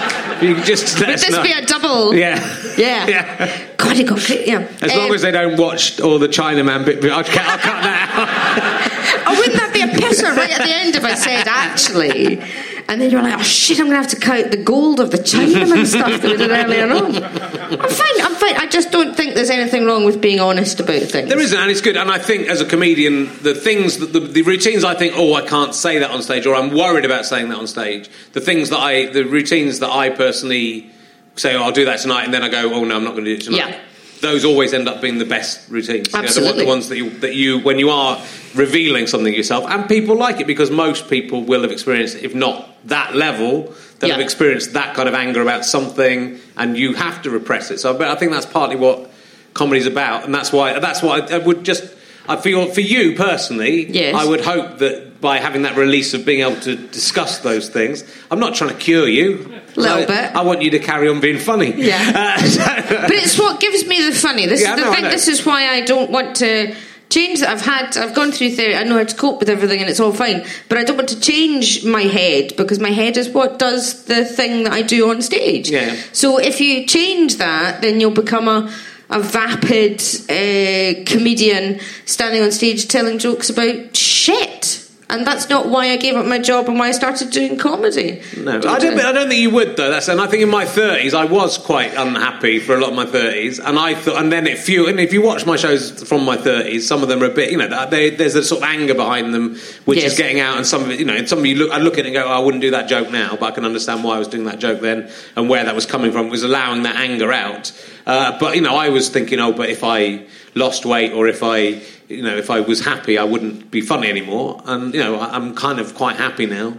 you 0.42 0.54
could 0.54 0.64
just 0.64 0.98
let 1.00 1.08
Would 1.10 1.18
this 1.18 1.30
know. 1.30 1.42
be 1.42 1.52
a 1.52 1.64
double? 1.66 2.14
yeah. 2.14 2.38
Yeah. 2.76 3.06
Yeah. 3.14 3.60
God, 3.76 3.96
it 3.98 4.04
got. 4.06 4.28
Yeah. 4.46 4.66
As 4.80 4.94
long 4.94 5.08
Um, 5.08 5.14
as 5.14 5.22
they 5.22 5.30
don't 5.30 5.56
watch 5.58 6.00
all 6.00 6.18
the 6.18 6.28
Chinaman 6.28 6.84
bit, 6.86 7.04
I'll 7.04 7.22
cut, 7.24 7.44
I'll 7.44 7.58
cut 7.58 7.82
that 7.82 8.08
out. 8.14 9.26
oh, 9.26 9.38
wouldn't 9.38 9.56
that 9.56 9.72
be 9.74 9.82
a 9.82 9.86
pisser 9.88 10.34
right 10.34 10.50
at 10.50 10.62
the 10.64 10.74
end 10.74 10.94
if 10.96 11.04
I 11.04 11.14
said 11.14 11.46
actually? 11.48 12.40
And 12.88 13.00
then 13.00 13.10
you're 13.10 13.22
like, 13.22 13.38
oh 13.38 13.42
shit, 13.42 13.80
I'm 13.80 13.86
going 13.86 13.96
to 13.96 14.08
have 14.08 14.10
to 14.10 14.20
cut 14.20 14.50
the 14.50 14.56
gold 14.56 15.00
of 15.00 15.10
the 15.10 15.16
Chinaman 15.16 15.86
stuff 15.86 16.20
that 16.20 16.30
we 16.30 16.36
did 16.36 16.50
earlier 16.50 16.92
on. 16.92 17.16
I'm 17.80 17.90
fine, 17.90 18.20
I'm 18.22 18.34
fine. 18.34 18.56
I 18.56 18.66
just 18.68 18.90
don't 18.90 19.16
think 19.16 19.34
there's 19.34 19.50
anything 19.50 19.86
wrong 19.86 20.04
with 20.04 20.20
being 20.20 20.38
honest 20.38 20.80
about 20.80 21.02
things. 21.02 21.28
There 21.28 21.40
isn't, 21.40 21.58
and 21.58 21.70
it's 21.70 21.80
good. 21.80 21.96
And 21.96 22.10
I 22.10 22.18
think 22.18 22.48
as 22.48 22.60
a 22.60 22.66
comedian, 22.66 23.26
the 23.42 23.54
things, 23.54 23.98
that 23.98 24.12
the, 24.12 24.20
the 24.20 24.42
routines 24.42 24.84
I 24.84 24.94
think, 24.94 25.14
oh, 25.16 25.34
I 25.34 25.46
can't 25.46 25.74
say 25.74 25.98
that 25.98 26.10
on 26.10 26.22
stage, 26.22 26.46
or 26.46 26.54
I'm 26.54 26.74
worried 26.74 27.06
about 27.06 27.24
saying 27.24 27.48
that 27.48 27.58
on 27.58 27.66
stage. 27.66 28.10
The 28.32 28.40
things 28.40 28.70
that 28.70 28.80
I, 28.80 29.06
the 29.06 29.24
routines 29.24 29.78
that 29.80 29.90
I 29.90 30.10
personally 30.10 30.90
say, 31.36 31.54
oh, 31.54 31.62
I'll 31.62 31.72
do 31.72 31.86
that 31.86 32.00
tonight, 32.00 32.24
and 32.24 32.34
then 32.34 32.42
I 32.42 32.48
go, 32.48 32.74
oh 32.74 32.84
no, 32.84 32.96
I'm 32.96 33.04
not 33.04 33.12
going 33.12 33.24
to 33.24 33.36
do 33.36 33.40
it 33.40 33.44
tonight. 33.44 33.70
Yeah. 33.70 33.80
Those 34.24 34.44
always 34.44 34.72
end 34.72 34.88
up 34.88 35.00
being 35.02 35.18
the 35.18 35.24
best 35.26 35.68
routines. 35.68 36.08
You 36.08 36.12
know, 36.14 36.22
the- 36.22 36.28
Absolutely. 36.28 36.62
the 36.64 36.66
ones 36.74 36.88
that 36.88 36.96
you, 36.96 37.10
that 37.24 37.34
you, 37.34 37.58
when 37.60 37.78
you 37.78 37.90
are 37.90 38.14
revealing 38.54 39.06
something 39.06 39.34
yourself, 39.34 39.64
and 39.68 39.86
people 39.88 40.16
like 40.16 40.40
it 40.40 40.46
because 40.46 40.70
most 40.70 41.10
people 41.10 41.42
will 41.44 41.62
have 41.62 41.70
experienced, 41.70 42.16
if 42.16 42.34
not 42.34 42.56
that 42.88 43.14
level, 43.14 43.74
they'll 43.98 44.10
have 44.12 44.20
experienced 44.20 44.72
that 44.72 44.94
kind 44.96 45.08
of 45.08 45.14
anger 45.14 45.42
about 45.42 45.64
something, 45.64 46.38
and 46.56 46.76
you 46.76 46.94
have 46.94 47.20
to 47.22 47.30
repress 47.30 47.70
it. 47.70 47.78
So, 47.80 47.92
but 47.96 48.08
I 48.08 48.14
think 48.14 48.32
that's 48.32 48.46
partly 48.46 48.76
what 48.76 49.10
comedy's 49.52 49.86
about, 49.86 50.24
and 50.24 50.34
that's 50.34 50.52
why 50.52 50.78
that's 50.80 51.02
why 51.02 51.20
I, 51.20 51.34
I 51.36 51.38
would 51.38 51.64
just. 51.64 51.84
I 52.26 52.36
feel 52.36 52.70
for 52.72 52.80
you 52.80 53.14
personally, 53.16 53.84
Yes. 53.92 54.14
I 54.14 54.24
would 54.24 54.40
hope 54.40 54.78
that 54.78 55.13
by 55.24 55.38
having 55.38 55.62
that 55.62 55.74
release 55.74 56.12
of 56.12 56.26
being 56.26 56.40
able 56.42 56.60
to 56.60 56.76
discuss 56.76 57.38
those 57.38 57.70
things, 57.70 58.04
I'm 58.30 58.38
not 58.38 58.54
trying 58.54 58.70
to 58.70 58.76
cure 58.76 59.08
you. 59.08 59.60
A 59.74 59.80
Little 59.80 59.96
I, 59.96 60.04
bit. 60.04 60.36
I 60.36 60.42
want 60.42 60.60
you 60.60 60.70
to 60.72 60.78
carry 60.78 61.08
on 61.08 61.20
being 61.20 61.38
funny. 61.38 61.72
Yeah. 61.72 62.04
Uh, 62.14 62.38
so- 62.42 62.62
but 63.08 63.12
it's 63.12 63.38
what 63.38 63.58
gives 63.58 63.86
me 63.86 64.02
the 64.06 64.14
funny. 64.14 64.44
This 64.46 64.60
Yeah, 64.60 64.74
is 64.74 64.80
the 64.80 64.86
no, 64.86 64.92
thing. 64.94 65.04
This 65.04 65.26
is 65.28 65.46
why 65.46 65.68
I 65.70 65.80
don't 65.80 66.10
want 66.10 66.36
to 66.36 66.74
change 67.08 67.40
that. 67.40 67.48
I've 67.48 67.62
had, 67.62 67.96
I've 67.96 68.14
gone 68.14 68.32
through 68.32 68.50
therapy. 68.50 68.76
I 68.76 68.84
know 68.84 68.98
how 68.98 69.04
to 69.04 69.16
cope 69.16 69.40
with 69.40 69.48
everything, 69.48 69.80
and 69.80 69.88
it's 69.88 69.98
all 69.98 70.12
fine. 70.12 70.44
But 70.68 70.76
I 70.76 70.84
don't 70.84 70.98
want 70.98 71.08
to 71.08 71.20
change 71.20 71.84
my 71.86 72.02
head 72.02 72.52
because 72.58 72.78
my 72.78 72.90
head 72.90 73.16
is 73.16 73.30
what 73.30 73.58
does 73.58 74.04
the 74.04 74.26
thing 74.26 74.64
that 74.64 74.74
I 74.74 74.82
do 74.82 75.08
on 75.10 75.22
stage. 75.22 75.70
Yeah. 75.70 75.96
So 76.12 76.38
if 76.38 76.60
you 76.60 76.86
change 76.86 77.36
that, 77.38 77.80
then 77.80 77.98
you'll 78.00 78.10
become 78.24 78.46
a 78.46 78.70
a 79.10 79.20
vapid 79.20 80.00
uh, 80.30 81.04
comedian 81.04 81.78
standing 82.06 82.42
on 82.42 82.50
stage 82.50 82.88
telling 82.88 83.18
jokes 83.18 83.50
about 83.50 83.94
shit. 83.96 84.83
And 85.10 85.26
that's 85.26 85.50
not 85.50 85.68
why 85.68 85.90
I 85.90 85.96
gave 85.96 86.16
up 86.16 86.24
my 86.24 86.38
job 86.38 86.66
and 86.66 86.78
why 86.78 86.88
I 86.88 86.92
started 86.92 87.30
doing 87.30 87.58
comedy. 87.58 88.22
No, 88.38 88.56
I 88.56 88.78
don't. 88.78 88.98
I 88.98 89.12
don't 89.12 89.28
think 89.28 89.40
you 89.42 89.50
would 89.50 89.76
though. 89.76 89.90
That's 89.90 90.08
and 90.08 90.18
I 90.18 90.26
think 90.26 90.42
in 90.42 90.48
my 90.48 90.64
thirties 90.64 91.12
I 91.12 91.26
was 91.26 91.58
quite 91.58 91.92
unhappy 91.94 92.58
for 92.58 92.74
a 92.74 92.80
lot 92.80 92.90
of 92.90 92.96
my 92.96 93.04
thirties, 93.04 93.60
and 93.60 93.78
I 93.78 93.94
thought, 93.94 94.16
and 94.16 94.32
then 94.32 94.46
it 94.46 94.58
few. 94.58 94.88
And 94.88 94.98
if 94.98 95.12
you 95.12 95.20
watch 95.22 95.44
my 95.44 95.56
shows 95.56 96.02
from 96.08 96.24
my 96.24 96.38
thirties, 96.38 96.88
some 96.88 97.02
of 97.02 97.08
them 97.10 97.22
are 97.22 97.26
a 97.26 97.34
bit, 97.34 97.50
you 97.52 97.58
know, 97.58 97.86
they, 97.90 98.10
there's 98.10 98.34
a 98.34 98.42
sort 98.42 98.62
of 98.62 98.68
anger 98.68 98.94
behind 98.94 99.34
them, 99.34 99.56
which 99.84 99.98
Yes. 99.98 100.12
is 100.12 100.18
getting 100.18 100.40
out, 100.40 100.56
and 100.56 100.66
some 100.66 100.82
of 100.84 100.90
it, 100.90 100.98
you 100.98 101.04
know, 101.04 101.14
and 101.14 101.28
some 101.28 101.38
of 101.38 101.46
you 101.46 101.56
look, 101.56 101.70
I 101.70 101.78
look 101.78 101.94
at 101.94 102.00
it 102.00 102.06
and 102.06 102.14
go, 102.14 102.24
oh, 102.24 102.32
I 102.32 102.38
wouldn't 102.38 102.62
do 102.62 102.70
that 102.70 102.88
joke 102.88 103.10
now, 103.10 103.36
but 103.38 103.44
I 103.46 103.50
can 103.50 103.66
understand 103.66 104.04
why 104.04 104.16
I 104.16 104.18
was 104.18 104.28
doing 104.28 104.44
that 104.44 104.58
joke 104.58 104.80
then 104.80 105.10
and 105.36 105.50
where 105.50 105.62
that 105.64 105.74
was 105.74 105.84
coming 105.84 106.12
from. 106.12 106.30
Was 106.30 106.42
allowing 106.44 106.82
that 106.84 106.96
anger 106.96 107.30
out, 107.30 107.72
uh, 108.06 108.38
but 108.38 108.54
you 108.56 108.62
know, 108.62 108.76
I 108.76 108.88
was 108.90 109.08
thinking, 109.08 109.38
oh, 109.40 109.52
but 109.52 109.68
if 109.70 109.82
I 109.84 110.26
lost 110.54 110.84
weight 110.86 111.12
or 111.12 111.26
if 111.28 111.42
I 111.42 111.80
you 112.08 112.22
know, 112.22 112.36
if 112.36 112.50
I 112.50 112.60
was 112.60 112.84
happy, 112.84 113.16
I 113.18 113.24
wouldn't 113.24 113.70
be 113.70 113.80
funny 113.80 114.08
anymore. 114.08 114.60
And 114.66 114.92
you 114.94 115.00
know, 115.02 115.16
I- 115.18 115.34
I'm 115.34 115.54
kind 115.54 115.80
of 115.80 115.94
quite 115.94 116.16
happy 116.16 116.46
now. 116.46 116.74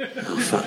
Oh 0.00 0.38
fuck! 0.38 0.64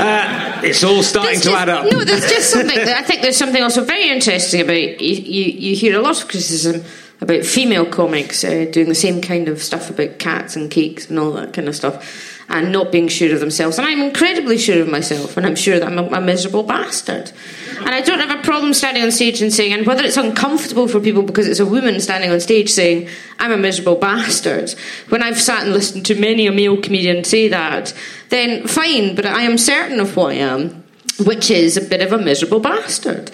Uh, 0.00 0.60
it's 0.64 0.84
all 0.84 1.02
starting 1.02 1.32
There's 1.32 1.42
to 1.42 1.48
just- 1.50 1.60
add 1.62 1.68
up. 1.68 1.90
No, 1.92 2.04
there's 2.04 2.28
just 2.30 2.50
something 2.50 2.76
that 2.76 2.96
I 2.98 3.02
think 3.02 3.22
there's 3.22 3.36
something 3.36 3.62
also 3.62 3.82
very 3.84 4.08
interesting 4.08 4.60
about 4.60 5.00
you. 5.00 5.14
You, 5.14 5.44
you 5.70 5.76
hear 5.76 5.98
a 5.98 6.02
lot 6.02 6.20
of 6.22 6.28
criticism 6.28 6.84
about 7.20 7.44
female 7.44 7.84
comics 7.84 8.44
uh, 8.44 8.66
doing 8.70 8.88
the 8.88 8.94
same 8.94 9.20
kind 9.20 9.48
of 9.48 9.60
stuff 9.60 9.90
about 9.90 10.18
cats 10.20 10.54
and 10.56 10.70
cakes 10.70 11.10
and 11.10 11.18
all 11.18 11.32
that 11.32 11.52
kind 11.52 11.66
of 11.68 11.74
stuff, 11.74 12.39
and 12.50 12.72
not 12.72 12.90
being 12.90 13.06
sure 13.06 13.32
of 13.32 13.40
themselves. 13.40 13.78
And 13.78 13.86
I'm 13.86 14.00
incredibly 14.00 14.58
sure 14.58 14.82
of 14.82 14.88
myself, 14.88 15.36
and 15.36 15.46
I'm 15.46 15.54
sure 15.54 15.78
that 15.78 15.86
I'm 15.86 15.98
a, 15.98 16.18
a 16.18 16.20
miserable 16.20 16.64
bastard. 16.64 17.30
And 17.78 17.90
I 17.90 18.00
don't 18.00 18.18
have 18.18 18.38
a 18.38 18.42
problem 18.42 18.74
standing 18.74 19.04
on 19.04 19.12
stage 19.12 19.40
and 19.40 19.52
saying, 19.52 19.72
and 19.72 19.86
whether 19.86 20.02
it's 20.02 20.16
uncomfortable 20.16 20.88
for 20.88 21.00
people 21.00 21.22
because 21.22 21.46
it's 21.46 21.60
a 21.60 21.66
woman 21.66 22.00
standing 22.00 22.30
on 22.30 22.40
stage 22.40 22.68
saying, 22.68 23.08
I'm 23.38 23.52
a 23.52 23.56
miserable 23.56 23.94
bastard, 23.94 24.74
when 25.08 25.22
I've 25.22 25.40
sat 25.40 25.62
and 25.62 25.72
listened 25.72 26.04
to 26.06 26.20
many 26.20 26.48
a 26.48 26.52
male 26.52 26.80
comedian 26.80 27.22
say 27.24 27.48
that, 27.48 27.94
then 28.30 28.66
fine, 28.66 29.14
but 29.14 29.24
I 29.24 29.42
am 29.42 29.56
certain 29.56 30.00
of 30.00 30.10
who 30.10 30.22
I 30.22 30.34
am, 30.34 30.82
which 31.24 31.50
is 31.50 31.76
a 31.76 31.80
bit 31.80 32.02
of 32.02 32.12
a 32.12 32.18
miserable 32.18 32.60
bastard. 32.60 33.30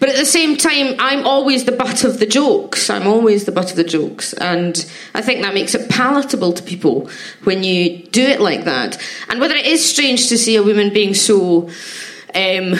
But 0.00 0.08
at 0.08 0.16
the 0.16 0.26
same 0.26 0.56
time, 0.56 0.94
I'm 0.98 1.26
always 1.26 1.66
the 1.66 1.72
butt 1.72 2.04
of 2.04 2.18
the 2.18 2.26
jokes. 2.26 2.88
I'm 2.88 3.06
always 3.06 3.44
the 3.44 3.52
butt 3.52 3.70
of 3.70 3.76
the 3.76 3.84
jokes. 3.84 4.32
And 4.32 4.84
I 5.14 5.20
think 5.20 5.42
that 5.42 5.52
makes 5.52 5.74
it 5.74 5.90
palatable 5.90 6.54
to 6.54 6.62
people 6.62 7.10
when 7.44 7.62
you 7.62 7.98
do 8.06 8.22
it 8.22 8.40
like 8.40 8.64
that. 8.64 9.00
And 9.28 9.40
whether 9.40 9.54
it 9.54 9.66
is 9.66 9.84
strange 9.84 10.28
to 10.30 10.38
see 10.38 10.56
a 10.56 10.62
woman 10.62 10.92
being 10.92 11.12
so 11.12 11.68
um, 12.34 12.74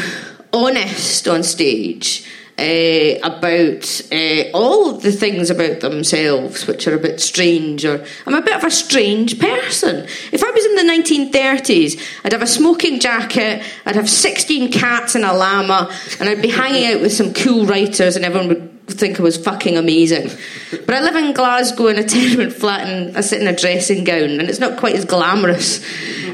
honest 0.53 1.29
on 1.29 1.43
stage 1.43 2.27
uh, 2.61 3.19
about 3.23 4.03
uh, 4.13 4.51
all 4.53 4.93
the 4.93 5.13
things 5.13 5.49
about 5.49 5.81
themselves 5.81 6.67
which 6.67 6.87
are 6.87 6.95
a 6.95 6.99
bit 6.99 7.21
strange, 7.21 7.87
or 7.87 8.05
I'm 8.27 8.35
a 8.35 8.43
bit 8.43 8.55
of 8.55 8.65
a 8.65 8.71
strange 8.71 9.39
person. 9.39 10.07
If 10.31 10.45
I 10.45 10.51
was 10.51 10.67
in 10.67 10.75
the 10.75 11.31
1930s, 11.33 12.01
I'd 12.23 12.33
have 12.33 12.43
a 12.43 12.47
smoking 12.47 13.01
jacket, 13.01 13.65
I'd 13.87 13.97
have 13.97 14.11
16 14.11 14.73
cats 14.73 15.15
and 15.15 15.25
a 15.25 15.33
llama, 15.33 15.91
and 16.21 16.29
I'd 16.29 16.43
be 16.43 16.51
hanging 16.51 16.93
out 16.93 17.01
with 17.01 17.13
some 17.13 17.33
cool 17.33 17.65
writers, 17.65 18.17
and 18.17 18.27
everyone 18.27 18.49
would 18.49 18.70
think 18.93 19.21
I 19.21 19.23
was 19.23 19.37
fucking 19.37 19.77
amazing. 19.77 20.31
But 20.71 20.95
I 20.95 21.01
live 21.01 21.17
in 21.17 21.33
Glasgow 21.33 21.89
in 21.89 21.99
a 21.99 22.05
tenement 22.09 22.53
flat 22.53 22.87
and 22.89 23.17
I 23.17 23.21
sit 23.21 23.41
in 23.41 23.49
a 23.49 23.57
dressing 23.57 24.05
gown, 24.05 24.41
and 24.41 24.43
it's 24.43 24.61
not 24.61 24.79
quite 24.79 24.95
as 24.95 25.05
glamorous 25.05 25.85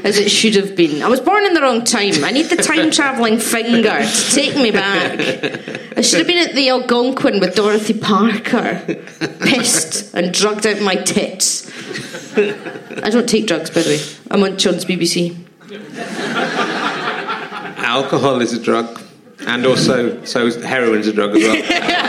as 0.03 0.17
it 0.17 0.29
should 0.29 0.55
have 0.55 0.75
been. 0.75 1.01
I 1.01 1.07
was 1.07 1.19
born 1.19 1.45
in 1.45 1.53
the 1.53 1.61
wrong 1.61 1.83
time. 1.83 2.23
I 2.23 2.31
need 2.31 2.47
the 2.47 2.55
time 2.55 2.91
travelling 2.91 3.39
finger 3.39 4.05
to 4.05 4.31
take 4.31 4.55
me 4.55 4.71
back. 4.71 5.19
I 5.97 6.01
should 6.01 6.19
have 6.19 6.27
been 6.27 6.47
at 6.47 6.55
the 6.55 6.69
Algonquin 6.69 7.39
with 7.39 7.55
Dorothy 7.55 7.93
Parker, 7.93 8.81
pissed 9.39 10.13
and 10.13 10.33
drugged 10.33 10.65
out 10.67 10.81
my 10.81 10.95
tits. 10.95 11.67
I 12.37 13.09
don't 13.09 13.27
take 13.27 13.47
drugs, 13.47 13.69
by 13.69 13.81
the 13.81 13.89
way. 13.89 13.99
I'm 14.29 14.43
on 14.43 14.57
John's 14.57 14.85
BBC. 14.85 15.35
Alcohol 17.79 18.41
is 18.41 18.53
a 18.53 18.61
drug, 18.61 19.01
and 19.47 19.65
also 19.65 20.23
so 20.25 20.45
is 20.45 20.55
heroin's 20.63 21.07
a 21.07 21.13
drug 21.13 21.35
as 21.35 21.43
well. 21.43 21.55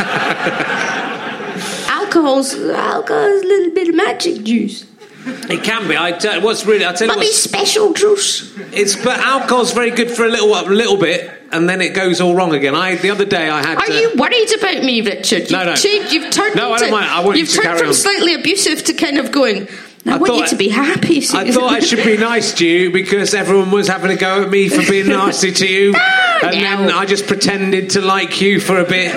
Alcohol's 1.88 2.54
alcohol's 2.54 3.42
a 3.42 3.46
little 3.46 3.74
bit 3.74 3.88
of 3.88 3.94
magic 3.94 4.42
juice. 4.42 4.84
it 5.26 5.62
can 5.62 5.86
be. 5.86 5.96
I 5.96 6.12
tell, 6.12 6.40
what's 6.40 6.64
really 6.66 6.84
I 6.84 6.92
tell 6.92 7.06
you 7.06 7.14
Might 7.14 7.20
be 7.20 7.26
what's, 7.26 7.36
special 7.38 7.92
juice. 7.92 8.52
it's 8.72 8.96
but 8.96 9.18
alcohol's 9.18 9.72
very 9.72 9.90
good 9.90 10.10
for 10.10 10.24
a 10.24 10.28
little 10.28 10.52
a 10.54 10.62
little 10.68 10.96
bit, 10.96 11.30
and 11.52 11.68
then 11.68 11.80
it 11.80 11.94
goes 11.94 12.20
all 12.20 12.34
wrong 12.34 12.54
again. 12.54 12.74
I 12.74 12.96
the 12.96 13.10
other 13.10 13.24
day 13.26 13.48
I 13.48 13.62
had. 13.62 13.78
Are 13.78 13.86
to, 13.86 13.92
you 13.92 14.12
worried 14.16 14.52
about 14.58 14.82
me, 14.82 15.02
Richard? 15.02 15.42
You've 15.42 15.50
No, 15.52 15.64
no. 15.66 15.76
changed. 15.76 16.12
You've 16.12 16.32
turned. 16.32 16.56
No, 16.56 16.72
I 16.72 16.78
don't 16.78 16.90
mind. 16.90 17.06
I 17.06 17.20
want 17.24 17.36
you 17.36 17.42
You've 17.42 17.50
to 17.50 17.54
turned 17.56 17.66
carry 17.66 17.78
from 17.78 17.88
on. 17.88 17.94
slightly 17.94 18.34
abusive 18.34 18.82
to 18.84 18.92
kind 18.94 19.18
of 19.18 19.30
going. 19.30 19.68
I, 20.06 20.14
I 20.14 20.16
want 20.16 20.32
you 20.32 20.38
thought 20.40 20.48
to 20.48 20.56
be 20.56 20.68
happy. 20.68 21.18
I 21.18 21.52
thought 21.52 21.72
I 21.72 21.80
should 21.80 22.02
be 22.04 22.16
nice 22.16 22.54
to 22.54 22.66
you 22.66 22.90
because 22.90 23.34
everyone 23.34 23.70
was 23.70 23.86
having 23.86 24.10
a 24.10 24.16
go 24.16 24.42
at 24.42 24.50
me 24.50 24.68
for 24.70 24.80
being 24.90 25.08
nasty 25.20 25.52
to 25.52 25.66
you, 25.66 25.94
and 26.42 26.54
then 26.54 26.86
no. 26.88 26.96
I 26.98 27.04
just 27.04 27.26
pretended 27.26 27.90
to 27.90 28.00
like 28.00 28.40
you 28.40 28.58
for 28.60 28.78
a 28.80 28.84
bit. 28.84 29.12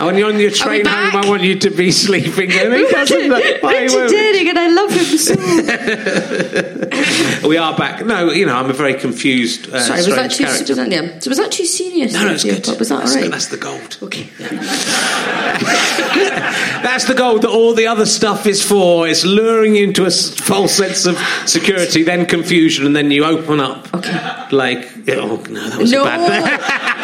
When 0.00 0.16
you're 0.16 0.28
on 0.28 0.38
your 0.40 0.50
train 0.50 0.84
home, 0.86 1.16
I 1.24 1.28
want 1.28 1.42
you 1.42 1.58
to 1.58 1.70
be 1.70 1.90
sleeping. 1.90 2.50
And 2.52 2.74
he 2.74 2.86
doesn't. 2.90 3.30
Richard 3.30 4.10
Denning, 4.10 4.48
and 4.48 4.58
I 4.58 4.68
love 4.68 4.90
him 4.90 5.18
so. 5.18 5.34
We 7.48 7.56
are 7.58 7.76
back. 7.76 8.04
No, 8.04 8.30
you 8.30 8.46
know, 8.46 8.54
I'm 8.56 8.70
a 8.70 8.72
very 8.72 8.94
confused, 8.94 9.68
uh, 9.72 9.80
Sorry, 9.80 9.98
was 9.98 10.06
that 10.14 10.30
too? 10.30 10.44
character. 10.44 10.72
Was 10.72 10.76
that, 10.76 10.90
yeah. 10.90 11.18
So 11.18 11.28
was 11.30 11.38
that 11.38 11.52
too 11.52 11.66
serious? 11.66 12.12
No, 12.14 12.24
no, 12.26 12.32
it's 12.32 12.44
good. 12.44 12.62
but 12.64 12.78
Was 12.78 12.88
that 12.88 12.98
that's, 13.00 13.14
all 13.16 13.22
right? 13.22 13.30
that's 13.30 13.48
the 13.48 13.56
gold. 13.58 13.98
Okay. 14.02 14.28
That's 16.84 17.06
the 17.06 17.14
gold 17.14 17.42
that 17.42 17.48
all 17.50 17.72
the 17.74 17.86
other 17.86 18.04
stuff 18.06 18.46
is 18.46 18.62
for. 18.62 19.08
It's 19.08 19.24
luring 19.24 19.74
you 19.74 19.84
into 19.84 20.04
a 20.04 20.10
false 20.10 20.72
sense 20.74 21.06
of 21.06 21.16
security, 21.46 22.02
then 22.02 22.26
confusion, 22.26 22.84
and 22.86 22.94
then 22.94 23.10
you 23.10 23.24
open 23.24 23.58
up. 23.60 23.92
Okay. 23.94 24.12
Like, 24.52 24.86
oh 25.08 25.42
no, 25.48 25.68
that 25.70 25.78
was 25.78 25.90
No. 25.90 26.02
a 26.02 26.04
bad 26.04 26.28
thing. 26.28 26.44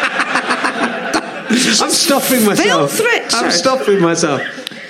I'm 1.81 1.89
stuffing 1.91 2.45
myself. 2.45 2.99
Richard. 2.99 3.33
I'm 3.33 3.51
stopping 3.51 4.01
myself. 4.01 4.41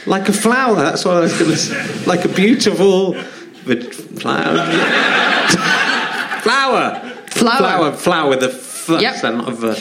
Like 0.08 0.30
a 0.30 0.34
flower. 0.34 0.76
That's 0.76 1.06
what 1.06 1.18
I 1.18 1.20
was 1.22 1.38
going 1.38 1.52
to 1.52 1.58
say. 1.58 2.06
Like 2.06 2.26
a 2.26 2.30
beautiful 2.30 3.14
flower. 3.14 4.58
flower. 6.42 7.00
Flower. 7.28 7.58
Flower. 7.60 7.92
Flower 7.92 8.30
with 8.30 8.44
a 8.44 8.50
f 8.50 8.90
Yep. 8.90 9.16
sound 9.16 9.48
of 9.48 9.64
a 9.64 9.76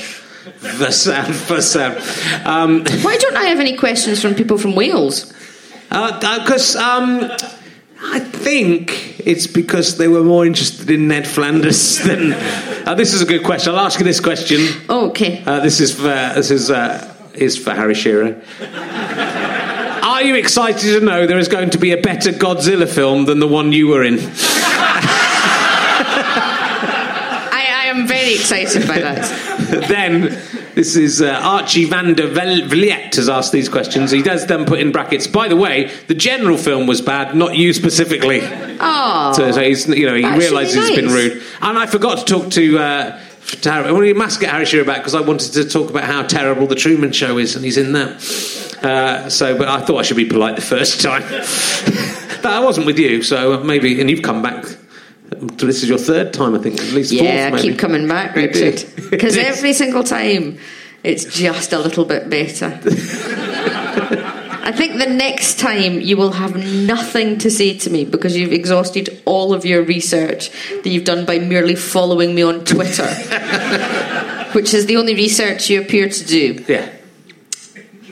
the 0.79 0.91
sound 0.91 1.35
for 1.35 1.61
sound. 1.63 1.97
Um, 2.47 2.85
Why 3.03 3.17
don't 3.17 3.37
I 3.37 3.45
have 3.45 3.61
any 3.61 3.77
questions 3.77 4.21
from 4.21 4.35
people 4.35 4.59
from 4.59 4.75
Wales? 4.75 5.33
because 5.91 6.77
um, 6.77 7.31
I 8.03 8.19
think 8.21 9.21
it's 9.27 9.47
because 9.47 9.99
they 9.99 10.09
were 10.09 10.25
more 10.25 10.47
interested 10.47 10.91
in 10.91 11.09
Ned 11.09 11.27
Flanders 11.27 11.99
than. 12.05 12.33
Uh, 12.33 12.95
this 12.95 13.15
is 13.15 13.21
a 13.23 13.27
good 13.27 13.45
question. 13.45 13.75
I'll 13.75 13.81
ask 13.81 13.99
you 13.99 14.05
this 14.05 14.21
question. 14.21 14.61
Oh, 14.89 15.11
okay. 15.11 15.43
Uh, 15.45 15.61
this 15.61 15.81
is 15.81 15.95
for 15.95 16.03
this 16.03 16.51
is 16.51 16.71
uh, 16.71 17.15
is 17.35 17.57
for 17.57 17.73
Harry 17.73 17.95
Shearer. 17.95 18.41
Are 20.03 20.21
Are 20.21 20.25
you 20.25 20.35
excited 20.35 20.81
to 20.81 21.01
know 21.01 21.27
there 21.27 21.39
is 21.39 21.49
going 21.49 21.71
to 21.71 21.79
be 21.79 21.93
a 21.93 21.97
better 21.97 22.31
Godzilla 22.31 22.87
film 22.87 23.25
than 23.25 23.39
the 23.39 23.49
one 23.49 23.73
you 23.73 23.89
were 23.89 24.05
in? 24.05 24.19
I, 24.19 24.27
I 27.51 27.65
am 27.91 28.07
very 28.07 28.35
excited 28.35 28.87
by 28.87 29.01
that. 29.01 29.29
then 29.89 30.39
this 30.75 30.97
is 30.97 31.21
uh, 31.21 31.41
Archie 31.43 31.85
van 31.85 32.15
der 32.15 32.29
Vel- 32.29 32.67
Vliet 32.69 33.17
has 33.17 33.29
asked 33.29 33.53
these 33.53 33.69
questions. 33.69 34.11
He 34.11 34.23
does 34.23 34.47
then 34.47 34.65
put 34.65 34.81
in 34.81 34.93
brackets. 34.93 35.27
By 35.27 35.49
the 35.49 35.57
way, 35.57 35.91
the 36.07 36.15
general 36.15 36.57
film 36.57 36.87
was 36.87 37.01
bad, 37.01 37.35
not 37.35 37.57
you 37.57 37.73
specifically. 37.73 38.41
Oh, 38.81 39.33
So, 39.37 39.51
so 39.53 39.63
he's, 39.63 39.87
you 39.89 40.07
know, 40.07 40.15
he 40.15 40.25
realises 40.25 40.77
really 40.77 40.89
he's 40.89 41.01
been 41.01 41.11
rude. 41.13 41.43
And 41.61 41.79
I 41.79 41.87
forgot 41.87 42.19
to 42.19 42.25
talk 42.25 42.51
to. 42.53 42.79
Uh, 42.79 43.21
Harry, 43.65 43.91
well, 43.91 44.01
we 44.01 44.13
must 44.13 44.39
get 44.41 44.51
Harry 44.51 44.65
Shearer 44.65 44.85
back 44.85 44.99
because 44.99 45.15
I 45.15 45.21
wanted 45.23 45.53
to 45.55 45.65
talk 45.69 45.91
about 45.91 46.05
how 46.05 46.23
terrible 46.23 46.67
the 46.67 46.77
Truman 46.77 47.11
Show 47.11 47.39
is, 47.39 47.57
and 47.57 47.65
he's 47.65 47.77
in 47.79 47.93
that. 47.93 48.11
Uh, 48.83 49.29
so, 49.29 49.59
but 49.59 49.67
I 49.69 49.81
thought 49.81 49.99
I 49.99 50.03
should 50.03 50.17
be 50.17 50.25
polite 50.27 50.57
the 50.57 50.63
first 50.63 51.01
time. 51.01 51.23
but 52.43 52.53
I 52.53 52.61
wasn't 52.61 52.87
with 52.87 52.99
you, 52.99 53.23
so 53.23 53.63
maybe. 53.65 54.01
And 54.01 54.09
you've 54.09 54.23
come 54.23 54.41
back. 54.43 54.65
This 55.31 55.83
is 55.83 55.89
your 55.89 55.99
third 55.99 56.33
time, 56.33 56.55
I 56.55 56.59
think, 56.59 56.81
at 56.81 56.93
least 56.93 57.13
yeah, 57.13 57.51
fourth. 57.51 57.63
Maybe. 57.63 57.73
keep 57.73 57.79
coming 57.79 58.09
back, 58.09 58.35
Richard. 58.35 58.85
Because 59.11 59.37
every 59.53 59.73
single 59.73 60.03
time, 60.03 60.59
it's 61.05 61.25
just 61.25 61.73
a 61.73 61.79
little 61.79 62.05
bit 62.05 62.29
better. 62.29 62.81
I 64.63 64.73
think 64.73 64.99
the 64.99 65.07
next 65.07 65.59
time 65.59 66.01
you 66.01 66.17
will 66.17 66.33
have 66.33 66.57
nothing 66.57 67.39
to 67.39 67.51
say 67.51 67.77
to 67.79 67.91
me 67.91 68.05
because 68.05 68.37
you've 68.37 68.53
exhausted 68.53 69.21
all 69.25 69.55
of 69.55 69.65
your 69.65 69.83
research 69.83 70.51
that 70.69 70.87
you've 70.87 71.05
done 71.05 71.25
by 71.25 71.39
merely 71.39 71.75
following 71.75 72.35
me 72.35 72.43
on 72.43 72.65
Twitter, 72.65 73.09
which 74.53 74.75
is 74.75 74.87
the 74.87 74.97
only 74.97 75.15
research 75.15 75.71
you 75.71 75.81
appear 75.81 76.09
to 76.09 76.25
do. 76.25 76.65
Yeah. 76.69 76.93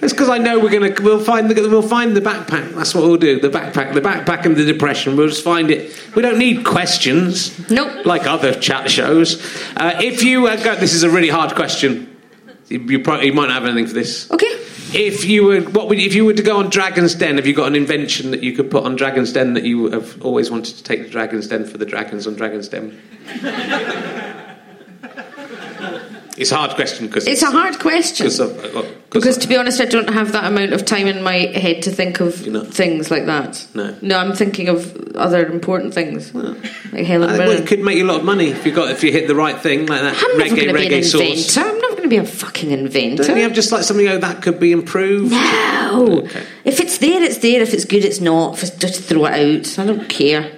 That's 0.01 0.12
because 0.12 0.29
I 0.29 0.39
know 0.39 0.61
we're 0.61 0.70
gonna 0.70 0.95
we'll 1.03 1.23
find 1.23 1.51
the 1.51 1.69
we'll 1.69 1.83
find 1.83 2.16
the 2.16 2.20
backpack. 2.20 2.75
That's 2.75 2.95
what 2.95 3.05
we'll 3.05 3.16
do. 3.16 3.41
The 3.41 3.49
backpack, 3.49 3.95
the 3.95 4.01
backpack, 4.01 4.45
and 4.45 4.57
the 4.57 4.65
depression. 4.65 5.16
We'll 5.16 5.29
just 5.29 5.43
find 5.43 5.70
it. 5.70 6.15
We 6.15 6.23
don't 6.23 6.39
need 6.39 6.65
questions. 6.65 7.69
Nope. 7.69 8.07
Like 8.07 8.27
other 8.27 8.55
chat 8.55 8.91
shows. 8.91 9.43
Uh, 9.77 9.99
if 10.01 10.23
you 10.23 10.47
uh, 10.47 10.57
go, 10.62 10.77
this 10.77 10.95
is 10.95 11.03
a 11.03 11.11
really 11.11 11.29
hard 11.29 11.55
question. 11.55 12.16
You, 12.69 12.81
you 12.81 12.99
probably 13.01 13.27
you 13.27 13.33
might 13.33 13.47
not 13.49 13.55
have 13.55 13.65
anything 13.65 13.87
for 13.87 13.95
this. 13.95 14.31
Okay. 14.31 14.47
If 14.91 15.25
you 15.25 15.45
were 15.45 15.61
what 15.62 15.89
would 15.89 15.99
if 15.99 16.15
you 16.15 16.25
were 16.25 16.33
to 16.33 16.43
go 16.43 16.59
on 16.59 16.70
Dragon's 16.70 17.15
Den? 17.15 17.37
Have 17.37 17.47
you 17.47 17.55
got 17.55 17.66
an 17.66 17.75
invention 17.75 18.31
that 18.31 18.43
you 18.43 18.53
could 18.53 18.70
put 18.70 18.85
on 18.85 18.97
Dragon's 18.97 19.33
Den 19.33 19.55
that 19.55 19.65
you 19.65 19.91
have 19.91 20.23
always 20.25 20.51
wanted 20.51 20.77
to 20.77 20.83
take 20.85 21.05
to 21.05 21.11
Dragon's 21.11 21.49
Den 21.49 21.66
for 21.66 21.77
the 21.77 21.87
dragons 21.87 22.27
on 22.27 22.37
Dragon's 22.37 22.69
Den? 22.69 23.01
it's 26.39 26.52
a 26.52 26.56
hard 26.56 26.70
question 26.73 27.06
because 27.06 27.27
It's 27.27 27.43
a 27.43 27.51
hard 27.51 27.78
question. 27.78 28.27
because 28.27 28.40
of, 28.40 28.59
uh, 28.59 28.69
'cause 28.82 28.86
Because 29.10 29.39
to 29.39 29.48
be 29.48 29.56
honest, 29.56 29.81
I 29.81 29.85
don't 29.86 30.10
have 30.10 30.32
that 30.32 30.44
amount 30.44 30.73
of 30.73 30.85
time 30.85 31.06
in 31.06 31.23
my 31.23 31.36
head 31.55 31.82
to 31.82 31.90
think 31.90 32.20
of 32.20 32.35
things 32.73 33.10
like 33.10 33.27
that. 33.27 33.65
No. 33.74 33.94
No, 34.02 34.19
I'm 34.19 34.35
thinking 34.35 34.69
of 34.69 34.94
other 35.15 35.44
important 35.47 35.94
things. 35.94 36.32
Like 36.35 37.05
Helen 37.06 37.28
think, 37.28 37.39
well, 37.40 37.51
it 37.52 37.66
could 37.66 37.81
make 37.81 37.97
you 37.98 38.05
a 38.05 38.10
lot 38.12 38.20
of 38.20 38.24
money 38.24 38.48
if 38.51 38.65
you 38.65 38.73
got 38.73 38.90
if 38.90 39.02
you 39.05 39.10
hit 39.12 39.27
the 39.28 39.35
right 39.35 39.59
thing 39.60 39.86
like 39.86 40.02
that 40.02 40.15
I'm 40.23 40.39
never 40.39 40.51
reggae 40.56 40.73
going 40.73 40.82
to 40.85 40.89
be 40.89 40.94
an 40.97 41.05
sauce. 41.05 41.20
inventor. 41.56 41.60
I'm 41.70 41.78
not 41.81 41.90
going 41.90 42.02
to 42.05 42.09
be 42.09 42.16
a 42.16 42.24
fucking 42.24 42.70
inventor. 42.70 43.24
Don't 43.24 43.36
you 43.36 43.43
have 43.43 43.52
just 43.55 43.73
like 43.73 43.82
something 43.85 44.09
oh, 44.09 44.19
that 44.19 44.43
could 44.43 44.60
be 44.60 44.73
improved? 44.73 45.32
no. 45.32 46.23
Okay. 46.24 46.43
If 46.65 46.81
it's 46.81 46.98
there, 46.98 47.23
it's 47.23 47.39
there. 47.39 47.60
If 47.62 47.74
it's 47.74 47.85
good, 47.85 48.05
it's 48.05 48.20
not. 48.20 48.62
It's 48.62 48.70
just 48.73 49.02
throw 49.05 49.24
it 49.27 49.32
out. 49.32 49.78
I 49.78 49.86
don't 49.86 50.09
care. 50.09 50.51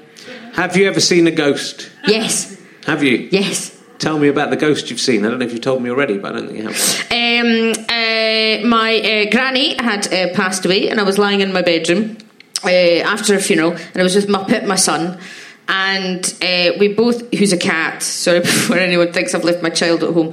Have 0.55 0.77
you 0.77 0.86
ever 0.89 1.01
seen 1.01 1.27
a 1.27 1.31
ghost? 1.31 1.89
Yes. 2.07 2.57
Have 2.86 3.02
you? 3.05 3.28
Yes. 3.31 3.77
Tell 4.01 4.18
me 4.18 4.28
about 4.28 4.48
the 4.48 4.56
ghost 4.56 4.89
you've 4.89 4.98
seen. 4.98 5.27
I 5.27 5.28
don't 5.28 5.40
know 5.40 5.44
if 5.44 5.52
you've 5.52 5.60
told 5.60 5.82
me 5.82 5.90
already, 5.90 6.16
but 6.16 6.35
I 6.35 6.39
don't 6.39 6.48
think 6.48 6.59
you 6.59 6.68
have. 6.68 7.10
Um, 7.10 7.85
uh, 7.86 8.66
my 8.66 8.97
uh, 8.97 9.31
granny 9.31 9.74
had 9.77 10.10
uh, 10.10 10.35
passed 10.35 10.64
away, 10.64 10.89
and 10.89 10.98
I 10.98 11.02
was 11.02 11.18
lying 11.18 11.43
in 11.43 11.52
my 11.52 11.60
bedroom 11.60 12.16
uh, 12.64 12.68
after 12.68 13.35
a 13.35 13.39
funeral, 13.39 13.72
and 13.72 13.97
I 13.97 14.02
was 14.02 14.14
with 14.14 14.28
Muppet, 14.28 14.66
my 14.66 14.77
son. 14.77 15.18
And 15.68 16.24
uh, 16.43 16.78
we 16.81 16.94
both, 16.94 17.31
who's 17.35 17.52
a 17.52 17.59
cat, 17.59 18.02
sorry 18.02 18.40
before 18.40 18.78
anyone 18.78 19.12
thinks 19.12 19.35
I've 19.35 19.44
left 19.44 19.62
my 19.62 19.68
child 19.68 20.02
at 20.02 20.14
home. 20.14 20.28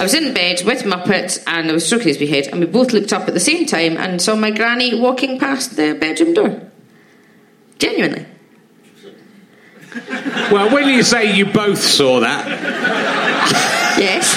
I 0.00 0.02
was 0.02 0.12
in 0.12 0.34
bed 0.34 0.62
with 0.66 0.82
Muppet 0.82 1.42
and 1.46 1.70
I 1.70 1.72
was 1.72 1.86
stroking 1.86 2.08
his 2.08 2.18
wee 2.18 2.26
head, 2.26 2.48
and 2.48 2.58
we 2.58 2.66
both 2.66 2.92
looked 2.92 3.12
up 3.12 3.28
at 3.28 3.34
the 3.34 3.40
same 3.40 3.66
time 3.66 3.96
and 3.96 4.20
saw 4.20 4.34
my 4.34 4.50
granny 4.50 5.00
walking 5.00 5.38
past 5.38 5.76
the 5.76 5.94
bedroom 5.94 6.34
door. 6.34 6.60
Genuinely. 7.78 8.26
Well, 10.52 10.72
when 10.72 10.88
you 10.88 11.02
say 11.02 11.34
you 11.34 11.46
both 11.46 11.78
saw 11.78 12.20
that, 12.20 12.46
Yes. 13.98 14.34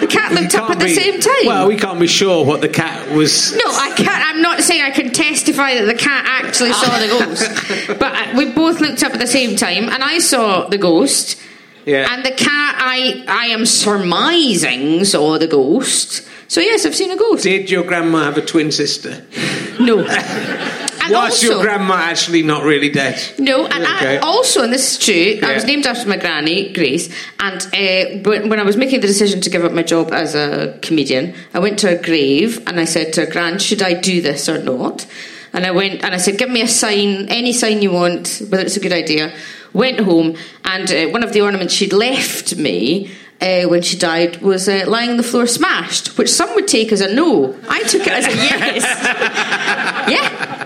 The 0.00 0.06
cat 0.06 0.32
looked 0.32 0.54
up 0.54 0.68
at 0.70 0.78
the 0.78 0.84
be- 0.84 0.94
same 0.94 1.18
time. 1.18 1.46
Well, 1.46 1.66
we 1.66 1.76
can't 1.76 1.98
be 1.98 2.06
sure 2.06 2.44
what 2.44 2.60
the 2.60 2.68
cat 2.68 3.10
was. 3.12 3.52
No, 3.56 3.64
I 3.64 3.90
can't. 3.96 4.10
I'm 4.30 4.42
not 4.42 4.60
saying 4.60 4.82
I 4.82 4.90
can 4.90 5.12
testify 5.12 5.74
that 5.76 5.86
the 5.86 5.94
cat 5.94 6.24
actually 6.26 6.72
saw 6.74 6.98
the 6.98 7.06
ghost, 7.08 7.88
but 7.98 8.12
uh, 8.14 8.34
we 8.36 8.52
both 8.52 8.80
looked 8.82 9.02
up 9.02 9.12
at 9.14 9.18
the 9.20 9.26
same 9.26 9.56
time, 9.56 9.88
and 9.88 10.02
I 10.02 10.18
saw 10.18 10.68
the 10.68 10.76
ghost, 10.76 11.40
Yeah. 11.86 12.06
and 12.12 12.22
the 12.22 12.32
cat 12.32 12.74
I 12.78 13.24
I 13.26 13.46
am 13.46 13.64
surmising 13.64 15.04
saw 15.06 15.38
the 15.38 15.46
ghost. 15.46 16.28
So 16.48 16.60
yes, 16.60 16.84
I've 16.84 16.94
seen 16.94 17.10
a 17.10 17.16
ghost. 17.16 17.44
Did 17.44 17.70
your 17.70 17.82
grandma 17.82 18.24
have 18.24 18.36
a 18.36 18.42
twin 18.44 18.70
sister? 18.72 19.24
No. 19.80 20.04
And 21.06 21.14
Was 21.14 21.32
also, 21.34 21.46
your 21.54 21.62
grandma 21.62 21.94
actually 21.94 22.42
not 22.42 22.64
really 22.64 22.90
dead? 22.90 23.22
No, 23.38 23.66
and 23.66 23.84
Okay. 23.84 24.16
I, 24.16 24.20
also, 24.20 24.62
and 24.62 24.72
this 24.72 24.92
is 24.92 24.98
true, 24.98 25.38
I 25.48 25.54
was 25.54 25.64
named 25.64 25.86
after 25.86 26.08
my 26.08 26.16
granny, 26.16 26.72
Grace, 26.72 27.08
and 27.38 27.62
uh, 27.66 28.28
when, 28.28 28.48
when 28.48 28.58
I 28.58 28.64
was 28.64 28.76
making 28.76 29.00
the 29.02 29.06
decision 29.06 29.40
to 29.42 29.50
give 29.50 29.64
up 29.64 29.72
my 29.72 29.84
job 29.84 30.12
as 30.12 30.34
a 30.34 30.76
comedian, 30.82 31.34
I 31.54 31.60
went 31.60 31.78
to 31.80 31.88
her 31.88 32.02
grave 32.02 32.60
and 32.66 32.80
I 32.80 32.84
said 32.86 33.12
to 33.14 33.24
her, 33.24 33.30
Gran, 33.30 33.58
should 33.60 33.82
I 33.82 33.94
do 33.94 34.20
this 34.20 34.48
or 34.48 34.60
not? 34.62 35.06
And 35.52 35.64
I 35.64 35.70
went 35.70 36.02
and 36.04 36.12
I 36.12 36.18
said, 36.18 36.36
give 36.38 36.50
me 36.50 36.60
a 36.60 36.68
sign, 36.68 37.28
any 37.28 37.52
sign 37.52 37.80
you 37.80 37.92
want, 37.92 38.42
whether 38.50 38.64
it's 38.64 38.76
a 38.76 38.80
good 38.80 38.92
idea. 38.92 39.32
Went 39.72 40.00
home, 40.00 40.36
and 40.64 40.90
uh, 40.90 41.06
one 41.10 41.22
of 41.22 41.32
the 41.32 41.40
ornaments 41.42 41.72
she'd 41.74 41.92
left 41.92 42.56
me 42.56 43.10
uh, 43.40 43.62
when 43.64 43.82
she 43.82 43.96
died 43.98 44.40
was 44.42 44.68
uh, 44.68 44.84
lying 44.88 45.10
on 45.10 45.16
the 45.18 45.22
floor 45.22 45.46
smashed, 45.46 46.16
which 46.18 46.30
some 46.30 46.54
would 46.54 46.66
take 46.66 46.92
as 46.92 47.00
a 47.00 47.14
no. 47.14 47.54
I 47.68 47.82
took 47.84 48.02
it 48.06 48.12
as 48.12 48.26
a 48.26 48.30
yes. 48.34 48.82
yeah. 50.10 50.65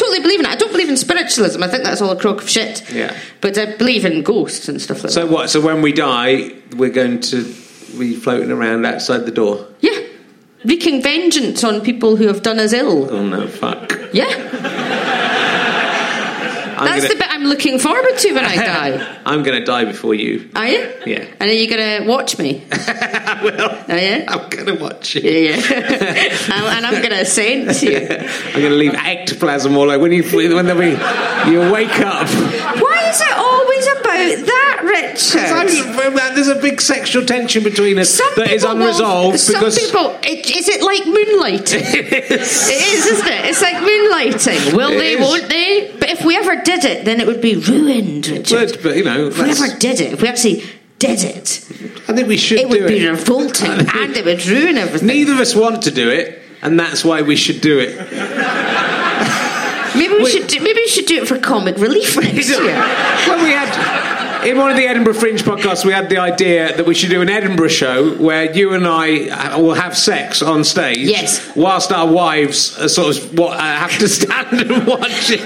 Totally 0.00 0.20
believe 0.20 0.40
in 0.40 0.46
it. 0.46 0.48
I 0.48 0.56
don't 0.56 0.72
believe 0.72 0.88
in 0.88 0.96
spiritualism. 0.96 1.62
I 1.62 1.68
think 1.68 1.84
that's 1.84 2.00
all 2.00 2.10
a 2.10 2.16
crock 2.18 2.40
of 2.40 2.48
shit. 2.48 2.90
Yeah. 2.90 3.14
But 3.42 3.58
I 3.58 3.76
believe 3.76 4.06
in 4.06 4.22
ghosts 4.22 4.66
and 4.66 4.80
stuff 4.80 5.04
like 5.04 5.12
So 5.12 5.20
that. 5.20 5.26
So 5.28 5.32
what? 5.32 5.50
So 5.50 5.60
when 5.60 5.82
we 5.82 5.92
die, 5.92 6.52
we're 6.74 6.88
going 6.88 7.20
to 7.20 7.44
be 7.98 8.14
floating 8.14 8.50
around 8.50 8.86
outside 8.86 9.26
the 9.26 9.30
door. 9.30 9.66
Yeah. 9.80 9.98
Wreaking 10.64 11.02
vengeance 11.02 11.62
on 11.64 11.82
people 11.82 12.16
who 12.16 12.28
have 12.28 12.40
done 12.40 12.58
us 12.58 12.72
ill. 12.72 13.10
Oh 13.10 13.26
no, 13.26 13.46
fuck! 13.46 13.92
Yeah. 14.14 14.26
I'm 16.80 16.86
That's 16.86 17.02
gonna, 17.02 17.14
the 17.14 17.18
bit 17.20 17.30
I'm 17.30 17.44
looking 17.44 17.78
forward 17.78 18.16
to 18.16 18.32
when 18.32 18.44
I 18.44 18.56
die. 18.96 19.20
I'm 19.26 19.42
going 19.42 19.58
to 19.58 19.64
die 19.66 19.84
before 19.84 20.14
you. 20.14 20.48
Are 20.56 20.66
you? 20.66 20.90
Yeah. 21.04 21.26
And 21.38 21.50
are 21.50 21.52
you 21.52 21.68
going 21.68 22.00
to 22.02 22.08
watch 22.08 22.38
me? 22.38 22.64
I 22.72 23.40
will. 23.44 23.94
Are 23.94 23.98
you? 24.00 24.24
I'm 24.26 24.48
going 24.48 24.64
to 24.64 24.82
watch 24.82 25.14
you. 25.14 25.20
Yeah, 25.20 25.56
yeah. 25.56 26.54
and 26.76 26.86
I'm 26.86 27.02
going 27.02 27.10
to 27.10 27.26
sense 27.26 27.82
you. 27.82 27.98
I'm 27.98 28.60
going 28.60 28.70
to 28.70 28.76
leave 28.76 28.94
ectoplasm 28.94 29.76
all 29.76 29.90
over. 29.90 29.98
When 29.98 30.12
you 30.12 30.22
when 30.22 30.66
you 31.52 31.70
wake 31.70 32.00
up, 32.00 32.28
Why 32.80 33.10
is 33.10 33.20
it 33.20 33.30
about 33.30 33.69
that, 34.46 34.80
Richard? 34.82 36.34
there's 36.36 36.48
a 36.48 36.54
big 36.60 36.80
sexual 36.80 37.24
tension 37.24 37.62
between 37.64 37.98
us 37.98 38.10
Some 38.10 38.32
that 38.36 38.50
is 38.50 38.62
people 38.62 38.76
will- 38.76 38.82
unresolved 38.82 39.38
some 39.40 39.54
people, 39.70 40.18
it, 40.22 40.50
is 40.50 40.68
it 40.68 40.82
like 40.82 41.02
moonlighting? 41.02 41.82
it 41.94 42.30
is. 42.30 42.68
It 42.68 42.94
is, 42.94 43.06
isn't 43.06 43.26
it? 43.28 43.44
It's 43.46 43.62
like 43.62 43.76
moonlighting. 43.76 44.76
Will 44.76 44.90
It 44.92 44.98
they? 44.98 45.12
is. 45.14 45.20
Won't 45.20 45.48
they? 45.48 45.96
But 45.98 46.10
if 46.10 46.24
we 46.24 46.36
ever 46.36 46.56
did 46.62 46.84
it, 46.84 47.04
then 47.04 47.20
it 47.20 47.26
would 47.26 47.40
be 47.40 47.56
ruined, 47.56 48.26
Richard. 48.28 48.72
But, 48.74 48.82
but 48.82 48.96
you 48.96 49.04
know, 49.04 49.26
if 49.28 49.38
we 49.42 49.50
ever 49.50 49.76
did 49.78 50.00
it, 50.00 50.12
if 50.12 50.22
we 50.22 50.28
actually 50.28 50.62
did 50.98 51.22
it, 51.24 51.64
I 52.08 52.12
think 52.14 52.28
we 52.28 52.36
should 52.36 52.58
it 52.58 52.68
would 52.68 52.86
be 52.86 53.04
it. 53.04 53.10
revolting 53.10 53.70
and 53.70 54.16
it 54.16 54.24
would 54.24 54.44
ruin 54.46 54.76
everything. 54.76 55.08
Neither 55.08 55.32
of 55.32 55.40
us 55.40 55.54
want 55.54 55.82
to 55.84 55.90
do 55.90 56.10
it, 56.10 56.40
and 56.62 56.78
that's 56.78 57.04
why 57.04 57.22
we 57.22 57.36
should 57.36 57.60
do 57.60 57.78
it. 57.78 57.96
Maybe 59.96 60.14
we 60.14 60.22
Wait. 60.22 60.32
should. 60.32 60.46
Do, 60.46 60.60
maybe 60.60 60.80
we 60.80 60.86
should 60.86 61.06
do 61.06 61.20
it 61.22 61.26
for 61.28 61.36
comic 61.38 61.76
relief 61.78 62.16
next 62.16 62.48
year. 62.60 62.74
When 63.28 63.42
we 63.42 63.50
had 63.50 64.09
in 64.44 64.56
one 64.58 64.70
of 64.70 64.76
the 64.76 64.86
Edinburgh 64.86 65.14
Fringe 65.14 65.42
podcasts, 65.42 65.84
we 65.84 65.92
had 65.92 66.08
the 66.08 66.18
idea 66.18 66.76
that 66.76 66.86
we 66.86 66.94
should 66.94 67.10
do 67.10 67.20
an 67.20 67.28
Edinburgh 67.28 67.68
show 67.68 68.10
where 68.16 68.50
you 68.56 68.74
and 68.74 68.86
I 68.86 69.28
uh, 69.28 69.60
will 69.60 69.74
have 69.74 69.96
sex 69.96 70.42
on 70.42 70.64
stage, 70.64 70.98
Yes. 70.98 71.54
whilst 71.56 71.92
our 71.92 72.06
wives 72.10 72.76
uh, 72.78 72.88
sort 72.88 73.16
of 73.16 73.38
what, 73.38 73.56
uh, 73.56 73.60
have 73.60 73.98
to 73.98 74.08
stand 74.20 74.60
and 74.60 74.86
watch 74.86 75.30
it, 75.30 75.40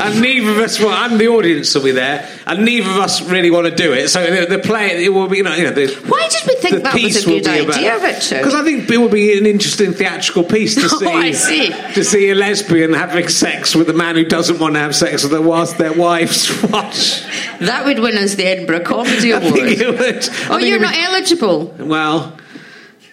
and 0.00 0.20
neither 0.20 0.50
of 0.50 0.58
us, 0.58 0.78
well, 0.80 0.90
and 1.10 1.20
the 1.20 1.28
audience 1.28 1.74
will 1.74 1.84
be 1.84 1.92
there, 1.92 2.28
and 2.46 2.64
neither 2.64 2.90
of 2.90 2.96
us 2.98 3.22
really 3.28 3.50
want 3.50 3.66
to 3.66 3.74
do 3.74 3.92
it. 3.92 4.08
So 4.08 4.22
the, 4.24 4.46
the 4.56 4.62
play, 4.62 5.04
it 5.04 5.10
will 5.10 5.28
be, 5.28 5.38
you 5.38 5.42
know, 5.42 5.54
you 5.54 5.64
know 5.64 5.72
the, 5.72 5.86
Why 6.08 6.28
did 6.28 6.42
we 6.46 6.54
think 6.56 6.82
that 6.84 6.94
was 6.94 7.24
a 7.24 7.26
good 7.26 7.46
idea, 7.46 7.96
about 7.96 8.02
Richard? 8.02 8.38
because 8.38 8.54
I 8.54 8.62
think 8.64 8.88
it 8.90 8.98
would 8.98 9.12
be 9.12 9.36
an 9.38 9.46
interesting 9.46 9.92
theatrical 9.92 10.44
piece 10.44 10.74
to 10.76 10.82
Oh, 10.92 10.98
see, 10.98 11.06
I 11.06 11.30
see. 11.32 11.68
to 11.94 12.04
see 12.04 12.30
a 12.30 12.34
lesbian 12.34 12.92
having 12.92 13.28
sex 13.28 13.74
with 13.74 13.88
a 13.90 13.94
man 13.94 14.16
who 14.16 14.24
doesn't 14.24 14.58
want 14.58 14.74
to 14.74 14.80
have 14.80 14.94
sex 14.94 15.22
with 15.22 15.32
her 15.32 15.40
whilst 15.40 15.78
their 15.78 15.92
wives 15.92 16.50
watch. 16.70 17.22
that 17.60 17.84
would 17.84 17.98
win 18.00 18.18
us 18.18 18.34
the 18.40 18.46
Edinburgh 18.52 18.84
Comedy 18.84 19.30
Award. 19.36 19.54
would. 19.54 20.28
Oh, 20.50 20.58
you're 20.58 20.80
not 20.80 20.96
eligible. 20.96 21.66
Well, 21.78 22.36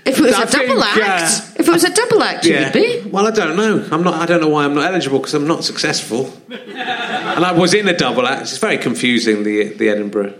If 0.06 0.20
it 0.20 0.24
was 0.24 0.34
I 0.36 0.44
a 0.44 0.50
double 0.50 0.82
think, 0.82 0.98
act, 1.06 1.24
uh, 1.24 1.60
if 1.60 1.68
it 1.68 1.72
was 1.72 1.84
a 1.84 1.94
double 1.94 2.24
act, 2.24 2.46
you 2.46 2.56
would 2.56 2.72
be. 2.74 3.02
Well, 3.12 3.28
I 3.28 3.32
don't 3.32 3.56
know. 3.58 3.74
I'm 3.92 4.04
not. 4.04 4.14
I 4.16 4.26
don't 4.26 4.40
know 4.42 4.48
why 4.56 4.64
I'm 4.66 4.74
not 4.74 4.86
eligible 4.92 5.20
because 5.20 5.34
I'm 5.34 5.48
not 5.48 5.66
successful. 5.66 6.32
and 6.50 7.44
I 7.46 7.52
was 7.52 7.74
in 7.74 7.88
a 7.90 7.98
double 8.06 8.26
act. 8.26 8.42
It's 8.44 8.58
very 8.58 8.78
confusing. 8.78 9.44
The 9.44 9.58
the 9.80 9.90
Edinburgh 9.90 10.34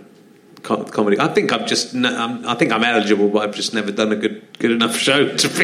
comedy. 0.62 1.18
I 1.18 1.28
think 1.28 1.52
I'm 1.52 1.66
just. 1.66 1.94
I'm, 1.94 2.46
I 2.46 2.54
think 2.54 2.72
I'm 2.72 2.84
eligible, 2.84 3.28
but 3.28 3.42
I've 3.48 3.54
just 3.54 3.72
never 3.74 3.90
done 3.92 4.12
a 4.12 4.16
good 4.16 4.42
good 4.58 4.70
enough 4.72 4.96
show 4.96 5.28
to 5.36 5.48
be. 5.48 5.54
to 5.54 5.60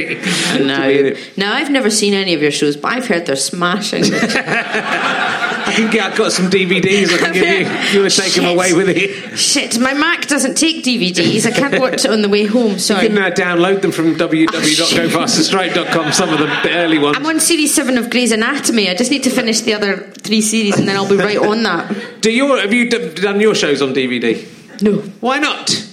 be 0.54 0.60
in 0.60 0.66
No, 0.66 0.88
it. 0.88 1.18
no, 1.36 1.52
I've 1.52 1.70
never 1.70 1.90
seen 1.90 2.14
any 2.14 2.32
of 2.34 2.40
your 2.42 2.50
shows, 2.50 2.76
but 2.76 2.92
I've 2.92 3.06
heard 3.06 3.26
they're 3.26 3.36
smashing. 3.36 4.04
I 4.14 5.72
can 5.74 5.90
get. 5.90 6.12
I've 6.12 6.16
got 6.18 6.32
some 6.32 6.50
DVDs. 6.50 7.12
I 7.12 7.18
can 7.18 7.32
give 7.32 7.44
you. 7.44 7.66
You 8.02 8.08
to 8.08 8.14
take 8.14 8.34
them 8.34 8.44
Shit. 8.44 8.54
away 8.54 8.72
with 8.74 8.96
you. 8.96 9.36
Shit, 9.36 9.78
my 9.78 9.94
Mac 9.94 10.26
doesn't 10.28 10.56
take 10.56 10.84
DVDs. 10.84 11.46
I 11.46 11.50
can't 11.50 11.80
watch 11.80 12.04
it 12.04 12.10
on 12.10 12.22
the 12.22 12.28
way 12.28 12.44
home. 12.46 12.78
Sorry. 12.78 13.02
You 13.04 13.08
can 13.14 13.18
uh, 13.18 13.30
download 13.34 13.80
them 13.82 13.90
from 13.92 14.14
www.gofasterstripe.com. 14.16 16.12
Some 16.12 16.28
of 16.30 16.38
the, 16.38 16.46
the 16.46 16.70
early 16.74 16.98
ones. 16.98 17.16
I'm 17.16 17.26
on 17.26 17.40
series 17.40 17.74
seven 17.74 17.96
of 17.98 18.10
Grey's 18.10 18.30
Anatomy. 18.32 18.88
I 18.90 18.94
just 18.94 19.10
need 19.10 19.24
to 19.24 19.30
finish 19.30 19.60
the 19.62 19.74
other 19.74 19.96
three 19.96 20.40
series, 20.40 20.76
and 20.78 20.86
then 20.86 20.96
I'll 20.96 21.08
be 21.08 21.16
right 21.16 21.38
on 21.38 21.62
that. 21.64 22.20
Do 22.20 22.30
your 22.30 22.58
have 22.60 22.72
you 22.72 22.88
d- 22.90 23.14
done 23.14 23.40
your 23.40 23.54
shows 23.54 23.80
on 23.82 23.92
DVD? 23.94 24.46
No. 24.82 24.98
Why 25.20 25.38
not? 25.38 25.86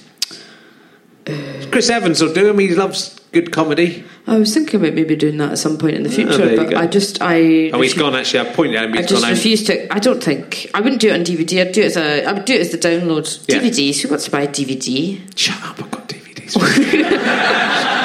Chris 1.72 1.90
Evans 1.90 2.22
will 2.22 2.34
do 2.34 2.46
them. 2.48 2.60
He 2.60 2.74
loves 2.74 3.20
good 3.32 3.52
comedy. 3.52 4.04
I 4.28 4.38
was 4.38 4.54
thinking 4.54 4.80
about 4.80 4.94
maybe 4.94 5.16
doing 5.16 5.38
that 5.38 5.52
at 5.52 5.58
some 5.58 5.78
point 5.78 5.96
in 5.96 6.04
the 6.04 6.10
ah, 6.10 6.14
future, 6.14 6.44
Oh, 6.44 6.56
but. 6.56 6.76
I 6.76 6.88
just 6.88 7.22
I. 7.22 7.70
Oh, 7.72 7.82
he's 7.82 7.94
gone. 7.94 8.16
Actually, 8.16 8.50
I 8.50 8.54
pointed 8.54 8.76
at 8.76 8.86
him. 8.90 8.98
I 8.98 9.02
just 9.04 9.28
refuse 9.28 9.64
to. 9.66 9.94
I 9.94 10.00
don't 10.00 10.22
think 10.22 10.70
I 10.74 10.82
wouldn't 10.82 11.02
do 11.02 11.10
it 11.10 11.14
on 11.14 11.24
DVD. 11.26 11.62
I'd 11.66 11.72
do 11.74 11.82
it 11.82 11.86
as 11.86 11.98
a. 11.98 12.26
I 12.26 12.34
would 12.34 12.46
do 12.46 12.54
it 12.54 12.62
as 12.62 12.72
the 12.72 12.78
download 12.78 13.46
Yeah. 13.48 13.60
DVDs. 13.60 14.02
Who 14.02 14.10
wants 14.10 14.26
to 14.26 14.32
buy 14.32 14.42
a 14.42 14.48
DVD? 14.48 15.20
Shut 15.38 15.62
up! 15.64 15.80
I've 15.82 15.92
got 15.92 16.10
DVDs. 16.10 16.56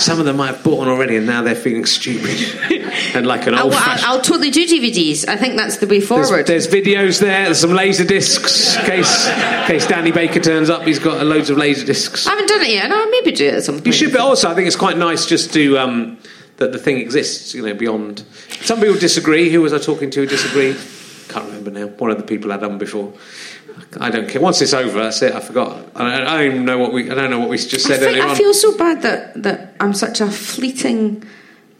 Some 0.00 0.18
of 0.18 0.24
them 0.24 0.38
might 0.38 0.46
have 0.54 0.64
bought 0.64 0.78
one 0.78 0.88
already, 0.88 1.16
and 1.16 1.26
now 1.26 1.42
they're 1.42 1.54
feeling 1.54 1.84
stupid 1.84 2.38
and 3.14 3.26
like 3.26 3.46
an 3.46 3.54
I'll, 3.54 3.64
old 3.64 3.74
I'll, 3.74 3.80
fashioned. 3.80 4.06
I'll 4.06 4.20
totally 4.22 4.50
do 4.50 4.66
DVDs. 4.66 5.28
I 5.28 5.36
think 5.36 5.58
that's 5.58 5.76
the 5.76 5.86
way 5.86 5.98
There's, 5.98 6.08
forward. 6.08 6.46
there's 6.46 6.66
videos 6.66 7.20
there. 7.20 7.44
There's 7.44 7.60
some 7.60 7.72
laser 7.72 8.04
discs. 8.04 8.76
In 8.76 8.84
case, 8.86 9.28
in 9.28 9.66
case 9.66 9.86
Danny 9.86 10.10
Baker 10.10 10.40
turns 10.40 10.70
up, 10.70 10.84
he's 10.84 10.98
got 10.98 11.24
loads 11.26 11.50
of 11.50 11.58
laser 11.58 11.84
discs. 11.84 12.26
I 12.26 12.30
haven't 12.30 12.48
done 12.48 12.62
it 12.62 12.70
yet. 12.70 12.88
No, 12.88 12.98
I'll 12.98 13.10
maybe 13.10 13.32
do 13.32 13.46
it 13.46 13.54
at 13.54 13.62
some 13.64 13.74
point. 13.74 13.86
You 13.86 13.92
should, 13.92 14.12
but 14.12 14.22
also 14.22 14.50
I 14.50 14.54
think 14.54 14.66
it's 14.66 14.74
quite 14.74 14.96
nice 14.96 15.26
just 15.26 15.52
to 15.52 15.76
um, 15.78 16.18
that 16.56 16.72
the 16.72 16.78
thing 16.78 16.96
exists. 16.96 17.54
You 17.54 17.66
know, 17.66 17.74
beyond. 17.74 18.24
Some 18.62 18.80
people 18.80 18.98
disagree. 18.98 19.50
Who 19.50 19.60
was 19.60 19.74
I 19.74 19.78
talking 19.78 20.10
to? 20.12 20.20
Who 20.20 20.26
disagreed? 20.26 20.78
Can't 21.28 21.44
remember 21.44 21.70
now. 21.70 21.86
One 21.88 22.10
of 22.10 22.16
the 22.16 22.24
people 22.24 22.50
I'd 22.52 22.60
done 22.60 22.78
before. 22.78 23.12
I 24.00 24.10
don't 24.10 24.28
care. 24.28 24.40
Once 24.40 24.60
it's 24.62 24.72
over, 24.72 25.00
that's 25.02 25.20
it. 25.22 25.32
I 25.34 25.40
forgot. 25.40 25.90
I 25.94 26.16
don't, 26.16 26.26
I 26.26 26.36
don't 26.38 26.46
even 26.52 26.64
know 26.64 26.78
what 26.78 26.92
we. 26.92 27.10
I 27.10 27.14
don't 27.14 27.30
know 27.30 27.40
what 27.40 27.48
we 27.48 27.56
just 27.56 27.86
I, 27.86 27.90
said 27.90 28.00
think, 28.00 28.18
earlier 28.18 28.26
I 28.26 28.34
feel 28.34 28.54
so 28.54 28.76
bad 28.76 29.02
that 29.02 29.42
that 29.42 29.74
I'm 29.80 29.94
such 29.94 30.20
a 30.20 30.30
fleeting 30.30 31.24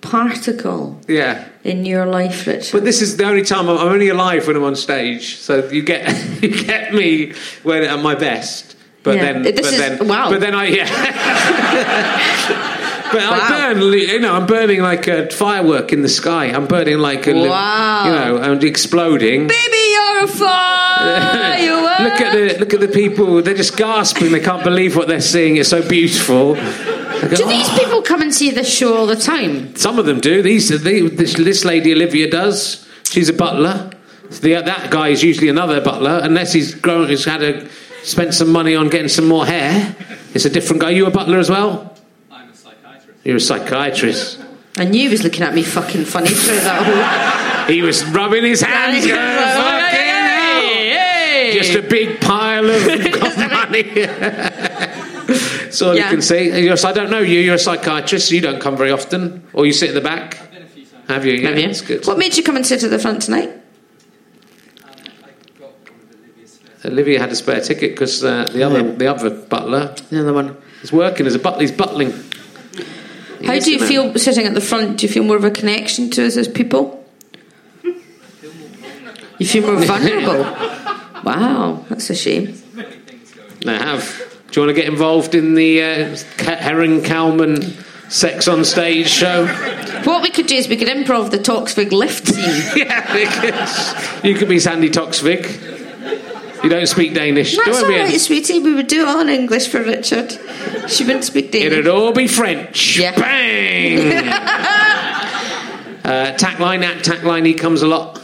particle 0.00 1.00
yeah. 1.06 1.46
in 1.64 1.84
your 1.84 2.06
life, 2.06 2.46
Richard. 2.46 2.72
But 2.72 2.84
this 2.84 3.02
is 3.02 3.16
the 3.16 3.24
only 3.24 3.42
time 3.42 3.68
I'm, 3.68 3.78
I'm 3.78 3.88
only 3.88 4.08
alive 4.08 4.46
when 4.46 4.56
I'm 4.56 4.64
on 4.64 4.76
stage. 4.76 5.36
So 5.36 5.68
you 5.68 5.82
get 5.82 6.42
you 6.42 6.64
get 6.64 6.94
me 6.94 7.34
when 7.62 7.84
at 7.84 8.02
my 8.02 8.14
best. 8.14 8.76
But 9.02 9.16
Yeah. 9.16 9.32
then, 9.32 9.42
This 9.42 9.54
but 9.54 9.64
is- 9.64 9.78
then, 9.78 10.08
wow. 10.08 10.30
But 10.30 10.40
then 10.40 10.54
I 10.54 10.66
yeah. 10.66 10.86
but 13.12 13.22
Wow. 13.22 13.38
I 13.40 13.74
burn. 13.74 13.92
You 13.92 14.18
know, 14.20 14.34
I'm 14.34 14.46
burning 14.46 14.80
like 14.82 15.06
a 15.06 15.30
firework 15.30 15.92
in 15.92 16.02
the 16.02 16.08
sky. 16.08 16.46
I'm 16.46 16.66
burning 16.66 16.98
like 16.98 17.26
a. 17.26 17.34
Wow. 17.34 18.04
You 18.06 18.12
know, 18.12 18.36
and 18.52 18.64
exploding. 18.64 19.46
Baby, 19.46 19.82
you're 19.92 20.24
a 20.24 20.28
firework. 20.28 22.00
look 22.00 22.20
at 22.20 22.32
the 22.32 22.58
look 22.58 22.74
at 22.74 22.80
the 22.80 22.88
people. 22.88 23.42
They're 23.42 23.54
just 23.54 23.76
gasping. 23.76 24.32
They 24.32 24.40
can't 24.40 24.64
believe 24.64 24.96
what 24.96 25.08
they're 25.08 25.20
seeing. 25.20 25.56
It's 25.56 25.68
so 25.68 25.86
beautiful. 25.86 26.54
Go, 26.54 27.28
Do 27.36 27.46
these 27.48 27.68
"Oh." 27.68 27.78
people 27.78 28.02
come 28.02 28.22
and 28.22 28.34
see 28.34 28.50
this 28.50 28.72
show 28.72 28.96
all 28.96 29.06
the 29.06 29.16
time? 29.16 29.74
Some 29.76 29.98
of 29.98 30.06
them 30.06 30.20
do. 30.20 30.42
These, 30.42 30.82
they, 30.82 31.02
this, 31.02 31.34
this 31.34 31.64
lady 31.64 31.92
Olivia 31.92 32.30
does. 32.30 32.86
She's 33.04 33.28
a 33.28 33.34
butler. 33.34 33.90
The, 34.40 34.54
that 34.54 34.90
guy 34.90 35.08
is 35.08 35.22
usually 35.22 35.48
another 35.48 35.80
butler, 35.80 36.20
unless 36.22 36.52
he's 36.52 36.74
grown, 36.74 37.08
he's 37.08 37.24
had 37.24 37.42
a 37.42 37.68
spent 38.04 38.32
some 38.32 38.50
money 38.50 38.74
on 38.76 38.88
getting 38.88 39.08
some 39.08 39.26
more 39.26 39.44
hair. 39.44 39.94
It's 40.32 40.44
a 40.44 40.50
different 40.50 40.80
guy. 40.80 40.90
You 40.90 41.06
a 41.06 41.10
butler 41.10 41.38
as 41.38 41.50
well? 41.50 41.94
I'm 43.24 43.36
a 43.36 43.40
psychiatrist. 43.40 44.38
You're 44.38 44.40
a 44.40 44.40
psychiatrist. 44.40 44.40
I 44.78 44.84
knew 44.84 45.00
he 45.02 45.08
was 45.08 45.22
looking 45.24 45.42
at 45.42 45.52
me 45.54 45.62
fucking 45.62 46.04
funny 46.04 46.28
through 46.28 46.60
that 46.60 47.66
whole. 47.66 47.74
He 47.74 47.82
was 47.82 48.04
rubbing 48.06 48.44
his 48.44 48.60
hands. 48.60 49.06
going, 49.06 49.18
"Fucking 49.18 49.98
hell." 49.98 50.60
Hey, 50.62 51.50
Just 51.54 51.74
a 51.74 51.82
big 51.82 52.20
pile 52.20 52.68
of 52.70 52.82
money. 53.52 53.82
That's 55.30 55.82
all 55.82 55.94
Yeah. 55.96 56.04
you 56.04 56.10
can 56.10 56.22
say. 56.22 56.62
You're, 56.62 56.76
I 56.84 56.92
don't 56.92 57.10
know 57.10 57.18
you. 57.20 57.40
You're 57.40 57.56
a 57.56 57.58
psychiatrist. 57.58 58.28
So 58.28 58.34
you 58.34 58.40
don't 58.40 58.60
come 58.60 58.76
very 58.76 58.90
often, 58.90 59.42
or 59.52 59.66
you 59.66 59.72
sit 59.72 59.88
in 59.90 59.94
the 59.94 60.00
back. 60.00 60.38
Have 61.08 61.26
you? 61.26 61.34
Yeah, 61.34 61.48
Have 61.50 61.58
you? 61.58 61.66
That's 61.66 61.80
good. 61.80 62.06
What 62.06 62.18
made 62.18 62.36
you 62.36 62.42
come 62.42 62.56
and 62.56 62.64
sit 62.66 62.82
at 62.84 62.90
the 62.90 62.98
front 62.98 63.22
tonight? 63.22 63.50
Olivia 66.84 67.18
had 67.20 67.30
a 67.30 67.36
spare 67.36 67.60
ticket 67.60 67.90
because 67.92 68.24
uh, 68.24 68.48
the 68.52 68.62
other 68.62 68.82
the 68.92 69.06
other 69.06 69.28
butler 69.30 69.94
Another 70.10 70.32
one. 70.32 70.56
is 70.82 70.90
working 70.92 71.26
as 71.26 71.34
a 71.34 71.38
butler. 71.38 71.60
He's 71.60 71.72
butling. 71.72 72.12
How 73.44 73.58
do 73.58 73.72
you 73.72 73.78
feel 73.78 74.14
sitting 74.18 74.46
at 74.46 74.54
the 74.54 74.60
front? 74.60 74.98
Do 74.98 75.06
you 75.06 75.12
feel 75.12 75.24
more 75.24 75.36
of 75.36 75.44
a 75.44 75.50
connection 75.50 76.10
to 76.10 76.26
us 76.26 76.36
as 76.36 76.48
people? 76.48 77.04
You 79.38 79.46
feel 79.46 79.62
more 79.62 79.84
vulnerable. 79.84 80.44
Wow, 81.22 81.84
that's 81.90 82.08
a 82.08 82.14
shame. 82.14 82.54
I 83.66 83.72
have. 83.72 84.40
Do 84.50 84.60
you 84.60 84.66
want 84.66 84.74
to 84.74 84.82
get 84.82 84.90
involved 84.90 85.34
in 85.34 85.54
the 85.54 85.82
uh, 85.82 86.16
Herring 86.38 87.02
Calman 87.02 87.60
sex 88.08 88.48
on 88.48 88.64
stage 88.64 89.08
show? 89.08 89.46
What 90.04 90.22
we 90.22 90.30
could 90.30 90.46
do 90.46 90.56
is 90.56 90.66
we 90.66 90.78
could 90.78 90.88
improv 90.88 91.30
the 91.30 91.36
Toksvig 91.36 91.92
lift 91.92 92.26
scene. 92.26 92.72
yeah, 92.86 93.12
because 93.12 94.24
you 94.24 94.34
could 94.34 94.48
be 94.48 94.58
Sandi 94.58 94.88
Toksvig. 94.88 95.79
You 96.62 96.68
don't 96.68 96.86
speak 96.86 97.14
Danish. 97.14 97.56
That's 97.56 97.78
do 97.80 97.86
all 97.86 97.92
I, 97.92 98.08
Ian? 98.10 98.18
sweetie. 98.18 98.58
We 98.60 98.74
would 98.74 98.86
do 98.86 99.02
it 99.02 99.08
all 99.08 99.20
in 99.20 99.28
English 99.28 99.68
for 99.68 99.82
Richard. 99.82 100.32
She 100.88 101.04
wouldn't 101.04 101.24
speak 101.24 101.50
Danish. 101.52 101.72
It'd 101.72 101.88
all 101.88 102.12
be 102.12 102.26
French. 102.28 102.98
Yeah. 102.98 103.14
Bang! 103.18 103.98
uh, 106.04 106.36
Tackline, 106.36 106.82
at 106.82 107.04
Tackline, 107.04 107.46
he 107.46 107.54
comes 107.54 107.82
a 107.82 107.86
lot. 107.88 108.20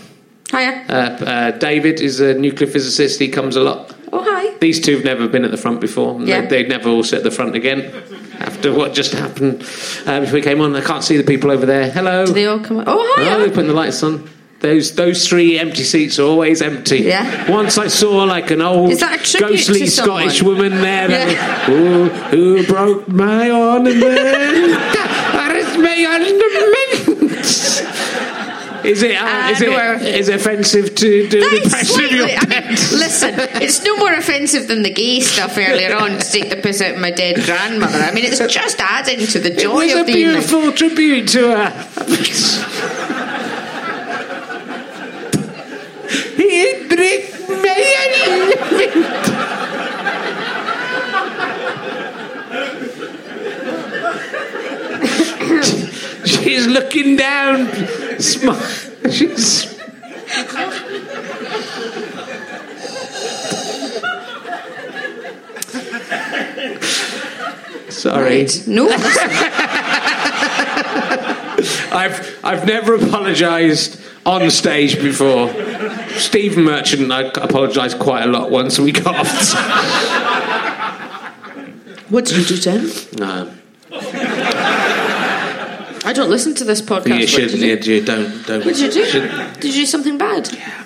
Hiya. 0.50 0.84
Uh, 0.88 0.92
uh, 0.92 1.50
David 1.52 2.00
is 2.00 2.20
a 2.20 2.34
nuclear 2.34 2.70
physicist. 2.70 3.18
He 3.18 3.28
comes 3.28 3.56
a 3.56 3.62
lot. 3.62 3.94
Oh, 4.12 4.22
hi. 4.22 4.56
These 4.58 4.80
two 4.80 4.94
have 4.96 5.04
never 5.04 5.26
been 5.28 5.44
at 5.44 5.50
the 5.50 5.56
front 5.56 5.80
before. 5.80 6.20
Yeah. 6.22 6.46
They, 6.46 6.62
would 6.62 6.68
never 6.68 6.88
all 6.88 7.02
sit 7.02 7.18
at 7.18 7.24
the 7.24 7.30
front 7.30 7.54
again 7.56 7.90
after 8.38 8.72
what 8.72 8.92
just 8.94 9.12
happened 9.12 9.62
uh, 10.06 10.20
before 10.20 10.34
we 10.34 10.42
came 10.42 10.60
on. 10.60 10.74
I 10.76 10.80
can't 10.82 11.02
see 11.02 11.16
the 11.16 11.24
people 11.24 11.50
over 11.50 11.66
there. 11.66 11.90
Hello. 11.90 12.26
Do 12.26 12.32
they 12.32 12.46
all 12.46 12.60
come? 12.60 12.78
Oh, 12.78 12.84
Oh, 12.86 13.14
hiya. 13.22 13.38
they're 13.38 13.48
putting 13.48 13.66
the 13.68 13.74
lights 13.74 14.02
on. 14.02 14.28
Those 14.60 14.94
those 14.94 15.28
three 15.28 15.58
empty 15.58 15.84
seats 15.84 16.18
are 16.18 16.22
always 16.24 16.62
empty. 16.62 17.00
Yeah. 17.00 17.50
Once 17.50 17.76
I 17.76 17.88
saw 17.88 18.24
like 18.24 18.50
an 18.50 18.62
old 18.62 18.90
Is 18.90 19.00
that 19.00 19.20
a 19.20 19.22
tribute 19.22 19.56
ghostly? 19.58 19.86
Scottish 19.86 20.42
woman 20.42 20.72
there. 20.80 21.10
Yeah. 21.10 21.70
was, 21.70 22.08
who, 22.08 22.08
who 22.08 22.66
broke 22.66 23.06
my 23.08 23.50
ornament? 23.50 24.00
That 25.36 25.54
is 25.54 25.76
my 25.78 26.04
ornament. 26.10 27.26
Is 28.84 29.02
it, 29.02 29.16
uh, 29.20 29.48
is, 29.50 29.60
it 29.62 29.68
is 30.14 30.28
it 30.28 30.36
offensive 30.36 30.94
to 30.94 31.28
do 31.28 31.40
the 31.40 31.46
is 31.56 31.98
of 31.98 32.12
your. 32.12 32.26
I 32.26 32.46
mean, 32.46 32.68
listen, 33.00 33.34
it's 33.60 33.82
no 33.82 33.96
more 33.96 34.12
offensive 34.12 34.68
than 34.68 34.82
the 34.84 34.92
gay 34.92 35.18
stuff 35.20 35.58
earlier 35.58 35.94
on 35.96 36.18
to 36.20 36.30
take 36.30 36.50
the 36.50 36.56
piss 36.56 36.80
out 36.80 36.94
of 36.94 37.00
my 37.00 37.10
dead 37.10 37.44
grandmother. 37.44 37.98
I 37.98 38.12
mean, 38.12 38.24
it's 38.24 38.38
just 38.38 38.78
adding 38.80 39.26
to 39.26 39.40
the 39.40 39.52
It 39.54 39.58
joy 39.58 39.86
was 39.86 39.92
a 39.92 40.00
of 40.00 40.06
the 40.06 40.12
evening. 40.12 40.34
beautiful 40.34 40.70
tribute 40.72 41.28
to 41.30 41.56
her. 41.56 42.65
Hendrik 46.90 47.48
Meyer. 47.48 49.26
She's 56.24 56.66
looking 56.66 57.16
down. 57.16 57.66
Smi- 58.18 59.12
She's. 59.12 59.76
Sorry. 67.88 68.40
Right. 68.42 68.62
No, 68.66 68.88
I've 71.92 72.38
I've 72.44 72.66
never 72.66 72.94
apologised 72.96 74.00
on 74.26 74.50
stage 74.50 74.96
before. 75.00 75.48
Stephen 76.18 76.64
Merchant, 76.64 77.10
I 77.12 77.22
apologised 77.22 77.98
quite 77.98 78.24
a 78.24 78.26
lot 78.26 78.50
once 78.50 78.78
we 78.78 78.92
got 78.92 79.14
off. 79.16 79.54
what 82.10 82.24
did 82.26 82.36
you 82.38 82.44
do 82.44 82.56
to 82.56 82.70
him? 82.72 82.90
no, 83.18 83.52
I 86.04 86.12
don't 86.14 86.30
listen 86.30 86.54
to 86.56 86.64
this 86.64 86.80
podcast. 86.82 87.18
you 87.20 87.26
shouldn't. 87.26 87.60
you, 87.86 87.94
You 87.94 88.02
don't. 88.04 88.46
Don't. 88.46 88.64
what 88.64 88.74
did 88.76 88.94
you 88.94 89.02
do? 89.02 89.04
shouldn't- 89.10 89.60
Did 89.60 89.74
you 89.74 89.82
do 89.82 89.86
something 89.86 90.18
bad? 90.18 90.48
Yeah. 90.52 90.84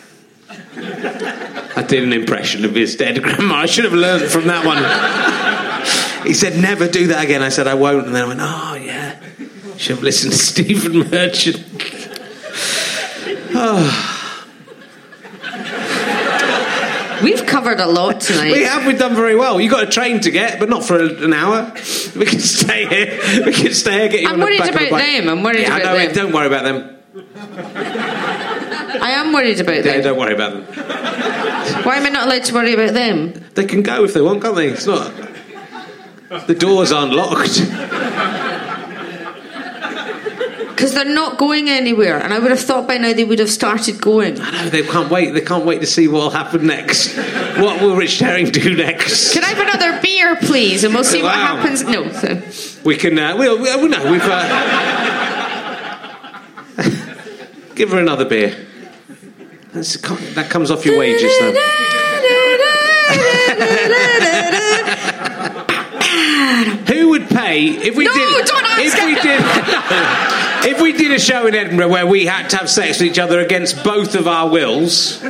I 1.77 1.83
did 1.83 2.03
an 2.03 2.13
impression 2.13 2.65
of 2.65 2.75
his 2.75 2.97
dead 2.97 3.23
grandma. 3.23 3.57
I 3.57 3.67
should 3.67 3.85
have 3.85 3.93
learned 3.93 4.31
from 4.31 4.47
that 4.47 4.65
one. 4.65 6.27
he 6.27 6.33
said, 6.35 6.57
never 6.61 6.89
do 6.89 7.09
that 7.09 7.23
again. 7.25 7.43
I 7.43 7.49
said, 7.51 7.67
I 7.69 7.75
won't. 7.75 8.07
And 8.07 8.15
then 8.15 8.25
I 8.25 8.29
went, 8.29 8.41
oh, 8.43 8.75
yeah. 8.75 9.21
Should 9.77 9.97
have 9.97 10.03
listened 10.03 10.33
to 10.33 10.39
Stephen 10.53 11.09
Merchant. 11.11 11.65
We've 17.23 17.45
covered 17.45 17.81
a 17.81 17.87
lot 17.87 18.23
tonight. 18.23 18.53
We 18.53 18.63
have. 18.63 18.87
We've 18.87 18.99
done 18.99 19.15
very 19.15 19.37
well. 19.37 19.61
You 19.61 19.69
got 19.69 19.83
a 19.87 19.91
train 19.91 20.21
to 20.23 20.31
get, 20.31 20.59
but 20.59 20.71
not 20.71 20.83
for 20.83 20.99
an 20.99 21.35
hour. 21.35 21.71
We 22.17 22.25
can 22.25 22.41
stay 22.41 22.87
here. 22.87 23.21
We 23.45 23.53
can 23.53 23.75
stay 23.75 23.99
here. 24.01 24.09
Get 24.09 24.21
you 24.23 24.29
I'm 24.29 24.33
on 24.35 24.41
the 24.41 24.47
worried 24.47 24.59
back 24.61 24.71
of 24.71 24.75
the 24.79 24.87
about 24.87 24.91
bike. 25.01 25.05
them. 25.05 25.29
I'm 25.29 25.43
worried 25.43 25.61
yeah, 25.61 25.77
about 25.77 25.97
them. 25.99 26.13
Don't 26.15 26.33
worry 26.33 26.47
about 26.47 26.65
them. 26.65 26.97
I 29.03 29.11
am 29.13 29.33
worried 29.35 29.61
about 29.61 29.75
Yeah, 29.77 29.83
them. 29.83 30.03
don't 30.03 30.19
worry 30.19 30.33
about 30.35 30.53
them. 30.53 30.65
Why 31.85 31.97
am 31.99 32.07
I 32.07 32.09
not 32.09 32.27
allowed 32.29 32.45
to 32.45 32.55
worry 32.55 32.73
about 32.73 32.95
them? 32.95 33.35
They 33.55 33.67
can 33.67 33.83
go 33.83 34.05
if 34.05 34.15
they 34.15 34.23
want, 34.23 34.41
can't 34.43 34.57
they? 34.57 34.69
It's 34.69 34.87
not. 34.87 35.13
The 36.47 36.55
doors 36.55 36.93
aren't 36.93 37.13
locked. 37.13 37.61
Because 40.81 40.95
they're 40.95 41.05
not 41.05 41.37
going 41.37 41.69
anywhere, 41.69 42.19
and 42.19 42.33
I 42.33 42.39
would 42.39 42.51
have 42.51 42.61
thought 42.61 42.89
by 42.89 42.97
now 42.97 43.13
they 43.13 43.23
would 43.23 43.39
have 43.39 43.51
started 43.51 44.01
going. 44.01 44.41
I 44.41 44.51
know 44.51 44.71
they 44.71 44.83
can't 44.83 45.11
wait. 45.11 45.35
They 45.35 45.43
can't 45.43 45.67
wait 45.67 45.83
to 45.83 45.87
see 45.87 46.09
what 46.09 46.23
will 46.23 46.31
happen 46.31 46.67
next. 46.67 47.15
What 47.59 47.83
will 47.83 47.97
Rich 47.97 48.19
Herring 48.19 48.47
do 48.47 48.75
next? 48.75 49.35
Can 49.35 49.45
I 49.45 49.49
have 49.49 49.59
another 49.61 50.01
beer, 50.01 50.37
please? 50.37 50.83
And 50.83 50.95
we'll 50.95 51.05
see 51.05 51.23
what 51.23 51.35
happens. 51.35 51.83
No. 51.83 52.11
so- 52.13 52.41
We 52.83 52.97
can. 52.97 53.19
Uh, 53.19 53.37
we'll, 53.37 53.61
we'll, 53.61 53.89
no, 53.91 54.11
we've. 54.11 54.23
Uh... 54.25 54.41
Give 57.75 57.91
her 57.91 57.99
another 57.99 58.25
beer. 58.25 58.57
That's, 59.75 59.99
that 60.35 60.49
comes 60.49 60.71
off 60.71 60.87
your 60.87 60.99
wages, 60.99 61.31
though. 61.41 61.53
Who 66.89 67.11
would 67.11 67.20
pay 67.31 67.67
if 67.69 67.97
we 67.97 68.05
No, 68.05 68.13
did? 68.13 68.47
don't 68.47 68.65
ask 68.65 68.99
if 68.99 69.05
we 69.05 69.15
did, 69.15 69.41
if 70.77 70.81
we 70.83 70.93
did 70.93 71.13
a 71.13 71.19
show 71.19 71.47
in 71.47 71.55
Edinburgh 71.55 71.89
where 71.89 72.07
we 72.07 72.27
had 72.27 72.49
to 72.51 72.57
have 72.59 72.69
sex 72.71 73.01
with 73.01 73.11
each 73.11 73.19
other 73.19 73.41
against 73.41 73.83
both 73.85 74.15
of 74.15 74.27
our 74.29 74.49
wills. 74.51 75.21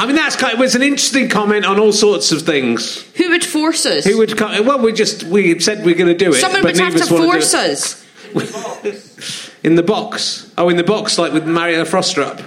I 0.00 0.06
mean, 0.06 0.14
that's 0.14 0.36
kind 0.36 0.52
of, 0.54 0.60
it 0.60 0.62
was 0.62 0.74
an 0.76 0.82
interesting 0.82 1.28
comment 1.28 1.64
on 1.66 1.80
all 1.80 1.92
sorts 1.92 2.30
of 2.30 2.42
things. 2.42 3.02
Who 3.16 3.30
would 3.30 3.44
force 3.44 3.84
us? 3.84 4.04
Who 4.04 4.18
would? 4.18 4.38
co- 4.38 4.62
Well, 4.62 4.78
we 4.78 4.92
just 4.92 5.24
we 5.24 5.58
said 5.58 5.84
we're 5.84 5.96
going 5.96 6.06
to 6.06 6.14
do 6.14 6.30
it. 6.30 6.34
Someone 6.34 6.62
would 6.62 6.76
have 6.76 6.94
to 6.94 7.06
force 7.06 7.52
us. 7.54 8.04
in 9.64 9.74
the 9.74 9.82
box. 9.82 10.52
Oh, 10.56 10.68
in 10.68 10.76
the 10.76 10.84
box, 10.84 11.18
like 11.18 11.32
with 11.32 11.46
Mariella 11.46 11.84
Frostrup. 11.84 12.44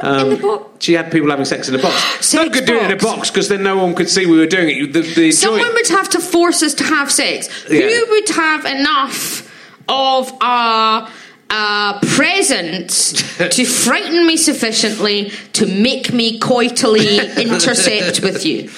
What? 0.00 0.04
Um, 0.04 0.30
in 0.32 0.36
the 0.36 0.42
box? 0.46 0.84
She 0.84 0.92
had 0.94 1.10
people 1.12 1.30
having 1.30 1.44
sex 1.44 1.68
in 1.68 1.74
a 1.74 1.78
box. 1.82 1.94
Sex 2.26 2.34
no 2.34 2.48
good 2.48 2.66
doing 2.66 2.82
it 2.84 2.86
in 2.86 2.92
a 2.92 2.96
box. 2.96 3.04
box 3.16 3.30
because 3.30 3.48
then 3.48 3.62
no 3.62 3.76
one 3.76 3.94
could 3.94 4.08
see 4.08 4.26
we 4.26 4.38
were 4.38 4.46
doing 4.46 4.68
it. 4.70 4.92
The, 4.92 5.00
the 5.02 5.32
Someone 5.32 5.60
joy- 5.62 5.72
would 5.72 5.88
have 5.88 6.08
to 6.10 6.20
force 6.20 6.62
us 6.62 6.74
to 6.74 6.84
have 6.84 7.10
sex. 7.10 7.48
Yeah. 7.70 7.88
Who 7.88 8.06
would 8.10 8.28
have 8.30 8.64
enough 8.64 9.44
of 9.88 10.32
our 10.40 11.08
a 11.50 11.98
present 12.14 12.90
to 13.52 13.64
frighten 13.64 14.26
me 14.26 14.36
sufficiently 14.36 15.30
to 15.54 15.66
make 15.66 16.12
me 16.12 16.38
coitally 16.38 17.18
intercept 17.42 18.20
with 18.20 18.44
you? 18.44 18.68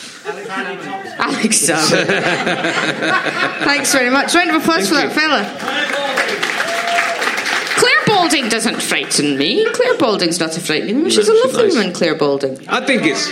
Alexander. 1.18 2.04
Thanks 3.64 3.92
very 3.92 4.10
much. 4.10 4.34
Round 4.34 4.50
of 4.50 4.56
applause 4.62 4.88
for 4.88 4.94
that 4.94 5.12
fella. 5.12 5.42
Clare 8.30 8.40
Balding 8.42 8.48
doesn't 8.50 8.82
frighten 8.82 9.36
me. 9.38 9.64
Clare 9.72 9.96
Balding's 9.98 10.38
not 10.40 10.56
a 10.56 10.60
frightening 10.60 10.96
woman. 10.96 11.10
She's 11.10 11.28
a 11.28 11.32
she's 11.32 11.44
lovely 11.44 11.64
nice. 11.68 11.74
woman, 11.76 11.92
Claire 11.92 12.14
Balding. 12.16 12.68
I 12.68 12.84
think 12.84 13.04
it's. 13.04 13.30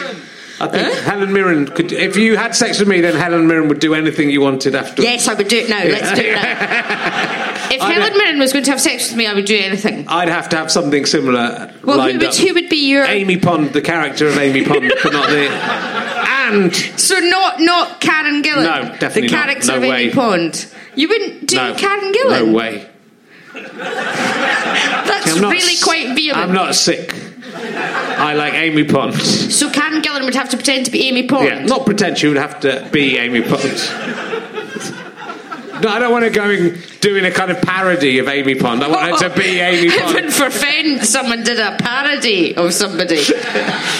I 0.60 0.66
think 0.66 0.92
Huh? 0.92 1.02
Helen 1.02 1.32
Mirren 1.32 1.66
could. 1.68 1.92
If 1.92 2.16
you 2.16 2.36
had 2.36 2.56
sex 2.56 2.80
with 2.80 2.88
me, 2.88 3.00
then 3.00 3.14
Helen 3.14 3.46
Mirren 3.46 3.68
would 3.68 3.78
do 3.78 3.94
anything 3.94 4.28
you 4.28 4.40
wanted 4.40 4.74
after. 4.74 5.02
Yes, 5.02 5.28
I 5.28 5.34
would 5.34 5.46
do 5.46 5.56
it 5.58 5.68
now. 5.68 5.84
Let's 5.84 6.18
do 6.18 6.26
it 6.26 6.32
now. 6.34 7.54
If 7.70 7.82
I 7.82 7.92
Helen 7.92 8.08
don't- 8.08 8.18
Mirren 8.18 8.38
was 8.38 8.52
going 8.52 8.64
to 8.64 8.70
have 8.70 8.80
sex 8.80 9.08
with 9.10 9.18
me, 9.18 9.26
I 9.26 9.34
would 9.34 9.44
do 9.44 9.56
anything. 9.56 10.08
I'd 10.08 10.28
have 10.30 10.48
to 10.48 10.56
have 10.56 10.72
something 10.72 11.04
similar 11.04 11.70
Well, 11.84 12.00
who 12.00 12.14
would, 12.18 12.24
up. 12.24 12.34
who 12.34 12.54
would 12.54 12.68
be 12.70 12.88
your 12.88 13.04
Amy 13.04 13.36
Pond, 13.36 13.72
the 13.74 13.82
character 13.82 14.26
of 14.26 14.38
Amy 14.38 14.64
Pond, 14.64 14.90
but 15.02 15.12
not 15.12 15.28
the. 15.28 15.48
And 15.48 16.74
so 16.74 17.18
not 17.20 17.60
not 17.60 18.00
Karen 18.00 18.42
Gillan? 18.42 18.64
No, 18.64 18.96
definitely 18.98 19.28
the 19.28 19.36
not. 19.36 19.44
character 19.46 19.66
No 19.68 19.74
of 19.76 19.82
way. 19.82 20.02
Amy 20.04 20.12
Pond. 20.14 20.66
You 20.94 21.08
wouldn't 21.08 21.46
do 21.46 21.56
no, 21.56 21.74
Karen 21.74 22.12
Gillan? 22.12 22.46
No 22.46 22.52
way. 22.54 22.88
That's 25.06 25.34
I'm 25.34 25.40
not 25.42 25.52
really 25.52 25.72
s- 25.74 25.82
quite 25.84 26.14
vehement. 26.14 26.38
I'm 26.48 26.52
not 26.54 26.74
sick. 26.74 27.14
I 27.54 28.34
like 28.34 28.54
Amy 28.54 28.84
Pond. 28.84 29.14
So 29.14 29.70
Karen 29.70 30.02
Gillan 30.02 30.24
would 30.24 30.34
have 30.34 30.48
to 30.50 30.56
pretend 30.56 30.86
to 30.86 30.90
be 30.92 31.06
Amy 31.08 31.26
Pond. 31.26 31.44
Yeah, 31.46 31.64
not 31.64 31.84
pretend 31.86 32.18
she 32.18 32.28
would 32.28 32.36
have 32.36 32.60
to 32.60 32.88
be 32.92 33.16
Amy 33.18 33.42
Pond. 33.42 33.62
No, 35.80 35.88
I 35.90 36.00
don't 36.00 36.10
want 36.10 36.24
her 36.24 36.30
going 36.30 36.76
doing 37.00 37.24
a 37.24 37.30
kind 37.30 37.52
of 37.52 37.62
parody 37.62 38.18
of 38.18 38.26
Amy 38.26 38.56
Pond. 38.56 38.82
I 38.82 38.88
want 38.88 39.22
her 39.22 39.28
to 39.28 39.34
be 39.36 39.60
Amy 39.60 39.88
Pond. 39.88 40.00
Heaven 40.16 40.30
forfend 40.30 41.04
someone 41.06 41.44
did 41.44 41.60
a 41.60 41.76
parody 41.78 42.56
of 42.56 42.74
somebody. 42.74 43.22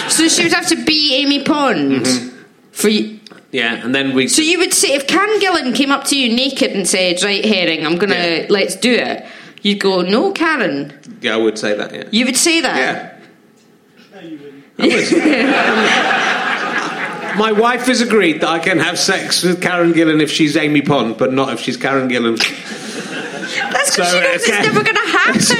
so 0.09 0.27
she 0.27 0.43
would 0.43 0.51
have 0.53 0.67
to 0.67 0.83
be 0.83 1.15
Amy 1.15 1.43
Pond 1.43 2.01
Mm-hmm. 2.05 2.37
for 2.71 2.89
you. 2.89 3.19
Yeah, 3.51 3.83
and 3.83 3.95
then 3.95 4.13
we. 4.13 4.27
So 4.27 4.41
you 4.41 4.59
would 4.59 4.73
say 4.73 4.89
if 4.93 5.07
Karen 5.07 5.39
Gillan 5.39 5.73
came 5.73 5.89
up 5.91 6.03
to 6.05 6.17
you 6.19 6.35
naked 6.35 6.71
and 6.71 6.87
said, 6.87 7.23
"Right, 7.23 7.43
herring, 7.43 7.83
I'm 7.85 7.95
gonna 7.97 8.13
Yeah. 8.41 8.45
let's 8.49 8.75
do 8.75 8.91
it," 8.93 9.25
you'd 9.61 9.79
go, 9.79 10.01
"No, 10.01 10.31
Karen." 10.31 10.93
Yeah, 11.21 11.33
I 11.35 11.37
would 11.37 11.57
say 11.59 11.73
that. 11.75 11.93
Yeah. 11.93 12.03
You 12.11 12.25
would 12.25 12.37
say 12.37 12.61
that. 12.61 12.77
Yeah. 12.77 13.15
My 17.37 17.51
wife 17.53 17.85
has 17.85 18.01
agreed 18.01 18.41
that 18.41 18.49
I 18.49 18.59
can 18.59 18.79
have 18.79 18.97
sex 18.99 19.43
with 19.43 19.61
Karen 19.61 19.93
Gillan 19.93 20.21
if 20.21 20.29
she's 20.31 20.57
Amy 20.57 20.81
Pond, 20.81 21.17
but 21.17 21.31
not 21.31 21.53
if 21.53 21.59
she's 21.61 21.77
Karen 21.77 22.09
Gillan. 22.09 22.37
That's 23.71 23.91
because 23.95 24.11
So, 24.11 24.19
she 24.19 24.27
knows 24.27 24.35
it's 24.35 24.49
never 24.49 24.83
going 24.83 24.95
to 24.95 25.01
happen. 25.17 25.39
So 25.41 25.55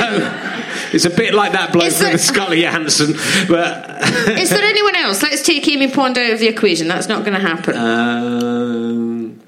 it's 0.93 1.05
a 1.05 1.09
bit 1.09 1.33
like 1.33 1.51
that 1.53 1.71
bloke 1.71 1.85
Is 1.85 1.99
there- 1.99 2.11
with 2.11 2.21
Scully 2.21 2.63
Hansen, 2.63 3.13
but 3.47 4.01
Is 4.39 4.49
there 4.49 4.63
anyone 4.63 4.95
else? 4.95 5.21
Let's 5.23 5.43
take 5.43 5.67
Amy 5.69 5.89
Pond 5.89 6.17
out 6.17 6.31
of 6.31 6.39
the 6.39 6.47
equation. 6.47 6.87
That's 6.87 7.07
not 7.07 7.23
going 7.23 7.39
to 7.39 7.47
happen. 7.47 7.75
um, 7.77 9.39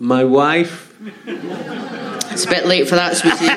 my 0.00 0.24
wife. 0.24 0.92
It's 2.34 2.44
a 2.44 2.48
bit 2.48 2.66
late 2.66 2.88
for 2.88 2.96
that, 2.96 3.16
sweetie. 3.16 3.46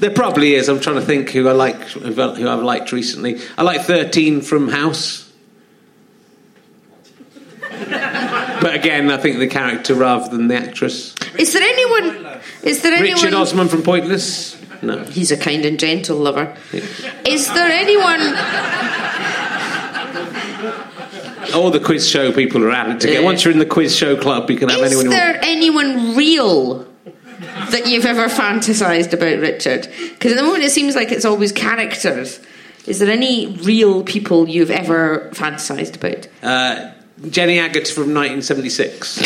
There 0.00 0.10
probably 0.10 0.54
is. 0.54 0.68
I'm 0.70 0.80
trying 0.80 0.96
to 0.96 1.02
think 1.02 1.28
who 1.28 1.46
I 1.46 1.52
like, 1.52 1.76
who 1.76 2.48
I've 2.48 2.62
liked 2.62 2.90
recently. 2.90 3.38
I 3.58 3.62
like 3.62 3.82
13 3.82 4.40
from 4.40 4.68
House. 4.68 5.30
But 7.60 8.74
again, 8.74 9.10
I 9.10 9.18
think 9.18 9.38
the 9.38 9.46
character 9.46 9.94
rather 9.94 10.34
than 10.34 10.48
the 10.48 10.56
actress. 10.56 11.14
is 11.38 11.52
there 11.52 11.62
anyone? 11.62 12.40
Is 12.62 12.80
there 12.82 12.94
anyone? 12.94 13.20
Richard 13.20 13.34
Osman 13.34 13.68
from 13.68 13.82
Pointless? 13.82 14.56
No. 14.82 15.04
He's 15.04 15.30
a 15.30 15.36
kind 15.36 15.66
and 15.66 15.78
gentle 15.78 16.16
lover. 16.16 16.56
Is 17.26 17.52
there 17.52 17.70
anyone? 17.70 18.20
All 21.54 21.70
the 21.70 21.80
quiz 21.80 22.08
show 22.08 22.32
people 22.32 22.62
are 22.64 22.70
at 22.70 23.04
it. 23.04 23.22
Once 23.24 23.44
you're 23.44 23.52
in 23.52 23.58
the 23.58 23.66
quiz 23.66 23.94
show 23.96 24.16
club, 24.16 24.50
you 24.50 24.56
can 24.58 24.68
have 24.68 24.80
Is 24.80 24.92
anyone 24.92 25.06
want. 25.06 25.10
there 25.10 25.38
anyone 25.42 26.16
real 26.16 26.86
that 27.70 27.86
you've 27.86 28.04
ever 28.06 28.26
fantasized 28.28 29.12
about, 29.12 29.38
Richard? 29.40 29.88
Because 30.10 30.32
at 30.32 30.36
the 30.36 30.42
moment 30.42 30.64
it 30.64 30.70
seems 30.70 30.94
like 30.94 31.10
it's 31.12 31.24
always 31.24 31.52
characters. 31.52 32.40
Is 32.86 32.98
there 32.98 33.10
any 33.10 33.56
real 33.62 34.02
people 34.02 34.48
you've 34.48 34.70
ever 34.70 35.30
fantasized 35.34 35.96
about? 35.96 36.28
Uh, 36.42 36.92
Jenny 37.28 37.56
Agutter 37.58 37.92
from 37.92 38.14
1976. 38.14 39.18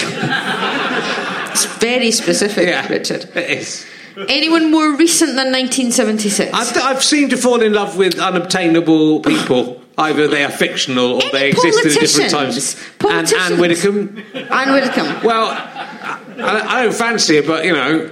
It's 1.53 1.65
very 1.77 2.11
specific, 2.11 2.67
Yeah. 2.69 2.87
Richard. 2.89 3.25
It 3.37 3.51
is. 3.59 3.87
Anyone 4.29 4.71
more 4.71 4.97
recent 4.97 5.31
than 5.37 5.53
1976? 5.53 6.53
I've, 6.53 6.77
I've 6.79 7.03
seemed 7.03 7.31
to 7.31 7.37
fall 7.37 7.63
in 7.63 7.73
love 7.73 7.97
with 7.97 8.19
unobtainable 8.19 9.21
people. 9.21 9.81
Either 9.97 10.27
they 10.27 10.43
are 10.43 10.51
fictional 10.51 11.15
or 11.15 11.23
Any 11.23 11.31
they 11.31 11.51
existed 11.51 11.93
at 11.93 12.01
different 12.01 12.31
times. 12.31 12.77
And? 13.09 13.33
Anne 13.33 13.61
Widdecombe. 13.61 14.25
Anne 14.35 14.73
Widdecombe. 14.73 15.23
Well, 15.23 15.51
I, 15.51 16.65
I 16.67 16.83
don't 16.83 16.95
fancy 16.95 17.37
it, 17.37 17.47
but 17.47 17.65
you 17.65 17.73
know, 17.73 18.11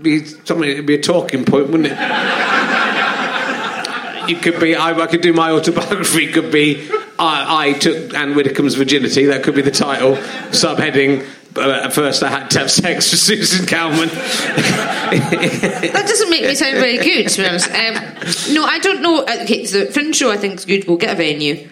be 0.00 0.24
something. 0.24 0.68
It'd 0.68 0.86
be 0.86 0.94
a 0.94 1.02
talking 1.02 1.44
point, 1.44 1.70
wouldn't 1.70 1.88
it? 1.90 1.98
You 4.28 4.36
could 4.36 4.60
be. 4.60 4.76
I, 4.76 4.92
I 4.92 5.06
could 5.06 5.20
do 5.20 5.32
my 5.32 5.50
autobiography. 5.50 6.30
Could 6.32 6.52
be. 6.52 6.88
I, 7.18 7.68
I 7.68 7.72
took 7.72 8.14
Anne 8.14 8.34
Widdecombe's 8.34 8.74
virginity. 8.74 9.26
That 9.26 9.42
could 9.42 9.54
be 9.54 9.62
the 9.62 9.70
title. 9.70 10.16
Subheading. 10.50 11.26
Uh, 11.56 11.80
at 11.84 11.92
first, 11.92 12.22
I 12.22 12.28
had 12.28 12.50
to 12.50 12.58
have 12.60 12.70
sex 12.70 13.10
with 13.10 13.20
Susan 13.20 13.66
Calman. 13.66 14.08
That 15.10 16.04
doesn't 16.06 16.30
make 16.30 16.42
me 16.44 16.54
sound 16.54 16.74
very 16.76 16.98
good, 16.98 17.28
to 17.28 17.42
be 17.42 17.48
honest. 17.48 17.70
Um, 17.70 18.54
no, 18.54 18.64
I 18.64 18.78
don't 18.80 19.02
know. 19.02 19.20
Uh, 19.24 19.36
Okay, 19.46 19.64
so 19.64 19.84
the 19.84 19.92
Fringe 19.92 20.14
show 20.16 20.30
I 20.30 20.36
think 20.36 20.54
is 20.54 20.64
good. 20.64 20.86
We'll 20.88 20.96
get 20.96 21.12
a 21.12 21.16
venue. 21.16 21.68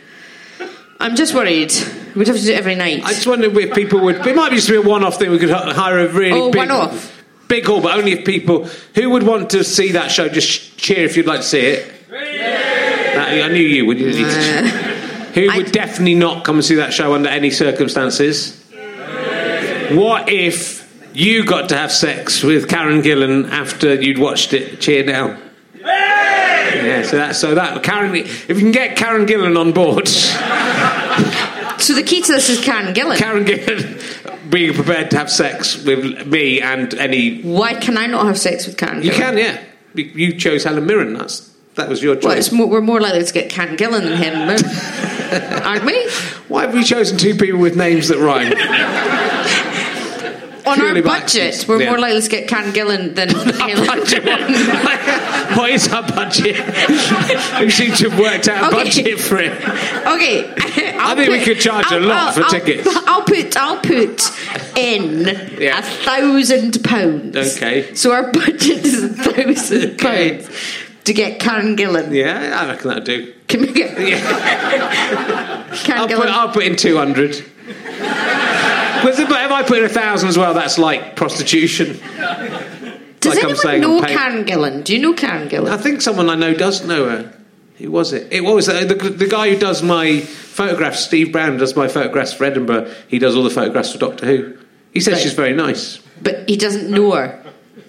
I'm 1.00 1.16
just 1.16 1.34
worried. 1.34 1.72
We'd 2.14 2.28
have 2.28 2.36
to 2.36 2.42
do 2.42 2.52
it 2.52 2.56
every 2.58 2.76
night. 2.76 3.02
I 3.04 3.08
just 3.12 3.26
wondered 3.26 3.56
if 3.56 3.74
people 3.74 4.00
would. 4.02 4.24
It 4.26 4.36
might 4.36 4.50
be 4.50 4.56
just 4.56 4.68
be 4.68 4.76
a 4.76 4.82
one-off 4.82 5.18
thing. 5.18 5.30
We 5.30 5.38
could 5.38 5.50
hire 5.50 5.98
a 6.00 6.08
really 6.08 6.40
Oh, 6.40 6.50
big, 6.50 6.58
one-off. 6.70 7.22
big 7.48 7.66
hall, 7.66 7.80
but 7.80 7.96
only 7.98 8.12
if 8.12 8.24
people 8.24 8.66
who 8.94 9.10
would 9.10 9.24
want 9.24 9.50
to 9.50 9.64
see 9.64 9.92
that 9.92 10.10
show. 10.12 10.28
Just 10.28 10.78
cheer 10.78 11.04
if 11.04 11.16
you'd 11.16 11.26
like 11.26 11.40
to 11.40 11.46
see 11.46 11.60
it. 11.60 11.92
That- 12.10 13.44
I 13.44 13.48
knew 13.48 13.62
you 13.62 13.86
would. 13.86 13.98
You, 13.98 14.24
Who 14.24 15.50
I- 15.50 15.56
would 15.56 15.72
definitely 15.72 16.14
not 16.14 16.44
come 16.44 16.56
and 16.56 16.64
see 16.64 16.76
that 16.76 16.92
show 16.92 17.14
under 17.14 17.28
any 17.28 17.50
circumstances? 17.50 18.63
What 19.94 20.28
if 20.28 20.82
you 21.14 21.44
got 21.44 21.68
to 21.70 21.76
have 21.76 21.92
sex 21.92 22.42
with 22.42 22.68
Karen 22.68 23.02
Gillan 23.02 23.50
after 23.50 23.94
you'd 23.94 24.18
watched 24.18 24.52
it? 24.52 24.80
Cheer 24.80 25.04
now. 25.04 25.40
Yeah, 25.80 27.02
so 27.02 27.16
that 27.16 27.36
so 27.36 27.54
that 27.54 27.82
Karen, 27.82 28.14
if 28.16 28.48
you 28.48 28.54
can 28.56 28.72
get 28.72 28.96
Karen 28.96 29.26
Gillan 29.26 29.58
on 29.58 29.72
board, 29.72 30.08
So 30.08 31.94
the 31.94 32.02
key 32.02 32.22
to 32.22 32.32
this 32.32 32.48
is 32.50 32.60
Karen 32.64 32.92
Gillan. 32.94 33.16
Karen 33.16 33.44
Gillan 33.44 34.50
being 34.50 34.74
prepared 34.74 35.10
to 35.12 35.18
have 35.18 35.30
sex 35.30 35.82
with 35.84 36.26
me 36.26 36.60
and 36.60 36.92
any, 36.94 37.42
Why 37.42 37.74
can 37.74 37.96
I 37.96 38.06
not 38.06 38.26
have 38.26 38.38
sex 38.38 38.66
with 38.66 38.76
Karen 38.76 39.00
Gillan? 39.00 39.04
you 39.04 39.10
can, 39.12 39.38
yeah. 39.38 39.60
You- 39.94 40.04
You 40.14 40.32
chose 40.38 40.64
Helen 40.64 40.86
Mirren. 40.86 41.14
That's 41.14 41.50
that 41.76 41.88
was 41.88 42.02
your 42.02 42.14
choice. 42.16 42.24
Well, 42.24 42.38
it's 42.38 42.52
more, 42.52 42.66
we're 42.68 42.80
more 42.80 43.00
likely 43.00 43.24
to 43.24 43.32
get 43.32 43.50
Karen 43.50 43.76
Gillan 43.76 44.02
than 44.02 44.16
him, 44.16 45.62
aren't 45.64 45.84
we? 45.84 46.08
Why 46.48 46.62
have 46.62 46.74
we 46.74 46.84
chosen 46.84 47.16
two 47.18 47.34
people 47.34 47.58
with 47.60 47.76
names 47.76 48.08
that 48.08 48.18
rhyme? 48.18 48.52
On 50.66 50.80
our 50.80 51.02
budget, 51.02 51.66
we're 51.68 51.80
Yeah. 51.82 51.90
more 51.90 51.98
likely 51.98 52.22
to 52.22 52.28
get 52.28 52.48
Karen 52.48 52.72
Gillan 52.72 53.14
than 53.14 53.28
Helen. 53.60 53.86
what 55.58 55.70
is 55.70 55.88
our 55.92 56.02
budget? 56.08 56.56
we 57.60 57.70
seem 57.70 57.92
to 57.92 58.08
have 58.08 58.18
worked 58.18 58.48
out 58.48 58.64
a 58.72 58.76
Okay. 58.76 58.84
budget 58.84 59.20
for 59.20 59.36
it. 59.38 59.52
Okay, 59.52 60.50
I 60.98 61.14
think 61.14 61.30
we 61.30 61.40
could 61.40 61.60
charge 61.60 61.90
a 61.92 62.00
lot 62.00 62.34
for 62.34 62.44
I'll, 62.44 62.50
tickets. 62.50 62.88
I'll 63.06 63.22
put 63.22 63.56
I'll 63.58 63.80
put 63.80 64.22
in 64.78 65.28
a 65.28 65.82
thousand 65.82 66.82
pounds. 66.82 67.36
Okay. 67.56 67.94
So 67.94 68.12
our 68.12 68.32
budget 68.32 68.84
is 68.86 69.02
a 69.04 69.08
thousand 69.08 69.92
Okay. 70.00 70.38
pounds 70.38 70.48
to 71.04 71.12
get 71.12 71.38
Karen 71.40 71.76
Gillan. 71.76 72.10
Yeah, 72.14 72.58
I 72.62 72.66
reckon 72.68 72.88
that'll 72.88 73.04
do. 73.04 73.34
Can 73.48 73.60
we 73.60 73.72
get 73.74 73.98
Yeah. 74.00 74.18
Karen 75.84 76.00
I'll, 76.00 76.08
put, 76.08 76.28
I'll 76.28 76.48
put 76.52 76.64
in 76.64 76.76
200. 76.76 77.44
But 77.66 78.13
if 79.08 79.30
I 79.30 79.62
put 79.62 79.78
in 79.78 79.84
a 79.84 79.88
thousand 79.88 80.28
as 80.28 80.38
well, 80.38 80.54
that's 80.54 80.78
like 80.78 81.16
prostitution. 81.16 81.98
Does 83.20 83.36
like 83.42 83.64
anyone 83.74 83.80
know 83.80 84.06
Karen 84.06 84.44
Gillan? 84.44 84.84
Do 84.84 84.94
you 84.94 85.00
know 85.00 85.14
Karen 85.14 85.48
Gillan? 85.48 85.70
I 85.70 85.76
think 85.78 86.02
someone 86.02 86.28
I 86.28 86.34
know 86.34 86.54
does 86.54 86.84
know 86.84 87.08
her. 87.08 87.32
Who 87.78 87.90
was 87.90 88.12
it? 88.12 88.32
It 88.32 88.42
was 88.42 88.68
uh, 88.68 88.84
the, 88.84 88.94
the 88.94 89.26
guy 89.26 89.50
who 89.50 89.58
does 89.58 89.82
my 89.82 90.20
photographs. 90.20 91.00
Steve 91.00 91.32
Brown 91.32 91.56
does 91.56 91.74
my 91.74 91.88
photographs 91.88 92.32
for 92.32 92.44
Edinburgh. 92.44 92.92
He 93.08 93.18
does 93.18 93.34
all 93.34 93.42
the 93.42 93.50
photographs 93.50 93.92
for 93.92 93.98
Doctor 93.98 94.26
Who. 94.26 94.58
He 94.92 95.00
says 95.00 95.14
Right. 95.14 95.22
she's 95.22 95.32
very 95.32 95.54
nice. 95.54 95.98
But 96.22 96.48
he 96.48 96.56
doesn't 96.56 96.88
know 96.88 97.12
her. 97.12 97.40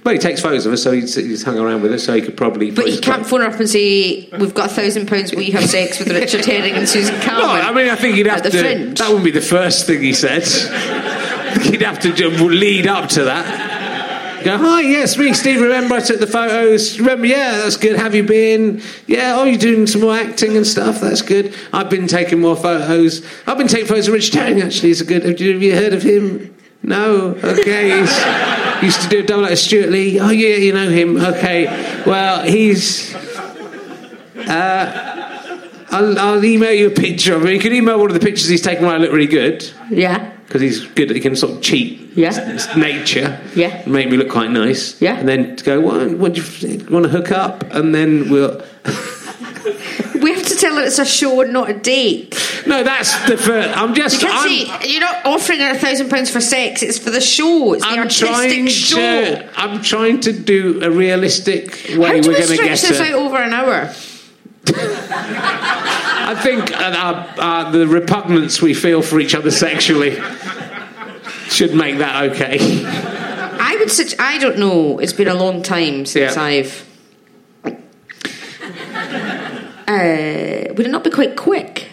Well, 0.04 0.14
he 0.14 0.20
takes 0.20 0.42
photos 0.42 0.66
of 0.66 0.72
her, 0.72 0.78
so 0.78 0.92
he's, 0.92 1.16
he's 1.16 1.44
hung 1.44 1.58
around 1.58 1.82
with 1.82 1.92
her, 1.92 1.98
so 2.00 2.14
he 2.14 2.22
could 2.22 2.38
probably. 2.38 2.72
But 2.72 2.88
he 2.88 3.00
can't 3.00 3.26
phone 3.26 3.42
her 3.42 3.48
up 3.48 3.60
and 3.60 3.68
say, 3.70 4.30
"We've 4.40 4.54
got 4.54 4.72
a 4.72 4.74
thousand 4.74 5.08
pounds. 5.08 5.34
Will 5.34 5.42
you 5.42 5.54
have 5.54 5.66
sex 5.68 5.98
with 6.00 6.10
Richard 6.10 6.46
Herring 6.46 6.74
and 6.74 6.88
Susan 6.88 7.16
No, 7.28 7.46
I 7.52 7.74
mean, 7.74 7.90
I 7.90 7.96
think 7.96 8.16
he'd 8.16 8.28
have 8.28 8.44
to. 8.44 8.52
Fringe. 8.52 8.98
That 9.00 9.08
wouldn't 9.08 9.26
be 9.26 9.32
the 9.32 9.42
first 9.42 9.88
thing 9.88 10.02
he 10.02 10.14
said. 10.14 10.44
he'd 11.62 11.82
have 11.82 12.00
to 12.00 12.12
lead 12.12 12.88
up 12.88 13.10
to 13.10 13.26
that. 13.26 14.44
Go, 14.44 14.58
hi, 14.58 14.82
yes, 14.82 15.18
me, 15.18 15.34
Steve. 15.34 15.60
Remember 15.60 15.96
I 15.96 16.02
took 16.02 16.20
the 16.20 16.28
photos? 16.28 17.00
Remember, 17.00 17.26
yeah, 17.26 17.58
that's 17.58 17.78
good. 17.78 17.96
Have 17.96 18.14
you 18.14 18.24
been? 18.24 18.82
Yeah, 19.08 19.36
oh, 19.38 19.46
you're 19.46 19.58
doing 19.58 19.88
some 19.88 20.02
more 20.02 20.16
acting 20.16 20.56
and 20.56 20.68
stuff. 20.68 21.02
That's 21.02 21.24
good. 21.24 21.56
I've 21.74 21.90
been 21.90 22.06
taking 22.06 22.42
more 22.42 22.56
photos. 22.56 23.26
I've 23.48 23.58
been 23.58 23.68
taking 23.68 23.88
photos 23.88 24.08
of 24.08 24.14
Rich 24.14 24.32
Herring, 24.34 24.62
actually. 24.62 24.90
He's 24.90 25.02
a 25.02 25.06
good. 25.06 25.24
Have 25.24 25.42
you, 25.42 25.54
have 25.54 25.64
you 25.64 25.76
heard 25.76 25.94
of 25.94 26.04
him? 26.04 26.56
No, 26.84 27.30
okay. 27.44 28.00
He's, 28.00 28.84
used 28.84 29.02
to 29.02 29.10
do 29.10 29.22
a 29.22 29.24
double 29.24 29.46
act 29.46 29.52
with 29.52 29.60
Stewart 29.60 29.90
Lee. 29.90 30.20
Oh, 30.20 30.30
yeah, 30.30 30.58
you 30.58 30.74
know 30.74 30.90
him. 30.90 31.18
Okay. 31.18 32.04
Well, 32.06 32.44
he's. 32.44 33.16
Uh, 33.16 35.06
I'll, 35.90 36.20
I'll 36.20 36.46
email 36.46 36.74
you 36.74 36.88
a 36.88 36.92
picture 36.92 37.36
of 37.36 37.44
him. 37.44 37.52
You 37.52 37.60
can 37.60 37.74
email 37.74 38.00
one 38.00 38.10
of 38.10 38.14
the 38.14 38.20
pictures 38.20 38.48
he's 38.48 38.62
taken 38.62 38.86
where 38.86 38.96
I 38.96 38.98
look 38.98 39.12
really 39.12 39.28
good 39.28 39.72
yeah, 39.90 40.35
because 40.48 40.62
he's 40.62 40.86
good. 40.86 41.10
He 41.10 41.20
can 41.20 41.36
sort 41.36 41.54
of 41.54 41.62
cheat. 41.62 42.00
Yeah. 42.16 42.32
Nature. 42.78 43.40
Yeah. 43.56 43.84
and 43.84 43.92
make 43.92 44.10
me 44.10 44.18
look 44.18 44.30
quite 44.30 44.52
nice. 44.52 45.02
Yeah. 45.02 45.18
and 45.18 45.28
then 45.28 45.56
to 45.56 45.64
go. 45.64 45.82
What, 45.82 46.12
what 46.18 46.34
do 46.34 46.42
you 46.42 46.86
want 46.90 47.04
to 47.06 47.10
hook 47.10 47.32
up? 47.32 47.64
And 47.74 47.94
then 47.94 48.30
we'll. 48.30 48.62
we 50.22 50.34
have 50.34 50.46
to 50.46 50.56
tell 50.56 50.76
her 50.76 50.82
it's 50.84 51.00
a 51.00 51.06
show 51.06 51.42
not 51.42 51.70
a 51.70 51.74
date. 51.74 52.36
No, 52.68 52.84
that's 52.84 53.28
the 53.28 53.38
first. 53.38 53.78
I'm 53.78 53.94
just. 53.94 54.22
You 54.22 54.28
can't 54.28 54.40
I'm, 54.40 54.82
say 54.82 54.92
you're 54.92 55.02
not 55.02 55.26
offering 55.26 55.60
her 55.60 55.72
a 55.72 55.78
thousand 55.78 56.10
pounds 56.10 56.30
for 56.30 56.42
sex. 56.42 56.82
It's 56.84 56.98
for 56.98 57.10
the 57.12 57.22
show. 57.22 57.74
It's 57.74 57.84
the 57.84 57.90
I'm 57.90 58.00
artistic 58.00 58.28
trying 58.30 58.68
show. 58.68 58.96
to. 58.98 59.60
I'm 59.60 59.82
trying 59.82 60.20
to 60.22 60.32
do 60.34 60.82
a 60.84 60.90
realistic 60.90 61.76
How 61.88 62.00
way 62.02 62.22
do 62.22 62.30
we're 62.30 62.40
we 62.40 62.40
going 62.40 62.48
to 62.48 62.54
stretch 62.56 62.82
get 62.82 62.90
this 62.90 63.00
her. 63.00 63.06
out 63.06 63.14
over 63.14 63.38
an 63.38 63.54
hour? 63.54 63.94
I 64.68 66.40
think 66.42 66.72
uh, 66.72 66.84
uh, 66.84 67.34
uh, 67.38 67.72
the 67.72 67.88
repugnance 67.88 68.62
we 68.62 68.74
feel 68.74 69.02
for 69.02 69.20
each 69.20 69.36
other 69.36 69.52
sexually 69.52 70.20
should 71.50 71.76
make 71.76 72.00
that 72.00 72.32
okay. 72.32 72.58
I 73.60 73.76
would 73.80 73.92
such. 73.92 74.16
I 74.20 74.38
don't 74.38 74.58
know. 74.58 75.00
It's 75.00 75.14
been 75.14 75.28
a 75.28 75.34
long 75.34 75.62
time 75.62 76.06
since 76.06 76.36
Yeah. 76.36 76.42
I've. 76.42 76.86
Uh, 79.88 80.74
would 80.74 80.88
it 80.88 80.90
not 80.90 81.04
be 81.04 81.12
quite 81.12 81.36
quick? 81.38 81.90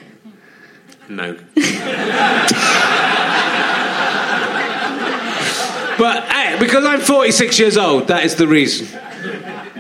No. 1.10 1.34
but 5.98 6.24
hey, 6.24 6.56
because 6.58 6.86
I'm 6.86 7.00
46 7.00 7.58
years 7.58 7.76
old, 7.76 8.08
that 8.08 8.24
is 8.24 8.36
the 8.36 8.46
reason. 8.48 8.88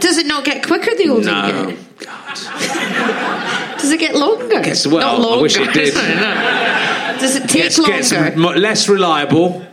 Does 0.02 0.18
it 0.18 0.26
not 0.26 0.44
get 0.44 0.66
quicker 0.66 0.94
the 0.96 1.08
older 1.08 1.24
No. 1.24 1.46
you 1.46 1.76
get? 1.76 1.98
God. 2.00 3.78
Does 3.78 3.90
it 3.92 4.00
get 4.00 4.14
longer? 4.14 4.58
What? 4.58 5.00
Not 5.00 5.38
I 5.38 5.40
wish 5.40 5.56
it 5.56 5.72
did. 5.72 5.94
Does 7.20 7.36
it 7.36 7.48
take 7.48 7.62
Gets, 7.62 7.78
longer? 7.78 7.96
gets 7.96 8.12
less 8.36 8.88
reliable. 8.88 9.64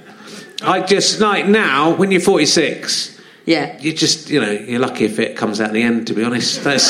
I 0.61 0.81
just 0.81 1.19
like 1.19 1.47
now 1.47 1.95
when 1.95 2.11
you're 2.11 2.21
46, 2.21 3.19
yeah. 3.45 3.77
you 3.79 3.91
just 3.93 4.29
you 4.29 4.39
know 4.39 4.51
you're 4.51 4.79
lucky 4.79 5.05
if 5.05 5.17
it 5.19 5.35
comes 5.35 5.59
out 5.61 5.71
the 5.73 5.81
end. 5.81 6.07
To 6.07 6.13
be 6.13 6.23
honest, 6.23 6.63
that's 6.63 6.85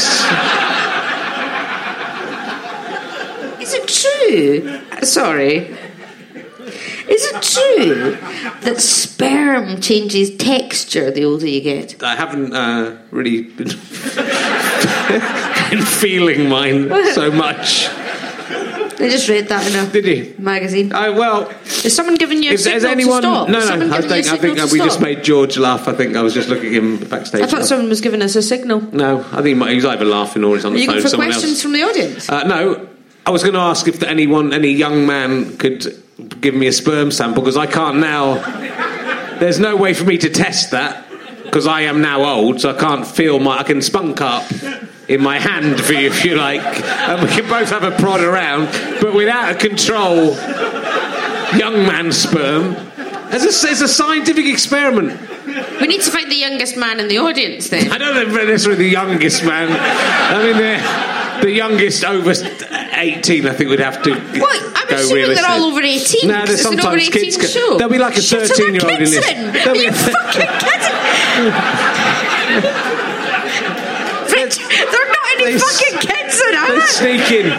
Is 3.62 3.74
it 3.74 3.88
true? 3.88 5.04
Sorry. 5.06 5.76
Is 7.10 7.26
it 7.26 7.42
true 7.42 8.18
that 8.62 8.80
sperm 8.80 9.82
changes 9.82 10.36
texture 10.38 11.12
the 11.12 11.26
older 11.26 11.48
you 11.48 11.62
get? 11.62 12.02
I 12.04 12.16
haven't 12.16 12.54
uh, 12.54 12.98
really 13.12 13.42
been, 13.44 13.68
been 15.70 15.82
feeling 15.86 16.50
mine 16.50 16.90
so 17.14 17.32
much. 17.32 17.88
I 19.02 19.08
just 19.08 19.30
read 19.30 19.48
that 19.48 19.66
in 19.66 19.88
a 19.88 19.90
Did 19.90 20.06
you? 20.06 20.36
magazine. 20.40 20.92
I, 20.92 21.10
well, 21.10 21.50
Is 21.86 21.96
someone 21.96 22.16
giving 22.16 22.44
you 22.44 22.54
a 22.54 22.58
signal 22.58 22.92
anyone? 22.92 23.22
to 23.22 23.28
stop? 23.30 23.48
No, 23.50 23.60
Someone 23.62 23.88
no. 23.90 23.96
I 23.96 24.02
giving 24.02 24.12
you 24.12 24.20
a 24.20 24.24
think 24.24 24.26
signal 24.26 24.56
think 24.56 24.68
to 24.70 24.74
we 24.74 24.80
just 24.80 24.92
stop? 24.96 25.02
made 25.04 25.24
George 25.24 25.58
laugh. 25.58 25.88
I 25.88 25.94
think 25.94 26.18
I 26.18 26.22
was 26.22 26.34
just 26.34 26.50
looking 26.50 26.68
at 26.68 26.74
him 26.84 26.98
backstage. 26.98 27.42
I 27.42 27.48
thought 27.48 27.66
someone 27.66 27.88
was 27.88 28.02
giving 28.02 28.22
us 28.22 28.36
a 28.36 28.42
signal. 28.42 28.82
No, 28.94 29.20
I 29.32 29.36
think 29.36 29.46
he 29.48 29.54
might- 29.54 29.70
he 29.70 29.76
was 29.76 29.86
either 29.86 30.04
laughing 30.04 30.44
or 30.44 30.56
he's 30.56 30.66
on 30.66 30.74
the 30.74 30.80
you 30.80 30.86
phone 30.86 30.96
going 30.96 30.98
with 30.98 31.04
for 31.06 31.10
someone 31.12 31.28
questions 31.30 31.54
else. 31.54 31.62
from 31.62 31.72
the 31.72 31.84
audience? 31.84 32.30
Uh, 32.30 32.44
no, 32.44 32.90
I 33.26 33.32
was 33.32 33.42
going 33.44 33.54
to 33.54 33.62
ask 33.62 33.88
if 33.88 34.04
anyone, 34.04 34.52
any 34.54 34.72
young 34.72 35.08
man, 35.08 35.56
could 35.58 36.04
give 36.42 36.54
me 36.54 36.68
a 36.68 36.74
sperm 36.74 37.12
sample 37.12 37.44
because 37.44 37.58
I 37.58 37.66
can't 37.66 37.98
now. 37.98 38.36
There's 39.40 39.60
no 39.60 39.76
way 39.76 39.94
for 39.94 40.04
me 40.04 40.18
to 40.18 40.30
test 40.30 40.72
that 40.72 41.06
because 41.44 41.66
I 41.66 41.82
am 41.82 42.02
now 42.02 42.24
old, 42.24 42.62
so 42.62 42.72
I 42.72 42.80
can't 42.80 43.06
feel 43.06 43.40
my. 43.40 43.60
I 43.60 43.64
can 43.64 43.82
spunk 43.82 44.22
up 44.22 44.52
in 45.08 45.22
my 45.22 45.40
hand 45.40 45.82
for 45.82 45.94
you 45.94 46.08
if 46.12 46.24
you 46.26 46.36
like, 46.36 46.62
and 46.62 47.22
we 47.22 47.28
can 47.30 47.50
both 47.50 47.70
have 47.70 47.84
a 47.84 47.92
prod 47.92 48.22
around, 48.22 48.68
but 49.02 49.14
without 49.14 49.52
a 49.52 49.56
control 49.56 50.36
young 51.58 51.86
man 51.86 52.12
sperm. 52.12 52.76
As 53.32 53.44
a, 53.44 53.70
it's 53.70 53.82
a 53.82 53.88
scientific 53.88 54.48
experiment. 54.48 55.20
we 55.80 55.88
need 55.88 56.02
to 56.02 56.12
find 56.12 56.32
the 56.32 56.36
youngest 56.36 56.78
man 56.78 57.00
in 57.00 57.08
the 57.08 57.20
audience 57.20 57.70
then. 57.70 57.92
I 57.92 57.98
don't 57.98 58.16
know 58.16 58.46
necessarily 58.46 58.84
the 58.84 58.90
youngest 58.90 59.46
man. 59.46 59.70
I 59.72 60.44
mean, 60.44 60.58
they're 60.58 61.19
the 61.42 61.52
youngest 61.52 62.04
over 62.04 62.32
18, 62.32 63.46
I 63.48 63.54
think 63.54 63.70
we'd 63.70 63.80
have 63.80 64.02
to 64.04 64.12
Well, 64.12 64.74
I'm 64.76 64.88
go 64.88 64.96
assuming 64.96 65.16
realistic. 65.16 65.46
they're 65.48 65.52
all 65.56 65.64
over 65.66 65.82
18. 65.82 66.28
No, 66.28 66.46
there's 66.46 66.60
an 66.60 66.78
sometimes 66.78 67.08
18 67.08 67.12
kids. 67.12 67.52
show. 67.54 67.78
There'll 67.78 67.92
be 67.92 67.98
like 68.00 68.18
a 68.18 68.22
Shut 68.22 68.48
13 68.48 68.74
year 68.76 68.84
old 68.84 68.92
in 68.94 69.00
this. 69.06 69.18
Are 69.68 69.74
be 69.74 69.80
you 69.80 69.92
fucking 69.92 70.50
kidding? 70.60 70.96
Rich, 74.30 74.58
there 74.58 75.02
are 75.02 75.08
not 75.08 75.26
any 75.36 75.44
They 75.54 75.58
fucking 75.60 76.00
kids 76.00 76.42
in 76.42 76.52
They 76.52 76.80
sneak 76.86 77.32
in. 77.32 77.52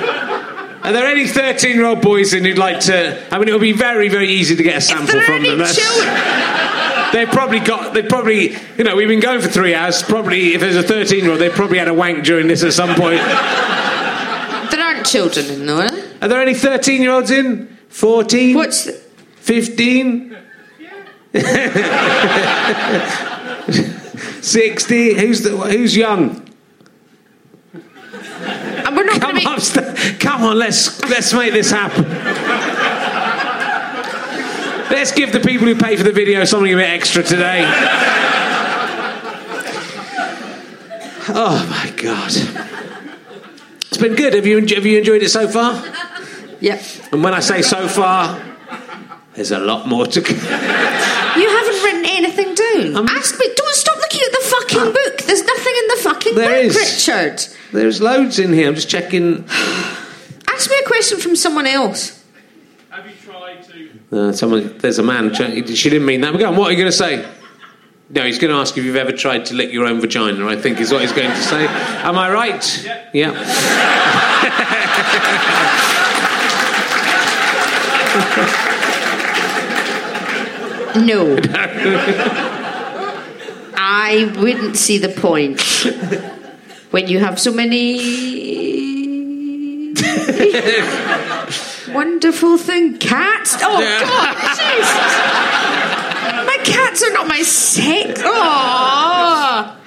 Are 0.82 0.92
there 0.92 1.06
any 1.06 1.26
13 1.26 1.76
year 1.76 1.84
old 1.86 2.00
boys 2.00 2.32
in 2.32 2.44
who'd 2.44 2.56
like 2.58 2.80
to? 2.80 3.26
I 3.34 3.38
mean, 3.38 3.48
it 3.48 3.52
would 3.52 3.60
be 3.60 3.72
very, 3.72 4.08
very 4.08 4.28
easy 4.30 4.56
to 4.56 4.62
get 4.62 4.76
a 4.76 4.80
sample 4.80 5.20
from 5.20 5.42
them. 5.42 5.58
That's- 5.58 5.76
children, 5.76 6.08
They've 7.12 7.28
probably 7.28 7.60
got, 7.60 7.92
they 7.94 8.02
probably, 8.02 8.56
you 8.78 8.84
know, 8.84 8.94
we've 8.96 9.08
been 9.08 9.20
going 9.20 9.40
for 9.40 9.48
three 9.48 9.74
hours. 9.74 10.02
Probably, 10.02 10.54
if 10.54 10.60
there's 10.60 10.76
a 10.76 10.82
13 10.82 11.20
year 11.24 11.32
old, 11.32 11.40
they 11.40 11.50
probably 11.50 11.78
had 11.78 11.88
a 11.88 11.94
wank 11.94 12.24
during 12.24 12.46
this 12.46 12.62
at 12.62 12.72
some 12.72 12.94
point. 12.94 13.18
there 14.70 14.80
aren't 14.80 15.06
children 15.06 15.46
in 15.46 15.66
there. 15.66 15.76
Are 15.84 15.90
there? 15.90 16.18
Are 16.22 16.28
there 16.28 16.40
any 16.40 16.54
13 16.54 17.02
year 17.02 17.12
olds 17.12 17.30
in? 17.30 17.76
14? 17.88 18.54
What's 18.56 18.84
the, 18.84 18.92
15? 18.92 20.36
60? 24.42 25.14
Who's, 25.20 25.42
the, 25.42 25.56
who's 25.56 25.96
young? 25.96 26.46
and 27.72 28.96
we're 28.96 29.04
not 29.04 29.20
Come 29.20 29.36
to 29.36 29.50
me- 29.50 29.60
st- 29.60 30.20
come 30.20 30.42
on, 30.42 30.58
let's 30.58 31.00
let's 31.08 31.32
make 31.32 31.52
this 31.52 31.70
happen. 31.70 32.04
Let's 34.90 35.12
give 35.12 35.32
the 35.32 35.40
people 35.40 35.66
who 35.66 35.74
pay 35.74 35.96
for 35.96 36.04
the 36.04 36.12
video 36.12 36.44
something 36.44 36.72
a 36.72 36.76
bit 36.76 36.90
extra 36.90 37.22
today. 37.22 37.62
oh 41.28 41.66
my 41.70 41.90
god, 41.96 42.30
it's 43.88 43.98
been 43.98 44.14
good. 44.14 44.34
Have 44.34 44.46
you 44.46 44.56
have 44.56 44.86
you 44.86 44.98
enjoyed 44.98 45.22
it 45.22 45.30
so 45.30 45.48
far? 45.48 45.82
Yep. 46.60 46.82
And 47.12 47.24
when 47.24 47.34
I 47.34 47.40
say 47.40 47.62
so 47.62 47.88
far, 47.88 48.40
there's 49.34 49.50
a 49.50 49.58
lot 49.58 49.86
more 49.86 50.06
to 50.06 50.20
come. 50.20 50.36
You 50.36 51.48
haven't 51.48 51.82
written 51.84 52.04
anything 52.06 52.54
down. 52.54 52.96
I'm... 52.96 53.08
Ask 53.08 53.38
me. 53.38 53.46
Don't 53.54 53.74
stop 53.74 53.96
looking 53.96 54.20
at 54.26 54.32
the 54.32 54.44
fucking 54.44 54.80
uh, 54.80 54.92
book. 54.92 55.22
There's 55.22 55.44
nothing 55.44 55.74
in 55.78 55.88
the 55.88 55.96
fucking 56.02 56.34
There 56.34 56.48
book, 56.48 56.76
is. 56.76 57.06
Richard. 57.06 57.56
There's 57.72 58.00
loads 58.00 58.38
in 58.38 58.52
here. 58.52 58.68
I'm 58.68 58.74
just 58.74 58.90
checking. 58.90 59.44
Ask 60.48 60.70
me 60.70 60.76
a 60.84 60.86
question 60.86 61.18
from 61.20 61.36
someone 61.36 61.66
else. 61.66 62.22
Have 62.90 63.06
you 63.06 63.12
tried 63.24 63.62
to? 63.64 63.90
Uh, 64.12 64.32
someone, 64.32 64.76
there's 64.78 64.98
a 64.98 65.02
man. 65.02 65.32
She 65.34 65.90
didn't 65.90 66.06
mean 66.06 66.20
that. 66.22 66.32
But 66.32 66.38
go 66.38 66.48
on, 66.48 66.56
what 66.56 66.68
are 66.68 66.72
you 66.72 66.78
going 66.78 66.90
to 66.90 66.96
say? 66.96 67.28
No, 68.08 68.24
he's 68.24 68.38
going 68.40 68.52
to 68.52 68.58
ask 68.58 68.76
if 68.76 68.84
you've 68.84 68.96
ever 68.96 69.12
tried 69.12 69.46
to 69.46 69.54
lick 69.54 69.72
your 69.72 69.86
own 69.86 70.00
vagina. 70.00 70.44
I 70.46 70.56
think 70.56 70.80
is 70.80 70.92
what 70.92 71.02
he's 71.02 71.12
going 71.12 71.30
to 71.30 71.42
say. 71.42 71.66
Am 71.68 72.18
I 72.18 72.32
right? 72.32 72.88
Yeah. 73.14 73.30
No. 80.96 81.36
I 83.76 84.32
wouldn't 84.36 84.76
see 84.76 84.98
the 84.98 85.08
point 85.08 85.60
when 86.90 87.06
you 87.06 87.20
have 87.20 87.38
so 87.38 87.52
many 87.52 88.89
wonderful 91.94 92.56
thing 92.56 92.98
cats. 92.98 93.56
Oh 93.60 93.78
God, 93.78 94.36
Jesus! 94.56 94.96
My 96.46 96.58
cats 96.64 97.02
are 97.02 97.12
not 97.12 97.26
my 97.28 97.42
sex. 97.42 98.20
Oh. 98.24 99.76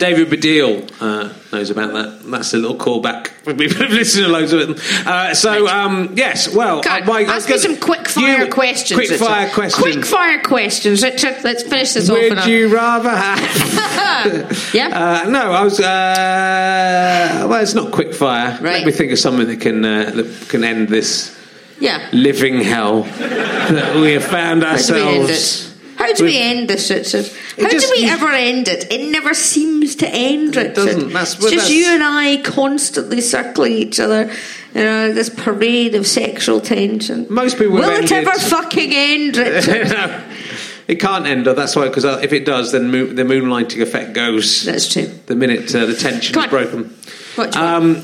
David 0.00 0.28
Baddiel 0.28 0.90
uh, 1.02 1.30
knows 1.52 1.68
about 1.68 1.92
that. 1.92 2.22
That's 2.24 2.54
a 2.54 2.56
little 2.56 2.76
callback. 2.76 3.30
We've 3.46 3.78
listened 3.78 4.24
to 4.24 4.32
loads 4.32 4.54
of 4.54 4.70
it. 4.70 5.06
Uh, 5.06 5.34
so, 5.34 5.68
um, 5.68 6.14
yes, 6.16 6.54
well, 6.54 6.80
God, 6.80 7.02
uh, 7.02 7.04
my- 7.04 7.20
was 7.24 7.28
ask 7.28 7.50
me 7.50 7.58
some 7.58 7.76
quick 7.76 8.08
fire 8.08 8.44
you- 8.44 8.50
questions. 8.50 8.98
Quick 8.98 9.10
Richard. 9.10 9.24
fire 9.26 9.50
questions. 9.50 9.82
Quick 9.82 10.04
fire 10.06 10.42
questions, 10.42 11.02
Richard. 11.02 11.44
Let's 11.44 11.64
finish 11.64 11.92
this 11.92 12.08
off. 12.08 12.16
Would 12.16 12.46
you 12.46 12.74
rather 12.74 13.10
have? 13.10 14.70
yeah. 14.74 14.88
Uh, 15.00 15.28
no, 15.28 15.52
I 15.52 15.62
was. 15.64 15.80
Uh, 15.80 17.46
well, 17.48 17.62
it's 17.62 17.74
not 17.74 17.92
quick 17.92 18.12
fire. 18.14 18.52
Right. 18.60 18.78
Let 18.78 18.86
me 18.86 18.92
think 18.92 19.12
of 19.12 19.18
something 19.18 19.46
that 19.46 19.60
can 19.60 19.84
uh, 19.84 20.10
that 20.14 20.46
can 20.48 20.64
end 20.64 20.88
this 20.88 21.36
yeah. 21.78 22.08
living 22.12 22.60
hell 22.60 23.02
that 23.02 23.96
we 23.96 24.12
have 24.12 24.24
found 24.24 24.62
How 24.62 24.76
do 24.76 24.94
we 24.94 25.00
end 25.00 25.22
ourselves. 25.22 25.69
How 26.10 26.16
do 26.16 26.24
we 26.24 26.38
end 26.38 26.68
this, 26.68 26.90
Richard? 26.90 27.30
How 27.60 27.68
just- 27.68 27.86
do 27.92 28.00
we 28.00 28.08
ever 28.08 28.28
end 28.28 28.68
it? 28.68 28.90
It 28.90 29.10
never 29.10 29.32
seems 29.34 29.94
to 29.96 30.08
end, 30.08 30.56
Richard. 30.56 30.74
doesn't. 30.74 31.08
That's- 31.12 31.34
it's 31.40 31.50
just 31.50 31.70
you 31.70 31.86
and 31.86 32.02
I 32.02 32.38
constantly 32.38 33.20
circling 33.20 33.72
each 33.74 34.00
other. 34.00 34.30
You 34.74 34.82
know, 34.82 35.12
this 35.12 35.28
parade 35.28 35.94
of 35.94 36.06
sexual 36.06 36.60
tension. 36.60 37.26
Most 37.28 37.58
people 37.58 37.74
Will 37.74 37.90
it 37.90 38.10
ever 38.12 38.30
fucking 38.32 38.92
end, 38.92 39.36
Richard? 39.36 39.88
No, 39.88 40.20
it 40.88 41.00
can't 41.00 41.26
end. 41.26 41.46
That's 41.46 41.74
why, 41.74 41.88
because 41.88 42.04
if 42.04 42.32
it 42.32 42.44
does, 42.44 42.70
then 42.72 42.90
the 42.92 43.22
moonlighting 43.24 43.80
effect 43.82 44.12
goes. 44.12 44.62
That's 44.64 44.92
true. 44.92 45.10
The 45.26 45.34
minute 45.34 45.74
uh, 45.74 45.86
the 45.86 45.94
tension 45.94 46.34
Come 46.34 46.44
is 46.44 46.46
on. 46.46 46.50
broken. 46.50 46.96
What 47.36 47.52
do 47.52 47.58
you 47.58 47.64
want? 47.64 47.84
Um, 47.84 47.94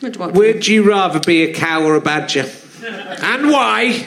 What 0.00 0.12
do 0.12 0.18
you 0.18 0.20
want? 0.20 0.32
would 0.34 0.66
you 0.66 0.82
rather 0.88 1.20
be 1.20 1.42
a 1.42 1.54
cow 1.54 1.82
or 1.84 1.94
a 1.94 2.00
badger? 2.00 2.46
And 3.22 3.50
why? 3.50 4.06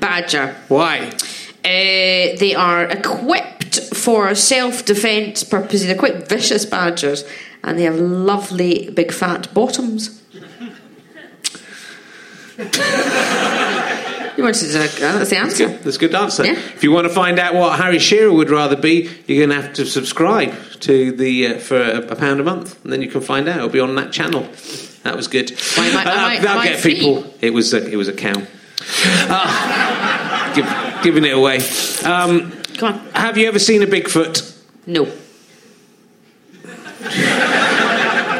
Badger. 0.00 0.54
Why? 0.68 1.10
Uh, 1.66 2.36
they 2.38 2.54
are 2.54 2.84
equipped 2.84 3.80
for 3.94 4.32
self-defense 4.36 5.42
purposes. 5.44 5.86
They're 5.88 5.96
quite 5.96 6.28
vicious 6.28 6.64
badgers, 6.64 7.24
and 7.64 7.76
they 7.76 7.82
have 7.82 7.96
lovely 7.98 8.88
big 8.90 9.10
fat 9.12 9.52
bottoms. 9.52 10.22
you 12.56 14.42
wanted 14.44 14.70
to? 14.70 14.78
Uh, 14.78 15.18
that's 15.18 15.30
the 15.30 15.36
answer. 15.38 15.68
That's 15.68 15.96
a 15.96 15.98
good 15.98 16.14
answer. 16.14 16.44
Yeah. 16.44 16.52
If 16.52 16.84
you 16.84 16.92
want 16.92 17.06
to 17.08 17.12
find 17.12 17.38
out 17.38 17.54
what 17.54 17.78
Harry 17.80 17.98
Shearer 17.98 18.32
would 18.32 18.50
rather 18.50 18.76
be, 18.76 19.10
you're 19.26 19.46
going 19.46 19.58
to 19.58 19.62
have 19.66 19.74
to 19.74 19.86
subscribe 19.86 20.54
to 20.80 21.12
the 21.12 21.48
uh, 21.48 21.58
for 21.58 21.80
a, 21.80 21.98
a 22.12 22.16
pound 22.16 22.40
a 22.40 22.44
month, 22.44 22.82
and 22.84 22.92
then 22.92 23.02
you 23.02 23.08
can 23.10 23.20
find 23.20 23.48
out. 23.48 23.56
It'll 23.56 23.68
be 23.68 23.80
on 23.80 23.94
that 23.96 24.12
channel. 24.12 24.46
That 25.02 25.16
was 25.16 25.28
good. 25.28 25.50
Why 25.76 25.86
am 25.86 25.96
I- 26.06 26.38
that'll 26.40 26.62
get 26.62 26.78
free? 26.80 26.94
people. 26.94 27.34
It 27.40 27.50
was 27.52 27.72
a, 27.74 27.84
it 27.90 27.96
was 27.96 28.08
a 28.08 28.12
cow. 28.12 28.40
Ah, 29.28 30.52
give, 30.54 30.64
giving 31.02 31.24
it 31.24 31.34
away. 31.34 31.58
Um, 32.04 32.52
Come 32.78 32.94
on. 32.94 32.98
have 33.14 33.36
you 33.38 33.48
ever 33.48 33.58
seen 33.58 33.82
a 33.82 33.86
Bigfoot? 33.86 34.54
No. 34.86 35.06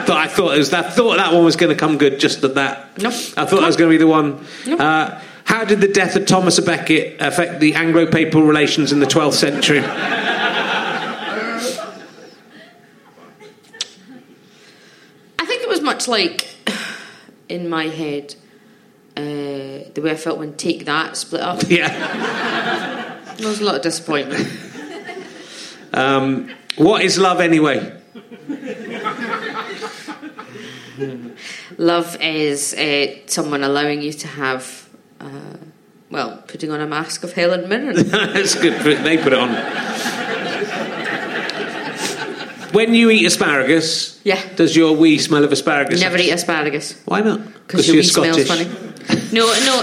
Thought 0.07 0.19
I 0.19 0.29
thought 0.29 0.55
it 0.55 0.59
was 0.59 0.71
that. 0.71 0.93
Thought 0.95 1.17
that 1.17 1.33
one 1.33 1.45
was 1.45 1.57
going 1.57 1.75
to 1.75 1.79
come 1.79 1.99
good 1.99 2.21
just 2.21 2.45
at 2.45 2.55
that. 2.55 2.97
Nope. 2.99 3.13
I 3.37 3.45
thought 3.45 3.61
that 3.61 3.67
was 3.67 3.77
going 3.77 3.91
to 3.91 3.95
be 3.95 3.99
the 3.99 4.07
one. 4.07 4.45
Nope. 4.67 4.81
Uh, 4.81 5.21
how 5.45 5.65
did 5.65 5.81
the 5.81 5.89
death 5.89 6.15
of 6.17 6.27
Thomas 6.27 6.59
a 6.59 6.63
Becket 6.63 7.21
affect 7.21 7.61
the 7.61 7.75
Anglo-Papal 7.75 8.43
relations 8.43 8.93
in 8.93 9.01
the 9.01 9.07
12th 9.07 9.35
century? 9.35 9.81
I 15.39 15.45
think 15.47 15.63
it 15.63 15.69
was 15.69 15.81
much 15.81 16.09
like 16.09 16.49
in 17.49 17.69
my 17.69 17.85
head 17.89 18.35
uh, 19.17 19.21
the 19.95 20.01
way 20.03 20.11
I 20.13 20.17
felt 20.17 20.39
when 20.39 20.55
Take 20.57 20.85
That 20.85 21.17
split 21.17 21.41
up. 21.41 21.63
yeah. 21.69 23.35
There 23.37 23.49
was 23.49 23.61
a 23.61 23.65
lot 23.65 23.77
of 23.77 23.83
disappointment. 23.83 24.47
Um, 25.93 26.51
what 26.77 27.03
is 27.03 27.19
love 27.19 27.41
anyway? 27.41 27.93
Love 31.79 32.17
is 32.21 32.75
uh, 32.75 33.17
someone 33.27 33.63
allowing 33.63 34.01
you 34.03 34.13
to 34.13 34.27
have, 34.29 34.89
uh, 35.21 35.57
well, 36.11 36.43
putting 36.49 36.71
on 36.71 36.81
a 36.81 36.87
mask 36.87 37.23
of 37.23 37.33
Helen 37.33 37.69
Mirren. 37.69 37.97
That's 38.09 38.55
good. 38.55 38.81
They 39.05 39.19
put 39.19 39.33
it 39.33 39.39
on. 39.39 39.51
When 42.73 42.95
you 42.95 43.11
eat 43.11 43.25
asparagus, 43.27 44.21
Yeah. 44.25 44.41
does 44.57 44.75
your 44.77 44.95
wee 44.97 45.19
smell 45.19 45.45
of 45.45 45.53
asparagus? 45.53 46.01
Never 46.01 46.19
eat 46.19 46.31
asparagus. 46.33 46.95
Why 47.05 47.21
not? 47.21 47.41
Because 47.67 47.87
your 47.87 47.97
wee 47.97 48.03
smells 48.03 48.47
funny. 48.47 48.67
No, 49.37 49.47
no. 49.67 49.83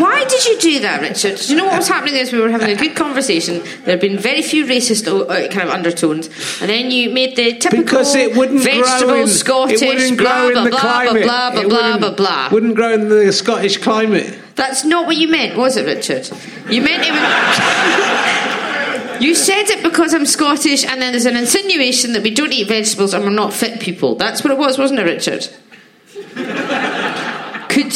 Why 0.00 0.24
did 0.24 0.44
you 0.44 0.58
do 0.58 0.80
that, 0.80 1.02
Richard? 1.02 1.38
Do 1.38 1.52
you 1.52 1.56
know 1.56 1.66
what 1.66 1.76
was 1.76 1.86
happening 1.88 2.16
is 2.16 2.32
we 2.32 2.40
were 2.40 2.50
having 2.50 2.70
a 2.70 2.74
good 2.74 2.96
conversation. 2.96 3.62
There 3.84 3.94
had 3.94 4.00
been 4.00 4.18
very 4.18 4.42
few 4.42 4.64
racist 4.64 5.06
uh, 5.06 5.46
kind 5.48 5.68
of 5.68 5.74
undertones, 5.74 6.26
and 6.60 6.68
then 6.68 6.90
you 6.90 7.10
made 7.10 7.36
the 7.36 7.58
typical 7.58 7.84
Because 7.84 8.16
it 8.16 8.36
wouldn't 8.36 8.62
vegetable 8.62 9.12
grow 9.12 9.22
in, 9.22 9.28
Scottish 9.28 9.82
it 9.82 9.88
wouldn't 9.88 10.18
blah 10.18 10.40
grow 10.40 10.52
blah 10.52 10.62
in 10.62 10.64
the 10.64 10.70
blah, 10.70 10.80
climate. 10.80 11.22
blah 11.22 11.50
blah 11.50 11.62
blah 11.62 11.68
blah 11.68 11.98
blah 11.98 12.14
blah. 12.14 12.48
Wouldn't 12.50 12.74
grow 12.74 12.92
in 12.92 13.08
the 13.08 13.32
Scottish 13.32 13.76
climate. 13.76 14.36
That's 14.56 14.84
not 14.84 15.06
what 15.06 15.16
you 15.16 15.28
meant, 15.28 15.56
was 15.56 15.76
it, 15.76 15.86
Richard? 15.86 16.28
You 16.70 16.82
meant 16.82 17.04
it. 17.06 17.12
Was... 17.12 19.20
you 19.22 19.34
said 19.34 19.70
it 19.70 19.82
because 19.82 20.12
I'm 20.12 20.26
Scottish, 20.26 20.84
and 20.84 21.00
then 21.00 21.12
there's 21.12 21.26
an 21.26 21.36
insinuation 21.36 22.14
that 22.14 22.22
we 22.22 22.34
don't 22.34 22.52
eat 22.52 22.68
vegetables 22.68 23.14
and 23.14 23.22
we're 23.22 23.30
not 23.30 23.52
fit 23.52 23.80
people. 23.80 24.16
That's 24.16 24.42
what 24.42 24.50
it 24.50 24.58
was, 24.58 24.78
wasn't 24.78 25.00
it, 25.00 25.04
Richard? 25.04 25.48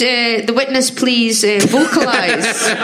Uh, 0.02 0.44
the 0.46 0.52
witness 0.54 0.90
please 0.90 1.44
uh, 1.44 1.60
vocalise? 1.62 2.74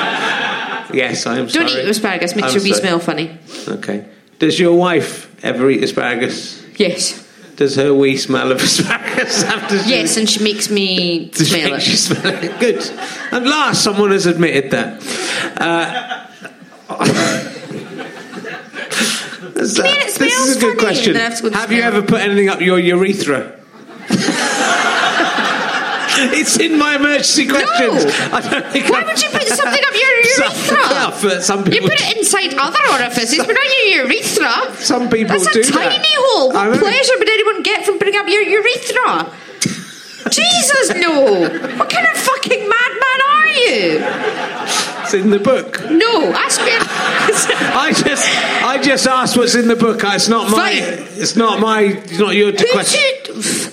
Yes, 0.93 1.25
I 1.25 1.39
am 1.39 1.47
Don't 1.47 1.69
sorry. 1.69 1.83
eat 1.85 1.89
asparagus; 1.89 2.35
makes 2.35 2.49
I'm 2.49 2.55
your 2.55 2.65
wee 2.65 2.71
sorry. 2.73 2.81
smell 2.81 2.99
funny. 2.99 3.39
Okay. 3.69 4.05
Does 4.41 4.59
your 4.59 4.75
wife 4.77 5.29
ever 5.45 5.71
eat 5.71 5.85
asparagus? 5.85 6.61
Yes, 6.79 7.23
Does 7.55 7.77
her 7.77 7.95
wee 7.95 8.17
smell 8.17 8.51
of 8.51 8.61
asparagus 8.63 9.45
after 9.45 9.79
she 9.85 9.91
yes, 9.91 10.17
and 10.17 10.29
she 10.29 10.43
makes 10.43 10.69
me 10.69 11.27
Does 11.31 11.49
smell 11.51 11.71
make 11.71 11.81
it. 11.83 11.87
you 11.89 11.97
smell 11.97 12.27
it? 12.43 12.59
Good. 12.59 12.81
At 13.31 13.45
last, 13.47 13.85
someone 13.85 14.11
has 14.11 14.27
admitted 14.27 14.73
that. 14.73 15.01
Uh, 15.61 16.27
this 19.55 19.77
Come 19.77 19.87
here, 19.87 19.95
it 19.95 20.05
this 20.07 20.15
smells 20.17 20.49
is 20.49 20.57
a 20.57 20.61
good 20.61 20.77
funny, 20.77 20.89
question. 20.89 21.13
then 21.13 21.23
I 21.23 21.29
have 21.29 21.37
to 21.37 21.43
go 21.45 21.51
to 21.51 21.57
Have 21.57 21.71
you 21.71 21.79
smell. 21.83 21.95
ever 21.97 22.03
put 22.07 22.21
anything 22.21 22.49
up 22.49 22.61
your 22.61 22.81
urethra? 22.81 23.57
It's 26.35 26.59
in 26.59 26.79
my 26.79 26.97
emergency 26.97 27.47
questions. 27.49 28.05
I 28.33 28.41
don't 28.41 28.67
think 28.73 28.89
Why 28.91 29.01
I've- 29.01 29.07
would 29.09 29.23
you 29.23 29.31
put 29.31 29.47
something 29.49 29.83
up 29.85 29.95
your 29.95 30.13
urethra? 30.21 31.41
some 31.43 31.65
You 31.73 31.81
put 31.83 31.93
it 32.01 32.17
inside 32.17 32.55
other 32.55 32.81
orifices, 32.93 33.39
but 33.39 33.53
not 33.53 33.65
your 33.85 34.05
urethra. 34.07 34.77
Some 34.77 35.09
people 35.11 35.39
That's 35.39 35.53
do 35.53 35.61
a 35.61 35.65
tiny 35.65 35.99
that. 35.99 36.07
hole. 36.07 36.53
What 36.53 36.79
pleasure 36.79 37.19
would 37.19 37.29
anyone 37.29 37.63
get 37.63 37.85
from 37.85 37.99
putting 37.99 38.17
up 38.17 38.29
your 38.29 38.43
urethra? 38.43 39.33
Jesus, 40.31 40.95
no! 40.97 41.41
What 41.77 41.91
kind 41.91 42.07
of 42.07 42.17
fucking 42.17 42.69
madman 42.69 43.21
are 43.35 43.47
you? 43.49 44.01
it's 45.03 45.15
in 45.15 45.31
the 45.31 45.39
book. 45.41 45.81
No, 45.91 46.33
ask 46.33 46.61
me. 46.61 46.69
I 46.73 47.93
just, 47.97 48.29
I 48.63 48.79
just 48.81 49.07
asked 49.09 49.37
what's 49.37 49.55
in 49.57 49.67
the 49.67 49.75
book. 49.77 50.01
It's 50.05 50.29
not 50.29 50.51
my, 50.51 50.79
Fine. 50.79 51.07
it's 51.21 51.35
not 51.37 51.59
my, 51.61 51.81
it's 51.83 52.19
not 52.19 52.35
your 52.37 52.53
question. 52.53 53.01